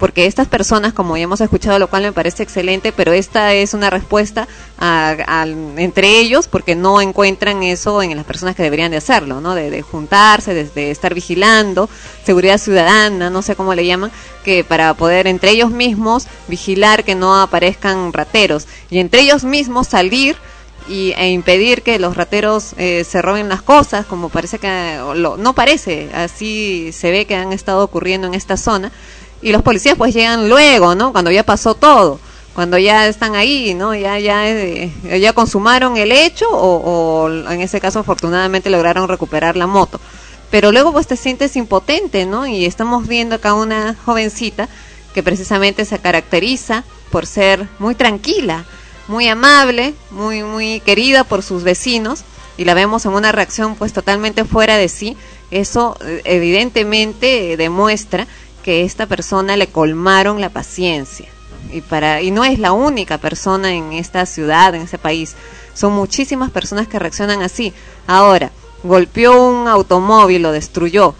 Porque 0.02 0.26
estas 0.26 0.48
personas, 0.48 0.92
como 0.92 1.16
ya 1.16 1.22
hemos 1.22 1.40
escuchado, 1.40 1.78
lo 1.78 1.86
cual 1.88 2.02
me 2.02 2.10
parece 2.12 2.42
excelente, 2.42 2.90
pero 2.90 3.12
esta 3.12 3.54
es 3.54 3.72
una 3.72 3.88
respuesta 3.88 4.48
a- 4.76 5.10
al- 5.28 5.78
entre 5.78 6.18
ellos 6.18 6.48
porque 6.48 6.74
no 6.74 7.00
encuentran 7.00 7.62
eso 7.62 8.02
en 8.02 8.16
las 8.16 8.24
personas 8.26 8.56
que 8.56 8.64
deberían 8.64 8.90
de 8.90 8.96
hacerlo. 8.96 9.40
De, 9.54 9.70
de 9.70 9.82
juntarse, 9.82 10.54
de, 10.54 10.90
estar 10.90 11.14
vigilando, 11.14 11.88
seguridad 12.26 12.58
ciudadana, 12.58 13.30
no 13.30 13.42
sé 13.42 13.54
cómo 13.54 13.76
le 13.76 13.86
llaman, 13.86 14.10
que 14.44 14.64
para 14.64 14.92
poder 14.94 15.28
entre 15.28 15.52
ellos 15.52 15.70
mismos 15.70 16.26
vigilar 16.48 17.04
que 17.04 17.14
no 17.14 17.40
aparezcan 17.40 18.12
rateros 18.12 18.66
y 18.90 18.98
entre 18.98 19.20
ellos 19.20 19.44
mismos 19.44 19.86
salir 19.86 20.34
y, 20.88 21.12
e 21.16 21.30
impedir 21.30 21.82
que 21.82 22.00
los 22.00 22.16
rateros 22.16 22.74
eh, 22.76 23.04
se 23.08 23.22
roben 23.22 23.48
las 23.48 23.62
cosas, 23.62 24.04
como 24.04 24.30
parece 24.30 24.58
que, 24.58 24.98
lo- 25.14 25.36
no 25.36 25.52
parece, 25.54 26.10
así 26.12 26.90
se 26.92 27.12
ve 27.12 27.24
que 27.24 27.36
han 27.36 27.52
estado 27.52 27.84
ocurriendo 27.84 28.26
en 28.26 28.34
esta 28.34 28.56
zona, 28.56 28.90
Y 29.42 29.52
los 29.52 29.62
policías 29.62 29.96
pues 29.96 30.14
llegan 30.14 30.48
luego, 30.48 30.94
¿no? 30.94 31.12
Cuando 31.12 31.30
ya 31.30 31.42
pasó 31.42 31.74
todo, 31.74 32.20
cuando 32.54 32.78
ya 32.78 33.08
están 33.08 33.34
ahí, 33.34 33.74
¿no? 33.74 33.94
Ya 33.94 34.18
ya 34.18 34.48
eh, 34.48 34.92
consumaron 35.34 35.96
el 35.96 36.12
hecho 36.12 36.48
o, 36.50 37.24
o 37.24 37.28
en 37.28 37.60
ese 37.60 37.80
caso 37.80 37.98
afortunadamente 37.98 38.70
lograron 38.70 39.08
recuperar 39.08 39.56
la 39.56 39.66
moto. 39.66 40.00
Pero 40.50 40.70
luego 40.70 40.92
pues 40.92 41.06
te 41.06 41.16
sientes 41.16 41.56
impotente, 41.56 42.26
¿no? 42.26 42.46
Y 42.46 42.66
estamos 42.66 43.08
viendo 43.08 43.34
acá 43.34 43.54
una 43.54 43.96
jovencita 44.04 44.68
que 45.14 45.22
precisamente 45.22 45.84
se 45.84 45.98
caracteriza 45.98 46.84
por 47.10 47.26
ser 47.26 47.68
muy 47.78 47.94
tranquila, 47.94 48.64
muy 49.08 49.28
amable, 49.28 49.94
muy 50.10 50.42
muy 50.42 50.80
querida 50.80 51.24
por 51.24 51.42
sus 51.42 51.62
vecinos 51.64 52.24
y 52.56 52.64
la 52.64 52.74
vemos 52.74 53.04
en 53.06 53.12
una 53.12 53.32
reacción 53.32 53.76
pues 53.76 53.92
totalmente 53.92 54.44
fuera 54.44 54.76
de 54.76 54.88
sí, 54.88 55.16
eso 55.50 55.96
eh, 56.04 56.22
evidentemente 56.24 57.52
eh, 57.52 57.56
demuestra 57.56 58.26
que 58.62 58.84
esta 58.84 59.06
persona 59.06 59.56
le 59.56 59.66
colmaron 59.68 60.40
la 60.40 60.48
paciencia. 60.50 61.26
Y 61.72 61.80
para 61.80 62.20
y 62.22 62.30
no 62.30 62.44
es 62.44 62.58
la 62.58 62.72
única 62.72 63.18
persona 63.18 63.72
en 63.72 63.92
esta 63.92 64.26
ciudad, 64.26 64.74
en 64.74 64.82
ese 64.82 64.98
país. 64.98 65.34
Son 65.74 65.92
muchísimas 65.92 66.50
personas 66.50 66.86
que 66.88 66.98
reaccionan 66.98 67.42
así. 67.42 67.72
Ahora, 68.06 68.50
golpeó 68.82 69.40
un 69.48 69.68
automóvil, 69.68 70.42
lo 70.42 70.52
destruyó. 70.52 71.14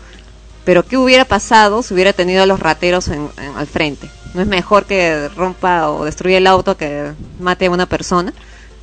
Pero 0.64 0.85
¿qué 0.86 0.97
hubiera 0.97 1.24
pasado 1.24 1.82
si 1.82 1.94
hubiera 1.94 2.12
tenido 2.12 2.43
a 2.43 2.47
los 2.47 2.60
rateros 2.60 3.09
en- 3.09 3.31
al 3.56 3.66
frente? 3.66 4.09
¿No 4.35 4.43
es 4.43 4.47
mejor 4.47 4.85
que 4.85 5.28
rompa 5.28 5.90
o 5.90 6.05
destruya 6.05 6.39
el 6.39 6.47
auto 6.47 6.77
que 6.77 7.12
mate 7.40 7.66
a 7.66 7.70
una 7.70 7.86
persona? 7.86 8.32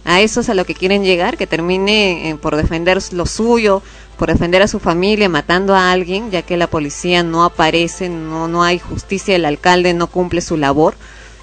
A 0.06 0.22
eso 0.22 0.42
es 0.42 0.50
a 0.50 0.54
lo 0.54 0.66
que 0.66 0.76
quieren 0.76 1.04
llegar, 1.04 1.38
que 1.38 1.46
termine 1.48 2.38
por 2.42 2.56
defender 2.56 3.00
lo 3.12 3.26
suyo, 3.26 3.82
por 4.20 4.28
defender 4.28 4.62
a 4.62 4.68
su 4.68 4.82
familia, 4.82 5.30
matando 5.30 5.74
a 5.74 5.92
alguien, 5.92 6.30
ya 6.30 6.42
que 6.42 6.58
la 6.58 6.68
policía 6.68 7.24
no 7.24 7.46
aparece, 7.46 8.10
no, 8.10 8.50
no 8.50 8.64
hay 8.64 8.78
justicia, 8.78 9.34
el 9.34 9.46
alcalde 9.46 9.94
no 9.94 10.08
cumple 10.08 10.42
su 10.42 10.58
labor. 10.58 10.96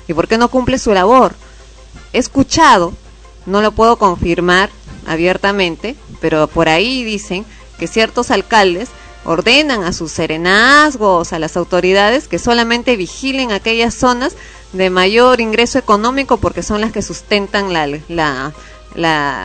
¿Y 0.07 0.13
por 0.13 0.29
qué 0.29 0.37
no 0.37 0.51
cumple 0.51 0.79
su 0.79 0.93
labor? 0.93 1.35
He 2.13 2.19
escuchado, 2.19 2.93
no 3.47 3.63
lo 3.63 3.73
puedo 3.73 3.97
confirmar 3.97 4.69
abiertamente, 5.07 5.97
pero 6.21 6.49
por 6.49 6.69
ahí 6.69 7.03
dicen 7.03 7.47
que 7.79 7.87
ciertos 7.87 8.31
alcaldes 8.31 8.91
ordenan 9.25 9.83
a 9.83 9.95
sus 9.95 10.13
serenazgos, 10.13 11.33
a 11.33 11.39
las 11.39 11.57
autoridades, 11.57 12.29
que 12.29 12.39
solamente 12.39 12.97
vigilen 12.97 13.53
aquellas 13.53 13.95
zonas 13.95 14.35
de 14.75 14.91
mayor 14.91 15.41
ingreso 15.41 15.79
económico 15.79 16.37
porque 16.37 16.63
son 16.63 16.83
las 16.83 16.93
que 16.93 17.01
sustentan 17.01 17.73
la, 17.73 18.53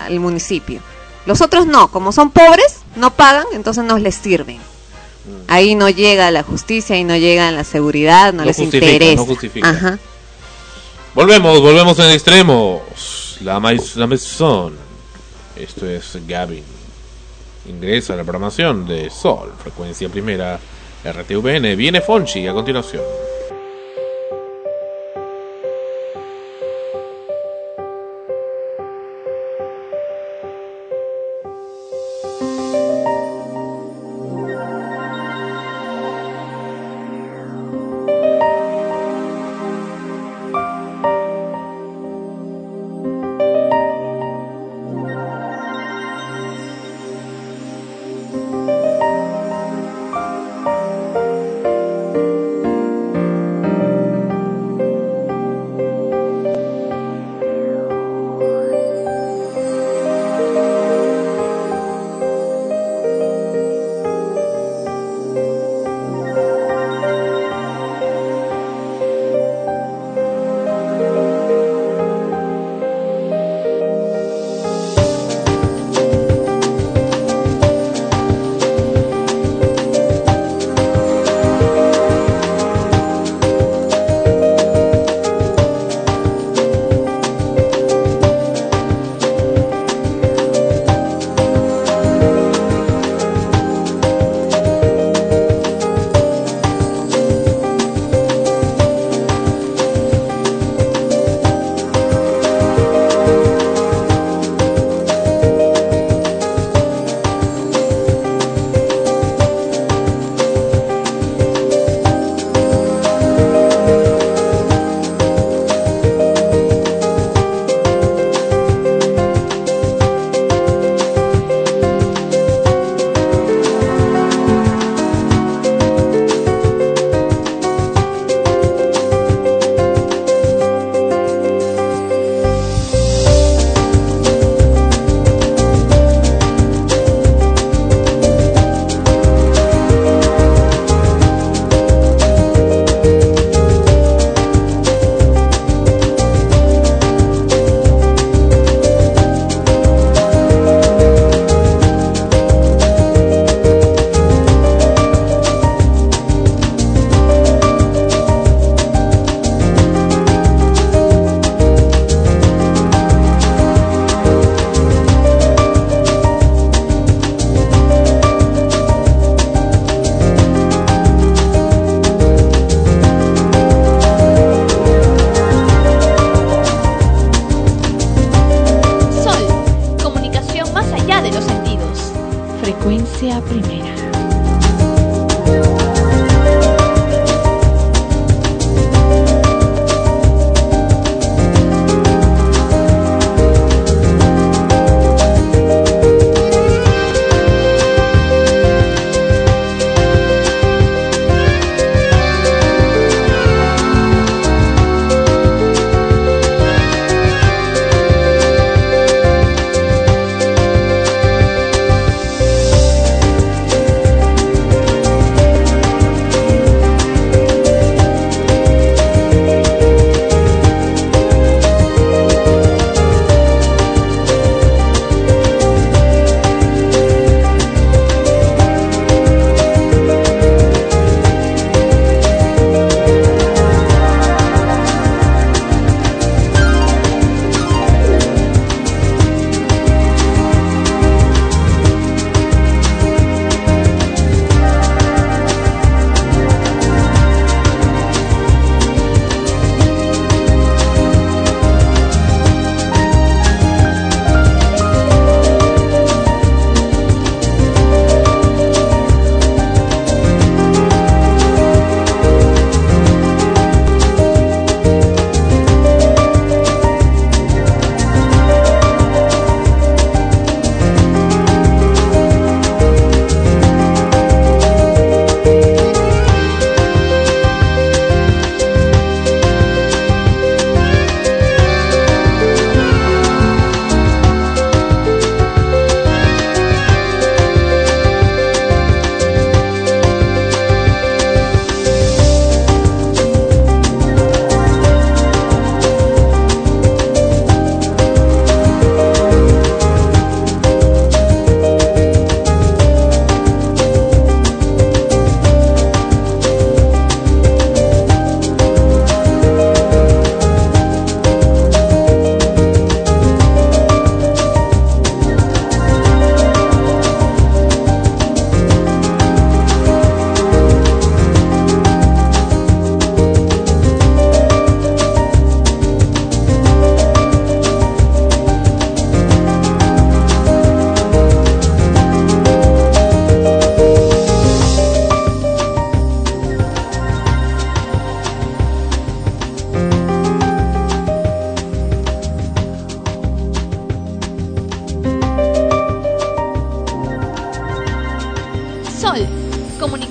el 0.10 0.20
municipio. 0.20 0.82
Los 1.26 1.42
otros 1.42 1.68
no, 1.68 1.90
como 1.90 2.12
son 2.12 2.32
pobres, 2.32 2.82
no 2.96 3.14
pagan, 3.14 3.46
entonces 3.54 3.84
no 3.84 3.98
les 3.98 4.16
sirven. 4.16 4.60
Ahí 5.48 5.76
no 5.76 5.90
llega 5.90 6.32
la 6.32 6.44
justicia, 6.44 6.96
ahí 6.96 7.04
no 7.04 7.16
llega 7.16 7.52
la 7.52 7.64
seguridad, 7.64 8.34
no, 8.34 8.40
No 8.40 8.46
les 8.46 8.60
interesa. 8.60 9.16
no 9.16 9.26
justifica. 9.26 9.70
Ajá. 9.70 10.00
Volvemos, 11.14 11.62
volvemos 11.62 12.00
en 12.00 12.12
extremos. 12.12 13.38
La, 13.42 13.60
mais, 13.60 13.96
la 13.96 14.08
maison. 14.08 14.74
Esto 15.56 15.88
es 15.88 16.18
Gavin. 16.28 16.64
Ingresa 17.68 18.14
a 18.14 18.16
la 18.16 18.24
programación 18.24 18.88
de 18.88 19.10
Sol, 19.10 19.54
frecuencia 19.62 20.10
primera, 20.10 20.60
RTVN. 21.04 21.76
Viene 21.76 22.02
Fonchi 22.02 22.48
a 22.48 22.54
continuación. 22.54 23.04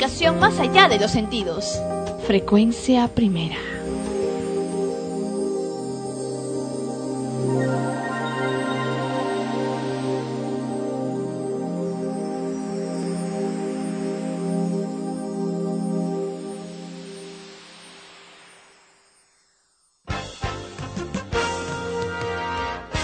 Diversión 0.00 0.40
más 0.40 0.58
allá 0.58 0.88
de 0.88 0.98
los 0.98 1.12
sentidos. 1.12 1.80
Frecuencia 2.26 3.06
primera. 3.08 3.56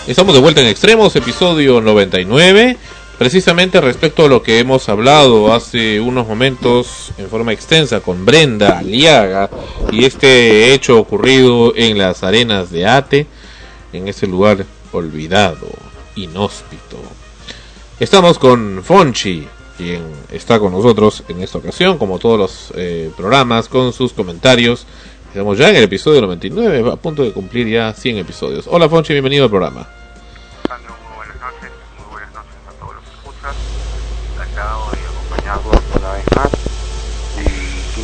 Estamos 0.08 0.34
de 0.34 0.40
vuelta 0.40 0.60
en 0.60 0.68
Extremos, 0.68 1.14
episodio 1.14 1.80
99. 1.80 2.76
Precisamente 3.18 3.80
respecto 3.80 4.26
a 4.26 4.28
lo 4.28 4.42
que 4.42 4.58
hemos 4.58 4.90
hablado 4.90 5.54
hace 5.54 6.00
unos 6.00 6.28
momentos 6.28 7.12
en 7.16 7.30
forma 7.30 7.54
extensa 7.54 8.00
con 8.00 8.26
Brenda 8.26 8.78
Aliaga 8.78 9.48
y 9.90 10.04
este 10.04 10.74
hecho 10.74 10.98
ocurrido 10.98 11.72
en 11.74 11.96
las 11.96 12.22
arenas 12.22 12.70
de 12.70 12.86
Ate, 12.86 13.26
en 13.94 14.08
ese 14.08 14.26
lugar 14.26 14.66
olvidado, 14.92 15.66
inhóspito. 16.14 16.98
Estamos 17.98 18.38
con 18.38 18.82
Fonchi, 18.84 19.48
quien 19.78 20.02
está 20.30 20.58
con 20.58 20.72
nosotros 20.72 21.24
en 21.28 21.42
esta 21.42 21.56
ocasión, 21.56 21.96
como 21.96 22.18
todos 22.18 22.38
los 22.38 22.72
eh, 22.76 23.10
programas, 23.16 23.70
con 23.70 23.94
sus 23.94 24.12
comentarios. 24.12 24.86
Estamos 25.28 25.56
ya 25.56 25.70
en 25.70 25.76
el 25.76 25.84
episodio 25.84 26.20
99, 26.20 26.90
a 26.92 26.96
punto 26.96 27.22
de 27.22 27.32
cumplir 27.32 27.66
ya 27.66 27.94
100 27.94 28.18
episodios. 28.18 28.66
Hola 28.68 28.90
Fonchi, 28.90 29.14
bienvenido 29.14 29.44
al 29.44 29.50
programa. 29.50 30.05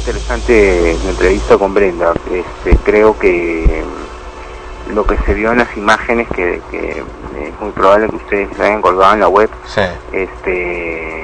Interesante 0.03 0.99
la 1.05 1.11
entrevista 1.11 1.57
con 1.57 1.73
Brenda. 1.73 2.12
Este, 2.33 2.77
creo 2.79 3.16
que 3.16 3.85
mm, 4.89 4.95
lo 4.95 5.07
que 5.07 5.16
se 5.19 5.35
vio 5.35 5.53
en 5.53 5.59
las 5.59 5.77
imágenes, 5.77 6.27
que, 6.35 6.61
que 6.70 6.91
es 6.91 7.61
muy 7.61 7.70
probable 7.70 8.09
que 8.09 8.16
ustedes 8.16 8.59
la 8.59 8.65
hayan 8.65 8.83
colgado 8.83 9.15
en 9.15 9.20
la 9.20 9.29
web, 9.29 9.49
este 10.12 11.23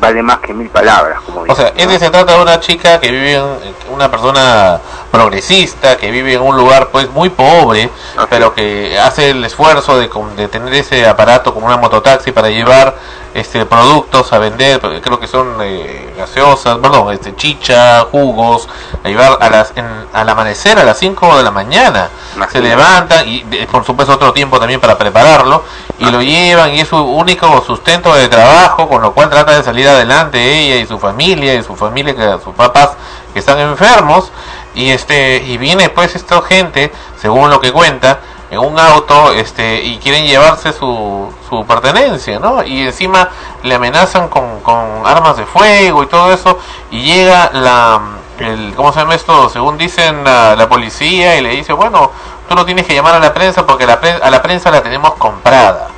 vale 0.00 0.22
más 0.22 0.38
que 0.38 0.54
mil 0.54 0.70
palabras. 0.70 1.20
Como 1.20 1.42
O 1.42 1.54
sea, 1.54 1.72
dicen, 1.72 1.88
¿no? 1.88 1.92
es 1.92 2.00
se 2.00 2.10
trata 2.10 2.36
de 2.36 2.42
una 2.42 2.58
chica 2.58 2.98
que 2.98 3.10
vive, 3.10 3.34
en, 3.34 3.44
una 3.92 4.10
persona 4.10 4.80
progresista, 5.10 5.98
que 5.98 6.10
vive 6.10 6.32
en 6.32 6.40
un 6.40 6.56
lugar 6.56 6.88
pues 6.90 7.10
muy 7.10 7.28
pobre, 7.28 7.90
pero 8.30 8.54
que 8.54 8.98
hace 8.98 9.30
el 9.30 9.44
esfuerzo 9.44 9.98
de, 9.98 10.08
de 10.36 10.48
tener 10.48 10.72
ese 10.72 11.06
aparato 11.06 11.52
como 11.52 11.66
una 11.66 11.76
mototaxi 11.76 12.32
para 12.32 12.48
llevar 12.48 12.96
este 13.34 13.64
productos 13.64 14.32
a 14.32 14.38
vender, 14.38 14.80
creo 15.00 15.20
que 15.20 15.26
son 15.28 15.56
eh, 15.62 16.12
gaseosas, 16.16 16.78
perdón, 16.78 17.12
este, 17.12 17.34
chicha, 17.36 18.06
jugos, 18.10 18.68
a 19.04 19.08
llevar 19.08 19.38
a 19.40 19.48
las, 19.48 19.72
en- 19.76 20.06
al 20.12 20.28
amanecer 20.28 20.78
a 20.78 20.84
las 20.84 20.98
5 20.98 21.36
de 21.36 21.42
la 21.44 21.50
mañana. 21.50 22.08
Se 22.50 22.60
levantan 22.60 23.28
y 23.28 23.42
de- 23.44 23.66
por 23.66 23.84
supuesto 23.84 24.14
otro 24.14 24.32
tiempo 24.32 24.58
también 24.58 24.80
para 24.80 24.98
prepararlo 24.98 25.62
y 25.98 26.06
lo 26.10 26.20
llevan 26.22 26.72
y 26.72 26.80
es 26.80 26.88
su 26.88 26.96
único 26.96 27.62
sustento 27.64 28.14
de 28.14 28.28
trabajo, 28.28 28.88
con 28.88 29.00
lo 29.02 29.12
cual 29.12 29.30
trata 29.30 29.52
de 29.56 29.62
salir 29.62 29.86
adelante 29.88 30.42
ella 30.42 30.76
y 30.76 30.86
su 30.86 30.98
familia 30.98 31.54
y 31.54 31.62
su 31.62 31.76
familia, 31.76 32.14
que 32.16 32.42
sus 32.42 32.54
papás 32.54 32.90
que 33.32 33.38
están 33.38 33.58
enfermos 33.60 34.30
y 34.74 34.90
este 34.90 35.36
y 35.46 35.56
viene 35.58 35.88
pues 35.88 36.16
esta 36.16 36.40
gente, 36.42 36.90
según 37.20 37.50
lo 37.50 37.60
que 37.60 37.70
cuenta, 37.72 38.18
en 38.50 38.58
un 38.58 38.78
auto 38.78 39.32
este 39.32 39.82
y 39.82 39.98
quieren 39.98 40.26
llevarse 40.26 40.72
su, 40.72 41.32
su 41.48 41.64
pertenencia, 41.66 42.38
¿no? 42.38 42.62
Y 42.64 42.82
encima 42.82 43.28
le 43.62 43.74
amenazan 43.76 44.28
con, 44.28 44.60
con 44.60 45.02
armas 45.04 45.36
de 45.36 45.46
fuego 45.46 46.02
y 46.02 46.06
todo 46.06 46.32
eso 46.32 46.58
y 46.90 47.02
llega 47.02 47.50
la 47.52 48.00
el, 48.38 48.72
¿cómo 48.74 48.92
se 48.92 49.00
llama 49.00 49.14
esto? 49.14 49.48
Según 49.50 49.76
dicen 49.76 50.24
la, 50.24 50.56
la 50.56 50.68
policía 50.68 51.36
y 51.36 51.42
le 51.42 51.50
dice, 51.50 51.74
bueno, 51.74 52.10
tú 52.48 52.54
no 52.54 52.64
tienes 52.64 52.86
que 52.86 52.94
llamar 52.94 53.14
a 53.14 53.18
la 53.20 53.34
prensa 53.34 53.66
porque 53.66 53.86
la 53.86 54.00
pre- 54.00 54.18
a 54.22 54.30
la 54.30 54.40
prensa 54.42 54.70
la 54.70 54.82
tenemos 54.82 55.12
comprada. 55.14 55.88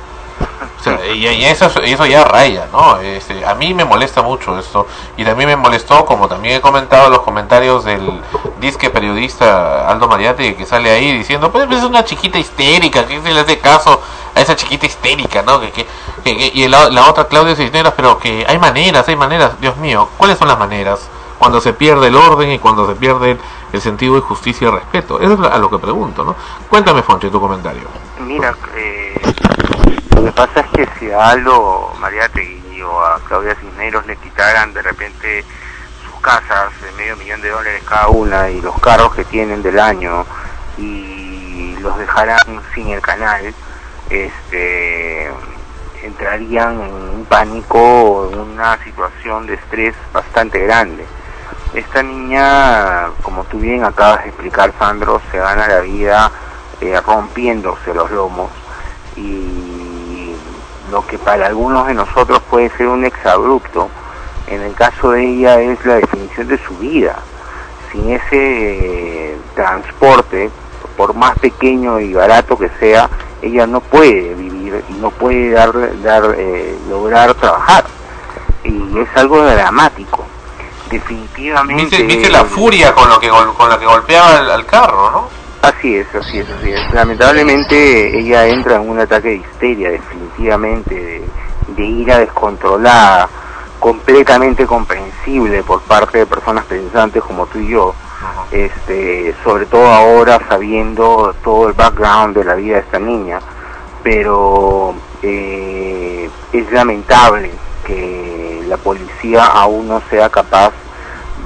O 0.83 0.85
sea, 0.85 0.99
y, 1.13 1.25
y 1.25 1.45
eso, 1.45 1.67
eso 1.81 2.05
ya 2.05 2.25
raya, 2.25 2.67
¿no? 2.73 2.97
Este, 2.99 3.45
a 3.45 3.55
mí 3.55 3.73
me 3.73 3.85
molesta 3.85 4.21
mucho 4.21 4.59
esto. 4.59 4.85
Y 5.15 5.23
también 5.23 5.47
me 5.47 5.55
molestó, 5.55 6.03
como 6.03 6.27
también 6.27 6.57
he 6.57 6.61
comentado 6.61 7.05
en 7.05 7.11
los 7.13 7.21
comentarios 7.21 7.85
del 7.85 8.19
disque 8.59 8.89
periodista 8.89 9.87
Aldo 9.89 10.09
Mariate, 10.09 10.55
que 10.55 10.65
sale 10.65 10.91
ahí 10.91 11.13
diciendo, 11.17 11.49
pues 11.53 11.71
es 11.71 11.83
una 11.85 12.03
chiquita 12.03 12.37
histérica, 12.37 13.05
que 13.05 13.21
se 13.21 13.31
le 13.31 13.39
hace 13.39 13.59
caso 13.59 14.01
a 14.35 14.41
esa 14.41 14.57
chiquita 14.57 14.85
histérica, 14.85 15.41
¿no? 15.41 15.61
Que, 15.61 15.71
que, 15.71 15.85
que- 16.25 16.35
que- 16.37 16.51
y 16.53 16.67
la, 16.67 16.89
la 16.89 17.09
otra 17.09 17.27
Claudia 17.29 17.55
Cisneros, 17.55 17.93
pero 17.95 18.17
que 18.19 18.45
hay 18.45 18.59
maneras, 18.59 19.07
hay 19.07 19.15
maneras. 19.15 19.59
Dios 19.61 19.77
mío, 19.77 20.09
¿cuáles 20.17 20.37
son 20.37 20.49
las 20.49 20.59
maneras? 20.59 21.07
Cuando 21.39 21.61
se 21.61 21.71
pierde 21.71 22.07
el 22.07 22.15
orden 22.17 22.51
y 22.51 22.59
cuando 22.59 22.85
se 22.87 22.95
pierde 22.95 23.37
el 23.71 23.81
sentido 23.81 24.15
de 24.15 24.21
justicia 24.21 24.67
y 24.67 24.71
respeto. 24.71 25.19
Eso 25.21 25.33
es 25.33 25.39
a 25.49 25.57
lo 25.59 25.69
que 25.69 25.77
pregunto, 25.79 26.25
¿no? 26.25 26.35
Cuéntame, 26.69 27.01
Fonche, 27.03 27.29
tu 27.29 27.39
comentario. 27.39 27.83
Mira, 28.19 28.53
eh, 28.75 29.19
lo 30.23 30.29
que 30.29 30.37
pasa 30.37 30.61
es 30.61 30.67
que 30.67 30.87
si 30.97 31.11
a 31.11 31.31
Aldo 31.31 31.91
Mariategui 31.99 32.81
o 32.81 33.05
a 33.05 33.19
Claudia 33.27 33.55
Cisneros 33.55 34.07
le 34.07 34.15
quitaran 34.15 34.73
de 34.73 34.81
repente 34.81 35.43
sus 36.01 36.21
casas 36.21 36.71
de 36.81 36.93
medio 36.93 37.17
millón 37.17 37.41
de 37.41 37.49
dólares 37.49 37.83
cada 37.85 38.07
una 38.07 38.49
y 38.49 38.61
los 38.61 38.79
carros 38.79 39.13
que 39.13 39.25
tienen 39.25 39.61
del 39.61 39.77
año 39.77 40.25
y 40.77 41.75
los 41.81 41.97
dejaran 41.97 42.39
sin 42.73 42.87
el 42.91 43.01
canal, 43.01 43.53
este 44.09 45.29
entrarían 46.03 46.79
en 46.79 46.93
un 46.93 47.25
pánico 47.27 47.79
o 47.79 48.31
en 48.31 48.39
una 48.39 48.81
situación 48.81 49.45
de 49.45 49.55
estrés 49.55 49.93
bastante 50.13 50.59
grande. 50.59 51.05
Esta 51.73 52.01
niña, 52.01 53.09
como 53.23 53.43
tú 53.43 53.59
bien 53.59 53.83
acabas 53.83 54.23
de 54.23 54.29
explicar, 54.29 54.71
Sandro, 54.79 55.21
se 55.31 55.37
gana 55.37 55.67
la 55.67 55.81
vida 55.81 56.31
eh, 56.79 56.97
rompiéndose 57.01 57.93
los 57.93 58.09
lomos 58.09 58.51
y 59.17 59.72
lo 60.93 61.05
que 61.07 61.17
para 61.17 61.47
algunos 61.47 61.87
de 61.87 61.95
nosotros 61.95 62.39
puede 62.51 62.69
ser 62.77 62.87
un 62.87 63.03
exabrupto, 63.03 63.89
en 64.47 64.61
el 64.61 64.75
caso 64.75 65.09
de 65.11 65.25
ella 65.25 65.59
es 65.59 65.83
la 65.85 65.95
definición 65.95 66.47
de 66.47 66.57
su 66.59 66.77
vida. 66.77 67.17
Sin 67.91 68.11
ese 68.11 69.31
eh, 69.31 69.37
transporte, 69.55 70.51
por 70.95 71.15
más 71.15 71.37
pequeño 71.39 71.99
y 71.99 72.13
barato 72.13 72.57
que 72.57 72.69
sea, 72.79 73.09
ella 73.41 73.65
no 73.65 73.81
puede 73.81 74.35
vivir 74.35 74.83
y 74.87 74.93
no 74.93 75.09
puede 75.09 75.49
dar, 75.49 75.73
dar 76.03 76.35
eh, 76.37 76.77
lograr 76.87 77.33
trabajar. 77.33 77.85
Y 78.63 78.99
es 78.99 79.09
algo 79.15 79.41
dramático. 79.43 80.23
Definitivamente. 80.91 81.85
¿Viste, 81.85 82.03
viste 82.03 82.29
la 82.29 82.45
furia 82.45 82.93
con, 82.93 83.09
lo 83.09 83.19
que, 83.19 83.29
con 83.29 83.67
la 83.67 83.79
que 83.79 83.85
golpeaba 83.85 84.37
al, 84.37 84.51
al 84.51 84.65
carro, 84.67 85.09
¿no? 85.09 85.42
Así 85.63 85.95
es, 85.95 86.13
así 86.13 86.39
es, 86.39 86.49
así 86.49 86.71
es. 86.73 86.93
Lamentablemente 86.93 88.19
ella 88.19 88.47
entra 88.47 88.75
en 88.75 88.89
un 88.89 88.99
ataque 88.99 89.29
de 89.29 89.35
histeria, 89.35 89.91
definitivamente, 89.91 90.93
de, 90.93 91.21
de 91.77 91.83
ira 91.85 92.19
descontrolada, 92.19 93.29
completamente 93.79 94.65
comprensible 94.65 95.63
por 95.63 95.81
parte 95.83 96.17
de 96.17 96.25
personas 96.25 96.65
pensantes 96.65 97.23
como 97.23 97.45
tú 97.45 97.59
y 97.59 97.69
yo, 97.69 97.95
este, 98.51 99.33
sobre 99.41 99.65
todo 99.65 99.85
ahora 99.85 100.37
sabiendo 100.49 101.33
todo 101.41 101.69
el 101.69 101.73
background 101.73 102.35
de 102.35 102.43
la 102.43 102.55
vida 102.55 102.75
de 102.75 102.81
esta 102.81 102.99
niña, 102.99 103.39
pero 104.03 104.93
eh, 105.21 106.29
es 106.51 106.71
lamentable 106.73 107.51
que 107.85 108.65
la 108.67 108.75
policía 108.75 109.45
aún 109.45 109.87
no 109.87 110.01
sea 110.09 110.29
capaz 110.29 110.73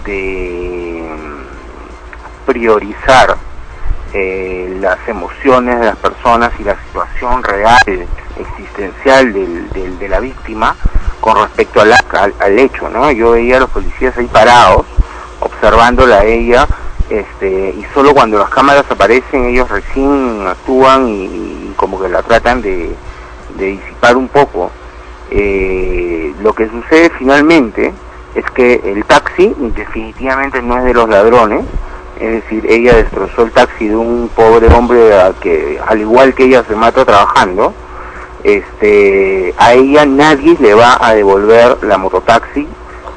de 0.05 1.07
priorizar 2.47 3.46
eh, 4.19 4.77
las 4.81 4.97
emociones 5.07 5.79
de 5.79 5.85
las 5.85 5.95
personas 5.97 6.51
y 6.59 6.63
la 6.63 6.75
situación 6.85 7.43
real, 7.43 7.77
existencial 8.39 9.31
del, 9.31 9.69
del- 9.69 9.99
de 9.99 10.09
la 10.09 10.19
víctima 10.19 10.75
con 11.21 11.35
respecto 11.37 11.81
al, 11.81 11.93
al, 12.39 12.59
hecho, 12.59 12.89
¿no? 12.89 13.11
Yo 13.11 13.31
veía 13.31 13.57
a 13.57 13.59
los 13.61 13.69
policías 13.69 14.17
ahí 14.17 14.25
parados, 14.27 14.85
observándola 15.39 16.19
a 16.21 16.25
ella, 16.25 16.67
este, 17.09 17.75
y 17.77 17.85
solo 17.93 18.13
cuando 18.13 18.37
las 18.39 18.49
cámaras 18.49 18.85
aparecen 18.89 19.45
ellos 19.45 19.69
recién 19.69 20.45
actúan 20.47 21.07
y, 21.07 21.25
y 21.25 21.73
como 21.75 21.99
que 22.01 22.09
la 22.09 22.21
tratan 22.23 22.61
de, 22.61 22.95
de 23.57 23.65
disipar 23.65 24.17
un 24.17 24.27
poco. 24.29 24.71
Eh, 25.29 26.33
lo 26.41 26.53
que 26.53 26.69
sucede 26.69 27.09
finalmente 27.19 27.93
es 28.35 28.45
que 28.51 28.81
el 28.85 29.03
taxi 29.05 29.53
definitivamente 29.75 30.61
no 30.61 30.77
es 30.77 30.85
de 30.85 30.93
los 30.93 31.09
ladrones, 31.09 31.65
es 32.19 32.43
decir, 32.43 32.65
ella 32.69 32.95
destrozó 32.95 33.43
el 33.43 33.51
taxi 33.51 33.87
de 33.87 33.95
un 33.95 34.29
pobre 34.35 34.67
hombre 34.73 35.19
a 35.19 35.33
que 35.33 35.79
al 35.85 35.99
igual 35.99 36.33
que 36.33 36.43
ella 36.45 36.63
se 36.67 36.75
mata 36.75 37.05
trabajando, 37.05 37.73
este, 38.43 39.53
a 39.57 39.73
ella 39.73 40.05
nadie 40.05 40.55
le 40.59 40.73
va 40.73 40.97
a 41.01 41.13
devolver 41.13 41.77
la 41.83 41.97
mototaxi 41.97 42.67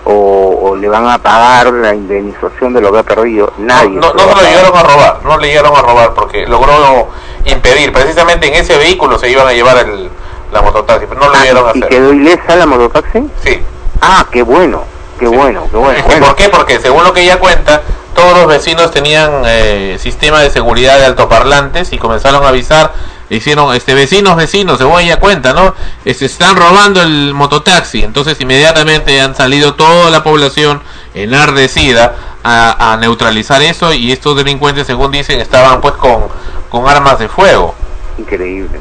o, 0.05 0.59
o 0.63 0.77
le 0.77 0.89
van 0.89 1.07
a 1.07 1.19
pagar 1.19 1.73
la 1.73 1.95
indemnización 1.95 2.73
de 2.73 2.81
lo 2.81 2.93
que 2.93 2.99
ha 2.99 3.03
perdido, 3.03 3.53
nadie. 3.59 3.91
No, 3.91 4.11
se 4.11 4.17
no 4.17 4.27
lo 4.35 4.41
llegaron 4.41 4.77
a 4.77 4.83
robar, 4.83 5.21
no 5.25 5.39
le 5.39 5.47
llegaron 5.49 5.77
a 5.77 5.83
robar 5.83 6.15
porque 6.15 6.47
logró 6.47 7.09
impedir. 7.45 7.93
Precisamente 7.93 8.49
en 8.49 8.55
ese 8.55 8.77
vehículo 8.77 9.19
se 9.19 9.31
iban 9.31 9.47
a 9.47 9.53
llevar 9.53 9.77
el, 9.79 10.09
la 10.53 10.63
mototaxi, 10.63 11.07
pero 11.09 11.21
no 11.21 11.29
lo 11.29 11.35
llegaron 11.39 11.69
a 11.69 11.73
¿Y 11.75 11.79
hacer. 11.79 11.89
quedó 11.89 12.13
ilesa 12.13 12.57
la 12.57 12.67
mototaxi? 12.67 13.31
Sí. 13.45 13.61
Ah, 14.01 14.27
qué 14.31 14.43
bueno. 14.43 14.83
Qué 15.19 15.29
bueno, 15.29 15.69
qué 15.71 15.77
bueno. 15.77 16.03
¿Por 16.27 16.35
qué? 16.35 16.49
Porque 16.49 16.81
según 16.81 17.05
lo 17.05 17.13
que 17.13 17.21
ella 17.21 17.39
cuenta, 17.39 17.83
todos 18.15 18.37
los 18.39 18.47
vecinos 18.47 18.91
tenían 18.91 19.43
eh, 19.47 19.97
sistema 20.01 20.41
de 20.41 20.51
seguridad 20.51 20.99
de 20.99 21.07
altoparlantes 21.07 21.93
y 21.93 21.99
comenzaron 21.99 22.45
a 22.45 22.49
avisar. 22.49 22.93
Hicieron, 23.31 23.73
este, 23.77 23.95
vecinos, 23.95 24.35
vecinos, 24.35 24.79
según 24.79 24.99
ella 25.01 25.21
cuenta, 25.21 25.53
¿no? 25.53 25.75
Se 26.05 26.27
están 26.27 26.57
robando 26.57 27.01
el 27.01 27.33
mototaxi. 27.33 28.03
Entonces 28.03 28.41
inmediatamente 28.41 29.21
han 29.21 29.37
salido 29.37 29.75
toda 29.75 30.11
la 30.11 30.25
población 30.25 30.83
enardecida 31.15 32.17
a, 32.43 32.93
a 32.93 32.97
neutralizar 32.97 33.63
eso 33.63 33.93
y 33.93 34.11
estos 34.11 34.37
delincuentes, 34.37 34.87
según 34.87 35.13
dicen, 35.13 35.39
estaban 35.39 35.81
pues 35.81 35.95
con, 35.95 36.25
con 36.69 36.89
armas 36.89 37.21
de 37.21 37.29
fuego. 37.29 37.75
Increíble. 38.19 38.81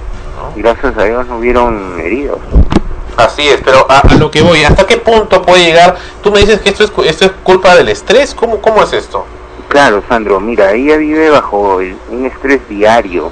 Gracias 0.56 0.98
a 0.98 1.04
Dios 1.04 1.28
no 1.28 1.38
hubieron 1.38 2.00
heridos. 2.00 2.40
Así 3.20 3.48
es, 3.48 3.60
pero 3.64 3.86
a, 3.90 4.02
lo 4.18 4.32
que 4.32 4.42
voy, 4.42 4.64
¿hasta 4.64 4.88
qué 4.88 4.96
punto 4.98 5.42
puede 5.42 5.66
llegar? 5.66 5.98
Tú 6.24 6.32
me 6.32 6.40
dices 6.40 6.62
que 6.62 6.70
esto 6.70 6.86
es, 6.86 6.92
esto 7.10 7.26
es 7.26 7.32
culpa 7.44 7.76
del 7.76 7.90
estrés, 7.90 8.34
¿cómo, 8.34 8.62
cómo 8.62 8.82
es 8.82 8.94
esto? 8.94 9.26
Claro, 9.68 10.02
Sandro, 10.08 10.40
mira, 10.40 10.72
ella 10.72 10.96
vive 10.96 11.30
bajo 11.30 11.82
el- 11.82 11.98
un 12.10 12.26
estrés 12.26 12.62
diario. 12.70 13.30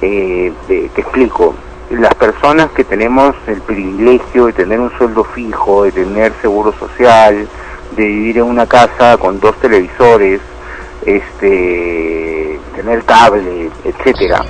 Eh, 0.00 0.52
de- 0.68 0.90
te 0.94 1.00
explico. 1.00 1.54
Las 1.90 2.14
personas 2.14 2.70
que 2.72 2.84
tenemos 2.84 3.34
el 3.46 3.60
privilegio 3.62 4.46
de 4.46 4.52
tener 4.52 4.78
un 4.80 4.90
sueldo 4.96 5.24
fijo, 5.24 5.84
de 5.84 5.92
tener 5.92 6.32
seguro 6.40 6.72
social, 6.78 7.48
de 7.96 8.04
vivir 8.04 8.38
en 8.38 8.44
una 8.44 8.66
casa 8.66 9.16
con 9.18 9.38
dos 9.40 9.54
televisores, 9.60 10.40
este, 11.04 12.58
tener 12.74 13.04
cable, 13.04 13.70
etcétera, 13.84 14.44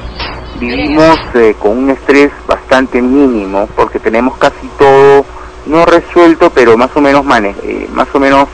vivimos 0.59 1.19
eh, 1.35 1.55
con 1.59 1.77
un 1.78 1.91
estrés 1.91 2.31
bastante 2.47 3.01
mínimo 3.03 3.69
porque 3.77 3.99
tenemos 3.99 4.37
casi 4.39 4.66
todo 4.78 5.24
no 5.66 5.85
resuelto, 5.85 6.51
pero 6.51 6.77
más 6.77 6.91
o 6.95 7.01
menos 7.01 7.24
mane 7.24 7.55
eh, 7.62 7.89
más 7.93 8.09
o 8.15 8.20
menos 8.20 8.49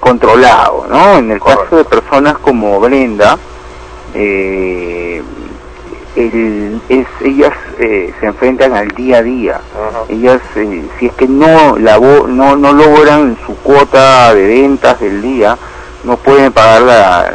controlado, 0.00 0.86
¿no? 0.90 1.18
En 1.18 1.30
el 1.30 1.40
caso 1.40 1.76
de 1.76 1.84
personas 1.84 2.36
como 2.38 2.80
Brenda, 2.80 3.38
eh, 4.14 5.22
el- 6.16 6.80
es, 6.88 7.06
ellas 7.22 7.52
se 7.78 8.26
enfrentan 8.26 8.72
al 8.74 8.88
día 8.88 9.18
a 9.18 9.22
día. 9.22 9.60
Ellas, 10.08 10.40
si 10.98 11.06
es 11.06 11.12
que 11.12 11.28
no, 11.28 11.76
labo- 11.76 12.26
no, 12.26 12.56
no 12.56 12.72
logran 12.72 13.36
su 13.46 13.54
cuota 13.58 14.32
de 14.34 14.46
ventas 14.46 14.98
del 14.98 15.20
día, 15.22 15.56
no 16.04 16.16
pueden 16.16 16.52
pagar 16.52 16.82
la, 16.82 17.32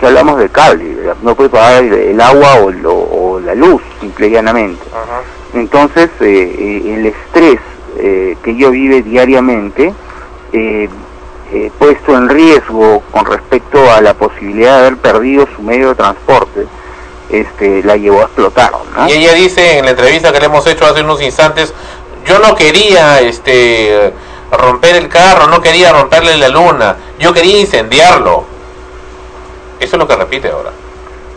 que 0.00 0.06
hablamos 0.06 0.38
de 0.38 0.48
cable, 0.48 0.96
no 1.22 1.34
pueden 1.34 1.52
pagar 1.52 1.84
el, 1.84 2.20
agua 2.20 2.54
o, 2.62 2.70
lo- 2.70 2.94
o 2.94 3.40
la 3.40 3.54
luz, 3.54 3.82
simple 4.00 4.28
y 4.28 4.30
llanamente. 4.30 4.82
Entonces, 5.54 6.08
eh, 6.20 6.56
eh, 6.58 6.94
el 6.96 7.06
estrés 7.06 7.60
eh, 7.98 8.36
que 8.42 8.50
ella 8.52 8.70
vive 8.70 9.02
diariamente, 9.02 9.92
eh, 10.52 10.88
eh, 11.52 11.70
puesto 11.78 12.16
en 12.16 12.28
riesgo 12.28 13.02
con 13.10 13.26
respecto 13.26 13.78
a 13.92 14.00
la 14.00 14.14
posibilidad 14.14 14.78
de 14.80 14.86
haber 14.86 14.96
perdido 14.98 15.46
su 15.54 15.62
medio 15.62 15.88
de 15.90 15.94
transporte, 15.96 16.66
este, 17.28 17.82
la 17.82 17.96
llevó 17.96 18.20
a 18.20 18.24
explotar. 18.24 18.72
¿no? 18.96 19.08
Y 19.08 19.12
ella 19.12 19.34
dice 19.34 19.78
en 19.78 19.84
la 19.84 19.90
entrevista 19.92 20.32
que 20.32 20.40
le 20.40 20.46
hemos 20.46 20.66
hecho 20.66 20.86
hace 20.86 21.02
unos 21.02 21.20
instantes, 21.22 21.74
yo 22.26 22.38
no 22.38 22.54
quería 22.54 23.20
este 23.20 24.12
romper 24.52 24.96
el 24.96 25.08
carro, 25.08 25.46
no 25.48 25.60
quería 25.60 25.92
romperle 25.92 26.36
la 26.38 26.48
luna, 26.48 26.96
yo 27.18 27.32
quería 27.32 27.60
incendiarlo. 27.60 28.44
Eso 29.80 29.96
es 29.96 29.98
lo 29.98 30.06
que 30.06 30.16
repite 30.16 30.50
ahora. 30.50 30.70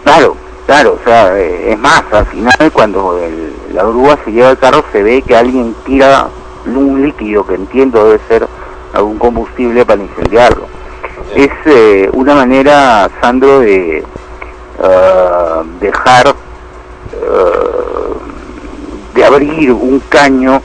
Claro, 0.03 0.36
claro, 0.65 0.98
o 1.02 1.03
sea, 1.03 1.38
eh, 1.40 1.72
es 1.72 1.80
más, 1.80 2.03
al 2.11 2.26
final 2.28 2.72
cuando 2.74 3.18
el- 3.18 3.53
la 3.74 3.84
grúa 3.84 4.18
se 4.24 4.32
lleva 4.32 4.52
el 4.52 4.57
carro 4.57 4.84
se 4.91 5.02
ve 5.02 5.22
que 5.22 5.36
alguien 5.36 5.74
tira 5.86 6.28
un 6.65 7.02
líquido 7.03 7.45
que 7.45 7.56
entiendo 7.56 8.06
debe 8.06 8.20
ser 8.28 8.48
algún 8.94 9.18
combustible 9.18 9.86
para 9.86 10.02
incendiarlo. 10.02 10.65
Es 11.36 11.49
eh, 11.65 12.10
una 12.14 12.36
manera, 12.36 13.10
Sandro, 13.22 13.61
de 13.61 14.03
ah, 14.84 15.64
dejar, 15.80 16.28
ah, 16.28 16.34
de 19.15 19.26
abrir 19.26 19.72
un 19.72 19.99
caño 20.10 20.61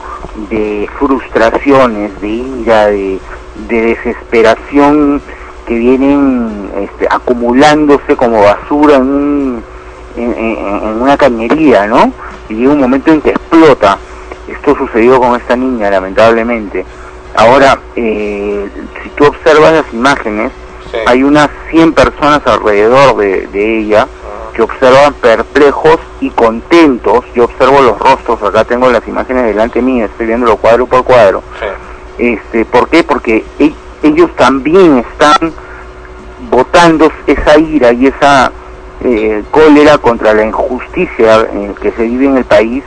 de 0.49 0.87
frustraciones, 0.99 2.19
de 2.21 2.27
ira, 2.27 2.87
de, 2.87 3.19
de 3.67 3.81
desesperación 3.81 5.21
que 5.69 5.75
vienen 5.77 6.71
este, 6.79 7.07
acumulándose 7.09 8.15
como 8.17 8.41
basura 8.41 8.95
en, 8.95 9.01
un- 9.03 9.63
en, 10.17 10.33
en- 10.33 10.57
en 10.89 11.01
una 11.01 11.15
cañería, 11.15 11.85
¿no? 11.87 12.11
Y 12.49 12.55
llega 12.55 12.71
un 12.73 12.79
momento 12.81 13.11
en 13.11 13.21
que 13.21 13.29
explota. 13.29 13.97
Esto 14.47 14.75
sucedió 14.75 15.19
con 15.19 15.39
esta 15.39 15.55
niña, 15.55 15.91
lamentablemente. 15.91 16.83
Ahora, 17.35 17.77
eh, 17.95 18.67
si 19.03 19.09
tú 19.09 19.25
observas 19.25 19.71
las 19.73 19.93
imágenes, 19.93 20.51
hay 21.05 21.21
unas 21.23 21.49
100 21.69 21.93
personas 21.93 22.41
alrededor 22.47 23.15
de, 23.17 23.45
de 23.47 23.79
ella 23.81 24.07
que 24.53 24.63
observan 24.63 25.13
perplejos 25.13 25.99
y 26.19 26.31
contentos. 26.31 27.23
Yo 27.35 27.43
observo 27.45 27.79
los 27.81 27.99
rostros, 27.99 28.41
acá 28.41 28.63
tengo 28.63 28.89
las 28.89 29.07
imágenes 29.07 29.45
delante 29.45 29.83
mío, 29.83 30.05
estoy 30.05 30.25
viéndolo 30.25 30.57
cuadro 30.57 30.87
por 30.87 31.03
cuadro. 31.03 31.43
Este, 32.17 32.65
¿Por 32.65 32.89
qué? 32.89 33.03
Porque 33.03 33.45
e- 33.59 33.73
ellos 34.03 34.29
también 34.35 34.99
están 34.99 35.53
votando 36.49 37.11
esa 37.27 37.57
ira 37.57 37.91
y 37.93 38.07
esa 38.07 38.51
eh, 39.03 39.43
cólera 39.51 39.97
contra 39.97 40.33
la 40.33 40.45
injusticia 40.45 41.47
eh, 41.53 41.73
que 41.81 41.91
se 41.91 42.03
vive 42.03 42.25
en 42.25 42.37
el 42.37 42.45
país 42.45 42.83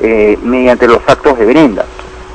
eh, 0.00 0.38
mediante 0.42 0.86
los 0.86 1.00
actos 1.06 1.38
de 1.38 1.46
Brenda. 1.46 1.84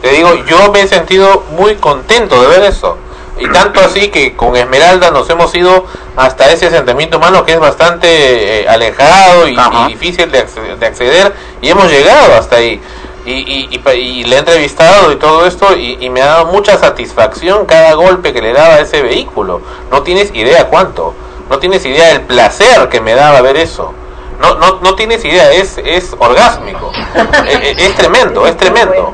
Te 0.01 0.11
digo, 0.11 0.29
yo 0.45 0.71
me 0.71 0.81
he 0.81 0.87
sentido 0.87 1.43
muy 1.57 1.75
contento 1.75 2.41
de 2.41 2.47
ver 2.47 2.63
eso. 2.69 2.97
Y 3.37 3.47
tanto 3.49 3.79
así 3.79 4.09
que 4.09 4.35
con 4.35 4.55
Esmeralda 4.57 5.11
nos 5.11 5.29
hemos 5.29 5.53
ido 5.55 5.85
hasta 6.17 6.51
ese 6.51 6.67
asentamiento 6.67 7.17
humano 7.17 7.45
que 7.45 7.53
es 7.53 7.59
bastante 7.59 8.63
eh, 8.63 8.67
alejado 8.67 9.47
y, 9.47 9.55
y 9.87 9.93
difícil 9.93 10.29
de, 10.29 10.45
acce- 10.45 10.75
de 10.77 10.85
acceder 10.85 11.33
y 11.61 11.69
hemos 11.69 11.89
llegado 11.89 12.35
hasta 12.35 12.57
ahí. 12.57 12.81
Y, 13.29 13.33
y, 13.47 13.67
y 13.69 13.77
pa- 13.79 13.93
y 13.93 14.23
le 14.23 14.35
he 14.37 14.39
entrevistado 14.39 15.11
y 15.11 15.17
todo 15.17 15.45
esto 15.45 15.75
y, 15.75 15.97
y 15.99 16.09
me 16.09 16.21
ha 16.21 16.25
dado 16.25 16.45
mucha 16.47 16.77
satisfacción 16.77 17.65
cada 17.67 17.93
golpe 17.93 18.33
que 18.33 18.41
le 18.41 18.53
daba 18.53 18.75
a 18.75 18.79
ese 18.79 19.01
vehículo. 19.03 19.61
No 19.91 20.01
tienes 20.01 20.33
idea 20.33 20.67
cuánto. 20.67 21.13
No 21.49 21.59
tienes 21.59 21.85
idea 21.85 22.07
del 22.09 22.21
placer 22.21 22.89
que 22.89 23.01
me 23.01 23.13
daba 23.13 23.41
ver 23.41 23.57
eso. 23.57 23.93
No, 24.41 24.55
no, 24.55 24.79
no 24.81 24.95
tienes 24.95 25.23
idea, 25.25 25.51
es, 25.51 25.77
es 25.83 26.15
orgásmico. 26.17 26.91
Eh, 27.47 27.75
es 27.77 27.95
tremendo, 27.95 28.45
es 28.47 28.55
tremendo. 28.57 29.13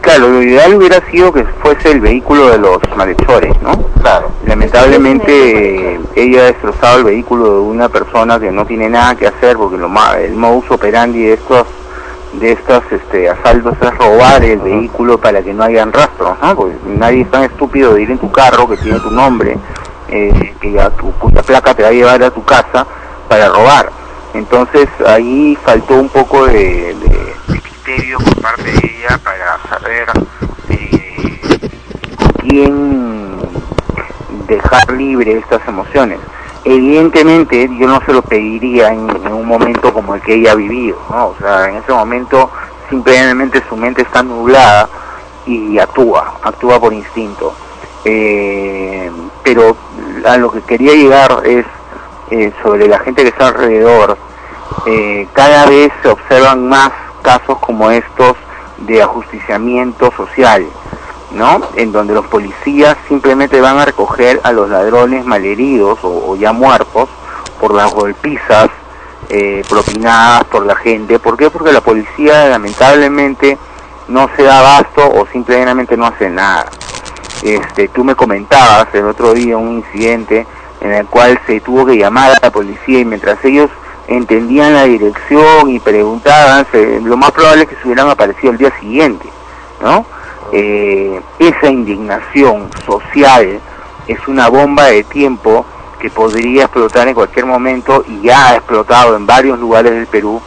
Claro, 0.00 0.28
lo 0.28 0.42
ideal 0.42 0.74
hubiera 0.74 1.00
sido 1.10 1.32
que 1.32 1.44
fuese 1.62 1.90
el 1.90 2.00
vehículo 2.00 2.48
de 2.50 2.58
los 2.58 2.78
malhechores, 2.96 3.60
¿no? 3.62 3.72
Claro. 4.02 4.30
Lamentablemente 4.46 5.98
ella 6.14 6.40
ha 6.40 6.44
destrozado 6.44 6.98
el 6.98 7.04
vehículo 7.04 7.44
de 7.54 7.60
una 7.60 7.88
persona 7.88 8.38
que 8.38 8.50
no 8.50 8.64
tiene 8.66 8.88
nada 8.88 9.14
que 9.16 9.26
hacer 9.26 9.56
porque 9.56 9.76
lo 9.76 9.88
ma- 9.88 10.16
el 10.18 10.34
modus 10.34 10.70
operandi 10.70 11.24
de 11.24 11.34
estos 11.34 11.66
de 12.40 12.52
estos 12.52 12.82
este, 12.90 13.28
asaltos 13.30 13.74
es 13.80 13.98
robar 13.98 14.44
el 14.44 14.58
vehículo 14.58 15.18
para 15.18 15.42
que 15.42 15.52
no 15.54 15.64
hayan 15.64 15.92
rastros, 15.92 16.36
¿no? 16.42 16.54
Porque 16.54 16.76
nadie 16.86 17.22
es 17.22 17.30
tan 17.30 17.44
estúpido 17.44 17.94
de 17.94 18.02
ir 18.02 18.10
en 18.10 18.18
tu 18.18 18.30
carro 18.30 18.68
que 18.68 18.76
tiene 18.76 18.98
tu 19.00 19.10
nombre, 19.10 19.56
eh, 20.08 20.54
que 20.60 20.72
ya 20.72 20.90
tu, 20.90 21.10
cuya 21.12 21.42
placa 21.42 21.74
te 21.74 21.82
va 21.82 21.88
a 21.88 21.92
llevar 21.92 22.22
a 22.22 22.30
tu 22.30 22.44
casa 22.44 22.86
para 23.28 23.48
robar. 23.48 23.90
Entonces 24.34 24.88
ahí 25.06 25.56
faltó 25.64 25.94
un 25.94 26.08
poco 26.10 26.46
de, 26.46 26.94
de- 26.94 27.34
de 27.54 27.60
criterio 27.60 28.18
por 28.18 28.42
parte 28.42 28.64
de 28.64 28.78
ella 28.78 29.18
para 29.24 29.58
saber 29.68 30.06
eh, 30.68 31.70
quién 32.40 33.36
dejar 34.46 34.90
libre 34.92 35.38
estas 35.38 35.66
emociones. 35.66 36.18
Evidentemente 36.68 37.70
yo 37.78 37.86
no 37.86 38.00
se 38.04 38.12
lo 38.12 38.22
pediría 38.22 38.88
en, 38.88 39.08
un 39.32 39.46
momento 39.46 39.92
como 39.92 40.16
el 40.16 40.20
que 40.20 40.34
ella 40.34 40.50
ha 40.50 40.54
vivido, 40.56 40.98
¿no? 41.08 41.28
O 41.28 41.36
sea, 41.38 41.70
en 41.70 41.76
ese 41.76 41.92
momento 41.92 42.50
simplemente 42.90 43.62
su 43.68 43.76
mente 43.76 44.02
está 44.02 44.20
nublada 44.24 44.88
y 45.46 45.78
actúa, 45.78 46.34
actúa 46.42 46.80
por 46.80 46.92
instinto. 46.92 47.54
Eh, 48.04 49.12
pero 49.44 49.76
a 50.24 50.36
lo 50.38 50.50
que 50.50 50.60
quería 50.62 50.92
llegar 50.94 51.40
es 51.44 51.64
eh, 52.32 52.52
sobre 52.64 52.88
la 52.88 52.98
gente 52.98 53.22
que 53.22 53.28
está 53.28 53.46
alrededor. 53.46 54.18
Eh, 54.86 55.28
cada 55.34 55.66
vez 55.66 55.92
se 56.02 56.08
observan 56.08 56.68
más 56.68 56.90
casos 57.22 57.58
como 57.60 57.92
estos 57.92 58.36
de 58.78 59.02
ajusticiamiento 59.04 60.12
social, 60.16 60.66
¿no? 61.36 61.60
En 61.76 61.92
donde 61.92 62.14
los 62.14 62.26
policías 62.26 62.96
simplemente 63.08 63.60
van 63.60 63.78
a 63.78 63.84
recoger 63.84 64.40
a 64.42 64.52
los 64.52 64.68
ladrones 64.70 65.24
malheridos 65.24 65.98
o, 66.02 66.34
ya 66.36 66.52
muertos 66.52 67.08
por 67.60 67.74
las 67.74 67.92
golpizas 67.92 68.68
eh, 69.28 69.62
propinadas 69.68 70.44
por 70.44 70.64
la 70.66 70.76
gente. 70.76 71.18
¿Por 71.18 71.36
qué? 71.36 71.50
Porque 71.50 71.72
la 71.72 71.80
policía 71.80 72.46
lamentablemente 72.48 73.58
no 74.08 74.28
se 74.36 74.42
da 74.44 74.60
abasto 74.60 75.08
o 75.08 75.26
simplemente 75.32 75.96
no 75.96 76.06
hace 76.06 76.30
nada. 76.30 76.66
Este, 77.42 77.88
tú 77.88 78.02
me 78.04 78.14
comentabas 78.14 78.86
el 78.94 79.04
otro 79.06 79.34
día 79.34 79.56
un 79.56 79.74
incidente 79.78 80.46
en 80.80 80.92
el 80.92 81.06
cual 81.06 81.38
se 81.46 81.60
tuvo 81.60 81.84
que 81.86 81.96
llamar 81.98 82.32
a 82.32 82.38
la 82.42 82.50
policía 82.50 83.00
y 83.00 83.04
mientras 83.04 83.44
ellos 83.44 83.70
entendían 84.08 84.72
la 84.74 84.84
dirección 84.84 85.68
y 85.70 85.80
preguntaban, 85.80 86.66
se- 86.70 87.00
lo 87.00 87.16
más 87.16 87.32
probable 87.32 87.64
es 87.64 87.68
que 87.68 87.76
se 87.76 87.86
hubieran 87.88 88.08
aparecido 88.08 88.52
el 88.52 88.58
día 88.58 88.72
siguiente, 88.78 89.28
¿no? 89.82 90.06
Eh, 90.52 91.20
esa 91.38 91.70
indignación 91.70 92.70
social 92.84 93.60
es 94.06 94.18
una 94.28 94.48
bomba 94.48 94.84
de 94.86 95.04
tiempo 95.04 95.64
que 95.98 96.10
podría 96.10 96.64
explotar 96.64 97.08
en 97.08 97.14
cualquier 97.14 97.46
momento 97.46 98.04
y 98.06 98.22
ya 98.26 98.50
ha 98.50 98.56
explotado 98.56 99.16
en 99.16 99.26
varios 99.26 99.58
lugares 99.58 99.92
del 99.92 100.06
Perú, 100.06 100.40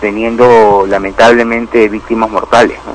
teniendo 0.00 0.84
lamentablemente 0.86 1.88
víctimas 1.88 2.30
mortales. 2.30 2.78
¿no? 2.84 2.92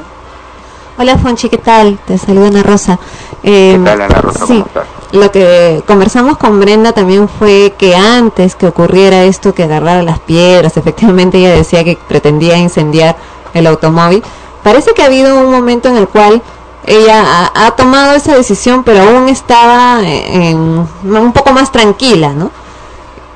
Hola 1.02 1.18
Fonchi, 1.18 1.50
¿qué 1.50 1.58
tal? 1.58 1.98
Te 2.06 2.18
saluda 2.18 2.48
Ana 2.48 2.64
Rosa. 2.64 3.00
Eh, 3.44 3.78
¿Qué 3.78 3.84
tal, 3.84 4.02
Ana 4.02 4.22
Rosa? 4.22 4.46
sí, 4.46 4.54
¿Cómo 4.54 4.66
estás? 4.66 4.86
lo 5.14 5.32
que 5.32 5.84
conversamos 5.88 6.38
con 6.38 6.60
Brenda 6.60 6.94
también 6.94 7.28
fue 7.28 7.74
que 7.78 7.96
antes 7.96 8.56
que 8.56 8.68
ocurriera 8.68 9.24
esto, 9.24 9.54
que 9.54 9.64
agarrara 9.64 10.04
las 10.04 10.20
piedras, 10.20 10.78
efectivamente 10.78 11.38
ella 11.38 11.52
decía 11.52 11.84
que 11.84 11.98
pretendía 12.08 12.58
incendiar 12.58 13.16
el 13.54 13.68
automóvil, 13.68 14.24
parece 14.64 14.94
que 14.94 15.02
ha 15.04 15.06
habido 15.08 15.38
un 15.40 15.52
momento 15.52 15.90
en 15.90 15.98
el 15.98 16.08
cual 16.08 16.42
ella 16.86 17.52
ha, 17.54 17.72
tomado 17.72 18.16
esa 18.16 18.36
decisión, 18.36 18.84
pero 18.84 19.04
aún 19.04 19.30
estaba 19.30 20.02
en- 20.04 20.88
un 21.04 21.34
poco 21.34 21.52
más 21.52 21.72
tranquila, 21.72 22.34
¿no? 22.34 22.50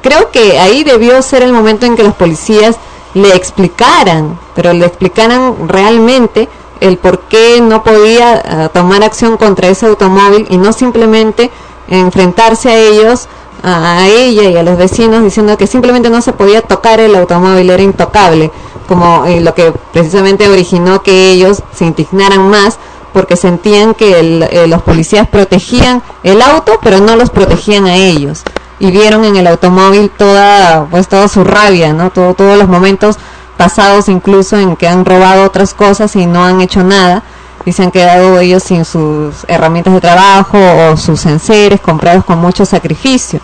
creo 0.06 0.30
que 0.30 0.60
ahí 0.60 0.84
debió 0.84 1.20
ser 1.24 1.42
el 1.42 1.52
momento 1.52 1.88
en 1.88 1.96
que 1.96 2.04
los 2.04 2.14
policías 2.14 2.76
le 3.16 3.36
explicaran, 3.36 4.38
pero 4.54 4.72
le 4.72 4.86
explicaran 4.86 5.68
realmente 5.68 6.48
el 6.80 6.98
por 7.00 7.22
qué 7.22 7.60
no 7.60 7.82
podía 7.84 8.40
ah, 8.48 8.70
tomar 8.70 9.04
acción 9.04 9.36
contra 9.36 9.68
ese 9.68 9.88
automóvil 9.88 10.46
y 10.52 10.58
no 10.58 10.74
simplemente 10.74 11.50
enfrentarse 11.88 12.70
a 12.70 12.78
ellos, 12.78 13.28
a 13.64 14.06
ella 14.08 14.44
y 14.44 14.56
a 14.56 14.62
los 14.62 14.78
vecinos 14.78 15.24
diciendo 15.24 15.58
que 15.58 15.66
simplemente 15.66 16.12
no 16.12 16.22
se 16.22 16.34
podía 16.34 16.62
tocar 16.62 17.00
el 17.00 17.16
automóvil, 17.16 17.68
era 17.72 17.82
intocable, 17.82 18.52
como 18.86 19.26
eh, 19.26 19.41
lo 19.41 19.53
que 19.53 19.74
precisamente 19.94 20.48
originó 20.48 21.02
que 21.03 21.32
ellos 21.32 21.62
se 21.74 21.86
indignaran 21.86 22.49
más 22.49 22.78
porque 23.14 23.36
sentían 23.38 23.94
que 23.94 24.20
el- 24.20 24.44
eh, 24.44 24.68
los 24.68 24.82
policías 24.82 25.28
protegían 25.28 26.02
el 26.24 26.41
auto, 26.41 26.80
pero 26.82 26.99
no 26.99 27.16
los 27.16 27.30
protegían 27.30 27.86
a 27.88 27.95
ellos. 27.95 28.44
Y 28.80 28.91
vieron 28.91 29.24
en 29.24 29.38
el 29.38 29.48
automóvil 29.48 30.10
toda, 30.10 30.86
pues 30.91 31.07
toda 31.07 31.28
su 31.30 31.44
rabia, 31.45 31.94
¿no? 31.94 32.10
Todo, 32.12 32.34
todos 32.34 32.57
los 32.57 32.68
momentos 32.68 33.18
pasados 33.57 34.10
incluso 34.10 34.57
en 34.60 34.76
que 34.76 34.88
han 34.88 35.06
robado 35.06 35.45
otras 35.45 35.74
cosas 35.74 36.14
y 36.18 36.26
no 36.26 36.44
han 36.44 36.60
hecho 36.60 36.84
nada 36.84 37.24
y 37.64 37.72
se 37.72 37.84
han 37.84 37.91
quedado 37.91 38.38
ellos 38.40 38.64
sin 38.64 38.84
sus 38.84 39.34
herramientas 39.48 39.94
de 39.94 40.02
trabajo 40.02 40.57
o 40.60 40.98
sus 40.98 41.26
enseres 41.26 41.80
comprados 41.80 42.26
con 42.26 42.38
mucho 42.40 42.66
sacrificio. 42.66 43.40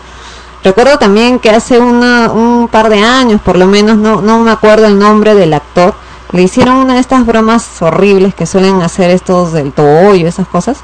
Recuerdo 0.64 0.98
también 0.98 1.40
que 1.40 1.50
hace 1.50 1.78
una, 1.78 2.30
un 2.30 2.68
par 2.68 2.88
de 2.88 3.00
años, 3.00 3.40
por 3.40 3.56
lo 3.56 3.66
menos, 3.66 3.96
no, 3.96 4.20
no 4.20 4.38
me 4.40 4.50
acuerdo 4.52 4.86
el 4.86 4.98
nombre 4.98 5.34
del 5.34 5.54
actor, 5.54 5.94
le 6.32 6.42
hicieron 6.42 6.76
una 6.76 6.94
de 6.94 7.00
estas 7.00 7.26
bromas 7.26 7.82
horribles 7.82 8.34
que 8.34 8.46
suelen 8.46 8.80
hacer 8.80 9.10
estos 9.10 9.52
del 9.52 9.72
tobollo, 9.72 10.28
esas 10.28 10.46
cosas, 10.46 10.78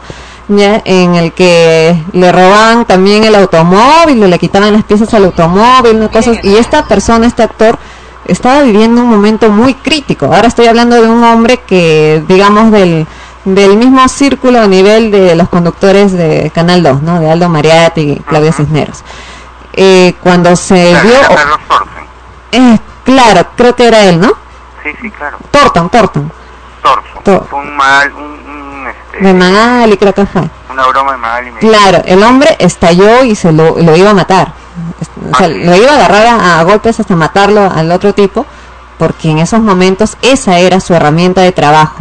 ya 0.49 0.83
en 0.85 1.15
el 1.15 1.33
que 1.33 1.97
le 2.13 2.33
robaban 2.33 2.87
también 2.87 3.25
el 3.25 3.35
automóvil, 3.35 4.29
le 4.29 4.39
quitaban 4.39 4.73
las 4.73 4.85
piezas 4.85 5.13
al 5.15 5.27
automóvil, 5.27 6.01
¿no? 6.01 6.11
cosas, 6.11 6.39
y 6.43 6.57
esta 6.57 6.85
persona, 6.87 7.27
este 7.27 7.43
actor, 7.43 7.79
estaba 8.27 8.63
viviendo 8.63 9.01
un 9.01 9.09
momento 9.09 9.49
muy 9.51 9.75
crítico. 9.75 10.27
Ahora 10.27 10.49
estoy 10.49 10.67
hablando 10.67 11.01
de 11.01 11.09
un 11.09 11.25
hombre 11.25 11.61
que, 11.67 12.23
digamos, 12.29 12.71
del, 12.71 13.07
del 13.45 13.77
mismo 13.77 14.07
círculo 14.09 14.61
a 14.61 14.67
nivel 14.67 15.11
de 15.11 15.35
los 15.35 15.49
conductores 15.49 16.13
de 16.13 16.51
Canal 16.55 16.83
2, 16.83 17.03
¿no? 17.03 17.21
De 17.21 17.31
Aldo 17.31 17.49
Mariatti 17.49 18.01
y 18.01 18.17
Claudia 18.17 18.53
Cisneros. 18.53 19.03
Eh, 19.81 20.15
cuando 20.23 20.57
se 20.57 20.91
Claro, 20.91 21.09
vio... 21.09 21.37
Carlos 21.37 21.59
Thorsen. 21.69 22.05
Eh, 22.53 22.79
claro, 23.05 23.47
creo 23.57 23.77
que 23.77 23.87
era 23.87 24.01
él, 24.05 24.21
¿no? 24.21 24.33
Sí, 24.83 24.91
sí, 25.01 25.11
claro. 25.13 25.39
Torton. 25.53 25.89
Torso. 25.89 26.33
Tor- 27.25 27.47
Fue 27.49 27.59
un 27.61 27.77
mal, 27.77 28.13
un, 28.13 28.23
un, 28.25 28.87
este, 28.89 29.19
De 29.25 29.35
Magali 29.35 29.97
creo 29.97 30.15
que 30.15 30.27
fue. 30.27 30.43
una 30.71 30.87
broma 30.87 31.13
de 31.13 31.19
Magali. 31.19 31.51
Claro, 31.61 32.03
el 32.07 32.23
hombre 32.23 32.57
estalló 32.59 33.23
y 33.25 33.35
se 33.37 33.53
lo, 33.53 33.77
lo 33.79 33.97
iba 33.97 34.11
a 34.11 34.15
matar. 34.15 34.53
O 35.31 35.37
sea, 35.37 35.49
lo 35.49 35.77
iba 35.77 35.93
a 35.93 35.95
agarrar 35.95 36.27
a, 36.27 36.59
a 36.61 36.63
golpes 36.65 36.99
hasta 36.99 37.15
matarlo 37.17 37.71
al 37.71 37.91
otro 37.93 38.15
tipo, 38.15 38.47
porque 38.99 39.31
en 39.31 39.39
esos 39.39 39.61
momentos 39.61 40.17
esa 40.23 40.59
era 40.59 40.81
su 40.81 40.95
herramienta 40.95 41.43
de 41.43 41.53
trabajo. 41.53 41.97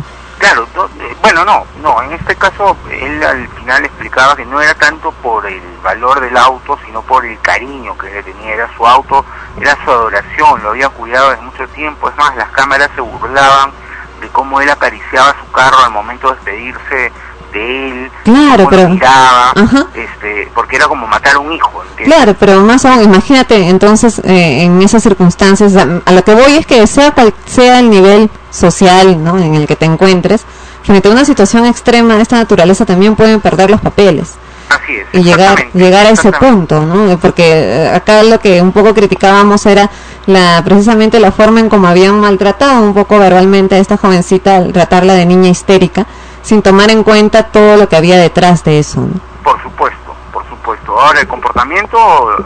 Claro, 0.48 0.66
eh, 1.02 1.14
bueno, 1.22 1.44
no, 1.44 1.66
no, 1.82 2.02
en 2.04 2.14
este 2.14 2.34
caso 2.38 2.78
él 2.90 3.22
al 3.22 3.50
final 3.50 3.84
explicaba 3.84 4.34
que 4.34 4.46
no 4.46 4.62
era 4.62 4.74
tanto 4.76 5.12
por 5.12 5.46
el 5.46 5.62
valor 5.84 6.22
del 6.22 6.38
auto, 6.38 6.80
sino 6.86 7.02
por 7.02 7.26
el 7.26 7.38
cariño 7.42 7.98
que 7.98 8.10
le 8.10 8.24
tenía, 8.24 8.54
era 8.54 8.74
su 8.78 8.88
auto, 8.88 9.26
era 9.60 9.78
su 9.84 9.92
adoración, 9.92 10.64
lo 10.64 10.70
había 10.70 10.88
cuidado 10.88 11.32
desde 11.32 11.42
mucho 11.42 11.68
tiempo, 11.68 12.08
es 12.08 12.16
más, 12.16 12.34
las 12.38 12.50
cámaras 12.52 12.90
se 12.96 13.02
burlaban 13.02 13.74
de 14.22 14.30
cómo 14.30 14.62
él 14.62 14.70
acariciaba 14.70 15.36
su 15.38 15.52
carro 15.52 15.80
al 15.84 15.92
momento 15.92 16.30
de 16.30 16.36
despedirse 16.36 17.12
de 17.54 17.88
él, 17.88 18.12
Claro, 18.24 18.66
cómo 18.66 18.70
lo 18.72 18.78
pero- 18.78 18.90
miraba, 18.90 19.52
Ajá. 19.56 19.88
este, 19.94 20.50
porque 20.54 20.76
era 20.76 20.88
como 20.88 21.08
matar 21.08 21.36
a 21.36 21.40
un 21.40 21.54
hijo, 21.54 21.72
¿entiendes? 21.90 22.16
Claro, 22.16 22.36
pero 22.40 22.62
más 22.62 22.86
aún, 22.86 23.04
imagínate 23.04 23.70
entonces 23.70 24.20
eh, 24.24 24.64
en 24.64 24.82
esas 24.82 25.04
circunstancias, 25.04 25.76
a, 25.76 25.88
a 26.06 26.12
lo 26.12 26.24
que 26.24 26.34
voy 26.34 26.56
es 26.58 26.66
que 26.66 26.86
sea 26.88 27.12
cual 27.12 27.34
sea 27.46 27.80
el 27.80 27.90
nivel 27.90 28.30
social 28.52 29.24
¿no? 29.24 29.38
en 29.38 29.56
el 29.56 29.68
que 29.68 29.76
te 29.76 29.86
encuentres, 29.86 30.44
frente 30.84 31.08
a 31.08 31.12
una 31.12 31.26
situación 31.26 31.66
extrema 31.66 32.16
de 32.16 32.22
esta 32.22 32.38
naturaleza 32.38 32.86
también 32.86 33.16
pueden 33.16 33.40
perder 33.42 33.70
los 33.70 33.82
papeles. 33.82 34.36
Así 34.70 34.96
es. 34.96 35.08
y 35.14 35.24
llegar 35.24 35.68
llegar 35.74 36.06
a 36.06 36.10
ese 36.10 36.30
punto, 36.34 36.82
¿no? 36.86 37.18
Porque 37.20 37.44
eh, 37.46 37.90
acá 37.96 38.22
lo 38.24 38.38
que 38.42 38.62
un 38.62 38.74
poco 38.74 38.94
criticábamos 38.94 39.66
era 39.66 39.90
la 40.26 40.62
precisamente 40.66 41.22
la 41.22 41.32
forma 41.32 41.62
en 41.62 41.70
cómo 41.70 41.88
habían 41.88 42.20
maltratado 42.20 42.82
un 42.84 42.94
poco 42.94 43.18
verbalmente 43.18 43.76
a 43.76 43.78
esta 43.78 43.96
jovencita 43.96 44.58
al 44.58 44.74
tratarla 44.74 45.14
de 45.14 45.26
niña 45.26 45.48
histérica, 45.48 46.06
sin 46.48 46.62
tomar 46.62 46.90
en 46.90 47.04
cuenta 47.04 47.44
todo 47.44 47.76
lo 47.76 47.90
que 47.90 47.98
había 47.98 48.18
detrás 48.18 48.64
de 48.64 48.80
eso. 48.80 49.06
Por 49.44 49.62
supuesto, 49.62 50.16
por 50.32 50.48
supuesto. 50.48 50.98
Ahora, 50.98 51.20
el 51.20 51.28
comportamiento, 51.28 51.98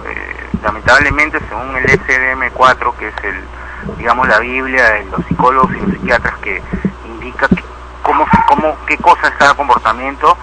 eh, 0.08 0.48
lamentablemente, 0.64 1.38
según 1.48 1.76
el 1.78 1.86
SDM4, 1.86 2.96
que 2.98 3.10
es 3.10 3.14
el, 3.24 3.96
digamos, 4.00 4.28
la 4.28 4.40
Biblia 4.40 4.90
de 4.90 5.06
los 5.06 5.24
psicólogos 5.28 5.72
y 5.76 5.82
los 5.82 5.92
psiquiatras, 5.92 6.36
que 6.40 6.64
indica 7.06 7.48
que 7.48 7.64
cómo, 8.02 8.26
cómo, 8.48 8.76
qué 8.88 8.98
cosa 8.98 9.28
es 9.28 9.36
cada 9.36 9.54
comportamiento, 9.54 10.36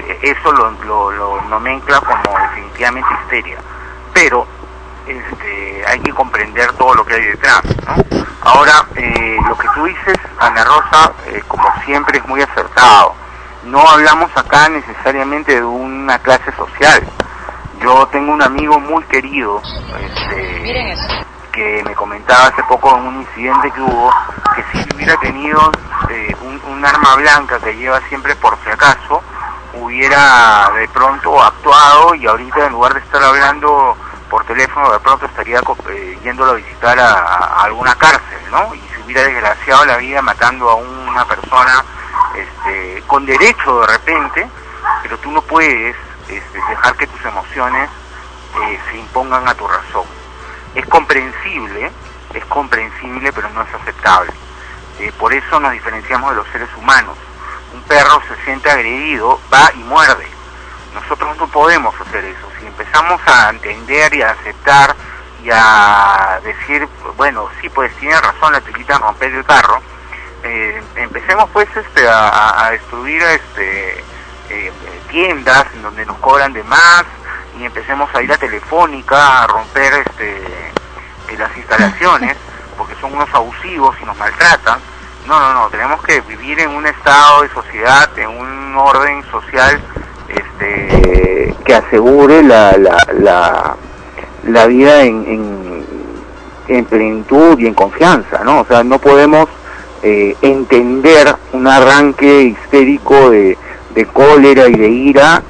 eh, 0.00 0.18
eso 0.22 0.50
lo, 0.50 0.72
lo, 0.84 1.12
lo 1.12 1.42
nomencla 1.42 2.00
como 2.00 2.36
definitivamente 2.40 3.08
histeria. 3.22 3.58
Pero 4.12 4.48
este, 5.06 5.84
hay 5.86 6.00
que 6.00 6.12
comprender 6.12 6.72
todo 6.72 6.92
lo 6.96 7.06
que 7.06 7.14
hay 7.14 7.24
detrás. 7.26 7.62
¿no? 7.64 8.26
Ahora, 8.46 8.86
eh, 8.94 9.38
lo 9.44 9.58
que 9.58 9.66
tú 9.74 9.86
dices, 9.86 10.16
Ana 10.38 10.62
Rosa, 10.62 11.12
eh, 11.26 11.42
como 11.48 11.68
siempre 11.84 12.18
es 12.18 12.28
muy 12.28 12.40
acertado. 12.40 13.12
No 13.64 13.80
hablamos 13.80 14.30
acá 14.36 14.68
necesariamente 14.68 15.56
de 15.56 15.64
una 15.64 16.16
clase 16.20 16.52
social. 16.52 17.02
Yo 17.80 18.06
tengo 18.06 18.32
un 18.32 18.40
amigo 18.40 18.78
muy 18.78 19.02
querido 19.06 19.60
este, 20.00 20.94
que 21.50 21.82
me 21.84 21.92
comentaba 21.96 22.46
hace 22.46 22.62
poco 22.62 22.96
en 22.96 23.06
un 23.06 23.16
incidente 23.22 23.72
que 23.72 23.82
hubo 23.82 24.12
que 24.54 24.64
si 24.72 24.94
hubiera 24.94 25.16
tenido 25.16 25.72
eh, 26.08 26.36
un, 26.42 26.60
un 26.70 26.86
arma 26.86 27.16
blanca 27.16 27.58
que 27.58 27.74
lleva 27.74 28.00
siempre 28.08 28.36
por 28.36 28.56
si 28.62 28.70
acaso, 28.70 29.24
hubiera 29.74 30.70
de 30.76 30.86
pronto 30.90 31.42
actuado 31.42 32.14
y 32.14 32.26
ahorita 32.28 32.66
en 32.66 32.72
lugar 32.74 32.94
de 32.94 33.00
estar 33.00 33.24
hablando 33.24 33.96
por 34.30 34.44
teléfono 34.44 34.92
de 34.92 34.98
pronto 35.00 35.26
estaría 35.26 35.60
eh, 35.90 36.18
yéndolo 36.22 36.52
a 36.52 36.54
visitar 36.54 36.98
a, 36.98 37.12
a 37.12 37.64
alguna 37.64 37.94
cárcel, 37.94 38.38
¿no? 38.50 38.74
Y 38.74 38.80
se 38.80 39.00
hubiera 39.04 39.22
desgraciado 39.22 39.84
la 39.84 39.96
vida 39.96 40.22
matando 40.22 40.68
a 40.70 40.74
una 40.74 41.24
persona 41.24 41.84
este, 42.34 43.02
con 43.06 43.24
derecho 43.24 43.80
de 43.80 43.86
repente, 43.86 44.48
pero 45.02 45.18
tú 45.18 45.30
no 45.30 45.42
puedes 45.42 45.96
este, 46.28 46.58
dejar 46.68 46.96
que 46.96 47.06
tus 47.06 47.24
emociones 47.24 47.88
eh, 48.62 48.80
se 48.90 48.98
impongan 48.98 49.46
a 49.48 49.54
tu 49.54 49.66
razón. 49.66 50.04
Es 50.74 50.86
comprensible, 50.86 51.90
es 52.34 52.44
comprensible, 52.46 53.32
pero 53.32 53.48
no 53.50 53.62
es 53.62 53.74
aceptable. 53.74 54.32
Eh, 54.98 55.12
por 55.18 55.32
eso 55.32 55.60
nos 55.60 55.72
diferenciamos 55.72 56.30
de 56.30 56.36
los 56.36 56.48
seres 56.48 56.68
humanos. 56.76 57.16
Un 57.74 57.82
perro 57.82 58.20
se 58.28 58.44
siente 58.44 58.70
agredido, 58.70 59.40
va 59.52 59.70
y 59.74 59.78
muerde. 59.84 60.35
Nosotros 60.96 61.36
no 61.36 61.46
podemos 61.48 61.94
hacer 62.00 62.24
eso. 62.24 62.48
Si 62.58 62.66
empezamos 62.66 63.20
a 63.26 63.50
entender 63.50 64.12
y 64.14 64.22
a 64.22 64.30
aceptar 64.30 64.96
y 65.44 65.50
a 65.52 66.40
decir, 66.42 66.88
bueno, 67.16 67.48
sí, 67.60 67.68
pues 67.68 67.94
tiene 67.96 68.18
razón 68.20 68.52
la 68.52 68.64
chiquita 68.64 68.98
romper 68.98 69.32
el 69.32 69.44
carro, 69.44 69.80
eh, 70.42 70.82
empecemos 70.96 71.48
pues 71.52 71.68
este, 71.76 72.08
a, 72.08 72.66
a- 72.66 72.70
destruir 72.70 73.22
este, 73.22 74.04
eh, 74.50 74.72
tiendas 75.10 75.66
en 75.74 75.82
donde 75.82 76.04
nos 76.06 76.16
cobran 76.18 76.52
de 76.52 76.62
más 76.64 77.04
y 77.58 77.64
empecemos 77.64 78.12
a 78.14 78.22
ir 78.22 78.32
a 78.32 78.38
Telefónica 78.38 79.42
a 79.42 79.46
romper 79.46 79.92
este, 80.06 80.36
eh, 81.28 81.36
las 81.38 81.54
instalaciones 81.56 82.36
porque 82.76 82.94
son 83.00 83.14
unos 83.14 83.32
abusivos 83.34 83.96
y 84.00 84.04
nos 84.04 84.16
maltratan. 84.16 84.78
No, 85.26 85.38
no, 85.40 85.52
no, 85.54 85.68
tenemos 85.68 86.02
que 86.04 86.20
vivir 86.22 86.60
en 86.60 86.70
un 86.70 86.86
estado 86.86 87.42
de 87.42 87.48
sociedad, 87.50 88.16
en 88.18 88.28
un 88.28 88.76
orden 88.76 89.24
social 89.30 89.80
este, 90.60 91.54
que 91.64 91.74
asegure 91.74 92.42
la, 92.42 92.76
la, 92.78 93.76
la, 94.44 94.66
vida 94.66 95.02
en, 95.02 95.24
en, 95.26 95.84
en 96.68 96.84
plenitud 96.84 97.58
y 97.58 97.66
en 97.66 97.74
confianza, 97.74 98.42
¿no? 98.44 98.60
O 98.60 98.64
sea, 98.64 98.82
no 98.84 98.98
podemos 98.98 99.48
eh, 100.02 100.36
entender 100.42 101.34
un 101.52 101.66
arranque 101.66 102.42
histérico 102.42 103.30
de, 103.30 103.56
de 103.94 104.06
cólera 104.06 104.68
y 104.68 104.74
de 104.74 104.88
ira 104.88 105.42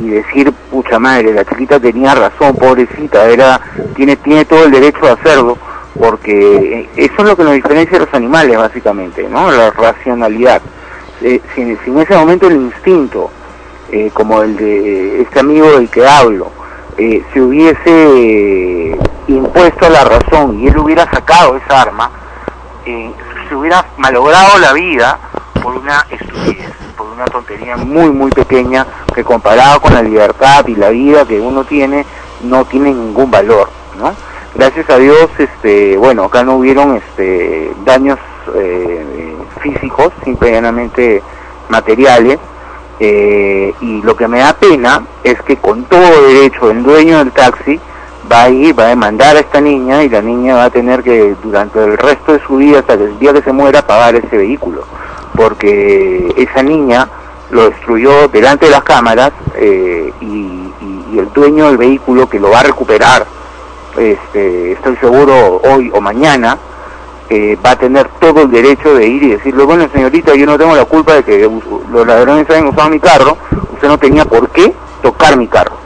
y, 0.00 0.08
decir, 0.10 0.52
pucha 0.70 0.98
madre, 0.98 1.32
la 1.34 1.44
chiquita 1.44 1.80
tenía 1.80 2.14
razón, 2.14 2.54
pobrecita, 2.54 3.28
era 3.28 3.60
tiene, 3.96 4.16
tiene 4.16 4.44
todo 4.44 4.64
el 4.64 4.70
derecho 4.70 5.06
a 5.06 5.12
hacerlo, 5.12 5.58
porque 5.98 6.80
eh, 6.80 6.88
eso 6.96 7.14
es 7.18 7.24
lo 7.24 7.36
que 7.36 7.42
nos 7.44 7.54
diferencia 7.54 7.98
de 7.98 8.04
los 8.04 8.14
animales, 8.14 8.56
básicamente, 8.56 9.26
¿no? 9.28 9.50
La 9.50 9.70
racionalidad. 9.70 10.62
Eh, 11.22 11.40
si, 11.54 11.62
en- 11.62 11.78
si 11.84 11.90
en 11.90 11.98
ese 11.98 12.14
momento 12.16 12.46
el 12.46 12.56
instinto, 12.56 13.30
eh, 13.92 14.10
como 14.12 14.42
el 14.42 14.56
de 14.56 15.22
este 15.22 15.40
amigo 15.40 15.70
del 15.72 15.88
que 15.88 16.06
hablo, 16.06 16.50
eh, 16.98 17.22
se 17.32 17.40
hubiese 17.40 18.96
impuesto 19.28 19.86
a 19.86 19.90
la 19.90 20.04
razón 20.04 20.60
y 20.60 20.68
él 20.68 20.78
hubiera 20.78 21.10
sacado 21.10 21.56
esa 21.56 21.82
arma, 21.82 22.10
eh, 22.84 23.12
se 23.48 23.54
hubiera 23.54 23.84
malogrado 23.96 24.58
la 24.58 24.72
vida 24.72 25.18
por 25.62 25.76
una 25.76 26.06
estupidez, 26.10 26.72
por 26.96 27.06
una 27.08 27.24
tontería 27.26 27.76
muy 27.76 28.10
muy 28.10 28.30
pequeña 28.30 28.86
que 29.14 29.24
comparado 29.24 29.80
con 29.80 29.94
la 29.94 30.02
libertad 30.02 30.66
y 30.66 30.74
la 30.76 30.90
vida 30.90 31.24
que 31.24 31.40
uno 31.40 31.64
tiene 31.64 32.06
no 32.42 32.64
tiene 32.64 32.92
ningún 32.92 33.30
valor, 33.30 33.68
¿no? 33.98 34.14
Gracias 34.54 34.88
a 34.88 34.96
Dios, 34.96 35.28
este, 35.38 35.96
bueno, 35.98 36.24
acá 36.24 36.42
no 36.42 36.56
hubieron 36.56 36.96
este, 36.96 37.70
daños 37.84 38.18
eh, 38.54 39.36
físicos, 39.60 40.12
simple 40.24 40.48
y 40.48 40.52
llanamente 40.52 41.22
materiales, 41.68 42.38
eh, 43.00 43.74
y 43.80 44.02
lo 44.02 44.16
que 44.16 44.26
me 44.28 44.38
da 44.40 44.54
pena 44.54 45.02
es 45.22 45.40
que 45.42 45.56
con 45.56 45.84
todo 45.84 46.26
derecho 46.26 46.70
el 46.70 46.82
dueño 46.82 47.18
del 47.18 47.32
taxi 47.32 47.78
va 48.30 48.44
a 48.44 48.50
ir, 48.50 48.78
va 48.78 48.84
a 48.84 48.88
demandar 48.88 49.36
a 49.36 49.40
esta 49.40 49.60
niña 49.60 50.02
y 50.02 50.08
la 50.08 50.20
niña 50.22 50.56
va 50.56 50.64
a 50.64 50.70
tener 50.70 51.02
que 51.02 51.34
durante 51.42 51.78
el 51.84 51.96
resto 51.98 52.32
de 52.32 52.40
su 52.46 52.56
vida, 52.56 52.80
hasta 52.80 52.94
el 52.94 53.18
día 53.18 53.32
que 53.32 53.42
se 53.42 53.52
muera, 53.52 53.86
pagar 53.86 54.14
ese 54.16 54.36
vehículo. 54.36 54.84
Porque 55.36 56.32
esa 56.36 56.62
niña 56.62 57.08
lo 57.50 57.68
destruyó 57.70 58.26
delante 58.28 58.66
de 58.66 58.72
las 58.72 58.82
cámaras 58.82 59.32
eh, 59.54 60.12
y, 60.20 60.26
y- 60.26 61.18
el 61.18 61.32
dueño 61.32 61.66
del 61.68 61.76
vehículo 61.78 62.28
que 62.28 62.38
lo 62.40 62.50
va 62.50 62.60
a 62.60 62.62
recuperar, 62.64 63.24
este, 63.96 64.72
estoy 64.72 64.96
seguro 64.96 65.62
hoy 65.64 65.90
o 65.94 66.00
mañana, 66.00 66.58
eh, 67.28 67.56
va 67.64 67.72
a 67.72 67.78
tener 67.78 68.08
todo 68.20 68.42
el 68.42 68.50
derecho 68.50 68.94
de 68.94 69.06
ir 69.06 69.22
y 69.22 69.28
decirle, 69.30 69.64
bueno 69.64 69.88
señorita, 69.92 70.34
yo 70.34 70.46
no 70.46 70.58
tengo 70.58 70.74
la 70.74 70.84
culpa 70.84 71.14
de 71.14 71.24
que 71.24 71.50
los 71.90 72.06
ladrones 72.06 72.48
hayan 72.50 72.68
usado 72.68 72.88
mi 72.90 73.00
carro, 73.00 73.36
usted 73.72 73.88
no 73.88 73.98
tenía 73.98 74.24
por 74.24 74.50
qué 74.50 74.72
tocar 75.02 75.36
mi 75.36 75.46
carro, 75.46 75.76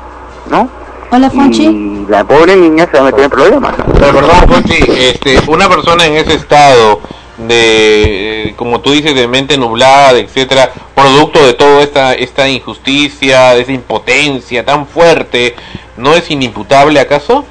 ¿no? 0.50 0.68
Hola, 1.12 1.28
Y 1.34 2.06
la 2.08 2.22
pobre 2.22 2.54
niña 2.54 2.86
se 2.86 2.92
va 2.92 3.00
a 3.00 3.10
meter 3.10 3.24
en 3.24 3.30
problemas. 3.30 3.74
Pero 3.98 4.12
perdón, 4.12 4.48
Fonchi, 4.48 4.76
este, 4.96 5.40
una 5.48 5.68
persona 5.68 6.06
en 6.06 6.14
ese 6.14 6.34
estado 6.34 7.00
de, 7.48 8.48
eh, 8.48 8.54
como 8.56 8.80
tú 8.80 8.92
dices, 8.92 9.14
de 9.16 9.26
mente 9.26 9.58
nublada, 9.58 10.18
etcétera, 10.18 10.70
producto 10.94 11.44
de 11.44 11.54
toda 11.54 11.82
esta, 11.82 12.14
esta 12.14 12.48
injusticia, 12.48 13.54
de 13.54 13.62
esa 13.62 13.72
impotencia 13.72 14.64
tan 14.64 14.86
fuerte, 14.86 15.56
¿no 15.96 16.14
es 16.14 16.30
inimputable 16.30 17.00
acaso? 17.00 17.44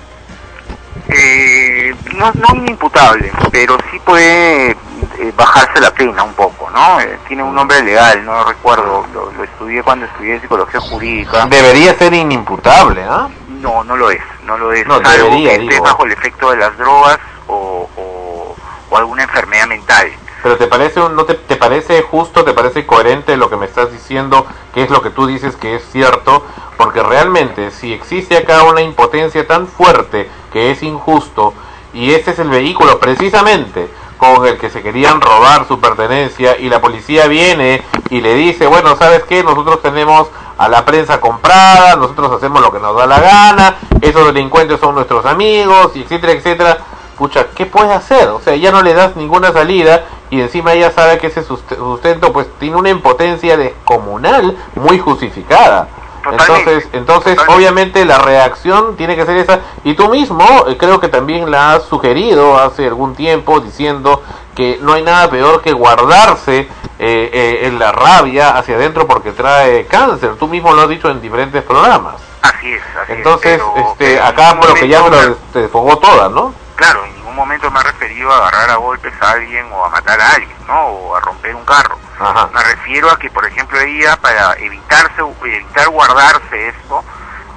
Eh, 1.10 1.69
no, 2.16 2.32
no 2.34 2.56
inimputable, 2.56 3.32
pero 3.52 3.78
sí 3.92 4.00
puede 4.00 4.72
eh, 4.72 5.34
bajarse 5.36 5.80
la 5.80 5.92
pena 5.92 6.24
un 6.24 6.34
poco, 6.34 6.70
¿no? 6.72 7.00
Eh, 7.00 7.20
tiene 7.28 7.44
un 7.44 7.54
nombre 7.54 7.82
legal, 7.84 8.24
no 8.26 8.44
recuerdo, 8.46 9.06
lo, 9.14 9.32
lo 9.32 9.44
estudié 9.44 9.84
cuando 9.84 10.06
estudié 10.06 10.40
psicología 10.40 10.80
jurídica. 10.80 11.46
Debería 11.48 11.94
ser 11.96 12.14
inimputable, 12.14 13.04
¿ah? 13.04 13.30
No, 13.48 13.84
no 13.84 13.98
lo 13.98 14.10
es, 14.10 14.22
no 14.46 14.58
lo 14.58 14.72
es. 14.72 14.86
No, 14.88 15.02
salvo 15.02 15.26
debería, 15.26 15.58
que 15.58 15.64
esté 15.64 15.80
bajo 15.82 16.06
el 16.06 16.12
efecto 16.14 16.52
de 16.52 16.58
las 16.58 16.78
drogas 16.78 17.20
o, 17.48 17.90
o, 17.98 18.56
o 18.90 18.98
alguna 18.98 19.24
enfermedad 19.24 19.68
mental. 19.68 20.10
Pero 20.42 20.56
te 20.56 20.68
parece, 20.68 21.02
no 21.02 21.26
te, 21.26 21.34
te 21.34 21.58
parece 21.58 22.02
justo, 22.02 22.46
te 22.46 22.54
parece 22.54 22.86
coherente 22.86 23.36
lo 23.36 23.50
que 23.50 23.58
me 23.58 23.66
estás 23.66 23.92
diciendo, 23.92 24.48
que 24.74 24.84
es 24.84 24.90
lo 24.90 25.02
que 25.02 25.10
tú 25.10 25.28
dices 25.28 25.58
que 25.58 25.76
es 25.76 25.84
cierto, 25.92 26.46
porque 26.78 27.04
realmente 27.04 27.72
si 27.72 27.92
existe 27.92 28.38
acá 28.38 28.64
una 28.64 28.82
impotencia 28.82 29.46
tan 29.46 29.68
fuerte 29.68 30.30
que 30.54 30.72
es 30.72 30.82
injusto 30.82 31.54
y 31.94 32.12
este 32.14 32.32
es 32.32 32.40
el 32.40 32.50
vehículo 32.50 33.00
precisamente 33.00 33.90
con 34.18 34.46
el 34.46 34.58
que 34.58 34.70
se 34.70 34.82
querían 34.82 35.22
robar 35.22 35.66
su 35.68 35.80
pertenencia 35.80 36.58
y 36.58 36.68
la 36.70 36.82
policía 36.82 37.28
viene 37.28 37.82
y 38.10 38.20
le 38.22 38.36
dice, 38.36 38.68
bueno, 38.68 38.96
¿sabes 38.98 39.24
qué? 39.24 39.44
Nosotros 39.44 39.82
tenemos 39.82 40.28
a 40.58 40.68
la 40.68 40.84
prensa 40.84 41.22
comprada, 41.22 41.96
nosotros 41.96 42.32
hacemos 42.34 42.62
lo 42.62 42.72
que 42.72 42.80
nos 42.80 42.96
da 42.98 43.06
la 43.06 43.20
gana, 43.20 43.76
esos 44.02 44.26
delincuentes 44.28 44.80
son 44.80 44.96
nuestros 44.96 45.26
amigos, 45.26 45.92
etcétera, 45.96 46.34
etcétera. 46.34 46.78
Pucha, 47.18 47.48
¿qué 47.56 47.66
puede 47.66 47.94
hacer? 47.94 48.28
O 48.30 48.40
sea, 48.42 48.56
ya 48.56 48.72
no 48.72 48.82
le 48.82 48.94
das 48.94 49.16
ninguna 49.16 49.52
salida 49.54 50.06
y 50.30 50.42
encima 50.42 50.74
ella 50.74 50.92
sabe 50.92 51.18
que 51.18 51.28
ese 51.28 51.44
suste- 51.44 51.76
sustento 51.76 52.32
pues 52.34 52.48
tiene 52.60 52.76
una 52.76 52.90
impotencia 52.90 53.56
descomunal 53.58 54.58
muy 54.76 55.00
justificada. 55.00 55.88
Entonces, 56.32 56.88
entonces 56.94 57.38
obviamente 57.48 58.06
la 58.06 58.20
reacción 58.20 58.96
tiene 58.98 59.16
que 59.16 59.26
ser 59.26 59.38
esa 59.38 59.60
y 59.84 59.94
tú 59.94 60.10
mismo 60.10 60.46
eh, 60.68 60.78
creo 60.78 61.00
que 61.00 61.08
también 61.08 61.50
la 61.50 61.74
has 61.74 61.84
sugerido 61.84 62.58
hace 62.60 62.88
algún 62.88 63.16
tiempo 63.16 63.60
diciendo 63.60 64.22
que 64.56 64.78
no 64.82 64.94
hay 64.94 65.04
nada 65.04 65.30
peor 65.30 65.62
que 65.62 65.72
guardarse 65.72 66.60
eh, 66.60 66.68
eh, 67.00 67.60
en 67.64 67.80
la 67.80 67.92
rabia 67.92 68.58
hacia 68.58 68.76
adentro 68.76 69.08
porque 69.08 69.32
trae 69.32 69.86
cáncer. 69.86 70.36
Tú 70.38 70.48
mismo 70.48 70.74
lo 70.74 70.82
has 70.82 70.90
dicho 70.90 71.10
en 71.10 71.22
diferentes 71.22 71.64
programas. 71.64 72.16
Así 72.42 72.74
es, 72.74 72.82
así 73.02 73.14
Entonces, 73.14 73.62
es. 73.76 73.86
este, 73.86 74.20
acá 74.20 74.58
por 74.60 74.70
lo 74.70 74.76
que 74.76 74.88
ya 74.88 75.04
me 75.04 75.10
lo 75.10 75.36
te 75.54 75.60
desfogó 75.60 75.98
toda, 75.98 76.30
¿no? 76.30 76.54
Claro, 76.76 77.02
momento 77.40 77.72
me 77.72 77.80
he 77.80 77.84
referido 77.84 78.32
a 78.32 78.38
agarrar 78.38 78.70
a 78.72 78.76
golpes 78.76 79.14
a 79.22 79.32
alguien 79.32 79.66
o 79.72 79.86
a 79.86 79.90
matar 79.90 80.20
a 80.20 80.34
alguien, 80.34 80.58
¿no? 80.68 80.88
O 80.88 81.16
a 81.16 81.20
romper 81.22 81.56
un 81.56 81.66
carro. 81.66 81.98
Ajá. 82.20 82.50
Me 82.54 82.62
refiero 82.64 83.10
a 83.10 83.18
que, 83.18 83.30
por 83.30 83.46
ejemplo, 83.46 83.80
ella, 83.80 84.18
para 84.18 84.54
evitarse, 84.60 85.22
evitar 85.44 85.88
guardarse 85.90 86.68
esto, 86.68 87.04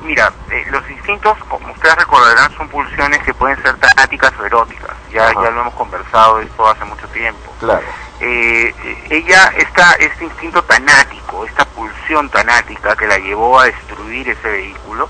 mira, 0.02 0.32
eh, 0.50 0.64
los 0.70 0.88
instintos, 0.88 1.36
como 1.48 1.72
ustedes 1.72 1.96
recordarán, 1.96 2.52
son 2.56 2.68
pulsiones 2.68 3.22
que 3.24 3.34
pueden 3.34 3.60
ser 3.62 3.76
tanáticas 3.76 4.32
o 4.38 4.46
eróticas. 4.46 4.96
Ya, 5.10 5.24
Ajá. 5.24 5.42
ya 5.42 5.50
lo 5.50 5.62
hemos 5.62 5.74
conversado 5.74 6.40
esto 6.40 6.68
hace 6.68 6.84
mucho 6.84 7.08
tiempo. 7.08 7.52
Claro. 7.58 7.82
Eh, 8.20 8.72
eh, 8.84 9.04
ella, 9.10 9.52
esta, 9.56 9.92
este 9.94 10.24
instinto 10.24 10.62
tanático, 10.62 11.44
esta 11.44 11.64
pulsión 11.64 12.28
tanática 12.30 12.94
que 12.94 13.08
la 13.08 13.18
llevó 13.18 13.58
a 13.58 13.64
destruir 13.64 14.28
ese 14.28 14.48
vehículo, 14.48 15.08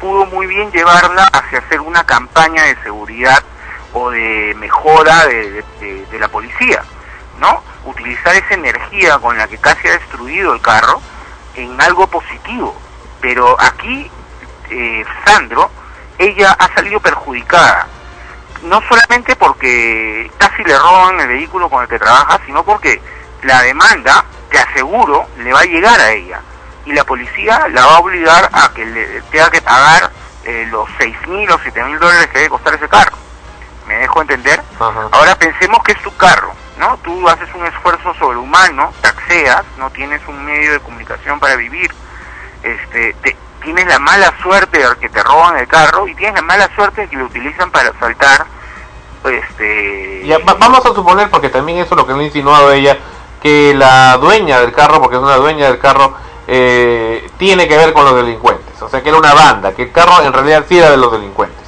pudo 0.00 0.26
muy 0.26 0.46
bien 0.46 0.70
llevarla 0.70 1.24
hacia 1.32 1.60
hacer 1.60 1.80
una 1.80 2.04
campaña 2.04 2.64
de 2.64 2.76
seguridad 2.82 3.42
o 3.92 4.10
de 4.10 4.54
mejora 4.58 5.26
de, 5.26 5.64
la 6.18 6.28
policía, 6.28 6.82
¿no? 7.38 7.62
Utilizar 7.84 8.34
esa 8.34 8.54
energía 8.54 9.18
con 9.18 9.36
la 9.36 9.48
que 9.48 9.58
casi 9.58 9.88
ha 9.88 9.92
destruido 9.92 10.54
el 10.54 10.60
carro 10.60 11.00
en 11.56 11.80
algo 11.80 12.06
positivo. 12.06 12.76
Pero 13.20 13.56
aquí, 13.60 14.10
eh, 14.70 15.04
Sandro, 15.24 15.70
ella 16.18 16.52
ha 16.52 16.72
salido 16.74 17.00
perjudicada 17.00 17.88
no 18.62 18.80
solamente 18.88 19.36
porque 19.36 20.30
casi 20.38 20.62
le 20.64 20.78
roban 20.78 21.20
el 21.20 21.28
vehículo 21.28 21.68
con 21.68 21.82
el 21.82 21.88
que 21.88 21.98
trabaja, 21.98 22.40
sino 22.46 22.64
porque 22.64 23.00
la 23.42 23.62
demanda, 23.62 24.24
te 24.50 24.58
aseguro, 24.58 25.26
le 25.38 25.52
va 25.52 25.60
a 25.60 25.64
llegar 25.64 25.98
a 26.00 26.12
ella. 26.12 26.40
Y 26.84 26.92
la 26.92 27.04
policía 27.04 27.68
la 27.68 27.86
va 27.86 27.96
a 27.96 28.00
obligar 28.00 28.48
a 28.52 28.72
que 28.72 28.84
le 28.84 29.22
tenga 29.22 29.50
que 29.50 29.62
pagar 29.62 30.10
eh, 30.44 30.66
los 30.70 30.88
seis 30.98 31.16
mil 31.28 31.50
o 31.50 31.58
siete 31.62 31.82
mil 31.84 31.98
dólares 31.98 32.28
que 32.28 32.38
debe 32.38 32.50
costar 32.50 32.74
ese 32.74 32.88
carro. 32.88 33.16
¿Me 33.86 33.96
dejo 33.98 34.20
entender? 34.22 34.62
Ahora 35.12 35.34
pensemos 35.36 35.82
que 35.84 35.92
es 35.92 36.02
tu 36.02 36.14
carro, 36.16 36.52
¿no? 36.78 36.96
Tú 37.02 37.28
haces 37.28 37.48
un 37.54 37.66
esfuerzo 37.66 38.14
sobrehumano, 38.14 38.92
taxeas, 39.00 39.62
no 39.78 39.90
tienes 39.90 40.20
un 40.28 40.44
medio 40.44 40.72
de 40.72 40.80
comunicación 40.80 41.40
para 41.40 41.56
vivir, 41.56 41.92
este, 42.62 43.14
te- 43.22 43.36
tienes 43.62 43.86
la 43.86 43.98
mala 43.98 44.32
suerte 44.42 44.78
de 44.78 44.96
que 45.00 45.08
te 45.08 45.22
roban 45.22 45.56
el 45.56 45.66
carro 45.68 46.06
y 46.08 46.14
tienes 46.14 46.36
la 46.36 46.42
mala 46.42 46.68
suerte 46.74 47.02
de 47.02 47.08
que 47.08 47.16
lo 47.16 47.24
utilizan 47.26 47.70
para 47.70 47.90
asaltar, 47.90 48.46
este... 49.24 50.22
Ya, 50.26 50.38
va- 50.38 50.54
vamos 50.54 50.84
a 50.84 50.94
suponer, 50.94 51.30
porque 51.30 51.48
también 51.48 51.78
eso 51.78 51.94
es 51.94 51.96
lo 52.00 52.06
que 52.06 52.12
le 52.14 52.20
ha 52.20 52.26
insinuado 52.26 52.72
ella, 52.72 52.98
que 53.42 53.74
la 53.74 54.16
dueña 54.18 54.60
del 54.60 54.72
carro, 54.72 55.00
porque 55.00 55.16
es 55.16 55.22
una 55.22 55.36
dueña 55.36 55.66
del 55.66 55.78
carro, 55.78 56.14
eh, 56.46 57.28
tiene 57.38 57.68
que 57.68 57.76
ver 57.76 57.92
con 57.92 58.04
los 58.04 58.14
delincuentes. 58.16 58.80
O 58.82 58.88
sea, 58.88 59.02
que 59.02 59.08
era 59.08 59.18
una 59.18 59.34
banda, 59.34 59.72
que 59.74 59.82
el 59.84 59.92
carro 59.92 60.22
en 60.22 60.32
realidad 60.32 60.64
sí 60.68 60.78
era 60.78 60.90
de 60.90 60.96
los 60.96 61.12
delincuentes. 61.12 61.61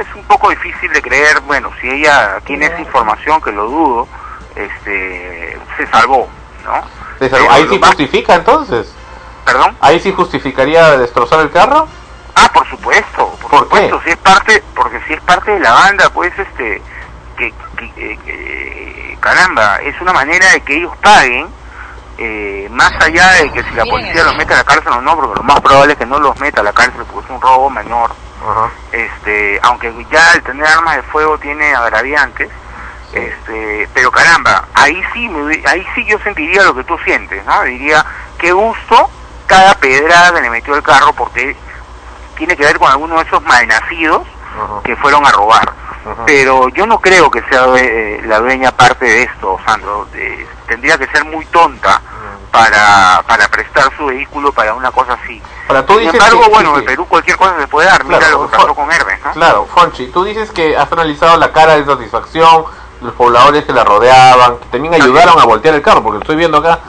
Es 0.00 0.14
un 0.14 0.22
poco 0.24 0.48
difícil 0.50 0.90
de 0.92 1.02
creer, 1.02 1.40
bueno, 1.42 1.70
si 1.80 1.88
ella 1.90 2.38
tiene 2.46 2.66
esa 2.66 2.80
información, 2.80 3.40
que 3.40 3.52
lo 3.52 3.66
dudo, 3.68 4.08
este, 4.56 5.58
se 5.76 5.86
salvó, 5.88 6.28
¿no? 6.64 6.82
Ahí 7.50 7.66
sí 7.68 7.78
más- 7.78 7.90
justifica 7.90 8.34
entonces. 8.34 8.92
¿Perdón? 9.44 9.76
Ahí 9.80 10.00
sí 10.00 10.12
justificaría 10.12 10.96
destrozar 10.98 11.40
el 11.40 11.50
carro. 11.50 11.86
Ah, 12.34 12.48
por 12.52 12.66
supuesto, 12.68 13.26
por, 13.42 13.50
¿Por 13.50 13.58
supuesto, 13.60 14.00
si 14.04 14.10
es 14.10 14.16
parte, 14.18 14.62
porque 14.74 15.00
si 15.06 15.12
es 15.14 15.20
parte 15.22 15.50
de 15.50 15.60
la 15.60 15.72
banda, 15.72 16.08
pues 16.10 16.32
este, 16.38 16.80
que, 17.36 17.52
que- 17.76 17.92
que- 17.94 18.18
que- 18.18 19.18
caramba, 19.20 19.76
es 19.82 20.00
una 20.00 20.12
manera 20.12 20.50
de 20.52 20.60
que 20.62 20.76
ellos 20.76 20.96
paguen, 21.02 21.48
eh, 22.18 22.68
más 22.70 22.92
allá 23.02 23.28
de 23.32 23.50
que 23.52 23.62
si 23.64 23.70
la 23.74 23.84
policía 23.84 24.22
los 24.24 24.36
mete 24.36 24.54
a 24.54 24.58
la 24.58 24.64
cárcel 24.64 24.92
o 24.92 25.00
no, 25.00 25.16
porque 25.16 25.36
lo 25.36 25.42
más 25.42 25.60
probable 25.60 25.92
es 25.94 25.98
que 25.98 26.06
no 26.06 26.18
los 26.20 26.38
meta 26.38 26.60
a 26.60 26.64
la 26.64 26.72
cárcel 26.72 27.02
porque 27.10 27.26
es 27.26 27.30
un 27.34 27.40
robo 27.40 27.68
menor, 27.70 28.14
este, 28.92 29.60
aunque 29.62 29.92
ya 30.10 30.32
el 30.34 30.42
tener 30.42 30.66
armas 30.66 30.96
de 30.96 31.02
fuego 31.04 31.38
tiene 31.38 31.74
agraviantes, 31.74 32.50
Este, 33.12 33.88
pero 33.92 34.10
caramba, 34.12 34.68
ahí 34.72 35.02
sí, 35.12 35.28
me 35.28 35.60
ahí 35.66 35.84
sí 35.94 36.04
yo 36.06 36.16
sentiría 36.20 36.62
lo 36.62 36.74
que 36.74 36.84
tú 36.84 36.96
sientes, 37.04 37.44
¿no? 37.44 37.62
Diría, 37.64 38.04
qué 38.38 38.52
gusto 38.52 39.10
cada 39.46 39.74
pedrada 39.74 40.32
que 40.34 40.42
le 40.42 40.50
metió 40.50 40.76
el 40.76 40.82
carro 40.82 41.12
porque 41.12 41.56
tiene 42.36 42.56
que 42.56 42.64
ver 42.64 42.78
con 42.78 42.88
alguno 42.88 43.16
de 43.16 43.24
esos 43.24 43.42
malnacidos 43.42 44.22
que 44.84 44.94
fueron 44.96 45.26
a 45.26 45.32
robar. 45.32 45.72
Pero 46.24 46.68
yo 46.70 46.86
no 46.86 46.98
creo 47.00 47.30
que 47.30 47.42
sea 47.50 47.66
eh, 47.76 48.22
la 48.24 48.38
dueña 48.38 48.70
parte 48.70 49.04
de 49.04 49.22
esto, 49.24 49.58
Sandro. 49.66 50.06
Eh, 50.14 50.46
tendría 50.66 50.96
que 50.96 51.06
ser 51.08 51.24
muy 51.24 51.44
tonta 51.46 52.00
para, 52.50 53.22
para 53.26 53.48
prestar 53.48 53.90
su 53.96 54.06
vehículo 54.06 54.52
para 54.52 54.74
una 54.74 54.90
cosa 54.90 55.12
así. 55.22 55.40
Ahora, 55.68 55.86
tú 55.86 55.92
Sin 55.94 56.02
dices 56.02 56.14
embargo, 56.14 56.42
que- 56.42 56.48
bueno, 56.50 56.78
en. 56.78 56.84
Perú 56.84 57.06
cualquier 57.08 57.36
cosa 57.36 57.58
se 57.60 57.68
puede 57.68 57.88
dar. 57.88 58.04
Mira 58.04 58.28
lo 58.30 58.48
que 58.48 58.56
pasó 58.56 58.74
con 58.74 58.90
Hermes, 58.90 59.20
¿no? 59.24 59.32
Claro, 59.32 59.66
Fonchi, 59.72 60.06
tú 60.08 60.24
dices 60.24 60.50
que 60.50 60.76
has 60.76 60.90
analizado 60.92 61.36
la 61.36 61.52
cara 61.52 61.76
de 61.76 61.84
satisfacción 61.84 62.64
de 63.00 63.06
los 63.06 63.14
pobladores 63.14 63.64
que 63.64 63.72
la 63.72 63.84
rodeaban, 63.84 64.58
que 64.58 64.66
también 64.66 64.94
ayudaron 64.94 65.38
a 65.40 65.44
voltear 65.44 65.74
el 65.74 65.82
carro, 65.82 66.02
porque 66.02 66.18
estoy 66.18 66.36
viendo 66.36 66.58
acá, 66.58 66.80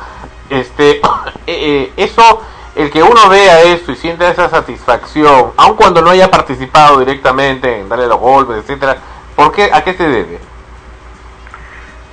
este, 0.49 0.97
eh, 0.99 1.01
eh, 1.47 1.93
eso, 1.97 2.41
el 2.75 2.89
que 2.89 3.03
uno 3.03 3.29
vea 3.29 3.61
esto 3.61 3.91
y 3.91 3.95
sienta 3.95 4.29
esa 4.29 4.49
satisfacción, 4.49 5.51
aun 5.57 5.75
cuando 5.75 6.01
no 6.01 6.09
haya 6.09 6.31
participado 6.31 6.99
directamente 6.99 7.79
en 7.79 7.87
darle 7.87 8.07
los 8.07 8.19
golpes, 8.19 8.57
etcétera, 8.57 8.97
¿por 9.35 9.51
qué, 9.51 9.69
a 9.71 9.83
qué 9.83 9.93
se 9.93 10.07
debe? 10.07 10.39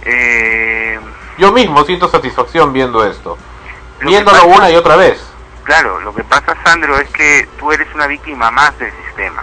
Eh, 0.03 1.01
Yo 1.39 1.53
mismo 1.53 1.85
siento 1.85 2.09
satisfacción 2.09 2.73
viendo 2.73 3.05
esto, 3.05 3.39
Lo 4.01 4.09
viéndolo 4.11 4.39
pasa- 4.43 4.47
una 4.59 4.71
y 4.71 4.77
otra 4.77 4.97
vez. 4.97 5.25
Claro, 5.65 6.01
lo 6.01 6.15
que 6.15 6.25
pasa, 6.25 6.57
Sandro, 6.65 6.99
es 6.99 7.09
que 7.11 7.49
tú 7.59 7.71
eres 7.73 7.87
una 7.95 8.07
víctima 8.07 8.51
más 8.51 8.77
del 8.79 8.91
sistema, 9.07 9.43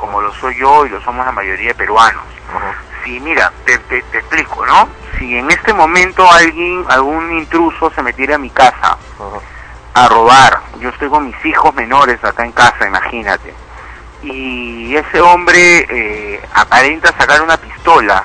como 0.00 0.20
lo 0.20 0.32
soy 0.34 0.58
yo 0.58 0.84
y 0.86 0.88
lo 0.90 1.00
somos 1.02 1.24
la 1.24 1.32
mayoría 1.32 1.68
de 1.68 1.74
peruanos. 1.74 2.22
Si, 3.04 3.18
mira, 3.20 3.52
te, 3.64 3.78
te- 3.78 4.02
te 4.02 4.18
explico, 4.18 4.64
¿no? 4.66 4.88
Si 5.18 5.36
en 5.36 5.50
este 5.50 5.72
momento 5.72 6.28
alguien, 6.30 6.84
algún 6.88 7.32
intruso 7.38 7.90
se 7.94 8.02
metiera 8.02 8.34
a 8.34 8.38
mi 8.38 8.50
casa 8.50 8.96
a 9.94 10.08
robar, 10.08 10.60
yo 10.80 10.88
estoy 10.88 11.08
con 11.08 11.26
mis 11.26 11.44
hijos 11.44 11.74
menores 11.74 12.22
acá 12.24 12.44
en 12.44 12.52
casa, 12.52 12.86
imagínate, 12.86 13.54
y 14.22 14.94
ese 14.96 15.20
hombre 15.20 15.86
eh, 15.88 16.42
aparenta 16.54 17.12
sacar 17.16 17.42
una 17.42 17.56
pistola 17.56 18.24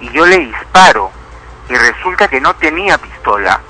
y 0.00 0.10
yo 0.10 0.24
le 0.26 0.38
disparo 0.38 1.10
y 1.70 1.74
resulta 1.76 2.26
que 2.28 2.40
no 2.40 2.54
tenía 2.56 2.98
pistola, 2.98 3.60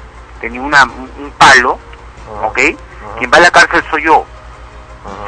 tenía 0.40 0.60
una, 0.60 0.84
un 0.84 1.32
palo, 1.36 1.78
¿ok? 2.42 2.58
Quien 3.18 3.30
va 3.32 3.36
a 3.36 3.40
la 3.40 3.50
cárcel 3.50 3.82
soy 3.90 4.04
yo, 4.04 4.24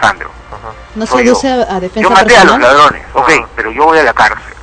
Sandro. 0.00 0.30
No 0.94 1.06
Soy 1.06 1.24
seduce 1.24 1.48
yo. 1.48 1.62
a, 1.70 1.76
a 1.76 1.80
defensa 1.80 2.08
Yo 2.08 2.10
maté 2.10 2.36
a 2.36 2.44
los 2.44 2.58
ladrones, 2.58 3.02
ok, 3.14 3.30
pero 3.56 3.70
yo 3.70 3.84
voy 3.84 3.98
a 3.98 4.02
la 4.02 4.12
cárcel, 4.14 4.54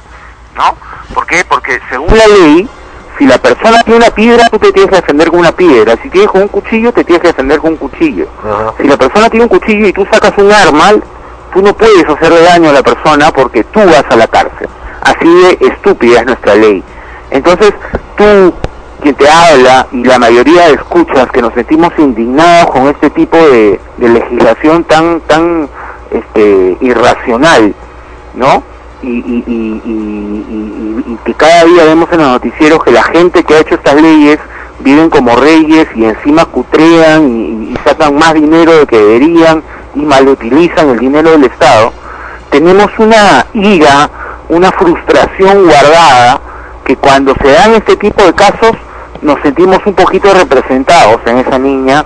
¿no? 0.55 0.75
¿Por 1.13 1.25
qué? 1.25 1.43
Porque 1.45 1.79
según 1.89 2.15
la 2.17 2.27
ley, 2.27 2.69
si 3.17 3.25
la 3.25 3.37
persona 3.37 3.81
tiene 3.83 3.97
una 3.97 4.11
piedra, 4.11 4.47
tú 4.49 4.57
te 4.59 4.71
tienes 4.71 4.89
que 4.89 4.95
defender 4.97 5.29
con 5.29 5.39
una 5.39 5.51
piedra. 5.51 5.95
Si 6.01 6.09
tienes 6.09 6.29
con 6.29 6.43
un 6.43 6.47
cuchillo, 6.47 6.91
te 6.93 7.03
tienes 7.03 7.21
que 7.21 7.27
defender 7.29 7.59
con 7.59 7.71
un 7.71 7.77
cuchillo. 7.77 8.27
Si 8.77 8.87
la 8.87 8.97
persona 8.97 9.29
tiene 9.29 9.43
un 9.45 9.49
cuchillo 9.49 9.87
y 9.87 9.93
tú 9.93 10.07
sacas 10.11 10.33
un 10.37 10.51
arma, 10.51 10.91
tú 11.53 11.61
no 11.61 11.73
puedes 11.75 12.07
hacerle 12.07 12.41
daño 12.43 12.69
a 12.69 12.73
la 12.73 12.83
persona 12.83 13.31
porque 13.31 13.63
tú 13.65 13.79
vas 13.79 14.05
a 14.09 14.15
la 14.15 14.27
cárcel. 14.27 14.69
Así 15.01 15.25
de 15.27 15.67
estúpida 15.67 16.19
es 16.21 16.25
nuestra 16.27 16.55
ley. 16.55 16.83
Entonces, 17.31 17.73
tú, 18.17 18.53
quien 19.01 19.15
te 19.15 19.29
habla, 19.29 19.87
y 19.91 20.03
la 20.03 20.19
mayoría 20.19 20.67
escuchas 20.67 21.29
que 21.31 21.41
nos 21.41 21.53
sentimos 21.53 21.91
indignados 21.97 22.71
con 22.71 22.87
este 22.87 23.09
tipo 23.11 23.37
de, 23.37 23.79
legislación 23.97 24.83
tan, 24.85 25.21
tan 25.21 25.69
este, 26.11 26.77
irracional, 26.81 27.73
¿no? 28.35 28.63
Y, 29.01 29.07
y, 29.07 29.43
y, 29.47 31.17
que 31.23 31.33
cada 31.33 31.63
día 31.65 31.85
vemos 31.85 32.09
en 32.11 32.19
los 32.19 32.27
noticieros 32.27 32.83
que 32.83 32.91
la 32.91 33.03
gente 33.03 33.43
que 33.43 33.55
ha 33.55 33.59
hecho 33.59 33.75
estas 33.75 33.95
leyes 33.95 34.39
viven 34.79 35.09
como 35.09 35.35
reyes 35.35 35.87
y 35.95 36.05
encima 36.05 36.45
cutrean 36.45 37.71
y 37.71 37.77
sacan 37.85 38.17
más 38.17 38.33
dinero 38.33 38.79
de 38.79 38.85
que 38.87 38.97
deberían 38.97 39.63
y 39.95 39.99
malutilizan 39.99 40.89
el 40.89 40.99
dinero 40.99 41.31
del 41.31 41.45
Estado, 41.45 41.93
tenemos 42.49 42.87
una 42.97 43.45
ira, 43.53 44.09
una 44.49 44.71
frustración 44.71 45.65
guardada 45.65 46.41
que 46.89 46.95
cuando 46.95 47.35
se 47.39 47.51
dan 47.51 47.75
este 47.75 47.95
tipo 47.97 48.23
de 48.23 48.33
casos 48.33 48.71
nos 49.21 49.39
sentimos 49.43 49.77
un 49.85 49.93
poquito 49.93 50.33
representados 50.33 51.21
en 51.27 51.37
esa 51.37 51.59
niña 51.59 52.03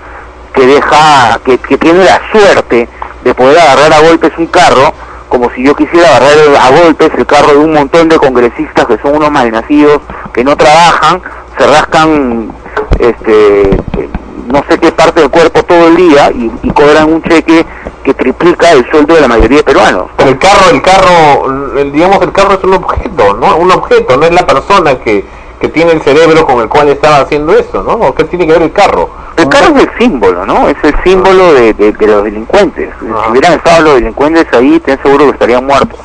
que 0.52 0.66
deja, 0.66 1.40
que, 1.42 1.56
tiene 1.56 2.04
la 2.04 2.20
suerte 2.30 2.86
de 3.24 3.34
poder 3.34 3.60
agarrar 3.60 3.94
a 3.94 4.00
golpes 4.00 4.32
un 4.36 4.46
carro, 4.48 4.92
como 5.30 5.48
si 5.52 5.64
yo 5.64 5.74
quisiera 5.74 6.08
agarrar 6.08 6.36
a 6.60 6.82
golpes 6.82 7.12
el 7.16 7.24
carro 7.24 7.52
de 7.52 7.58
un 7.60 7.72
montón 7.72 8.10
de 8.10 8.18
congresistas 8.18 8.84
que 8.84 8.98
son 8.98 9.16
unos 9.16 9.30
malnacidos, 9.30 10.02
que 10.34 10.44
no 10.44 10.54
trabajan, 10.54 11.22
se 11.56 11.66
rascan 11.66 12.52
este 12.98 13.80
no 14.48 14.62
sé 14.68 14.78
qué 14.78 14.92
parte 14.92 15.22
del 15.22 15.30
cuerpo 15.30 15.62
todo 15.62 15.88
el 15.88 15.96
día 15.96 16.30
y 16.30 16.70
cobran 16.72 17.10
un 17.10 17.22
cheque 17.22 17.64
que 18.04 18.14
triplica 18.14 18.70
el 18.72 18.88
sueldo 18.90 19.14
de 19.14 19.20
la 19.22 19.28
mayoría 19.28 19.58
de 19.58 19.64
peruanos. 19.64 20.06
Pero 20.16 20.30
el 20.30 20.38
carro, 20.38 20.70
el 20.70 20.82
carro, 20.82 21.76
el- 21.78 21.90
digamos, 21.92 22.20
el 22.22 22.32
carro 22.32 22.54
es 22.54 22.62
un 22.64 22.74
objeto, 22.74 23.34
¿no? 23.34 23.56
Un 23.56 23.72
objeto, 23.72 24.16
no 24.16 24.24
es 24.26 24.32
la 24.32 24.46
persona 24.46 24.96
que, 25.00 25.24
que 25.60 25.68
tiene 25.68 25.92
el 25.92 26.02
cerebro 26.02 26.44
con 26.46 26.60
el 26.60 26.68
cual 26.68 26.88
estaba 26.90 27.20
haciendo 27.20 27.54
eso, 27.54 27.82
¿no? 27.82 27.92
¿O 27.94 28.14
¿Qué 28.14 28.24
tiene 28.24 28.46
que 28.46 28.52
ver 28.52 28.62
el 28.62 28.72
carro? 28.72 29.08
El 29.36 29.48
carro 29.48 29.74
es 29.76 29.84
el 29.84 29.90
símbolo, 29.98 30.44
¿no? 30.46 30.68
Es 30.68 30.76
el 30.82 30.94
símbolo 31.02 31.54
de, 31.54 31.72
de- 31.74 31.92
de 31.92 32.06
los 32.06 32.22
delincuentes. 32.24 32.90
Si 33.00 33.06
hubieran 33.30 33.54
estado 33.54 33.82
los 33.82 33.94
delincuentes 33.94 34.46
ahí, 34.52 34.78
ten 34.80 35.00
seguro 35.02 35.24
que 35.24 35.30
estarían 35.32 35.64
muertos. 35.66 35.98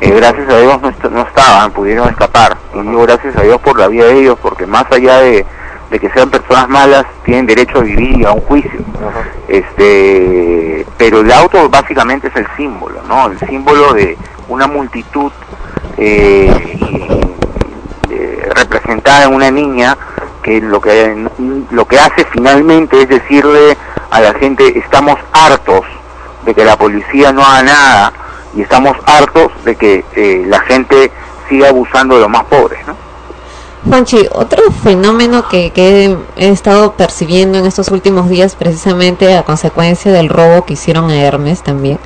Eh, 0.00 0.10
gracias 0.10 0.48
a 0.48 0.58
Dios 0.58 0.80
no, 0.82 0.88
est- 0.88 1.04
no 1.04 1.22
estaban, 1.22 1.70
pudieron 1.72 2.08
escapar. 2.08 2.56
Y 2.74 2.80
digo 2.80 3.02
gracias 3.02 3.36
a 3.36 3.42
Dios 3.42 3.60
por 3.60 3.78
la 3.78 3.88
vida 3.88 4.06
de 4.06 4.20
ellos, 4.20 4.36
porque 4.42 4.66
más 4.66 4.84
allá 4.90 5.20
de, 5.20 5.46
de 5.94 6.00
que 6.00 6.10
sean 6.10 6.28
personas 6.28 6.68
malas, 6.68 7.06
tienen 7.24 7.46
derecho 7.46 7.78
a 7.78 7.82
vivir 7.82 8.18
y 8.18 8.24
a 8.24 8.32
un 8.32 8.40
juicio. 8.40 8.80
Este, 9.46 10.84
pero 10.98 11.20
el 11.20 11.30
auto 11.30 11.68
básicamente 11.68 12.26
es 12.26 12.34
el 12.34 12.48
símbolo, 12.56 13.00
¿no? 13.06 13.28
El 13.28 13.38
símbolo 13.38 13.92
de 13.92 14.18
una 14.48 14.66
multitud 14.66 15.30
eh, 15.96 16.52
eh, 18.10 18.48
representada 18.56 19.26
en 19.26 19.34
una 19.34 19.52
niña 19.52 19.96
que 20.42 20.60
lo 20.60 20.80
que 20.80 21.28
lo 21.70 21.86
que 21.86 22.00
hace 22.00 22.24
finalmente 22.32 23.02
es 23.02 23.08
decirle 23.08 23.76
a 24.10 24.20
la 24.20 24.34
gente 24.34 24.76
estamos 24.76 25.16
hartos 25.32 25.86
de 26.44 26.54
que 26.56 26.64
la 26.64 26.76
policía 26.76 27.32
no 27.32 27.44
haga 27.44 27.62
nada 27.62 28.12
y 28.56 28.62
estamos 28.62 28.96
hartos 29.06 29.52
de 29.64 29.76
que 29.76 30.04
eh, 30.16 30.44
la 30.48 30.58
gente 30.62 31.12
siga 31.48 31.68
abusando 31.68 32.16
de 32.16 32.22
los 32.22 32.30
más 32.30 32.44
pobres, 32.46 32.84
¿no? 32.84 33.13
Juanchi, 33.88 34.26
otro 34.32 34.70
fenómeno 34.82 35.48
que, 35.48 35.70
que 35.70 36.16
he 36.36 36.48
estado 36.48 36.92
percibiendo 36.92 37.58
en 37.58 37.66
estos 37.66 37.88
últimos 37.88 38.28
días, 38.28 38.56
precisamente 38.56 39.36
a 39.36 39.42
consecuencia 39.42 40.10
del 40.10 40.28
robo 40.28 40.64
que 40.64 40.72
hicieron 40.72 41.10
a 41.10 41.16
Hermes 41.16 41.62
también, 41.62 41.98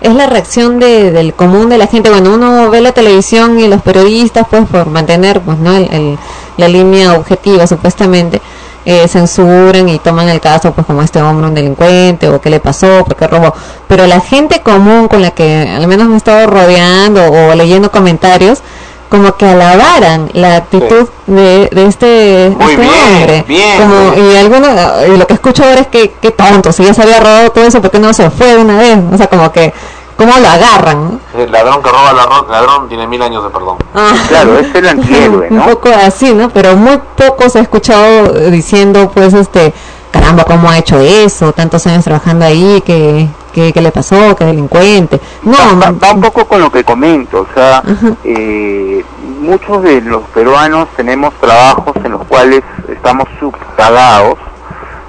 es 0.00 0.14
la 0.14 0.26
reacción 0.26 0.78
de, 0.78 1.10
del 1.10 1.34
común 1.34 1.68
de 1.68 1.78
la 1.78 1.86
gente. 1.86 2.10
Bueno, 2.10 2.34
uno 2.34 2.70
ve 2.70 2.80
la 2.80 2.92
televisión 2.92 3.58
y 3.58 3.66
los 3.66 3.82
periodistas, 3.82 4.46
pues 4.48 4.66
por 4.66 4.86
mantener 4.86 5.40
pues 5.40 5.58
no 5.58 5.74
el, 5.74 6.18
la 6.56 6.68
línea 6.68 7.14
objetiva 7.14 7.66
supuestamente, 7.66 8.40
eh, 8.84 9.08
censuran 9.08 9.88
y 9.88 9.98
toman 9.98 10.28
el 10.28 10.40
caso 10.40 10.72
pues 10.72 10.86
como 10.86 11.02
este 11.02 11.20
hombre 11.20 11.48
un 11.48 11.54
delincuente 11.54 12.28
o 12.28 12.40
qué 12.40 12.50
le 12.50 12.60
pasó, 12.60 13.04
por 13.04 13.16
qué 13.16 13.26
robó. 13.26 13.52
Pero 13.88 14.06
la 14.06 14.20
gente 14.20 14.60
común 14.60 15.08
con 15.08 15.22
la 15.22 15.32
que 15.32 15.68
al 15.68 15.88
menos 15.88 16.06
me 16.06 16.14
he 16.14 16.18
estado 16.18 16.46
rodeando 16.46 17.24
o 17.24 17.54
leyendo 17.56 17.90
comentarios, 17.90 18.60
como 19.08 19.36
que 19.36 19.46
alabaran 19.46 20.30
la 20.34 20.56
actitud 20.56 21.08
de, 21.26 21.68
de 21.72 21.86
este, 21.86 22.06
de 22.06 22.50
Muy 22.50 22.72
este 22.72 22.82
bien, 22.82 22.92
hombre. 23.20 23.44
bien, 23.46 23.78
Como, 23.78 24.14
y 24.30 24.36
algunos, 24.36 24.70
y 25.08 25.16
lo 25.16 25.26
que 25.26 25.34
escucho 25.34 25.64
ahora 25.64 25.80
es 25.80 25.86
que, 25.88 26.12
qué 26.20 26.30
tonto, 26.30 26.72
si 26.72 26.84
ya 26.84 26.92
se 26.94 27.02
había 27.02 27.20
robado 27.20 27.50
todo 27.50 27.64
eso, 27.64 27.80
¿por 27.80 27.90
qué 27.90 27.98
no 27.98 28.12
se 28.12 28.30
fue 28.30 28.46
de 28.48 28.58
una 28.58 28.78
vez? 28.78 28.98
O 29.12 29.16
sea, 29.16 29.28
como 29.28 29.50
que, 29.52 29.72
¿cómo 30.16 30.32
lo 30.38 30.48
agarran? 30.48 31.20
El 31.36 31.50
ladrón 31.52 31.82
que 31.82 31.88
roba 31.90 32.12
ladrón, 32.12 32.46
ladrón 32.50 32.88
tiene 32.88 33.06
mil 33.06 33.22
años 33.22 33.44
de 33.44 33.50
perdón. 33.50 33.76
Ah. 33.94 34.14
Claro, 34.28 34.58
es 34.58 34.74
el 34.74 34.88
antihéroe, 34.88 35.48
un 35.50 35.56
¿no? 35.58 35.66
poco 35.66 35.88
así, 36.04 36.32
¿no? 36.34 36.48
Pero 36.50 36.76
muy 36.76 36.98
poco 37.16 37.48
se 37.48 37.58
ha 37.58 37.62
escuchado 37.62 38.32
diciendo, 38.50 39.10
pues, 39.14 39.34
este, 39.34 39.72
caramba, 40.10 40.44
¿cómo 40.44 40.68
ha 40.70 40.78
hecho 40.78 40.98
eso? 41.00 41.52
Tantos 41.52 41.86
años 41.86 42.04
trabajando 42.04 42.44
ahí, 42.44 42.82
¿qué, 42.84 43.28
qué, 43.56 43.72
qué 43.72 43.80
le 43.80 43.90
pasó? 43.90 44.36
¿Qué 44.36 44.44
delincuente? 44.44 45.18
No, 45.42 45.56
va, 45.82 45.90
va 45.90 46.12
un 46.12 46.20
poco 46.20 46.46
con 46.46 46.60
lo 46.60 46.70
que 46.70 46.84
comento, 46.84 47.40
o 47.40 47.54
sea, 47.54 47.82
eh, 48.22 49.02
muchos 49.40 49.82
de 49.82 50.02
los 50.02 50.22
peruanos 50.28 50.88
tenemos 50.94 51.32
trabajos 51.40 51.96
en 52.04 52.12
los 52.12 52.24
cuales 52.24 52.62
estamos 52.86 53.26
subpagados, 53.40 54.38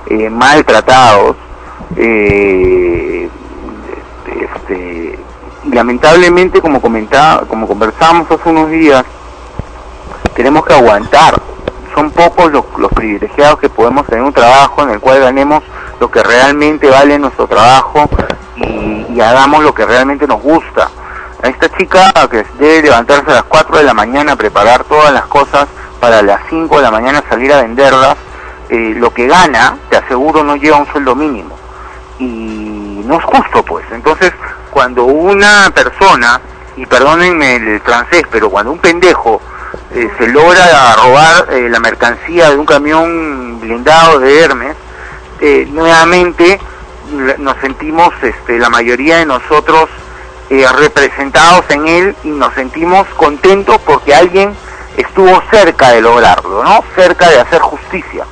eh, 0.08 0.30
maltratados, 0.30 1.36
eh, 1.98 3.30
este, 4.28 5.20
lamentablemente 5.70 6.62
como 6.62 6.80
comentaba, 6.80 7.46
como 7.50 7.68
conversamos 7.68 8.32
hace 8.32 8.50
unos 8.50 8.70
días, 8.70 9.04
tenemos 10.36 10.66
que 10.66 10.74
aguantar. 10.74 11.42
Son 11.94 12.12
pocos 12.12 12.52
los, 12.52 12.64
los 12.78 12.92
privilegiados 12.94 13.60
que 13.60 13.70
podemos 13.70 14.06
tener 14.06 14.24
un 14.24 14.32
trabajo 14.32 14.84
en 14.84 14.92
el 14.92 15.00
cual 15.00 15.20
ganemos 15.20 15.64
lo 16.00 16.12
que 16.12 16.24
realmente 16.24 16.90
vale 16.90 17.18
nuestro 17.18 17.48
trabajo 17.48 18.10
y, 18.56 19.20
hagamos 19.20 19.64
lo 19.64 19.74
que 19.74 19.84
realmente 19.84 20.28
nos 20.28 20.42
gusta. 20.42 20.90
A 21.42 21.48
esta 21.48 21.70
chica 21.76 22.14
que 22.30 22.46
debe 22.60 22.84
levantarse 22.84 23.32
a 23.32 23.36
las 23.36 23.44
4 23.46 23.78
de 23.78 23.84
la 23.84 23.96
mañana, 23.96 24.36
preparar 24.36 24.84
todas 24.84 25.12
las 25.12 25.26
cosas 25.26 25.68
para 26.00 26.22
las 26.22 26.42
5 26.50 26.78
de 26.78 26.84
la 26.84 26.92
mañana 26.92 27.24
salir 27.28 27.52
a 27.52 27.64
venderlas, 27.64 28.16
eh, 28.70 28.94
lo 28.96 29.12
que 29.12 29.26
gana, 29.26 29.78
te 29.90 29.98
aseguro, 29.98 30.44
no 30.44 30.56
llega 30.56 30.76
a 30.76 30.80
un 30.80 30.88
sueldo 30.88 31.16
mínimo. 31.16 31.58
Y 32.20 33.02
no 33.06 33.18
es 33.18 33.24
justo, 33.24 33.64
pues. 33.64 33.86
Entonces, 33.92 34.32
cuando 34.70 35.06
una 35.06 35.72
persona, 35.74 36.40
y 36.76 36.86
perdónenme 36.86 37.56
el 37.56 37.80
francés, 37.82 38.24
pero 38.32 38.52
cuando 38.52 38.72
un 38.72 38.80
pendejo 38.80 39.42
eh, 39.96 40.12
se 40.18 40.28
logra 40.28 40.96
robar 40.96 41.48
eh, 41.52 41.70
la 41.70 41.80
mercancía 41.80 42.52
de 42.52 42.58
un 42.58 42.66
camión 42.66 43.60
blindado 43.60 44.20
de 44.20 44.40
Hermes, 44.42 44.76
eh, 45.42 45.68
nuevamente 45.72 46.60
nos 47.38 47.58
sentimos, 47.58 48.14
este, 48.22 48.60
la 48.60 48.70
mayoría 48.70 49.18
de 49.18 49.26
nosotros, 49.26 49.90
eh, 50.50 50.66
representados 50.78 51.66
en 51.70 51.88
él 51.88 52.16
y 52.24 52.30
nos 52.30 52.54
sentimos 52.54 53.08
contentos 53.16 53.80
porque 53.86 54.14
alguien 54.14 54.54
estuvo 54.96 55.42
cerca 55.52 55.92
de 55.92 56.02
lograrlo, 56.02 56.64
¿no? 56.64 56.84
Cerca 56.96 57.30
de 57.30 57.40
hacer 57.40 57.62
justicia. 57.62 58.26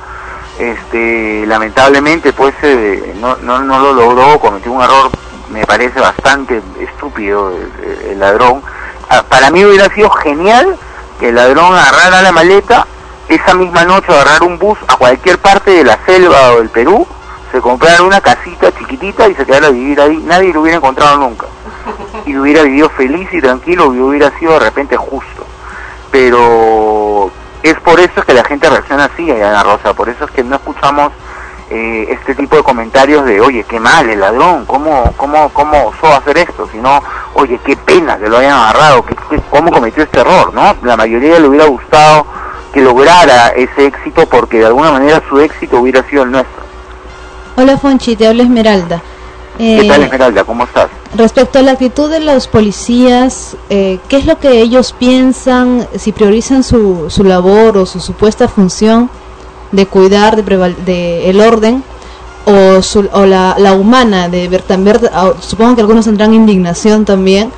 Este, 0.58 1.44
lamentablemente, 1.46 2.32
pues, 2.32 2.54
eh, 2.62 3.14
no, 3.20 3.36
no, 3.36 3.60
no 3.60 3.78
lo 3.78 3.92
logró, 3.92 4.38
cometió 4.38 4.72
un 4.72 4.82
error, 4.82 5.10
me 5.50 5.64
parece 5.66 6.00
bastante 6.00 6.62
estúpido 6.80 7.52
el, 7.54 8.10
el 8.10 8.18
ladrón. 8.18 8.62
Ah, 9.08 9.22
Para 9.28 9.50
mí 9.50 9.64
hubiera 9.64 9.88
sido 9.94 10.10
genial 10.10 10.76
que 11.20 11.28
el 11.28 11.34
ladrón 11.34 11.74
agarrara 11.74 12.22
la 12.22 12.32
maleta, 12.32 12.86
esa 13.28 13.54
misma 13.54 13.84
noche 13.84 14.12
agarrar 14.12 14.42
un 14.42 14.58
bus 14.58 14.78
a 14.88 14.96
cualquier 14.96 15.38
parte 15.38 15.70
de 15.72 15.84
la 15.84 15.98
selva 16.06 16.52
o 16.52 16.58
del 16.58 16.68
Perú, 16.70 17.06
se 17.52 17.60
comprara 17.60 18.02
una 18.02 18.20
casita 18.20 18.70
chiquitita 18.76 19.28
y 19.28 19.34
se 19.34 19.44
quedara 19.46 19.68
a 19.68 19.70
vivir 19.70 20.00
ahí. 20.00 20.16
Nadie 20.18 20.52
lo 20.52 20.60
hubiera 20.62 20.78
encontrado 20.78 21.18
nunca. 21.18 21.46
Y 22.24 22.36
hubiera 22.36 22.62
vivido 22.62 22.88
feliz 22.90 23.28
y 23.32 23.40
tranquilo 23.40 23.94
y 23.94 24.00
hubiera 24.00 24.30
sido 24.38 24.52
de 24.54 24.58
repente 24.60 24.96
justo. 24.96 25.46
Pero 26.10 27.30
es 27.62 27.74
por 27.80 28.00
eso 28.00 28.22
que 28.22 28.34
la 28.34 28.44
gente 28.44 28.68
reacciona 28.68 29.04
así, 29.04 29.30
Ana 29.30 29.62
Rosa. 29.62 29.92
Por 29.94 30.08
eso 30.08 30.24
es 30.24 30.30
que 30.30 30.42
no 30.42 30.56
escuchamos 30.56 31.12
eh, 31.70 32.06
este 32.10 32.34
tipo 32.34 32.56
de 32.56 32.62
comentarios 32.62 33.24
de, 33.24 33.40
oye, 33.40 33.64
qué 33.64 33.78
mal 33.80 34.08
el 34.08 34.20
ladrón, 34.20 34.64
¿cómo, 34.66 35.12
cómo, 35.16 35.48
cómo 35.50 35.86
osó 35.88 36.06
hacer 36.16 36.38
esto? 36.38 36.68
Sino, 36.72 37.02
oye, 37.34 37.60
qué 37.64 37.76
pena 37.76 38.18
que 38.18 38.28
lo 38.28 38.38
hayan 38.38 38.54
agarrado, 38.58 39.04
¿qué, 39.04 39.14
qué- 39.30 39.40
cómo 39.50 39.70
cometió 39.70 40.02
este 40.04 40.20
error, 40.20 40.54
¿no? 40.54 40.74
La 40.82 40.96
mayoría 40.96 41.38
le 41.38 41.48
hubiera 41.48 41.66
gustado 41.66 42.24
que 42.76 42.82
lograra 42.82 43.48
ese 43.56 43.86
éxito 43.86 44.26
porque 44.26 44.58
de 44.58 44.66
alguna 44.66 44.92
manera 44.92 45.22
su 45.30 45.40
éxito 45.40 45.80
hubiera 45.80 46.06
sido 46.10 46.24
el 46.24 46.30
nuestro. 46.30 46.62
Hola 47.56 47.78
Fonchi, 47.78 48.16
te 48.16 48.26
habla 48.26 48.42
Esmeralda. 48.42 49.00
¿Qué 49.56 49.78
Eh, 49.80 49.88
tal, 49.88 50.02
Esmeralda? 50.02 50.44
¿Cómo 50.44 50.64
estás? 50.64 50.88
Respecto 51.16 51.58
a 51.58 51.62
la 51.62 51.72
actitud 51.72 52.10
de 52.10 52.20
los 52.20 52.46
policías, 52.48 53.56
eh, 53.70 53.98
¿qué 54.10 54.18
es 54.18 54.26
lo 54.26 54.38
que 54.38 54.60
ellos 54.60 54.92
piensan, 54.92 55.88
si 55.96 56.12
priorizan 56.12 56.62
su, 56.62 57.06
su 57.08 57.24
labor 57.24 57.78
o 57.78 57.86
su 57.86 57.98
supuesta 57.98 58.46
función 58.46 59.08
de 59.72 59.86
cuidar 59.86 60.36
de, 60.36 60.74
de 60.84 61.30
el 61.30 61.40
orden 61.40 61.82
o, 62.44 62.82
su- 62.82 63.08
o 63.10 63.24
la, 63.24 63.56
la 63.58 63.72
humana, 63.72 64.28
de 64.28 64.48
ver 64.48 64.60
también, 64.60 64.98
supongo 65.40 65.76
que 65.76 65.80
algunos 65.80 66.04
tendrán 66.04 66.34
indignación 66.34 67.06
también, 67.06 67.50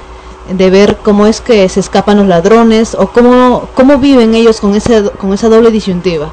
de 0.48 0.70
ver 0.70 0.96
cómo 1.02 1.26
es 1.26 1.40
que 1.40 1.68
se 1.68 1.80
escapan 1.80 2.18
los 2.18 2.26
ladrones 2.26 2.94
o 2.94 3.08
cómo, 3.08 3.68
cómo 3.74 3.98
viven 3.98 4.34
ellos 4.34 4.60
con, 4.60 4.74
ese, 4.74 5.10
con 5.18 5.32
esa 5.32 5.48
doble 5.48 5.70
disyuntiva? 5.70 6.30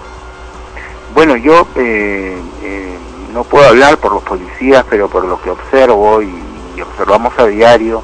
Bueno, 1.14 1.36
yo 1.36 1.68
eh, 1.76 2.38
eh, 2.64 2.98
no 3.34 3.44
puedo 3.44 3.68
hablar 3.68 3.98
por 3.98 4.14
los 4.14 4.24
policías, 4.24 4.86
pero 4.90 5.08
por 5.08 5.26
lo 5.26 5.42
que 5.42 5.50
observo 5.50 6.22
y, 6.22 6.34
y 6.76 6.82
observamos 6.82 7.34
a 7.38 7.46
diario, 7.46 8.02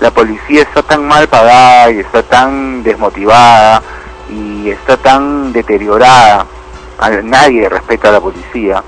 la 0.00 0.10
policía 0.10 0.62
está 0.62 0.82
tan 0.82 1.06
mal 1.06 1.28
pagada 1.28 1.90
y 1.90 2.00
está 2.00 2.22
tan 2.22 2.82
desmotivada 2.82 3.82
y 4.28 4.70
está 4.70 4.96
tan 4.96 5.52
deteriorada, 5.52 6.46
nadie 7.22 7.68
respeta 7.68 8.08
a 8.08 8.12
la 8.12 8.20
policía, 8.20 8.82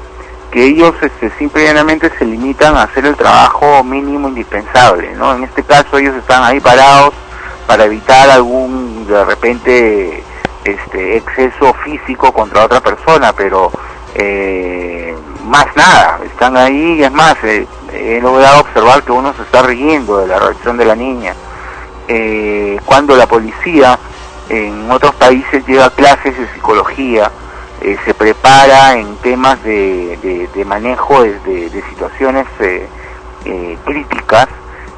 que 0.50 0.64
ellos 0.64 0.94
este, 1.02 1.30
simple 1.38 1.62
y 1.62 1.66
llanamente 1.66 2.10
se 2.18 2.24
limitan 2.24 2.76
a 2.76 2.84
hacer 2.84 3.06
el 3.06 3.16
trabajo 3.16 3.84
mínimo 3.84 4.28
indispensable, 4.28 5.14
¿no? 5.14 5.34
En 5.34 5.44
este 5.44 5.62
caso 5.62 5.98
ellos 5.98 6.14
están 6.16 6.42
ahí 6.42 6.60
parados 6.60 7.12
para 7.66 7.84
evitar 7.84 8.30
algún, 8.30 9.06
de 9.06 9.24
repente, 9.24 10.24
este 10.64 11.16
exceso 11.18 11.74
físico 11.84 12.32
contra 12.32 12.64
otra 12.64 12.80
persona, 12.80 13.32
pero 13.34 13.70
eh, 14.14 15.14
más 15.44 15.66
nada, 15.76 16.18
están 16.24 16.56
ahí 16.56 16.94
y 16.98 17.02
es 17.02 17.12
más, 17.12 17.36
eh, 17.44 17.66
he 17.92 18.20
logrado 18.20 18.60
observar 18.60 19.02
que 19.02 19.12
uno 19.12 19.34
se 19.34 19.42
está 19.42 19.62
riendo 19.62 20.18
de 20.18 20.26
la 20.26 20.38
reacción 20.38 20.76
de 20.76 20.84
la 20.84 20.94
niña. 20.94 21.34
Eh, 22.08 22.80
cuando 22.86 23.14
la 23.16 23.26
policía 23.26 23.98
en 24.48 24.90
otros 24.90 25.14
países 25.16 25.66
lleva 25.66 25.90
clases 25.90 26.38
de 26.38 26.48
psicología, 26.54 27.30
eh, 27.80 27.96
se 28.04 28.14
prepara 28.14 28.94
en 28.94 29.16
temas 29.18 29.62
de, 29.62 30.18
de- 30.22 30.48
manejo 30.64 31.22
de, 31.22 31.38
situaciones 31.88 32.46
eh, 32.60 32.86
eh, 33.44 33.78
críticas 33.84 34.48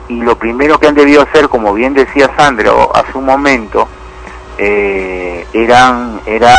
y 0.09 0.20
lo 0.23 0.36
primero 0.36 0.78
que 0.78 0.89
han 0.89 0.94
debido 0.94 1.23
hacer, 1.23 1.48
como 1.48 1.73
bien 1.74 1.94
decía 1.94 2.31
Sandro 2.36 2.90
hace 2.94 3.16
un 3.16 3.24
momento, 3.24 3.86
eran, 5.52 6.20
era 6.27 6.55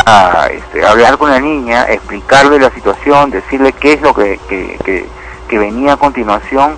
este, 0.50 0.84
hablar 0.84 1.18
con 1.18 1.30
la 1.30 1.38
niña, 1.40 1.84
explicarle 1.84 2.58
la 2.58 2.70
situación, 2.70 3.30
decirle 3.30 3.72
qué 3.74 3.92
es 3.94 4.02
lo 4.02 4.14
que, 4.14 4.38
que, 4.48 4.78
que- 4.84 5.58
venía 5.58 5.92
a 5.92 5.96
continuación 5.98 6.76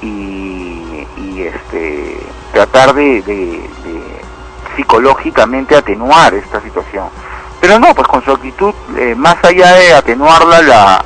y, 0.00 1.04
y, 1.16 1.42
este, 1.42 2.16
tratar 2.52 2.94
de 2.94 3.60
psicológicamente 4.76 5.74
atenuar 5.76 6.32
esta 6.34 6.60
situación. 6.60 7.06
Pero 7.62 7.78
no, 7.78 7.94
pues 7.94 8.08
con 8.08 8.24
su 8.24 8.32
actitud, 8.32 8.74
eh, 8.98 9.14
más 9.16 9.36
allá 9.44 9.72
de 9.74 9.94
atenuarla, 9.94 10.62
la, 10.62 11.04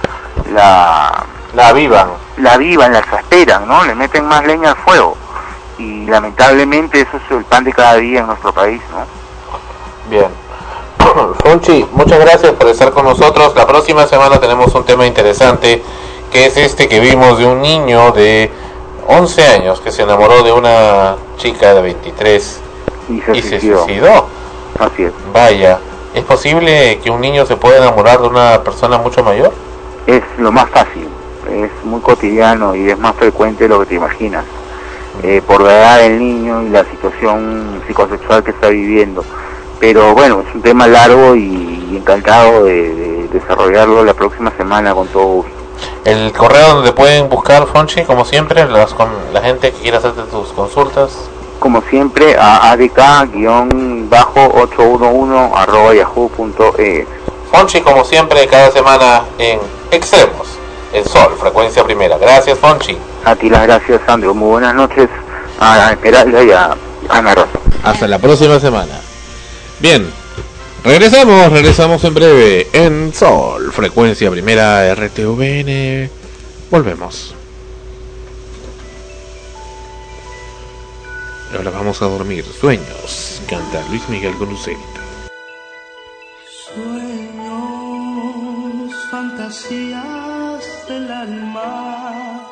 la, 0.55 1.25
La 1.55 1.69
avivan. 1.69 2.09
la 2.39 2.55
avivan, 2.55 2.95
la 2.95 3.01
exasperan, 3.01 3.69
¿no? 3.69 3.85
Le 3.85 3.95
meten 3.95 4.25
más 4.25 4.43
leña 4.47 4.71
al 4.71 4.77
fuego. 4.77 5.19
Y 5.77 6.07
lamentablemente 6.07 7.03
eso 7.03 7.19
es 7.19 7.31
el 7.31 7.45
pan 7.45 7.63
de 7.63 7.75
cada 7.75 7.97
día 7.97 8.21
en 8.21 8.27
nuestro 8.29 8.55
país, 8.55 8.81
¿no? 8.91 9.05
Bien. 10.09 10.29
Fonchi, 11.45 11.87
muchas 11.93 12.21
gracias 12.21 12.53
por 12.53 12.69
estar 12.69 12.91
con 12.91 13.05
nosotros. 13.05 13.55
La 13.55 13.67
próxima 13.67 14.07
semana 14.07 14.41
tenemos 14.41 14.75
un 14.75 14.85
tema 14.87 15.05
interesante, 15.05 15.83
que 16.33 16.47
es 16.47 16.57
este 16.57 16.89
que 16.89 17.01
vimos 17.01 17.39
de 17.39 17.45
un 17.45 17.61
niño 17.61 18.13
de 18.13 18.51
11 19.09 19.47
años 19.47 19.83
que 19.83 19.93
se 19.93 20.05
enamoró 20.05 20.43
de 20.43 20.53
una 20.53 21.17
chica 21.37 21.75
de 21.75 21.83
23 21.83 22.61
y 23.11 23.21
se, 23.21 23.43
suicidó. 23.43 23.85
suicidó. 23.85 24.27
Así 24.81 25.03
es. 25.05 25.13
Vaya, 25.35 25.79
¿es 26.17 26.25
posible 26.25 26.99
que 27.05 27.11
un 27.11 27.21
niño 27.21 27.45
se 27.45 27.57
pueda 27.57 27.77
enamorar 27.77 28.21
de 28.21 28.29
una 28.29 28.63
persona 28.65 28.97
mucho 28.97 29.23
mayor? 29.23 29.53
Es 30.07 30.23
lo 30.39 30.51
más 30.51 30.69
fácil, 30.71 31.07
es 31.51 31.71
muy 31.85 32.01
cotidiano 32.01 32.75
y 32.75 32.91
es 32.91 32.99
más 32.99 33.15
frecuente 33.17 33.65
de 33.65 33.69
lo 33.69 33.81
que 33.81 33.87
te 33.87 33.95
imaginas. 33.97 34.45
Eh, 35.23 35.43
por 35.47 35.61
la 35.61 35.73
edad 35.73 35.99
del 36.01 36.19
niño 36.19 36.63
y 36.63 36.71
la 36.71 36.85
situación 36.85 37.83
psicosexual 37.87 38.43
que 38.43 38.51
está 38.51 38.69
viviendo. 38.69 39.25
Pero 39.79 40.15
bueno, 40.15 40.43
es 40.47 40.55
un 40.55 40.63
tema 40.63 40.87
largo 40.87 41.37
y, 41.37 41.87
y 41.91 41.97
encantado 41.99 42.65
de, 42.65 42.95
de 42.95 43.29
desarrollarlo 43.29 44.03
la 44.03 44.15
próxima 44.15 44.51
semana 44.57 44.95
con 44.95 45.07
todo 45.09 45.27
gusto. 45.27 45.53
El 46.07 46.33
correo 46.33 46.77
donde 46.77 46.93
pueden 46.93 47.29
buscar 47.29 47.67
Fonchi, 47.67 48.05
como 48.05 48.25
siempre, 48.25 48.67
las, 48.67 48.95
con 48.95 49.09
la 49.35 49.43
gente 49.43 49.71
que 49.73 49.79
quiera 49.81 49.99
hacerte 49.99 50.23
tus 50.23 50.49
consultas. 50.53 51.29
Como 51.59 51.83
siempre, 51.83 52.37
a 52.39 52.73
adk-811 52.73 55.51
arroba 55.55 55.95
yahoo.es. 55.95 57.07
Fonchi, 57.51 57.81
como 57.81 58.05
siempre, 58.05 58.47
cada 58.47 58.71
semana 58.71 59.25
en 59.39 59.59
Extremos, 59.91 60.47
el 60.93 61.07
Sol, 61.07 61.35
frecuencia 61.41 61.83
primera. 61.85 62.19
Gracias, 62.19 62.59
Fonchi. 62.59 62.99
A 63.25 63.35
ti 63.37 63.49
las 63.49 63.63
gracias, 63.63 64.03
Sandro. 64.07 64.35
Muy 64.35 64.51
buenas 64.51 64.75
noches 64.75 65.09
a 65.61 65.93
Esmeralda 65.93 66.45
y 66.45 66.51
a 66.51 66.77
Ana 67.09 67.35
Rosa. 67.35 67.59
Hasta 67.83 68.07
la 68.09 68.19
próxima 68.19 68.61
semana. 68.61 69.01
Bien, 69.81 70.07
regresamos, 70.85 71.51
regresamos 71.53 72.05
en 72.05 72.15
breve 72.15 72.69
en 72.73 73.13
Sol, 73.15 73.73
frecuencia 73.73 74.31
primera 74.31 74.95
RTVN. 74.95 76.11
Volvemos. 76.71 77.36
Ahora 81.55 81.71
vamos 81.71 82.03
a 82.03 82.07
dormir. 82.07 82.45
Sueños, 82.45 83.43
canta 83.49 83.87
Luis 83.89 84.09
Miguel 84.09 84.35
con 84.35 84.49
Lucerito. 84.49 85.01
Sueños, 86.75 87.47
fantasías 89.11 90.65
del 90.89 91.11
alma, 91.11 92.51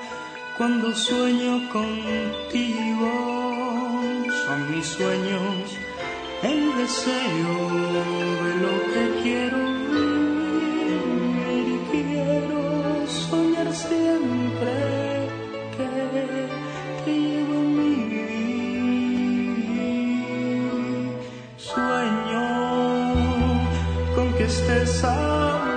cuando 0.57 0.95
sueño 0.95 1.69
contigo, 1.73 3.11
son 4.47 4.71
mis 4.71 4.87
sueños, 4.87 5.77
el 6.43 6.77
deseo 6.77 7.71
de 8.43 8.55
lo 8.63 8.75
que 8.93 9.05
quiero 9.23 9.59
vivir 9.91 11.67
y 11.75 11.79
quiero 11.91 12.61
soñar 13.09 13.69
siempre 13.75 14.34
estés 24.55 25.05
a 25.05 25.15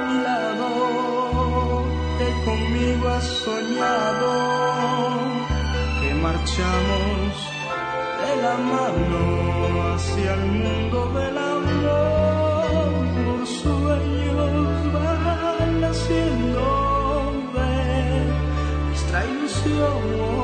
mi 0.08 0.16
lado, 0.28 0.70
que 2.18 2.30
conmigo 2.48 3.06
has 3.16 3.28
soñado, 3.46 4.32
que 6.00 6.10
marchamos 6.28 7.34
de 8.22 8.32
la 8.46 8.56
mano 8.74 9.22
hacia 9.94 10.34
el 10.40 10.46
mundo 10.64 11.00
del 11.18 11.38
amor. 11.56 12.88
Sueños 13.62 14.94
van 14.94 15.82
naciendo 15.82 16.64
de 17.56 17.72
nuestra 18.86 19.18
ilusión. 19.32 20.37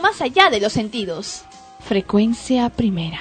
Más 0.00 0.20
allá 0.20 0.50
de 0.50 0.60
los 0.60 0.72
sentidos. 0.72 1.42
Frecuencia 1.86 2.70
primera. 2.70 3.20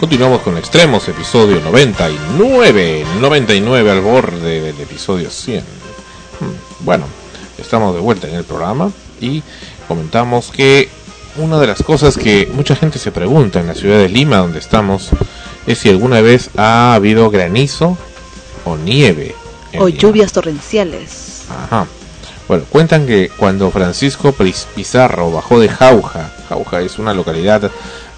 Continuamos 0.00 0.40
con 0.40 0.56
Extremos, 0.56 1.06
episodio 1.08 1.60
99. 1.60 3.04
99 3.20 3.90
al 3.90 4.00
borde 4.00 4.62
del 4.62 4.80
episodio 4.80 5.30
100. 5.30 5.60
Hmm, 5.60 6.84
Bueno, 6.86 7.04
estamos 7.58 7.94
de 7.94 8.00
vuelta 8.00 8.26
en 8.26 8.34
el 8.36 8.44
programa 8.44 8.90
y 9.20 9.42
comentamos 9.86 10.50
que 10.50 10.88
una 11.36 11.60
de 11.60 11.66
las 11.66 11.82
cosas 11.82 12.16
que 12.16 12.48
mucha 12.52 12.74
gente 12.74 12.98
se 12.98 13.12
pregunta 13.12 13.60
en 13.60 13.66
la 13.66 13.74
ciudad 13.74 13.98
de 13.98 14.08
Lima, 14.08 14.38
donde 14.38 14.58
estamos, 14.58 15.10
es 15.66 15.78
si 15.78 15.90
alguna 15.90 16.22
vez 16.22 16.48
ha 16.56 16.94
habido 16.94 17.28
granizo 17.30 17.98
o 18.64 18.78
nieve. 18.78 19.29
O 19.78 19.88
lluvias 19.88 20.32
torrenciales. 20.32 21.42
Ajá. 21.48 21.86
Bueno, 22.48 22.64
cuentan 22.68 23.06
que 23.06 23.30
cuando 23.36 23.70
Francisco 23.70 24.34
Pizarro 24.74 25.30
bajó 25.30 25.60
de 25.60 25.68
Jauja, 25.68 26.32
Jauja 26.48 26.80
es 26.80 26.98
una 26.98 27.14
localidad 27.14 27.70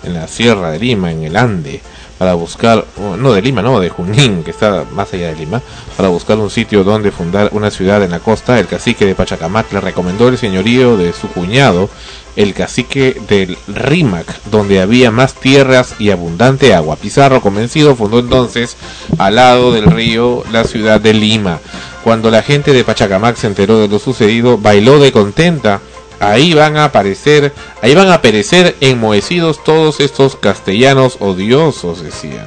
en 0.03 0.15
la 0.15 0.27
sierra 0.27 0.71
de 0.71 0.79
Lima, 0.79 1.13
en 1.13 1.25
el 1.25 1.37
Ande, 1.37 1.83
para 2.19 2.35
buscar, 2.35 2.87
no 3.19 3.33
de 3.33 3.43
Lima, 3.43 3.63
no, 3.63 3.79
de 3.81 3.89
Junín, 3.89 4.43
que 4.43 4.51
está 4.53 4.85
más 4.93 5.13
allá 5.13 5.29
de 5.29 5.37
Lima, 5.37 5.61
para 5.97 6.09
buscar 6.09 6.39
un 6.39 6.51
sitio 6.51 6.85
donde 6.85 7.11
fundar 7.11 7.51
una 7.53 7.71
ciudad 7.71 8.03
en 8.03 8.11
la 8.11 8.21
costa, 8.21 8.59
el 8.59 8.67
cacique 8.67 9.05
de 9.05 9.15
Pachacamac 9.15 9.73
le 9.73 9.81
recomendó 9.81 10.29
el 10.29 10.39
señorío 10.39 10.97
de 10.97 11.13
su 11.13 11.29
cuñado, 11.29 11.91
el 12.37 12.55
cacique 12.55 13.21
del 13.29 13.57
Rímac, 13.69 14.43
donde 14.51 14.81
había 14.81 15.11
más 15.11 15.35
tierras 15.35 15.95
y 15.99 16.11
abundante 16.11 16.75
agua. 16.75 16.97
Pizarro, 16.97 17.41
convencido, 17.41 17.97
fundó 17.97 18.21
entonces 18.21 18.77
al 19.19 19.37
lado 19.37 19.73
del 19.73 19.87
río 19.87 20.43
la 20.51 20.65
ciudad 20.65 21.01
de 21.01 21.15
Lima. 21.15 21.61
Cuando 22.05 22.31
la 22.31 22.43
gente 22.43 22.73
de 22.73 22.85
Pachacamac 22.85 23.37
se 23.37 23.47
enteró 23.47 23.79
de 23.79 23.89
lo 23.89 23.99
sucedido, 23.99 24.59
bailó 24.59 24.99
de 24.99 25.13
contenta. 25.13 25.81
Ahí 26.21 26.55
van 26.55 26.77
a 26.77 26.85
aparecer, 26.85 27.53
ahí 27.83 27.95
van 27.95 28.11
a 28.11 28.23
perecer 28.23 28.77
enmohecidos 28.81 29.63
todos 29.65 30.01
estos 30.01 30.37
castellanos 30.37 31.17
odiosos, 31.21 32.03
decían. 32.03 32.47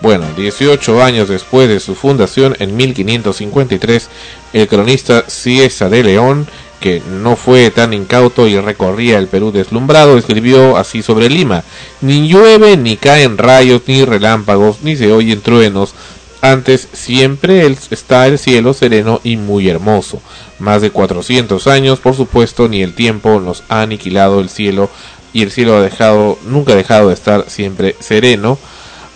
Bueno, 0.00 0.26
18 0.36 1.02
años 1.02 1.28
después 1.30 1.66
de 1.66 1.80
su 1.80 1.94
fundación, 1.94 2.54
en 2.58 2.76
1553, 2.76 4.08
el 4.52 4.68
cronista 4.68 5.24
Ciesa 5.28 5.88
de 5.88 6.02
León, 6.02 6.46
que 6.84 7.00
no 7.22 7.34
fue 7.34 7.70
tan 7.70 7.94
incauto 7.94 8.46
y 8.46 8.60
recorría 8.60 9.16
el 9.16 9.26
Perú 9.26 9.50
deslumbrado, 9.52 10.18
escribió 10.18 10.76
así 10.76 11.00
sobre 11.00 11.30
Lima: 11.30 11.64
Ni 12.02 12.28
llueve, 12.28 12.76
ni 12.76 12.98
caen 12.98 13.38
rayos, 13.38 13.80
ni 13.86 14.04
relámpagos, 14.04 14.82
ni 14.82 14.94
se 14.94 15.10
oyen 15.10 15.40
truenos. 15.40 15.94
Antes 16.42 16.86
siempre 16.92 17.74
está 17.90 18.26
el 18.26 18.38
cielo 18.38 18.74
sereno 18.74 19.22
y 19.24 19.38
muy 19.38 19.70
hermoso. 19.70 20.20
Más 20.58 20.82
de 20.82 20.90
400 20.90 21.66
años, 21.68 22.00
por 22.00 22.14
supuesto, 22.14 22.68
ni 22.68 22.82
el 22.82 22.94
tiempo 22.94 23.40
nos 23.40 23.62
ha 23.70 23.80
aniquilado 23.80 24.40
el 24.40 24.50
cielo 24.50 24.90
y 25.32 25.40
el 25.40 25.50
cielo 25.50 25.78
ha 25.78 25.80
dejado, 25.80 26.38
nunca 26.44 26.74
ha 26.74 26.76
dejado 26.76 27.08
de 27.08 27.14
estar 27.14 27.46
siempre 27.48 27.96
sereno, 27.98 28.58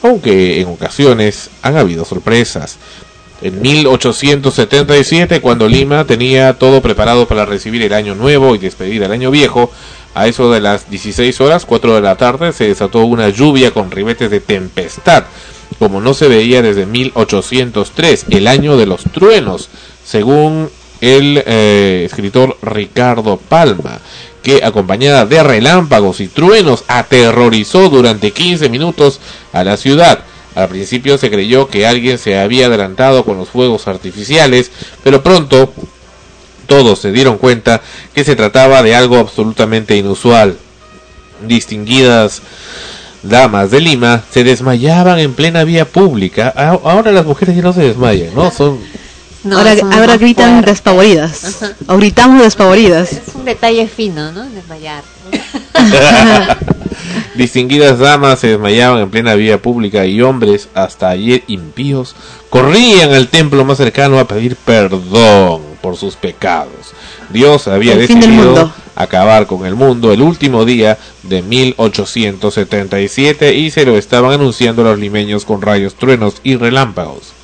aunque 0.02 0.62
en 0.62 0.68
ocasiones 0.68 1.50
han 1.60 1.76
habido 1.76 2.06
sorpresas. 2.06 2.78
En 3.40 3.62
1877, 3.62 5.40
cuando 5.40 5.68
Lima 5.68 6.04
tenía 6.04 6.54
todo 6.54 6.82
preparado 6.82 7.28
para 7.28 7.46
recibir 7.46 7.82
el 7.82 7.92
año 7.92 8.16
nuevo 8.16 8.54
y 8.54 8.58
despedir 8.58 9.02
el 9.02 9.12
año 9.12 9.30
viejo, 9.30 9.70
a 10.14 10.26
eso 10.26 10.50
de 10.50 10.60
las 10.60 10.90
16 10.90 11.40
horas, 11.40 11.64
4 11.64 11.94
de 11.94 12.00
la 12.00 12.16
tarde, 12.16 12.52
se 12.52 12.66
desató 12.66 13.04
una 13.04 13.28
lluvia 13.28 13.70
con 13.70 13.92
ribetes 13.92 14.30
de 14.30 14.40
tempestad, 14.40 15.24
como 15.78 16.00
no 16.00 16.14
se 16.14 16.26
veía 16.26 16.62
desde 16.62 16.86
1803, 16.86 18.26
el 18.30 18.48
año 18.48 18.76
de 18.76 18.86
los 18.86 19.04
truenos, 19.04 19.68
según 20.04 20.68
el 21.00 21.40
eh, 21.46 22.02
escritor 22.06 22.56
Ricardo 22.62 23.36
Palma, 23.36 24.00
que 24.42 24.64
acompañada 24.64 25.26
de 25.26 25.42
relámpagos 25.44 26.20
y 26.20 26.26
truenos 26.26 26.84
aterrorizó 26.88 27.88
durante 27.88 28.32
15 28.32 28.68
minutos 28.68 29.20
a 29.52 29.62
la 29.62 29.76
ciudad. 29.76 30.24
Al 30.54 30.68
principio 30.68 31.18
se 31.18 31.30
creyó 31.30 31.68
que 31.68 31.86
alguien 31.86 32.18
se 32.18 32.38
había 32.38 32.66
adelantado 32.66 33.24
con 33.24 33.38
los 33.38 33.48
fuegos 33.48 33.86
artificiales, 33.86 34.70
pero 35.04 35.22
pronto 35.22 35.72
todos 36.66 36.98
se 36.98 37.12
dieron 37.12 37.38
cuenta 37.38 37.80
que 38.14 38.24
se 38.24 38.36
trataba 38.36 38.82
de 38.82 38.94
algo 38.94 39.18
absolutamente 39.18 39.96
inusual. 39.96 40.56
Distinguidas 41.46 42.42
damas 43.22 43.70
de 43.70 43.80
Lima 43.80 44.22
se 44.30 44.44
desmayaban 44.44 45.18
en 45.18 45.34
plena 45.34 45.64
vía 45.64 45.84
pública. 45.84 46.52
Ahora 46.56 47.12
las 47.12 47.24
mujeres 47.24 47.56
ya 47.56 47.62
no 47.62 47.72
se 47.72 47.82
desmayan, 47.82 48.34
¿no? 48.34 48.50
Son 48.50 48.78
No, 49.44 49.58
ahora 49.58 50.16
gritan 50.16 50.50
fuertes. 50.54 50.74
despavoridas. 50.74 51.44
Ajá. 51.44 51.72
O 51.86 51.96
gritamos 51.96 52.42
despavoridas. 52.42 53.12
Es 53.12 53.34
un 53.34 53.44
detalle 53.44 53.86
fino, 53.86 54.32
¿no? 54.32 54.44
Desmayar. 54.50 55.02
Distinguidas 57.38 57.98
damas 58.00 58.40
se 58.40 58.48
desmayaban 58.48 59.00
en 59.00 59.10
plena 59.10 59.36
vía 59.36 59.62
pública 59.62 60.04
y 60.04 60.20
hombres, 60.22 60.68
hasta 60.74 61.10
ayer 61.10 61.44
impíos, 61.46 62.16
corrían 62.50 63.14
al 63.14 63.28
templo 63.28 63.64
más 63.64 63.78
cercano 63.78 64.18
a 64.18 64.26
pedir 64.26 64.56
perdón 64.56 65.62
por 65.80 65.96
sus 65.96 66.16
pecados. 66.16 66.94
Dios 67.28 67.68
había 67.68 67.92
El 67.92 68.00
decidido 68.00 68.72
acabar 68.96 69.46
con 69.46 69.66
el 69.66 69.76
mundo 69.76 70.12
el 70.12 70.20
último 70.20 70.64
día 70.64 70.98
de 71.22 71.42
1877 71.42 73.54
y 73.54 73.70
se 73.70 73.86
lo 73.86 73.96
estaban 73.96 74.32
anunciando 74.32 74.82
los 74.82 74.98
limeños 74.98 75.44
con 75.44 75.62
rayos, 75.62 75.94
truenos 75.94 76.40
y 76.42 76.56
relámpagos. 76.56 77.37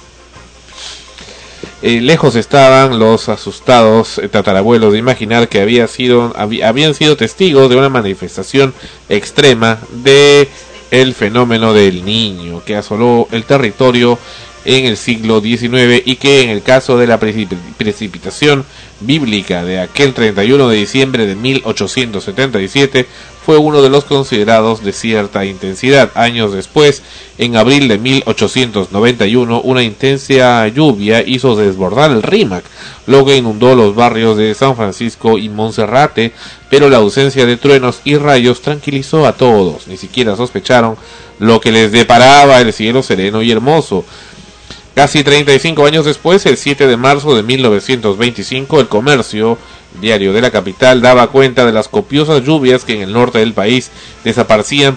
Eh, 1.83 2.01
lejos 2.01 2.35
estaban 2.35 2.99
los 2.99 3.29
asustados 3.29 4.19
eh, 4.19 4.29
tatarabuelos 4.29 4.93
de 4.93 4.99
imaginar 4.99 5.49
que 5.49 5.61
había 5.61 5.87
sido, 5.87 6.33
habían 6.37 6.95
sido 6.95 7.17
testigos 7.17 7.69
de 7.69 7.77
una 7.77 7.91
manifestación 7.91 8.73
extrema 9.11 9.79
de 10.03 10.49
el 10.91 11.13
fenómeno 11.15 11.75
del 11.75 12.05
niño 12.05 12.63
que 12.65 12.77
asoló 12.77 13.29
el 13.33 13.45
territorio 13.45 14.19
en 14.65 14.87
el 14.87 14.97
siglo 14.97 15.43
XIX 15.43 16.01
y 16.07 16.17
que 16.17 16.41
en 16.43 16.49
el 16.49 16.63
caso 16.63 16.97
de 16.97 17.07
la 17.07 17.21
precip- 17.21 17.55
precipitación 17.77 18.65
bíblica 19.01 19.63
de 19.63 19.81
aquel 19.81 20.15
31 20.15 20.69
de 20.69 20.77
diciembre 20.77 21.27
de 21.27 21.35
1877 21.35 23.07
fue 23.45 23.59
uno 23.59 23.83
de 23.83 23.91
los 23.91 24.05
considerados 24.05 24.83
de 24.83 24.93
cierta 24.93 25.45
intensidad. 25.45 26.11
Años 26.15 26.53
después, 26.53 27.03
en 27.37 27.57
abril 27.57 27.89
de 27.89 27.99
1891, 27.99 29.61
una 29.61 29.83
intensa 29.83 30.67
lluvia 30.69 31.23
hizo 31.23 31.55
desbordar 31.55 32.11
el 32.11 32.23
Rímac, 32.23 32.65
lo 33.07 33.25
que 33.27 33.37
inundó 33.37 33.75
los 33.75 33.95
barrios 33.95 34.39
de 34.39 34.55
San 34.55 34.77
Francisco 34.77 35.37
y 35.37 35.51
Monserrate, 35.51 36.33
pero 36.71 36.89
la 36.89 36.99
ausencia 36.99 37.45
de 37.45 37.59
truenos 37.59 38.01
y 38.05 38.17
rayos 38.17 38.63
tranquilizó 38.63 39.27
a 39.27 39.35
todos, 39.35 39.89
ni 39.89 39.99
siquiera 39.99 40.37
sospecharon 40.37 40.97
lo 41.39 41.61
que 41.61 41.73
les 41.73 41.93
deparaba 41.93 42.61
el 42.61 42.73
cielo 42.73 43.03
sereno 43.03 43.43
y 43.43 43.51
hermoso. 43.51 44.05
Casi 44.95 45.25
35 45.25 45.85
años 45.87 46.05
después, 46.05 46.47
el 46.47 46.57
7 46.57 46.87
de 46.87 46.97
marzo 46.97 47.35
de 47.35 47.43
1925, 47.43 48.81
el 48.81 48.89
comercio 48.89 49.59
diario 50.01 50.33
de 50.33 50.41
la 50.41 50.51
capital 50.51 51.01
daba 51.01 51.29
cuenta 51.29 51.65
de 51.65 51.73
las 51.73 51.89
copiosas 51.89 52.43
lluvias 52.45 52.85
que 52.85 52.95
en 52.95 53.03
el 53.03 53.13
norte 53.13 53.39
del 53.39 53.53
país 53.53 53.91
desaparecían, 54.25 54.97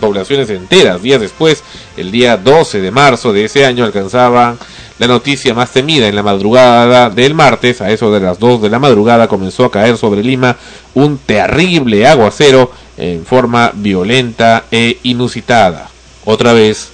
poblaciones 0.00 0.50
enteras. 0.50 1.02
Días 1.02 1.20
después, 1.20 1.62
el 1.96 2.10
día 2.10 2.36
12 2.36 2.80
de 2.80 2.90
marzo 2.90 3.32
de 3.32 3.44
ese 3.44 3.64
año, 3.64 3.84
alcanzaban 3.84 4.58
la 4.98 5.06
noticia 5.06 5.54
más 5.54 5.70
temida 5.70 6.08
en 6.08 6.16
la 6.16 6.22
madrugada 6.22 7.08
del 7.08 7.34
martes, 7.34 7.80
a 7.80 7.90
eso 7.90 8.12
de 8.12 8.20
las 8.20 8.38
2 8.38 8.62
de 8.62 8.70
la 8.70 8.78
madrugada, 8.78 9.28
comenzó 9.28 9.64
a 9.64 9.70
caer 9.70 9.96
sobre 9.96 10.22
Lima 10.22 10.56
un 10.94 11.18
terrible 11.18 12.06
aguacero 12.06 12.70
en 12.96 13.24
forma 13.24 13.72
violenta 13.74 14.64
e 14.70 14.98
inusitada. 15.04 15.88
Otra 16.26 16.52
vez, 16.52 16.90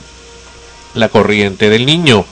la 0.95 1.09
corriente 1.09 1.69
del 1.69 1.85
niño, 1.85 2.25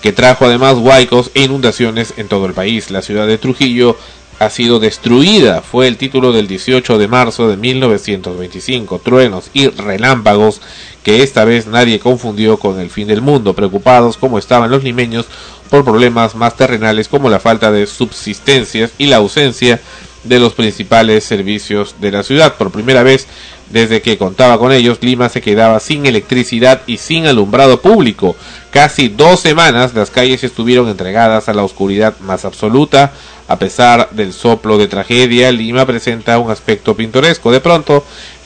que 0.00 0.12
trajo 0.12 0.44
además 0.44 0.76
huaicos 0.76 1.32
e 1.34 1.42
inundaciones 1.42 2.14
en 2.16 2.28
todo 2.28 2.46
el 2.46 2.52
país. 2.52 2.92
La 2.92 3.02
ciudad 3.02 3.26
de 3.26 3.38
Trujillo 3.38 3.96
ha 4.38 4.50
sido 4.50 4.78
destruida, 4.78 5.62
fue 5.62 5.88
el 5.88 5.96
título 5.96 6.32
del 6.32 6.46
18 6.46 6.98
de 6.98 7.08
marzo 7.08 7.48
de 7.48 7.56
1925. 7.56 8.98
Truenos 8.98 9.50
y 9.54 9.68
relámpagos 9.68 10.60
que 11.02 11.22
esta 11.22 11.44
vez 11.44 11.66
nadie 11.66 12.00
confundió 12.00 12.58
con 12.58 12.78
el 12.80 12.90
fin 12.90 13.08
del 13.08 13.22
mundo, 13.22 13.54
preocupados 13.54 14.16
como 14.16 14.38
estaban 14.38 14.70
los 14.70 14.84
limeños 14.84 15.26
por 15.70 15.84
problemas 15.84 16.34
más 16.34 16.56
terrenales 16.56 17.08
como 17.08 17.30
la 17.30 17.40
falta 17.40 17.72
de 17.72 17.86
subsistencias 17.86 18.92
y 18.98 19.06
la 19.06 19.16
ausencia 19.16 19.80
de 20.24 20.40
los 20.40 20.54
principales 20.54 21.24
servicios 21.24 21.96
de 22.00 22.10
la 22.10 22.22
ciudad. 22.22 22.54
Por 22.54 22.70
primera 22.70 23.02
vez 23.02 23.26
desde 23.70 24.00
que 24.00 24.16
contaba 24.16 24.58
con 24.58 24.72
ellos, 24.72 24.98
Lima 25.00 25.28
se 25.28 25.40
quedaba 25.40 25.80
sin 25.80 26.06
electricidad 26.06 26.82
y 26.86 26.98
sin 26.98 27.26
alumbrado 27.26 27.80
público. 27.80 28.36
Casi 28.70 29.08
dos 29.08 29.40
semanas 29.40 29.94
las 29.94 30.10
calles 30.10 30.44
estuvieron 30.44 30.88
entregadas 30.88 31.48
a 31.48 31.54
la 31.54 31.64
oscuridad 31.64 32.14
más 32.20 32.44
absoluta. 32.44 33.12
A 33.48 33.58
pesar 33.58 34.08
del 34.10 34.32
soplo 34.32 34.76
de 34.76 34.88
tragedia, 34.88 35.52
Lima 35.52 35.86
presenta 35.86 36.38
un 36.38 36.50
aspecto 36.50 36.96
pintoresco. 36.96 37.52
De 37.52 37.60
pronto, 37.60 38.04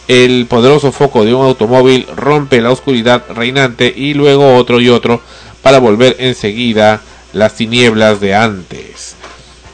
el 0.09 0.47
poderoso 0.47 0.93
foco 0.93 1.25
de 1.25 1.33
un 1.33 1.45
automóvil 1.47 2.07
rompe 2.17 2.61
la 2.61 2.71
oscuridad 2.71 3.25
reinante 3.35 3.93
y 3.95 4.15
luego 4.15 4.57
otro 4.57 4.81
y 4.81 4.89
otro 4.89 5.23
para 5.63 5.79
volver 5.79 6.17
enseguida 6.19 7.01
las 7.33 7.55
tinieblas 7.55 8.21
de 8.21 8.35
antes. 8.35 9.15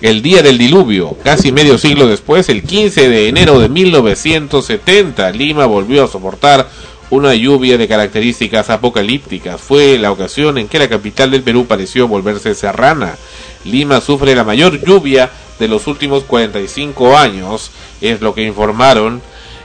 El 0.03 0.21
día 0.21 0.43
del 0.43 0.59
diluvio, 0.59 1.17
casi 1.25 1.53
medio 1.53 1.79
siglo 1.79 2.07
después, 2.07 2.51
el 2.51 2.63
15 2.63 3.09
de 3.09 3.29
enero 3.29 3.59
de 3.59 3.71
1970, 3.71 5.31
Lima 5.31 5.65
volvió 5.65 6.05
a 6.05 6.09
soportar 6.09 6.69
una 7.11 7.35
lluvia 7.35 7.79
de 7.79 7.89
características 7.89 8.71
apocalípticas. 8.71 9.61
Fue 9.61 9.99
la 9.99 10.11
ocasión 10.11 10.59
en 10.59 10.69
que 10.69 10.79
la 10.79 10.89
capital 10.89 11.31
del 11.31 11.43
Perú 11.43 11.67
pareció 11.67 12.09
volverse 12.09 12.55
serrana. 12.55 13.17
Lima 13.65 14.01
sufre 14.01 14.35
la 14.35 14.45
mayor 14.45 14.85
lluvia 14.85 15.31
de 15.59 15.69
los 15.69 15.87
últimos 15.87 16.25
45 16.25 17.17
años, 17.17 17.71
es 18.01 18.21
lo 18.21 18.35
que 18.35 18.43
informaron. 18.43 19.23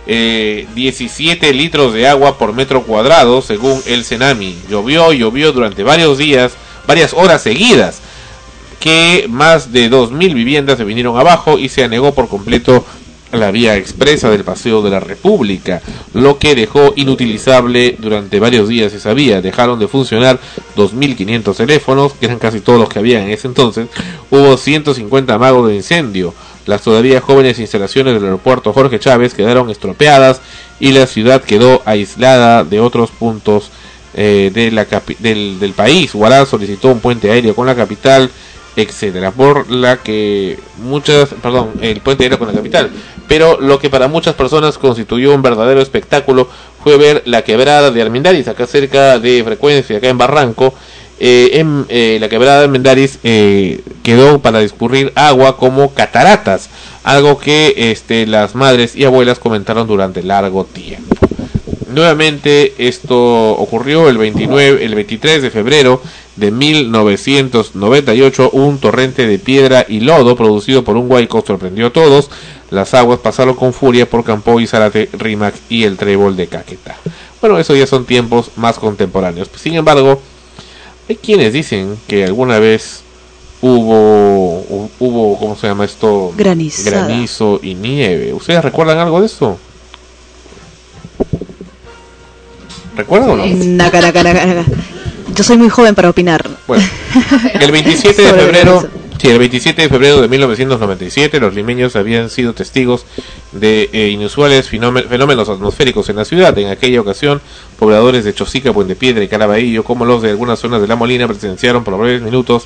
eh, 0.08 0.68
17 0.74 1.54
litros 1.54 1.94
de 1.94 2.08
agua 2.08 2.40
por 2.40 2.54
metro 2.54 2.84
cuadrado, 2.84 3.42
según 3.42 3.82
el 3.86 4.04
Cenami. 4.04 4.58
Llovió 4.68 5.14
llovió 5.14 5.52
durante 5.52 5.84
varios 5.84 6.18
días, 6.18 6.54
varias 6.88 7.14
horas 7.14 7.44
seguidas 7.44 8.02
que 8.82 9.28
más 9.30 9.72
de 9.72 9.92
2.000 9.92 10.34
viviendas 10.34 10.80
se 10.80 10.84
vinieron 10.84 11.18
abajo 11.18 11.60
y 11.60 11.70
se 11.70 11.84
anegó 11.84 12.16
por 12.16 12.28
completo 12.28 12.84
la 13.32 13.52
vía 13.52 13.76
expresa 13.76 14.30
del 14.30 14.44
Paseo 14.44 14.82
de 14.82 14.90
la 14.90 15.00
República, 15.00 15.82
lo 16.14 16.38
que 16.38 16.56
dejó 16.56 16.94
inutilizable 16.96 17.96
durante 18.00 18.40
varios 18.40 18.68
días 18.68 18.94
esa 18.94 19.14
vía. 19.14 19.42
Dejaron 19.42 19.80
de 19.80 19.88
funcionar 19.88 20.40
2.500 20.76 21.56
teléfonos, 21.56 22.14
que 22.14 22.26
eran 22.26 22.40
casi 22.40 22.60
todos 22.60 22.80
los 22.80 22.90
que 22.90 23.00
había 23.00 23.24
en 23.24 23.30
ese 23.30 23.48
entonces. 23.48 23.88
Hubo 24.30 24.58
150 24.58 25.38
magos 25.38 25.68
de 25.68 25.76
incendio. 25.76 26.34
Las 26.66 26.82
todavía 26.82 27.22
jóvenes 27.22 27.60
instalaciones 27.60 28.14
del 28.14 28.26
aeropuerto 28.26 28.72
Jorge 28.72 29.00
Chávez 29.00 29.34
quedaron 29.34 29.70
estropeadas 29.70 30.42
y 30.80 30.92
la 30.92 31.08
ciudad 31.08 31.42
quedó 31.42 31.82
aislada 31.86 32.64
de 32.64 32.80
otros 32.80 33.10
puntos 33.10 33.72
eh, 34.14 34.52
del, 34.54 35.60
del 35.60 35.74
país. 35.74 36.14
Huaraz 36.14 36.50
solicitó 36.50 36.90
un 36.90 37.00
puente 37.00 37.32
aéreo 37.32 37.56
con 37.56 37.66
la 37.66 37.76
capital 37.76 38.30
etcétera, 38.76 39.32
por 39.32 39.70
la 39.70 39.98
que 39.98 40.58
muchas, 40.78 41.30
perdón, 41.42 41.72
el 41.82 42.00
puente 42.02 42.24
aéreo 42.24 42.40
con 42.40 42.48
la 42.48 42.54
capital, 42.54 42.90
pero 43.28 43.60
lo 43.60 43.80
que 43.80 43.90
para 43.90 44.08
muchas 44.08 44.36
personas 44.36 44.78
constituyó 44.78 45.34
un 45.34 45.42
verdadero 45.42 45.82
espectáculo 45.82 46.48
fue 46.84 46.98
ver 46.98 47.24
la 47.26 47.44
quebrada 47.44 47.92
de 47.92 48.02
Armendáriz, 48.02 48.48
acá 48.48 48.68
cerca 48.68 49.20
de 49.20 49.44
frecuencia, 49.44 49.98
acá 49.98 50.08
en 50.10 50.18
Barranco, 50.18 50.74
eh, 51.20 51.60
en 51.60 51.86
eh, 51.90 52.18
la 52.20 52.30
quebrada 52.30 52.60
de 52.60 52.64
Armendáriz 52.66 53.20
eh, 53.24 53.82
quedó 54.02 54.40
para 54.40 54.60
discurrir 54.60 55.12
agua 55.16 55.58
como 55.58 55.94
cataratas, 55.94 56.70
algo 57.04 57.38
que 57.38 57.74
este, 57.78 58.26
las 58.26 58.56
madres 58.56 58.96
y 58.96 59.06
abuelas 59.06 59.38
comentaron 59.38 59.88
durante 59.88 60.24
largo 60.24 60.64
tiempo. 60.66 61.16
Nuevamente 61.94 62.74
esto 62.78 63.52
ocurrió 63.52 64.10
el 64.10 64.18
29, 64.18 64.84
el 64.84 64.96
23 64.96 65.42
de 65.42 65.52
febrero 65.52 66.02
de 66.36 66.50
1998, 66.52 68.50
un 68.52 68.80
torrente 68.80 69.28
de 69.28 69.38
piedra 69.40 69.86
y 69.88 70.00
lodo 70.00 70.36
producido 70.36 70.84
por 70.84 70.96
un 70.98 71.12
huaico 71.12 71.44
sorprendió 71.46 71.88
a 71.88 71.94
todos. 71.94 72.30
Las 72.70 72.94
aguas 72.94 73.20
pasaron 73.20 73.56
con 73.56 73.74
furia 73.74 74.10
por 74.10 74.24
Campoy, 74.24 74.66
Zárate, 74.66 75.10
Rímac 75.14 75.54
y 75.70 75.84
el 75.84 75.98
Trébol 75.98 76.38
de 76.38 76.48
Caquetá. 76.48 76.96
Bueno, 77.42 77.60
eso 77.60 77.76
ya 77.76 77.86
son 77.86 78.06
tiempos 78.06 78.52
más 78.56 78.80
contemporáneos. 78.80 79.50
Sin 79.56 79.74
embargo, 79.76 80.22
hay 81.10 81.18
quienes 81.18 81.52
dicen 81.52 81.98
que 82.08 82.24
alguna 82.24 82.60
vez 82.60 83.02
hubo, 83.62 84.64
hu- 84.70 84.90
hubo, 85.00 85.38
¿cómo 85.38 85.56
se 85.58 85.68
llama 85.68 85.84
esto? 85.84 86.34
Granizada. 86.38 87.08
Granizo 87.08 87.60
y 87.62 87.76
nieve. 87.76 88.34
¿Ustedes 88.34 88.64
recuerdan 88.64 89.00
algo 89.00 89.20
de 89.20 89.26
eso? 89.26 89.60
¿Recuerdan 92.96 93.30
o 93.32 93.36
no? 93.38 93.46
Naca, 93.46 94.02
naca, 94.02 94.24
naca. 94.24 94.66
Yo 95.36 95.44
soy 95.44 95.58
muy 95.58 95.70
joven 95.70 95.96
para 95.96 96.10
opinar. 96.10 96.48
Bueno, 96.68 96.84
el 97.60 97.72
27 97.72 98.22
de 98.22 98.34
febrero, 98.34 98.82
sí, 99.20 99.28
el 99.30 99.40
27 99.40 99.82
de 99.84 99.90
febrero 99.90 100.22
de 100.22 100.28
1997, 100.28 101.40
los 101.40 101.54
limeños 101.54 101.96
habían 101.96 102.30
sido 102.30 102.54
testigos 102.54 103.06
de 103.52 103.90
eh, 103.94 104.10
inusuales 104.10 104.70
fenómen- 104.72 105.08
fenómenos 105.08 105.48
atmosféricos 105.50 106.10
en 106.10 106.18
la 106.18 106.26
ciudad. 106.26 106.58
En 106.58 106.70
aquella 106.70 107.02
ocasión, 107.02 107.42
pobladores 107.80 108.24
de 108.26 108.34
Chosica, 108.34 108.74
Puente 108.74 108.96
Piedra 108.96 109.24
y 109.24 109.28
Caraballo, 109.28 109.84
como 109.84 110.06
los 110.06 110.22
de 110.22 110.32
algunas 110.32 110.60
zonas 110.60 110.82
de 110.82 110.88
La 110.88 110.96
Molina, 110.96 111.28
presenciaron 111.28 111.84
por 111.84 111.98
breves 111.98 112.22
minutos 112.22 112.66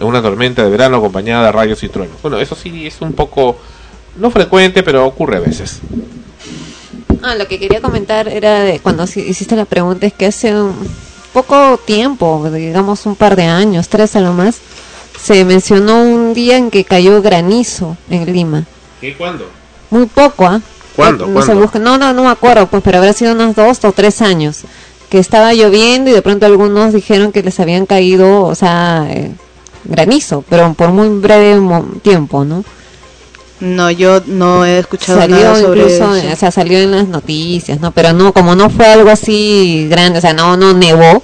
una 0.00 0.20
tormenta 0.20 0.64
de 0.64 0.70
verano 0.70 0.96
acompañada 0.98 1.46
de 1.46 1.52
rayos 1.52 1.82
y 1.84 1.88
truenos. 1.88 2.16
Bueno, 2.20 2.38
eso 2.38 2.54
sí 2.56 2.86
es 2.86 2.96
un 3.00 3.12
poco 3.12 3.56
no 4.16 4.30
frecuente, 4.30 4.82
pero 4.82 5.06
ocurre 5.06 5.36
a 5.36 5.40
veces. 5.40 5.80
Ah, 7.22 7.34
lo 7.36 7.46
que 7.48 7.58
quería 7.58 7.80
comentar 7.80 8.28
era 8.28 8.60
de 8.60 8.80
cuando 8.80 9.04
hiciste 9.04 9.56
la 9.56 9.64
pregunta 9.64 10.06
es 10.06 10.12
que 10.12 10.26
hace 10.26 10.54
un 10.54 10.74
poco 11.34 11.78
tiempo, 11.84 12.48
digamos 12.48 13.06
un 13.06 13.16
par 13.16 13.34
de 13.34 13.42
años, 13.42 13.88
tres 13.88 14.14
a 14.14 14.20
lo 14.20 14.32
más, 14.32 14.60
se 15.20 15.44
mencionó 15.44 16.00
un 16.00 16.32
día 16.32 16.56
en 16.56 16.70
que 16.70 16.84
cayó 16.84 17.20
granizo 17.20 17.96
en 18.08 18.32
Lima. 18.32 18.64
¿Qué 19.00 19.16
cuándo? 19.16 19.50
Muy 19.90 20.06
poco, 20.06 20.46
¿ah? 20.46 20.60
¿Cuándo? 20.94 21.26
No, 21.26 21.42
se 21.42 21.54
no, 21.80 21.98
no, 21.98 22.12
no 22.12 22.22
me 22.22 22.28
acuerdo, 22.28 22.68
pues, 22.68 22.82
pero 22.84 22.98
habrá 22.98 23.12
sido 23.12 23.32
unos 23.32 23.56
dos 23.56 23.84
o 23.84 23.90
tres 23.90 24.22
años. 24.22 24.62
Que 25.10 25.18
estaba 25.18 25.52
lloviendo 25.52 26.08
y 26.08 26.12
de 26.12 26.22
pronto 26.22 26.46
algunos 26.46 26.92
dijeron 26.92 27.32
que 27.32 27.42
les 27.42 27.58
habían 27.58 27.84
caído, 27.84 28.42
o 28.42 28.54
sea, 28.54 29.06
eh, 29.10 29.32
granizo, 29.84 30.44
pero 30.48 30.72
por 30.74 30.90
muy 30.90 31.08
breve 31.08 31.60
tiempo, 32.02 32.44
¿no? 32.44 32.64
No, 33.64 33.90
yo 33.90 34.20
no 34.26 34.64
he 34.64 34.78
escuchado 34.78 35.18
salió 35.18 35.36
nada 35.36 35.60
sobre 35.60 35.80
incluso, 35.82 36.14
eso. 36.14 36.32
o 36.32 36.36
sea, 36.36 36.50
salió 36.50 36.78
en 36.78 36.90
las 36.90 37.08
noticias, 37.08 37.80
¿no? 37.80 37.92
Pero 37.92 38.12
no, 38.12 38.32
como 38.32 38.54
no 38.54 38.68
fue 38.70 38.86
algo 38.86 39.10
así 39.10 39.86
grande, 39.88 40.18
o 40.18 40.20
sea, 40.20 40.32
no, 40.34 40.56
no 40.56 40.74
nevó. 40.74 41.22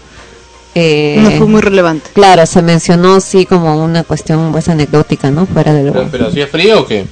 eh, 0.74 1.18
No 1.20 1.30
fue 1.32 1.46
muy 1.46 1.60
relevante. 1.60 2.10
Claro, 2.14 2.46
se 2.46 2.62
mencionó 2.62 3.20
sí 3.20 3.44
como 3.46 3.84
una 3.84 4.04
cuestión 4.04 4.52
pues 4.52 4.68
anecdótica, 4.68 5.30
¿no? 5.30 5.46
Fuera 5.46 5.72
de 5.74 5.82
lo... 5.84 5.92
¿Pero, 5.92 6.08
pero 6.10 6.26
hacía 6.28 6.46
frío 6.46 6.80
o 6.80 6.86
qué? 6.86 7.04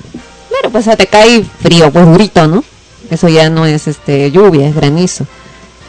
Claro, 0.49 0.71
pues 0.71 0.85
o 0.85 0.87
sea, 0.87 0.97
te 0.97 1.07
cae 1.07 1.45
frío, 1.61 1.91
pues 1.93 2.07
durito, 2.07 2.47
¿no? 2.47 2.65
Eso 3.11 3.29
ya 3.29 3.51
no 3.51 3.67
es 3.67 3.87
este 3.87 4.31
lluvia, 4.31 4.69
es 4.69 4.75
granizo. 4.75 5.27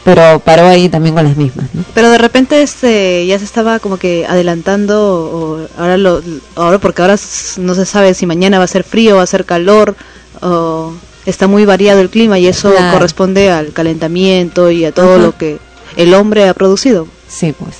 Pero 0.04 0.40
paró 0.40 0.66
ahí 0.66 0.88
también 0.88 1.14
con 1.14 1.24
las 1.24 1.36
mismas, 1.36 1.66
¿no? 1.74 1.84
Pero 1.94 2.10
de 2.10 2.16
repente 2.18 2.62
este 2.62 3.26
ya 3.26 3.38
se 3.38 3.44
estaba 3.44 3.80
como 3.80 3.98
que 3.98 4.24
adelantando 4.26 4.98
o 5.32 5.66
ahora 5.78 5.98
lo 5.98 6.22
ahora 6.56 6.78
porque 6.78 7.02
ahora 7.02 7.16
no 7.58 7.74
se 7.74 7.84
sabe 7.84 8.14
si 8.14 8.24
mañana 8.26 8.58
va 8.58 8.64
a 8.64 8.68
ser 8.68 8.82
frío, 8.82 9.16
va 9.16 9.22
a 9.22 9.26
ser 9.26 9.44
calor 9.44 9.94
o 10.40 10.94
está 11.26 11.48
muy 11.48 11.66
variado 11.66 12.00
el 12.00 12.08
clima 12.08 12.38
y 12.38 12.46
eso 12.46 12.70
Claro. 12.72 12.94
corresponde 12.94 13.50
al 13.50 13.72
calentamiento 13.72 14.70
y 14.70 14.86
a 14.86 14.92
todo 14.92 15.14
Ajá. 15.16 15.22
lo 15.22 15.36
que 15.36 15.58
el 15.96 16.14
hombre 16.14 16.48
ha 16.48 16.54
producido. 16.54 17.06
Sí, 17.28 17.52
pues. 17.58 17.76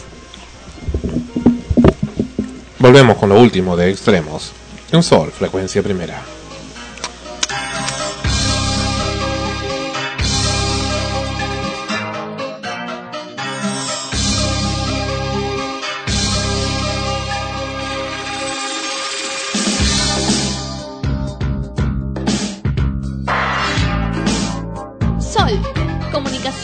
Volvemos 2.78 3.16
con 3.16 3.28
lo 3.30 3.40
último 3.40 3.76
de 3.76 3.90
extremos. 3.90 4.52
Un 4.92 5.02
sol, 5.02 5.30
frecuencia 5.36 5.82
primera. 5.82 6.22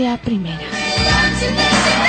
Frecuencia 0.00 0.16
primera. 0.22 1.99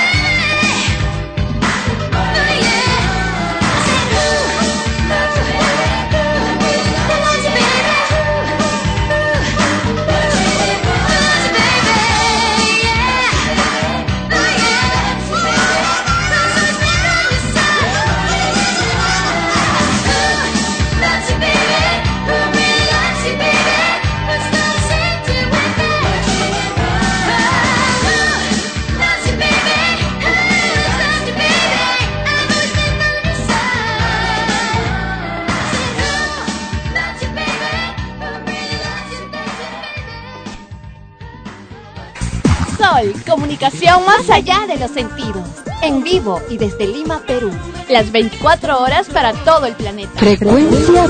allá 44.42 44.66
de 44.68 44.78
los 44.78 44.92
sentidos. 44.92 45.48
En 45.84 46.04
vivo 46.04 46.42
y 46.50 46.58
desde 46.58 46.88
Lima, 46.88 47.22
Perú. 47.28 47.52
Las 47.90 48.12
24 48.12 48.82
horas 48.82 49.08
para 49.08 49.34
todo 49.34 49.68
el 49.68 49.74
planeta. 49.74 50.12
Frecuencia 50.16 51.08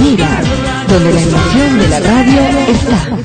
Mira, 0.00 0.40
donde 0.88 1.12
la 1.12 1.20
emoción 1.20 1.78
de 1.78 1.88
la 1.88 2.00
radio 2.00 2.40
está. 2.68 3.18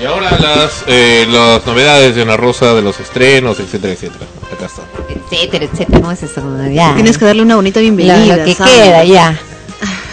Y 0.00 0.06
ahora 0.06 0.38
las, 0.38 0.84
eh, 0.86 1.24
las 1.30 1.64
novedades 1.64 2.14
de 2.14 2.22
Ana 2.22 2.36
Rosa, 2.36 2.74
de 2.74 2.82
los 2.82 3.00
estrenos, 3.00 3.58
etcétera, 3.58 3.94
etcétera. 3.94 4.26
Acá 4.52 4.66
está. 4.66 4.82
Etcétera, 5.08 5.64
etcétera, 5.64 5.98
no 6.00 6.12
es 6.12 6.22
eso. 6.22 6.42
Ya. 6.70 6.94
Tienes 6.94 7.16
que 7.16 7.24
darle 7.24 7.40
una 7.40 7.56
bonita 7.56 7.80
bienvenida. 7.80 8.36
Lo, 8.36 8.44
que 8.44 8.54
queda, 8.54 9.04
ya. 9.04 9.38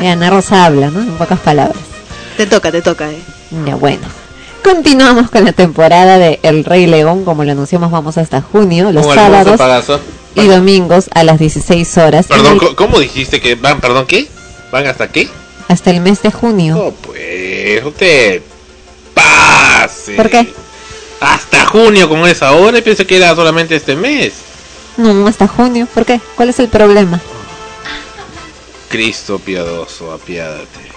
Ya, 0.01 0.13
Ana 0.13 0.29
Rosa 0.29 0.65
habla, 0.65 0.89
¿no? 0.89 0.99
En 1.01 1.11
pocas 1.17 1.39
palabras. 1.39 1.77
Te 2.37 2.45
toca, 2.47 2.71
te 2.71 2.81
toca. 2.81 3.09
Eh. 3.11 3.21
Ya, 3.65 3.75
bueno. 3.75 4.07
Continuamos 4.63 5.29
con 5.31 5.43
la 5.45 5.53
temporada 5.53 6.17
de 6.17 6.39
El 6.43 6.63
Rey 6.63 6.85
León. 6.87 7.23
Como 7.25 7.43
lo 7.43 7.51
anunciamos, 7.51 7.91
vamos 7.91 8.17
hasta 8.17 8.41
junio, 8.41 8.91
los 8.91 9.05
sábados 9.05 9.57
pagazo. 9.57 9.99
y 10.35 10.45
domingos 10.47 11.09
a 11.13 11.23
las 11.23 11.39
16 11.39 11.97
horas. 11.97 12.27
Perdón, 12.27 12.59
el- 12.61 12.75
¿cómo 12.75 12.99
dijiste 12.99 13.41
que 13.41 13.55
van? 13.55 13.79
Perdón, 13.81 14.05
¿qué? 14.07 14.27
¿Van 14.71 14.87
hasta 14.87 15.07
qué? 15.11 15.29
hasta 15.67 15.89
el 15.89 16.01
mes 16.01 16.21
de 16.21 16.31
junio. 16.31 16.77
Oh, 16.77 16.91
pues, 16.91 17.81
no 17.83 17.91
te 17.91 18.43
pase. 19.13 20.13
¿Por 20.15 20.29
qué? 20.29 20.47
Hasta 21.21 21.65
junio, 21.65 22.09
como 22.09 22.27
es 22.27 22.41
ahora, 22.43 22.77
y 22.77 22.81
pensé 22.81 23.05
que 23.05 23.15
era 23.17 23.33
solamente 23.35 23.75
este 23.75 23.95
mes. 23.95 24.33
No, 24.97 25.27
hasta 25.27 25.47
junio. 25.47 25.87
¿Por 25.93 26.05
qué? 26.05 26.19
¿Cuál 26.35 26.49
es 26.49 26.59
el 26.59 26.67
problema? 26.67 27.21
Cristo 28.91 29.39
piadoso, 29.39 30.11
apiádate. 30.11 30.91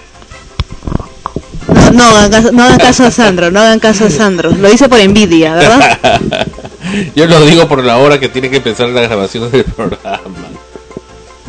No, 1.67 1.91
no, 1.91 2.03
hagan 2.03 2.29
caso, 2.29 2.51
no 2.51 2.63
hagan 2.63 2.77
caso 2.77 3.05
a 3.05 3.11
Sandro, 3.11 3.51
no 3.51 3.61
hagan 3.61 3.79
caso 3.79 4.05
a 4.05 4.09
Sandro. 4.09 4.51
Lo 4.51 4.69
hice 4.69 4.89
por 4.89 4.99
envidia, 4.99 5.55
¿verdad? 5.55 5.97
Yo 7.15 7.25
lo 7.25 7.43
digo 7.45 7.67
por 7.69 7.83
la 7.83 7.97
hora 7.97 8.19
que 8.19 8.27
tiene 8.27 8.49
que 8.49 8.57
empezar 8.57 8.89
la 8.89 9.01
grabación 9.01 9.49
del 9.49 9.63
programa. 9.63 10.19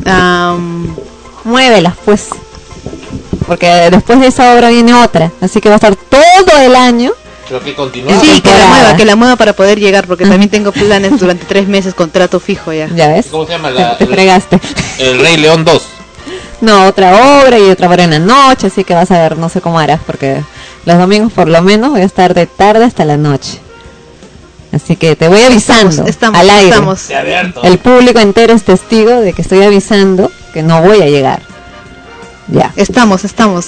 Am, 0.05 0.95
Muévelas, 1.45 1.95
pues. 2.05 2.29
Porque 3.47 3.67
después 3.91 4.21
de 4.21 4.29
esa 4.29 4.55
obra 4.55 4.71
viene 4.71 4.95
otra. 4.95 5.33
Así 5.41 5.61
que 5.61 5.69
va 5.69 5.75
a 5.75 5.79
estar 5.79 5.97
todo 5.97 6.61
el 6.61 6.77
año. 6.77 7.13
Creo 7.49 7.61
que 7.61 7.75
continúa. 7.75 8.21
sí, 8.21 8.41
que 8.41 8.51
la 8.51 8.67
mueva, 8.67 8.97
que 8.97 9.05
la 9.05 9.17
mueva 9.17 9.37
para 9.37 9.53
poder 9.53 9.79
llegar, 9.79 10.07
porque 10.07 10.25
también 10.25 10.51
tengo 10.51 10.71
planes 10.71 11.17
durante 11.21 11.45
tres 11.45 11.67
meses, 11.67 11.95
contrato 11.95 12.39
fijo 12.39 12.73
ya. 12.73 12.89
¿Ya 12.95 13.09
ves? 13.09 13.27
¿Cómo 13.31 13.47
se 13.47 13.53
llama 13.53 13.71
la, 13.71 13.99
Te 13.99 14.07
fregaste. 14.07 14.61
El 14.99 15.19
Rey 15.19 15.37
León 15.37 15.65
2? 15.65 15.96
No, 16.61 16.87
otra 16.87 17.41
obra 17.43 17.59
y 17.59 17.71
otra 17.71 17.89
obra 17.89 18.05
en 18.05 18.11
la 18.11 18.19
noche, 18.19 18.69
así 18.69 18.85
que 18.85 18.95
vas 18.95 19.11
a 19.11 19.21
ver, 19.21 19.39
no 19.39 19.49
sé 19.49 19.61
cómo 19.61 19.79
harás, 19.79 20.01
porque 20.07 20.43
los 20.87 20.99
domingos 20.99 21.33
por 21.33 21.49
lo 21.49 21.61
menos 21.63 21.91
voy 21.91 22.01
a 22.01 22.05
estar 22.05 22.33
de 22.35 22.47
tarde 22.47 22.85
hasta 22.85 23.05
la 23.05 23.17
noche. 23.17 23.61
Así 24.73 24.97
que 24.97 25.17
te 25.17 25.29
voy 25.29 25.43
avisando 25.43 25.91
Estamos, 25.91 26.11
estamos, 26.11 26.41
al 26.41 26.51
aire. 26.51 26.69
estamos. 26.69 27.11
El 27.63 27.79
público 27.79 28.19
entero 28.19 28.53
es 28.53 28.65
testigo 28.65 29.21
de 29.21 29.33
que 29.33 29.43
estoy 29.43 29.63
avisando 29.63 30.31
que 30.53 30.63
no 30.63 30.83
voy 30.83 31.03
a 31.03 31.07
llegar. 31.07 31.41
Ya. 32.49 32.73
Estamos, 32.77 33.25
estamos. 33.25 33.67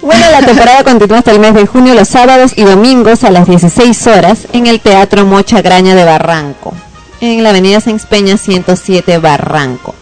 Bueno, 0.00 0.24
la 0.30 0.42
temporada 0.42 0.84
continúa 0.84 1.18
hasta 1.18 1.32
el 1.32 1.40
mes 1.40 1.54
de 1.54 1.66
junio, 1.66 1.94
los 1.94 2.08
sábados 2.08 2.52
y 2.56 2.64
domingos 2.64 3.24
a 3.24 3.30
las 3.30 3.46
16 3.48 4.06
horas 4.06 4.46
en 4.52 4.66
el 4.66 4.80
Teatro 4.80 5.24
Mocha 5.24 5.62
Graña 5.62 5.94
de 5.94 6.04
Barranco, 6.04 6.74
en 7.20 7.42
la 7.42 7.50
avenida 7.50 7.80
Sáenz 7.80 8.06
Peña 8.06 8.36
107 8.36 9.18
Barranco. 9.18 9.94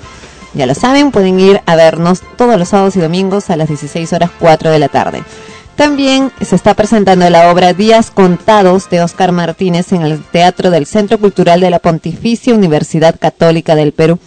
Ya 0.55 0.67
lo 0.67 0.75
saben, 0.75 1.11
pueden 1.11 1.41
ir 1.41 1.61
a 1.65 1.77
vernos 1.77 2.21
todos 2.37 2.59
los 2.59 2.69
sábados 2.69 2.97
y 2.97 3.01
domingos 3.01 3.49
a 3.49 3.57
las 3.57 3.69
16 3.69 4.13
horas 4.13 4.31
4 4.39 4.71
de 4.71 4.79
la 4.79 4.89
tarde. 4.89 5.23
También 5.77 6.31
se 6.43 6.55
está 6.55 6.75
presentando 6.75 7.29
la 7.31 7.51
obra 7.51 7.73
Días 7.73 8.11
Contados 8.11 8.91
de 8.91 9.03
Oscar 9.03 9.33
Martínez 9.33 9.93
en 9.93 10.03
el 10.03 10.23
Teatro 10.23 10.71
del 10.71 10.85
Centro 10.87 11.19
Cultural 11.19 11.61
de 11.61 11.71
la 11.71 11.79
Pontificia 11.79 12.55
Universidad 12.55 13.19
Católica 13.19 13.75
del 13.75 13.93
Perú 13.93 14.19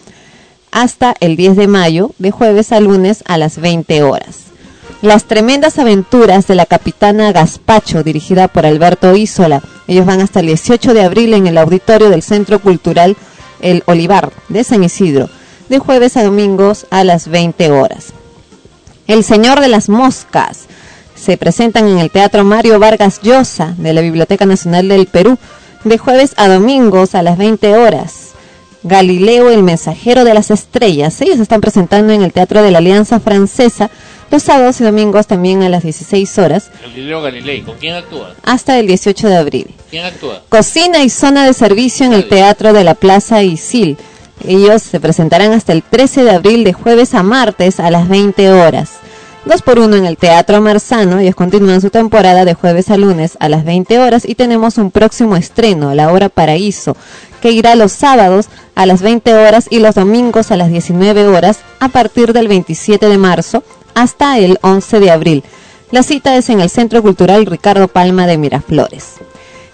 hasta 0.71 1.15
el 1.21 1.37
10 1.37 1.55
de 1.55 1.67
mayo, 1.67 2.11
de 2.17 2.31
jueves 2.31 2.73
a 2.73 2.79
lunes 2.81 3.23
a 3.27 3.37
las 3.37 3.59
20 3.59 4.03
horas. 4.03 4.39
Las 5.01 5.25
tremendas 5.25 5.79
aventuras 5.79 6.47
de 6.47 6.55
la 6.55 6.65
capitana 6.65 7.31
Gaspacho, 7.31 8.03
dirigida 8.03 8.47
por 8.47 8.65
Alberto 8.65 9.15
Isola. 9.15 9.61
Ellos 9.87 10.05
van 10.05 10.19
hasta 10.19 10.39
el 10.39 10.47
18 10.47 10.93
de 10.93 11.03
abril 11.03 11.33
en 11.33 11.47
el 11.47 11.57
auditorio 11.57 12.09
del 12.09 12.23
Centro 12.23 12.59
Cultural 12.59 13.15
El 13.61 13.83
Olivar 13.85 14.33
de 14.49 14.63
San 14.63 14.83
Isidro, 14.83 15.29
de 15.69 15.79
jueves 15.79 16.17
a 16.17 16.23
domingos 16.23 16.85
a 16.89 17.03
las 17.03 17.27
20 17.27 17.71
horas. 17.71 18.13
El 19.07 19.23
Señor 19.23 19.59
de 19.59 19.67
las 19.67 19.89
Moscas 19.89 20.65
se 21.15 21.37
presentan 21.37 21.87
en 21.87 21.99
el 21.99 22.11
Teatro 22.11 22.43
Mario 22.43 22.79
Vargas 22.79 23.21
Llosa 23.21 23.73
de 23.77 23.93
la 23.93 24.01
Biblioteca 24.01 24.45
Nacional 24.45 24.87
del 24.87 25.07
Perú, 25.07 25.37
de 25.83 25.97
jueves 25.97 26.33
a 26.37 26.47
domingos 26.47 27.15
a 27.15 27.21
las 27.21 27.37
20 27.37 27.75
horas. 27.77 28.31
Galileo, 28.83 29.49
el 29.49 29.63
mensajero 29.63 30.23
de 30.23 30.33
las 30.33 30.51
estrellas. 30.51 31.19
Ellos 31.21 31.39
están 31.39 31.61
presentando 31.61 32.13
en 32.13 32.21
el 32.21 32.33
Teatro 32.33 32.61
de 32.61 32.71
la 32.71 32.77
Alianza 32.77 33.19
Francesa 33.19 33.89
los 34.31 34.43
sábados 34.43 34.81
y 34.81 34.83
domingos 34.83 35.27
también 35.27 35.63
a 35.63 35.69
las 35.69 35.83
16 35.83 36.39
horas 36.39 36.71
Galileo 36.81 37.21
Galilei, 37.21 37.61
¿con 37.61 37.77
quién 37.77 37.93
actúa? 37.93 38.33
hasta 38.43 38.79
el 38.79 38.87
18 38.87 39.29
de 39.29 39.35
abril. 39.35 39.67
¿Quién 39.89 40.05
actúa? 40.05 40.41
Cocina 40.49 41.03
y 41.03 41.09
zona 41.09 41.45
de 41.45 41.53
servicio 41.53 42.05
en 42.05 42.13
el 42.13 42.27
Teatro 42.27 42.73
de 42.73 42.83
la 42.83 42.95
Plaza 42.95 43.43
Isil. 43.43 43.97
Ellos 44.43 44.81
se 44.81 44.99
presentarán 44.99 45.53
hasta 45.53 45.73
el 45.73 45.83
13 45.83 46.23
de 46.23 46.31
abril 46.31 46.63
de 46.63 46.73
jueves 46.73 47.13
a 47.13 47.23
martes 47.23 47.79
a 47.79 47.89
las 47.89 48.07
20 48.09 48.51
horas. 48.51 48.91
Dos 49.45 49.61
por 49.61 49.77
uno 49.77 49.95
en 49.95 50.05
el 50.05 50.17
Teatro 50.17 50.59
Marzano. 50.59 51.19
Ellos 51.19 51.35
continúan 51.35 51.79
su 51.79 51.91
temporada 51.91 52.45
de 52.45 52.55
jueves 52.55 52.89
a 52.89 52.97
lunes 52.97 53.37
a 53.39 53.47
las 53.47 53.63
20 53.63 53.99
horas 53.99 54.27
y 54.27 54.33
tenemos 54.33 54.79
un 54.79 54.89
próximo 54.89 55.35
estreno, 55.35 55.93
la 55.93 56.11
obra 56.11 56.29
Paraíso, 56.29 56.97
que 57.41 57.51
irá 57.51 57.75
los 57.75 57.91
sábados 57.91 58.47
a 58.73 58.87
las 58.87 59.03
20 59.03 59.35
horas 59.35 59.67
y 59.69 59.79
los 59.79 59.93
domingos 59.93 60.49
a 60.51 60.57
las 60.57 60.69
19 60.69 61.27
horas 61.27 61.59
a 61.79 61.89
partir 61.89 62.33
del 62.33 62.47
27 62.47 63.07
de 63.07 63.17
marzo 63.19 63.63
hasta 63.93 64.39
el 64.39 64.57
11 64.61 64.99
de 64.99 65.11
abril. 65.11 65.43
La 65.91 66.01
cita 66.01 66.35
es 66.35 66.49
en 66.49 66.59
el 66.59 66.71
Centro 66.71 67.03
Cultural 67.03 67.45
Ricardo 67.45 67.87
Palma 67.87 68.25
de 68.25 68.39
Miraflores. 68.39 69.13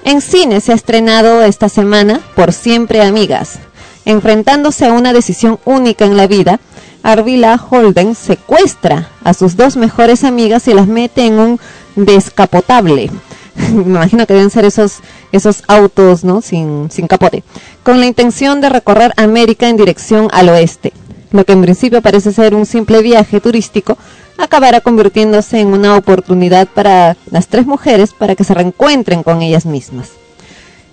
En 0.03 0.19
cine 0.19 0.59
se 0.59 0.73
ha 0.73 0.75
estrenado 0.75 1.43
esta 1.43 1.69
semana 1.69 2.19
Por 2.35 2.51
Siempre 2.51 3.01
Amigas. 3.01 3.59
Enfrentándose 4.05 4.85
a 4.85 4.93
una 4.93 5.13
decisión 5.13 5.59
única 5.65 6.05
en 6.05 6.17
la 6.17 6.27
vida, 6.27 6.59
Arvila 7.03 7.59
Holden 7.69 8.15
secuestra 8.15 9.09
a 9.23 9.33
sus 9.33 9.55
dos 9.55 9.75
mejores 9.75 10.23
amigas 10.23 10.67
y 10.67 10.73
las 10.73 10.87
mete 10.87 11.25
en 11.25 11.39
un 11.39 11.59
descapotable. 11.95 13.11
Me 13.55 13.83
imagino 13.83 14.25
que 14.25 14.33
deben 14.33 14.49
ser 14.49 14.65
esos, 14.65 14.99
esos 15.31 15.63
autos 15.67 16.23
¿no? 16.23 16.41
sin, 16.41 16.89
sin 16.91 17.07
capote. 17.07 17.43
Con 17.83 17.99
la 17.99 18.05
intención 18.05 18.61
de 18.61 18.69
recorrer 18.69 19.13
América 19.17 19.67
en 19.67 19.77
dirección 19.77 20.27
al 20.31 20.49
oeste. 20.49 20.93
Lo 21.31 21.45
que 21.45 21.53
en 21.53 21.61
principio 21.61 22.01
parece 22.01 22.33
ser 22.33 22.53
un 22.55 22.65
simple 22.65 23.01
viaje 23.01 23.39
turístico, 23.39 23.97
acabará 24.37 24.81
convirtiéndose 24.81 25.59
en 25.59 25.67
una 25.67 25.95
oportunidad 25.95 26.67
para 26.67 27.15
las 27.29 27.47
tres 27.47 27.65
mujeres 27.65 28.13
para 28.13 28.35
que 28.35 28.43
se 28.43 28.53
reencuentren 28.53 29.23
con 29.23 29.41
ellas 29.41 29.65
mismas. 29.65 30.09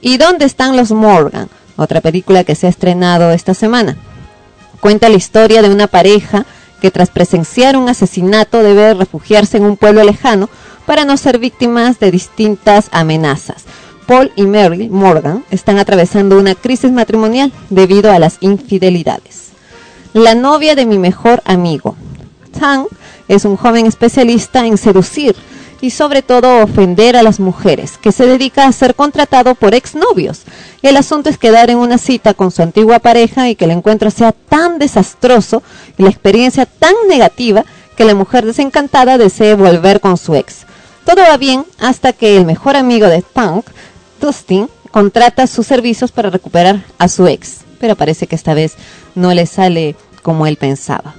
¿Y 0.01 0.17
dónde 0.17 0.45
están 0.45 0.77
los 0.77 0.93
Morgan? 0.93 1.49
Otra 1.79 2.01
película 2.01 2.43
que 2.43 2.57
se 2.57 2.67
ha 2.67 2.71
estrenado 2.71 3.31
esta 3.31 3.55
semana. 3.55 3.97
Cuenta 4.81 5.09
la 5.09 5.17
historia 5.17 5.63
de 5.63 5.71
una 5.71 5.87
pareja 5.87 6.45
que 6.83 6.91
tras 6.91 7.11
presenciar 7.11 7.77
un 7.77 7.89
asesinato 7.89 8.65
debe 8.65 8.95
refugiarse 8.95 9.59
en 9.59 9.65
un 9.65 9.77
pueblo 9.77 10.03
lejano 10.03 10.51
para 10.87 11.05
no 11.05 11.17
ser 11.17 11.39
víctimas 11.39 12.01
de 12.01 12.11
distintas 12.11 12.89
amenazas. 12.91 13.63
Paul 14.09 14.33
y 14.35 14.43
Mary 14.43 14.89
Morgan 14.89 15.45
están 15.53 15.79
atravesando 15.79 16.37
una 16.37 16.57
crisis 16.57 16.91
matrimonial 16.91 17.53
debido 17.71 18.11
a 18.11 18.19
las 18.19 18.39
infidelidades. 18.41 19.51
La 20.15 20.35
novia 20.35 20.75
de 20.75 20.85
mi 20.85 20.99
mejor 20.99 21.43
amigo. 21.45 21.95
Tang 22.59 22.87
es 23.29 23.45
un 23.45 23.57
joven 23.57 23.87
especialista 23.87 24.67
en 24.67 24.79
seducir 24.79 25.37
y 25.81 25.91
sobre 25.91 26.23
todo 26.23 26.63
ofender 26.63 27.17
a 27.17 27.23
las 27.23 27.41
mujeres, 27.41 27.99
que 27.99 28.13
se 28.13 28.27
dedica 28.27 28.67
a 28.67 28.73
ser 28.73 28.95
contratado 28.95 29.55
por 29.55 29.75
exnovios. 29.75 30.43
El 30.83 30.97
asunto 30.97 31.31
es 31.31 31.39
quedar 31.39 31.71
en 31.71 31.79
una 31.79 31.99
cita 31.99 32.35
con 32.35 32.51
su 32.51 32.63
antigua 32.63 32.99
pareja 32.99 33.49
y 33.49 33.55
que 33.55 33.65
el 33.65 33.71
encuentro 33.73 34.11
sea 34.11 34.33
tan 34.33 34.79
desastroso 34.79 35.63
y 35.97 36.03
la 36.03 36.11
experiencia 36.11 36.67
tan 36.67 36.95
negativa 37.09 37.65
que 37.97 38.05
la 38.05 38.15
mujer 38.15 38.45
desencantada 38.45 39.19
desee 39.19 39.55
volver 39.55 40.01
con 40.01 40.17
su 40.17 40.35
ex. 40.35 40.67
Todo 41.05 41.23
va 41.23 41.37
bien 41.37 41.65
hasta 41.79 42.13
que 42.13 42.37
el 42.37 42.45
mejor 42.45 42.77
amigo 42.77 43.07
de 43.07 43.23
Punk, 43.23 43.67
Dustin, 44.21 44.69
contrata 44.91 45.47
sus 45.47 45.67
servicios 45.67 46.13
para 46.13 46.31
recuperar 46.31 46.85
a 46.99 47.09
su 47.09 47.27
ex, 47.27 47.59
pero 47.81 47.97
parece 47.97 48.27
que 48.27 48.37
esta 48.37 48.55
vez 48.55 48.75
no 49.15 49.33
le 49.35 49.47
sale 49.47 49.97
como 50.23 50.47
él 50.47 50.57
pensaba. 50.57 51.15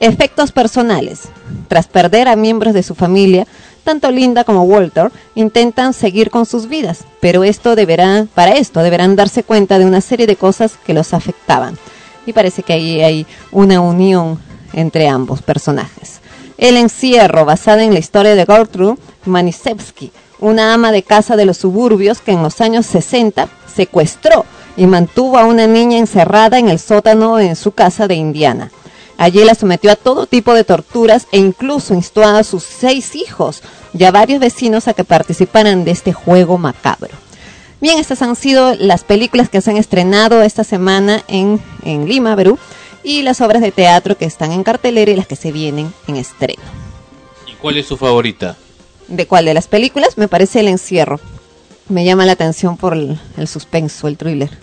Efectos 0.00 0.52
personales. 0.52 1.22
Tras 1.68 1.86
perder 1.86 2.28
a 2.28 2.36
miembros 2.36 2.74
de 2.74 2.82
su 2.82 2.94
familia, 2.94 3.46
tanto 3.90 4.12
Linda 4.12 4.44
como 4.44 4.62
Walter 4.62 5.10
intentan 5.34 5.92
seguir 5.92 6.30
con 6.30 6.46
sus 6.46 6.68
vidas, 6.68 7.00
pero 7.18 7.42
esto 7.42 7.74
deberá, 7.74 8.24
para 8.36 8.52
esto 8.52 8.84
deberán 8.84 9.16
darse 9.16 9.42
cuenta 9.42 9.80
de 9.80 9.84
una 9.84 10.00
serie 10.00 10.28
de 10.28 10.36
cosas 10.36 10.74
que 10.86 10.94
los 10.94 11.12
afectaban. 11.12 11.76
Y 12.24 12.32
parece 12.32 12.62
que 12.62 12.72
ahí 12.72 13.02
hay 13.02 13.26
una 13.50 13.80
unión 13.80 14.38
entre 14.74 15.08
ambos 15.08 15.42
personajes. 15.42 16.20
El 16.56 16.76
encierro, 16.76 17.44
basada 17.44 17.82
en 17.82 17.92
la 17.92 17.98
historia 17.98 18.36
de 18.36 18.46
Gertrude 18.46 18.96
Manisevsky, 19.24 20.12
una 20.38 20.72
ama 20.72 20.92
de 20.92 21.02
casa 21.02 21.34
de 21.34 21.46
los 21.46 21.56
suburbios 21.56 22.20
que 22.20 22.30
en 22.30 22.44
los 22.44 22.60
años 22.60 22.86
60 22.86 23.48
secuestró 23.74 24.44
y 24.76 24.86
mantuvo 24.86 25.36
a 25.36 25.46
una 25.46 25.66
niña 25.66 25.98
encerrada 25.98 26.60
en 26.60 26.68
el 26.68 26.78
sótano 26.78 27.40
en 27.40 27.56
su 27.56 27.72
casa 27.72 28.06
de 28.06 28.14
Indiana. 28.14 28.70
Allí 29.20 29.44
la 29.44 29.54
sometió 29.54 29.92
a 29.92 29.96
todo 29.96 30.24
tipo 30.24 30.54
de 30.54 30.64
torturas 30.64 31.26
e 31.30 31.36
incluso 31.36 31.92
instó 31.92 32.24
a 32.24 32.42
sus 32.42 32.62
seis 32.62 33.14
hijos 33.14 33.62
y 33.92 34.04
a 34.04 34.10
varios 34.10 34.40
vecinos 34.40 34.88
a 34.88 34.94
que 34.94 35.04
participaran 35.04 35.84
de 35.84 35.90
este 35.90 36.14
juego 36.14 36.56
macabro. 36.56 37.12
Bien, 37.82 37.98
estas 37.98 38.22
han 38.22 38.34
sido 38.34 38.74
las 38.76 39.04
películas 39.04 39.50
que 39.50 39.60
se 39.60 39.72
han 39.72 39.76
estrenado 39.76 40.40
esta 40.40 40.64
semana 40.64 41.22
en, 41.28 41.60
en 41.84 42.08
Lima, 42.08 42.34
Perú, 42.34 42.58
y 43.02 43.20
las 43.20 43.42
obras 43.42 43.60
de 43.60 43.72
teatro 43.72 44.16
que 44.16 44.24
están 44.24 44.52
en 44.52 44.64
cartelera 44.64 45.10
y 45.10 45.16
las 45.16 45.26
que 45.26 45.36
se 45.36 45.52
vienen 45.52 45.92
en 46.08 46.16
estreno. 46.16 46.62
¿Y 47.46 47.52
cuál 47.56 47.76
es 47.76 47.84
su 47.88 47.98
favorita? 47.98 48.56
¿De 49.06 49.26
cuál 49.26 49.44
de 49.44 49.52
las 49.52 49.68
películas? 49.68 50.16
Me 50.16 50.28
parece 50.28 50.60
El 50.60 50.68
Encierro. 50.68 51.20
Me 51.90 52.06
llama 52.06 52.24
la 52.24 52.32
atención 52.32 52.78
por 52.78 52.94
el, 52.94 53.20
el 53.36 53.48
suspenso, 53.48 54.08
el 54.08 54.16
thriller. 54.16 54.56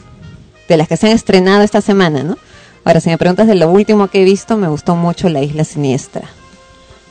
De 0.67 0.77
las 0.77 0.87
que 0.87 0.97
se 0.97 1.05
han 1.05 1.13
estrenado 1.13 1.61
esta 1.61 1.81
semana, 1.81 2.23
¿no? 2.23 2.39
Ahora, 2.87 3.01
si 3.01 3.09
me 3.09 3.17
preguntas 3.17 3.47
de 3.47 3.55
lo 3.55 3.69
último 3.69 4.07
que 4.07 4.21
he 4.21 4.23
visto, 4.23 4.55
me 4.55 4.69
gustó 4.69 4.95
mucho 4.95 5.27
La 5.27 5.41
Isla 5.41 5.65
Siniestra. 5.65 6.29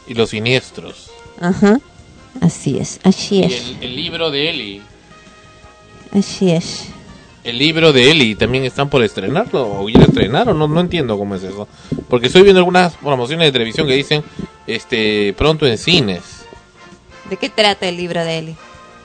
Y 0.07 0.15
los 0.15 0.31
siniestros. 0.31 1.11
Ajá. 1.39 1.81
Así 2.41 2.79
es, 2.79 2.99
así 3.05 3.41
Y 3.41 3.43
es, 3.45 3.53
el, 3.53 3.83
el 3.83 3.97
libro 3.97 4.31
de 4.31 4.49
Eli. 4.49 4.83
así 6.13 6.51
es. 6.51 6.87
El 7.45 7.59
libro 7.59 7.93
de 7.93 8.11
Eli 8.11 8.35
también 8.37 8.65
están 8.65 8.89
por 8.89 9.03
estrenarlo 9.03 9.81
o 9.81 9.87
ya 9.91 10.01
estrenaron, 10.01 10.59
no, 10.59 10.67
no 10.67 10.81
entiendo 10.81 11.19
cómo 11.19 11.35
es 11.35 11.43
eso. 11.43 11.69
Porque 12.09 12.29
estoy 12.29 12.41
viendo 12.41 12.61
algunas 12.61 12.95
promociones 12.95 13.47
de 13.49 13.53
televisión 13.53 13.87
que 13.87 13.93
dicen 13.93 14.25
este 14.67 15.35
pronto 15.37 15.67
en 15.67 15.77
cines. 15.77 16.23
¿De 17.29 17.37
qué 17.37 17.51
trata 17.51 17.87
el 17.87 17.99
libro 17.99 18.25
de 18.25 18.39
Eli? 18.39 18.57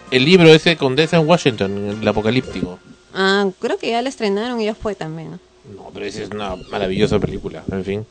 El 0.09 0.24
libro 0.24 0.48
ese 0.48 0.77
con 0.77 0.95
Denzel 0.95 1.19
Washington, 1.19 1.98
el 2.01 2.08
apocalíptico. 2.08 2.80
Ah, 3.14 3.50
creo 3.59 3.77
que 3.77 3.90
ya 3.90 4.01
lo 4.01 4.08
estrenaron 4.08 4.61
y 4.61 4.66
ya 4.66 4.74
fue 4.75 4.95
también, 4.95 5.38
¿no? 5.72 5.90
Pero 5.93 6.06
esa 6.06 6.24
es 6.24 6.30
una 6.30 6.56
maravillosa 6.69 7.19
película, 7.19 7.64
en 7.72 7.83
fin. 7.83 8.06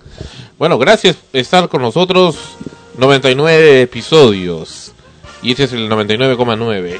Bueno, 0.59 0.79
gracias 0.79 1.17
por 1.17 1.41
estar 1.41 1.69
con 1.69 1.83
nosotros. 1.83 2.37
99 2.99 3.83
episodios. 3.83 4.93
Y 5.43 5.53
este 5.53 5.65
es 5.65 5.73
el 5.73 5.89
99,9. 5.89 6.99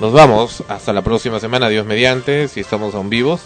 Nos 0.00 0.12
vamos 0.12 0.62
hasta 0.68 0.92
la 0.92 1.02
próxima 1.02 1.40
semana, 1.40 1.68
Dios 1.68 1.86
mediante, 1.86 2.48
si 2.48 2.60
estamos 2.60 2.94
aún 2.94 3.08
vivos 3.08 3.40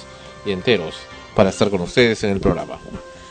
y 0.44 0.52
enteros 0.52 0.94
para 1.36 1.50
estar 1.50 1.70
con 1.70 1.82
ustedes 1.82 2.24
en 2.24 2.30
el 2.30 2.40
programa. 2.40 2.78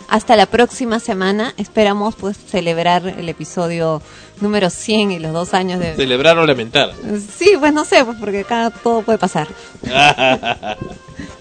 Hasta 0.08 0.38
la 0.38 0.46
próxima 0.46 1.00
semana. 1.00 1.54
Esperamos 1.58 2.16
pues 2.16 2.38
celebrar 2.38 3.06
el 3.06 3.28
episodio 3.28 4.02
número 4.40 4.70
100 4.70 5.12
y 5.12 5.20
los 5.20 5.34
dos 5.34 5.54
años 5.54 5.80
de... 5.80 5.96
Celebrar 5.96 6.38
o 6.38 6.46
lamentar. 6.46 6.94
Sí, 7.36 7.56
pues 7.60 7.74
no 7.74 7.84
sé, 7.84 8.06
pues 8.06 8.18
porque 8.18 8.42
acá 8.42 8.72
todo 8.82 9.02
puede 9.02 9.18
pasar. 9.18 9.50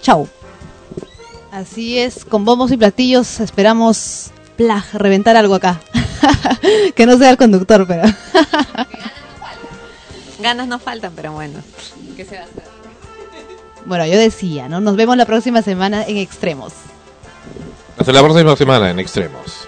Chau. 0.02 0.28
Así 1.56 1.98
es, 1.98 2.26
con 2.26 2.44
bombos 2.44 2.70
y 2.70 2.76
platillos 2.76 3.40
esperamos 3.40 4.30
plag, 4.58 4.84
reventar 4.92 5.36
algo 5.36 5.54
acá. 5.54 5.80
que 6.94 7.06
no 7.06 7.16
sea 7.16 7.30
el 7.30 7.38
conductor, 7.38 7.86
pero. 7.88 8.02
Ganas 10.38 10.68
no 10.68 10.78
faltan, 10.78 11.14
pero 11.16 11.32
bueno. 11.32 11.60
¿Qué 12.14 12.26
se 12.26 12.34
va 12.34 12.42
a 12.42 12.44
hacer? 12.44 12.62
bueno, 13.86 14.04
yo 14.04 14.18
decía, 14.18 14.68
¿no? 14.68 14.82
Nos 14.82 14.96
vemos 14.96 15.16
la 15.16 15.24
próxima 15.24 15.62
semana 15.62 16.04
en 16.04 16.18
Extremos. 16.18 16.74
Hasta 17.96 18.12
la 18.12 18.22
próxima 18.22 18.54
semana 18.54 18.90
en 18.90 18.98
Extremos. 18.98 19.66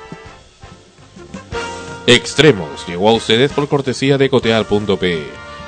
Extremos 2.07 2.86
llegó 2.86 3.08
a 3.08 3.15
ustedes 3.15 3.50
por 3.50 3.67
cortesía 3.67 4.18
de 4.18 4.28
cotear.pe. 4.28 5.26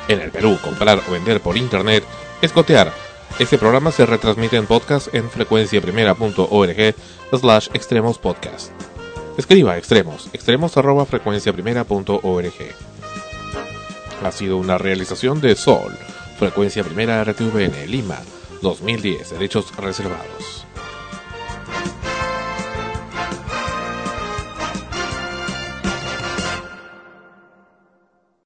En 0.09 0.21
el 0.21 0.31
Perú, 0.31 0.59
comprar 0.63 1.01
o 1.09 1.13
vender 1.13 1.41
por 1.41 1.57
internet 1.57 2.05
es 2.43 2.53
cotear. 2.53 2.93
Este 3.41 3.57
programa 3.57 3.91
se 3.91 4.05
retransmite 4.05 4.59
en 4.59 4.67
podcast 4.67 5.15
en 5.15 5.31
frecuenciaprimera.org 5.31 6.95
slash 7.41 7.69
extremos 7.73 8.19
podcast. 8.19 8.71
Escriba 9.39 9.79
extremos, 9.79 10.29
extremos 10.35 10.77
arroba 10.77 11.07
frecuenciaprimera.org. 11.07 12.53
Ha 14.23 14.31
sido 14.33 14.59
una 14.59 14.77
realización 14.77 15.41
de 15.41 15.57
Sol, 15.57 15.97
Frecuencia 16.39 16.85
Primera 16.85 17.25
RTVN, 17.25 17.87
Lima, 17.91 18.19
2010, 18.61 19.31
derechos 19.31 19.75
reservados. 19.75 20.67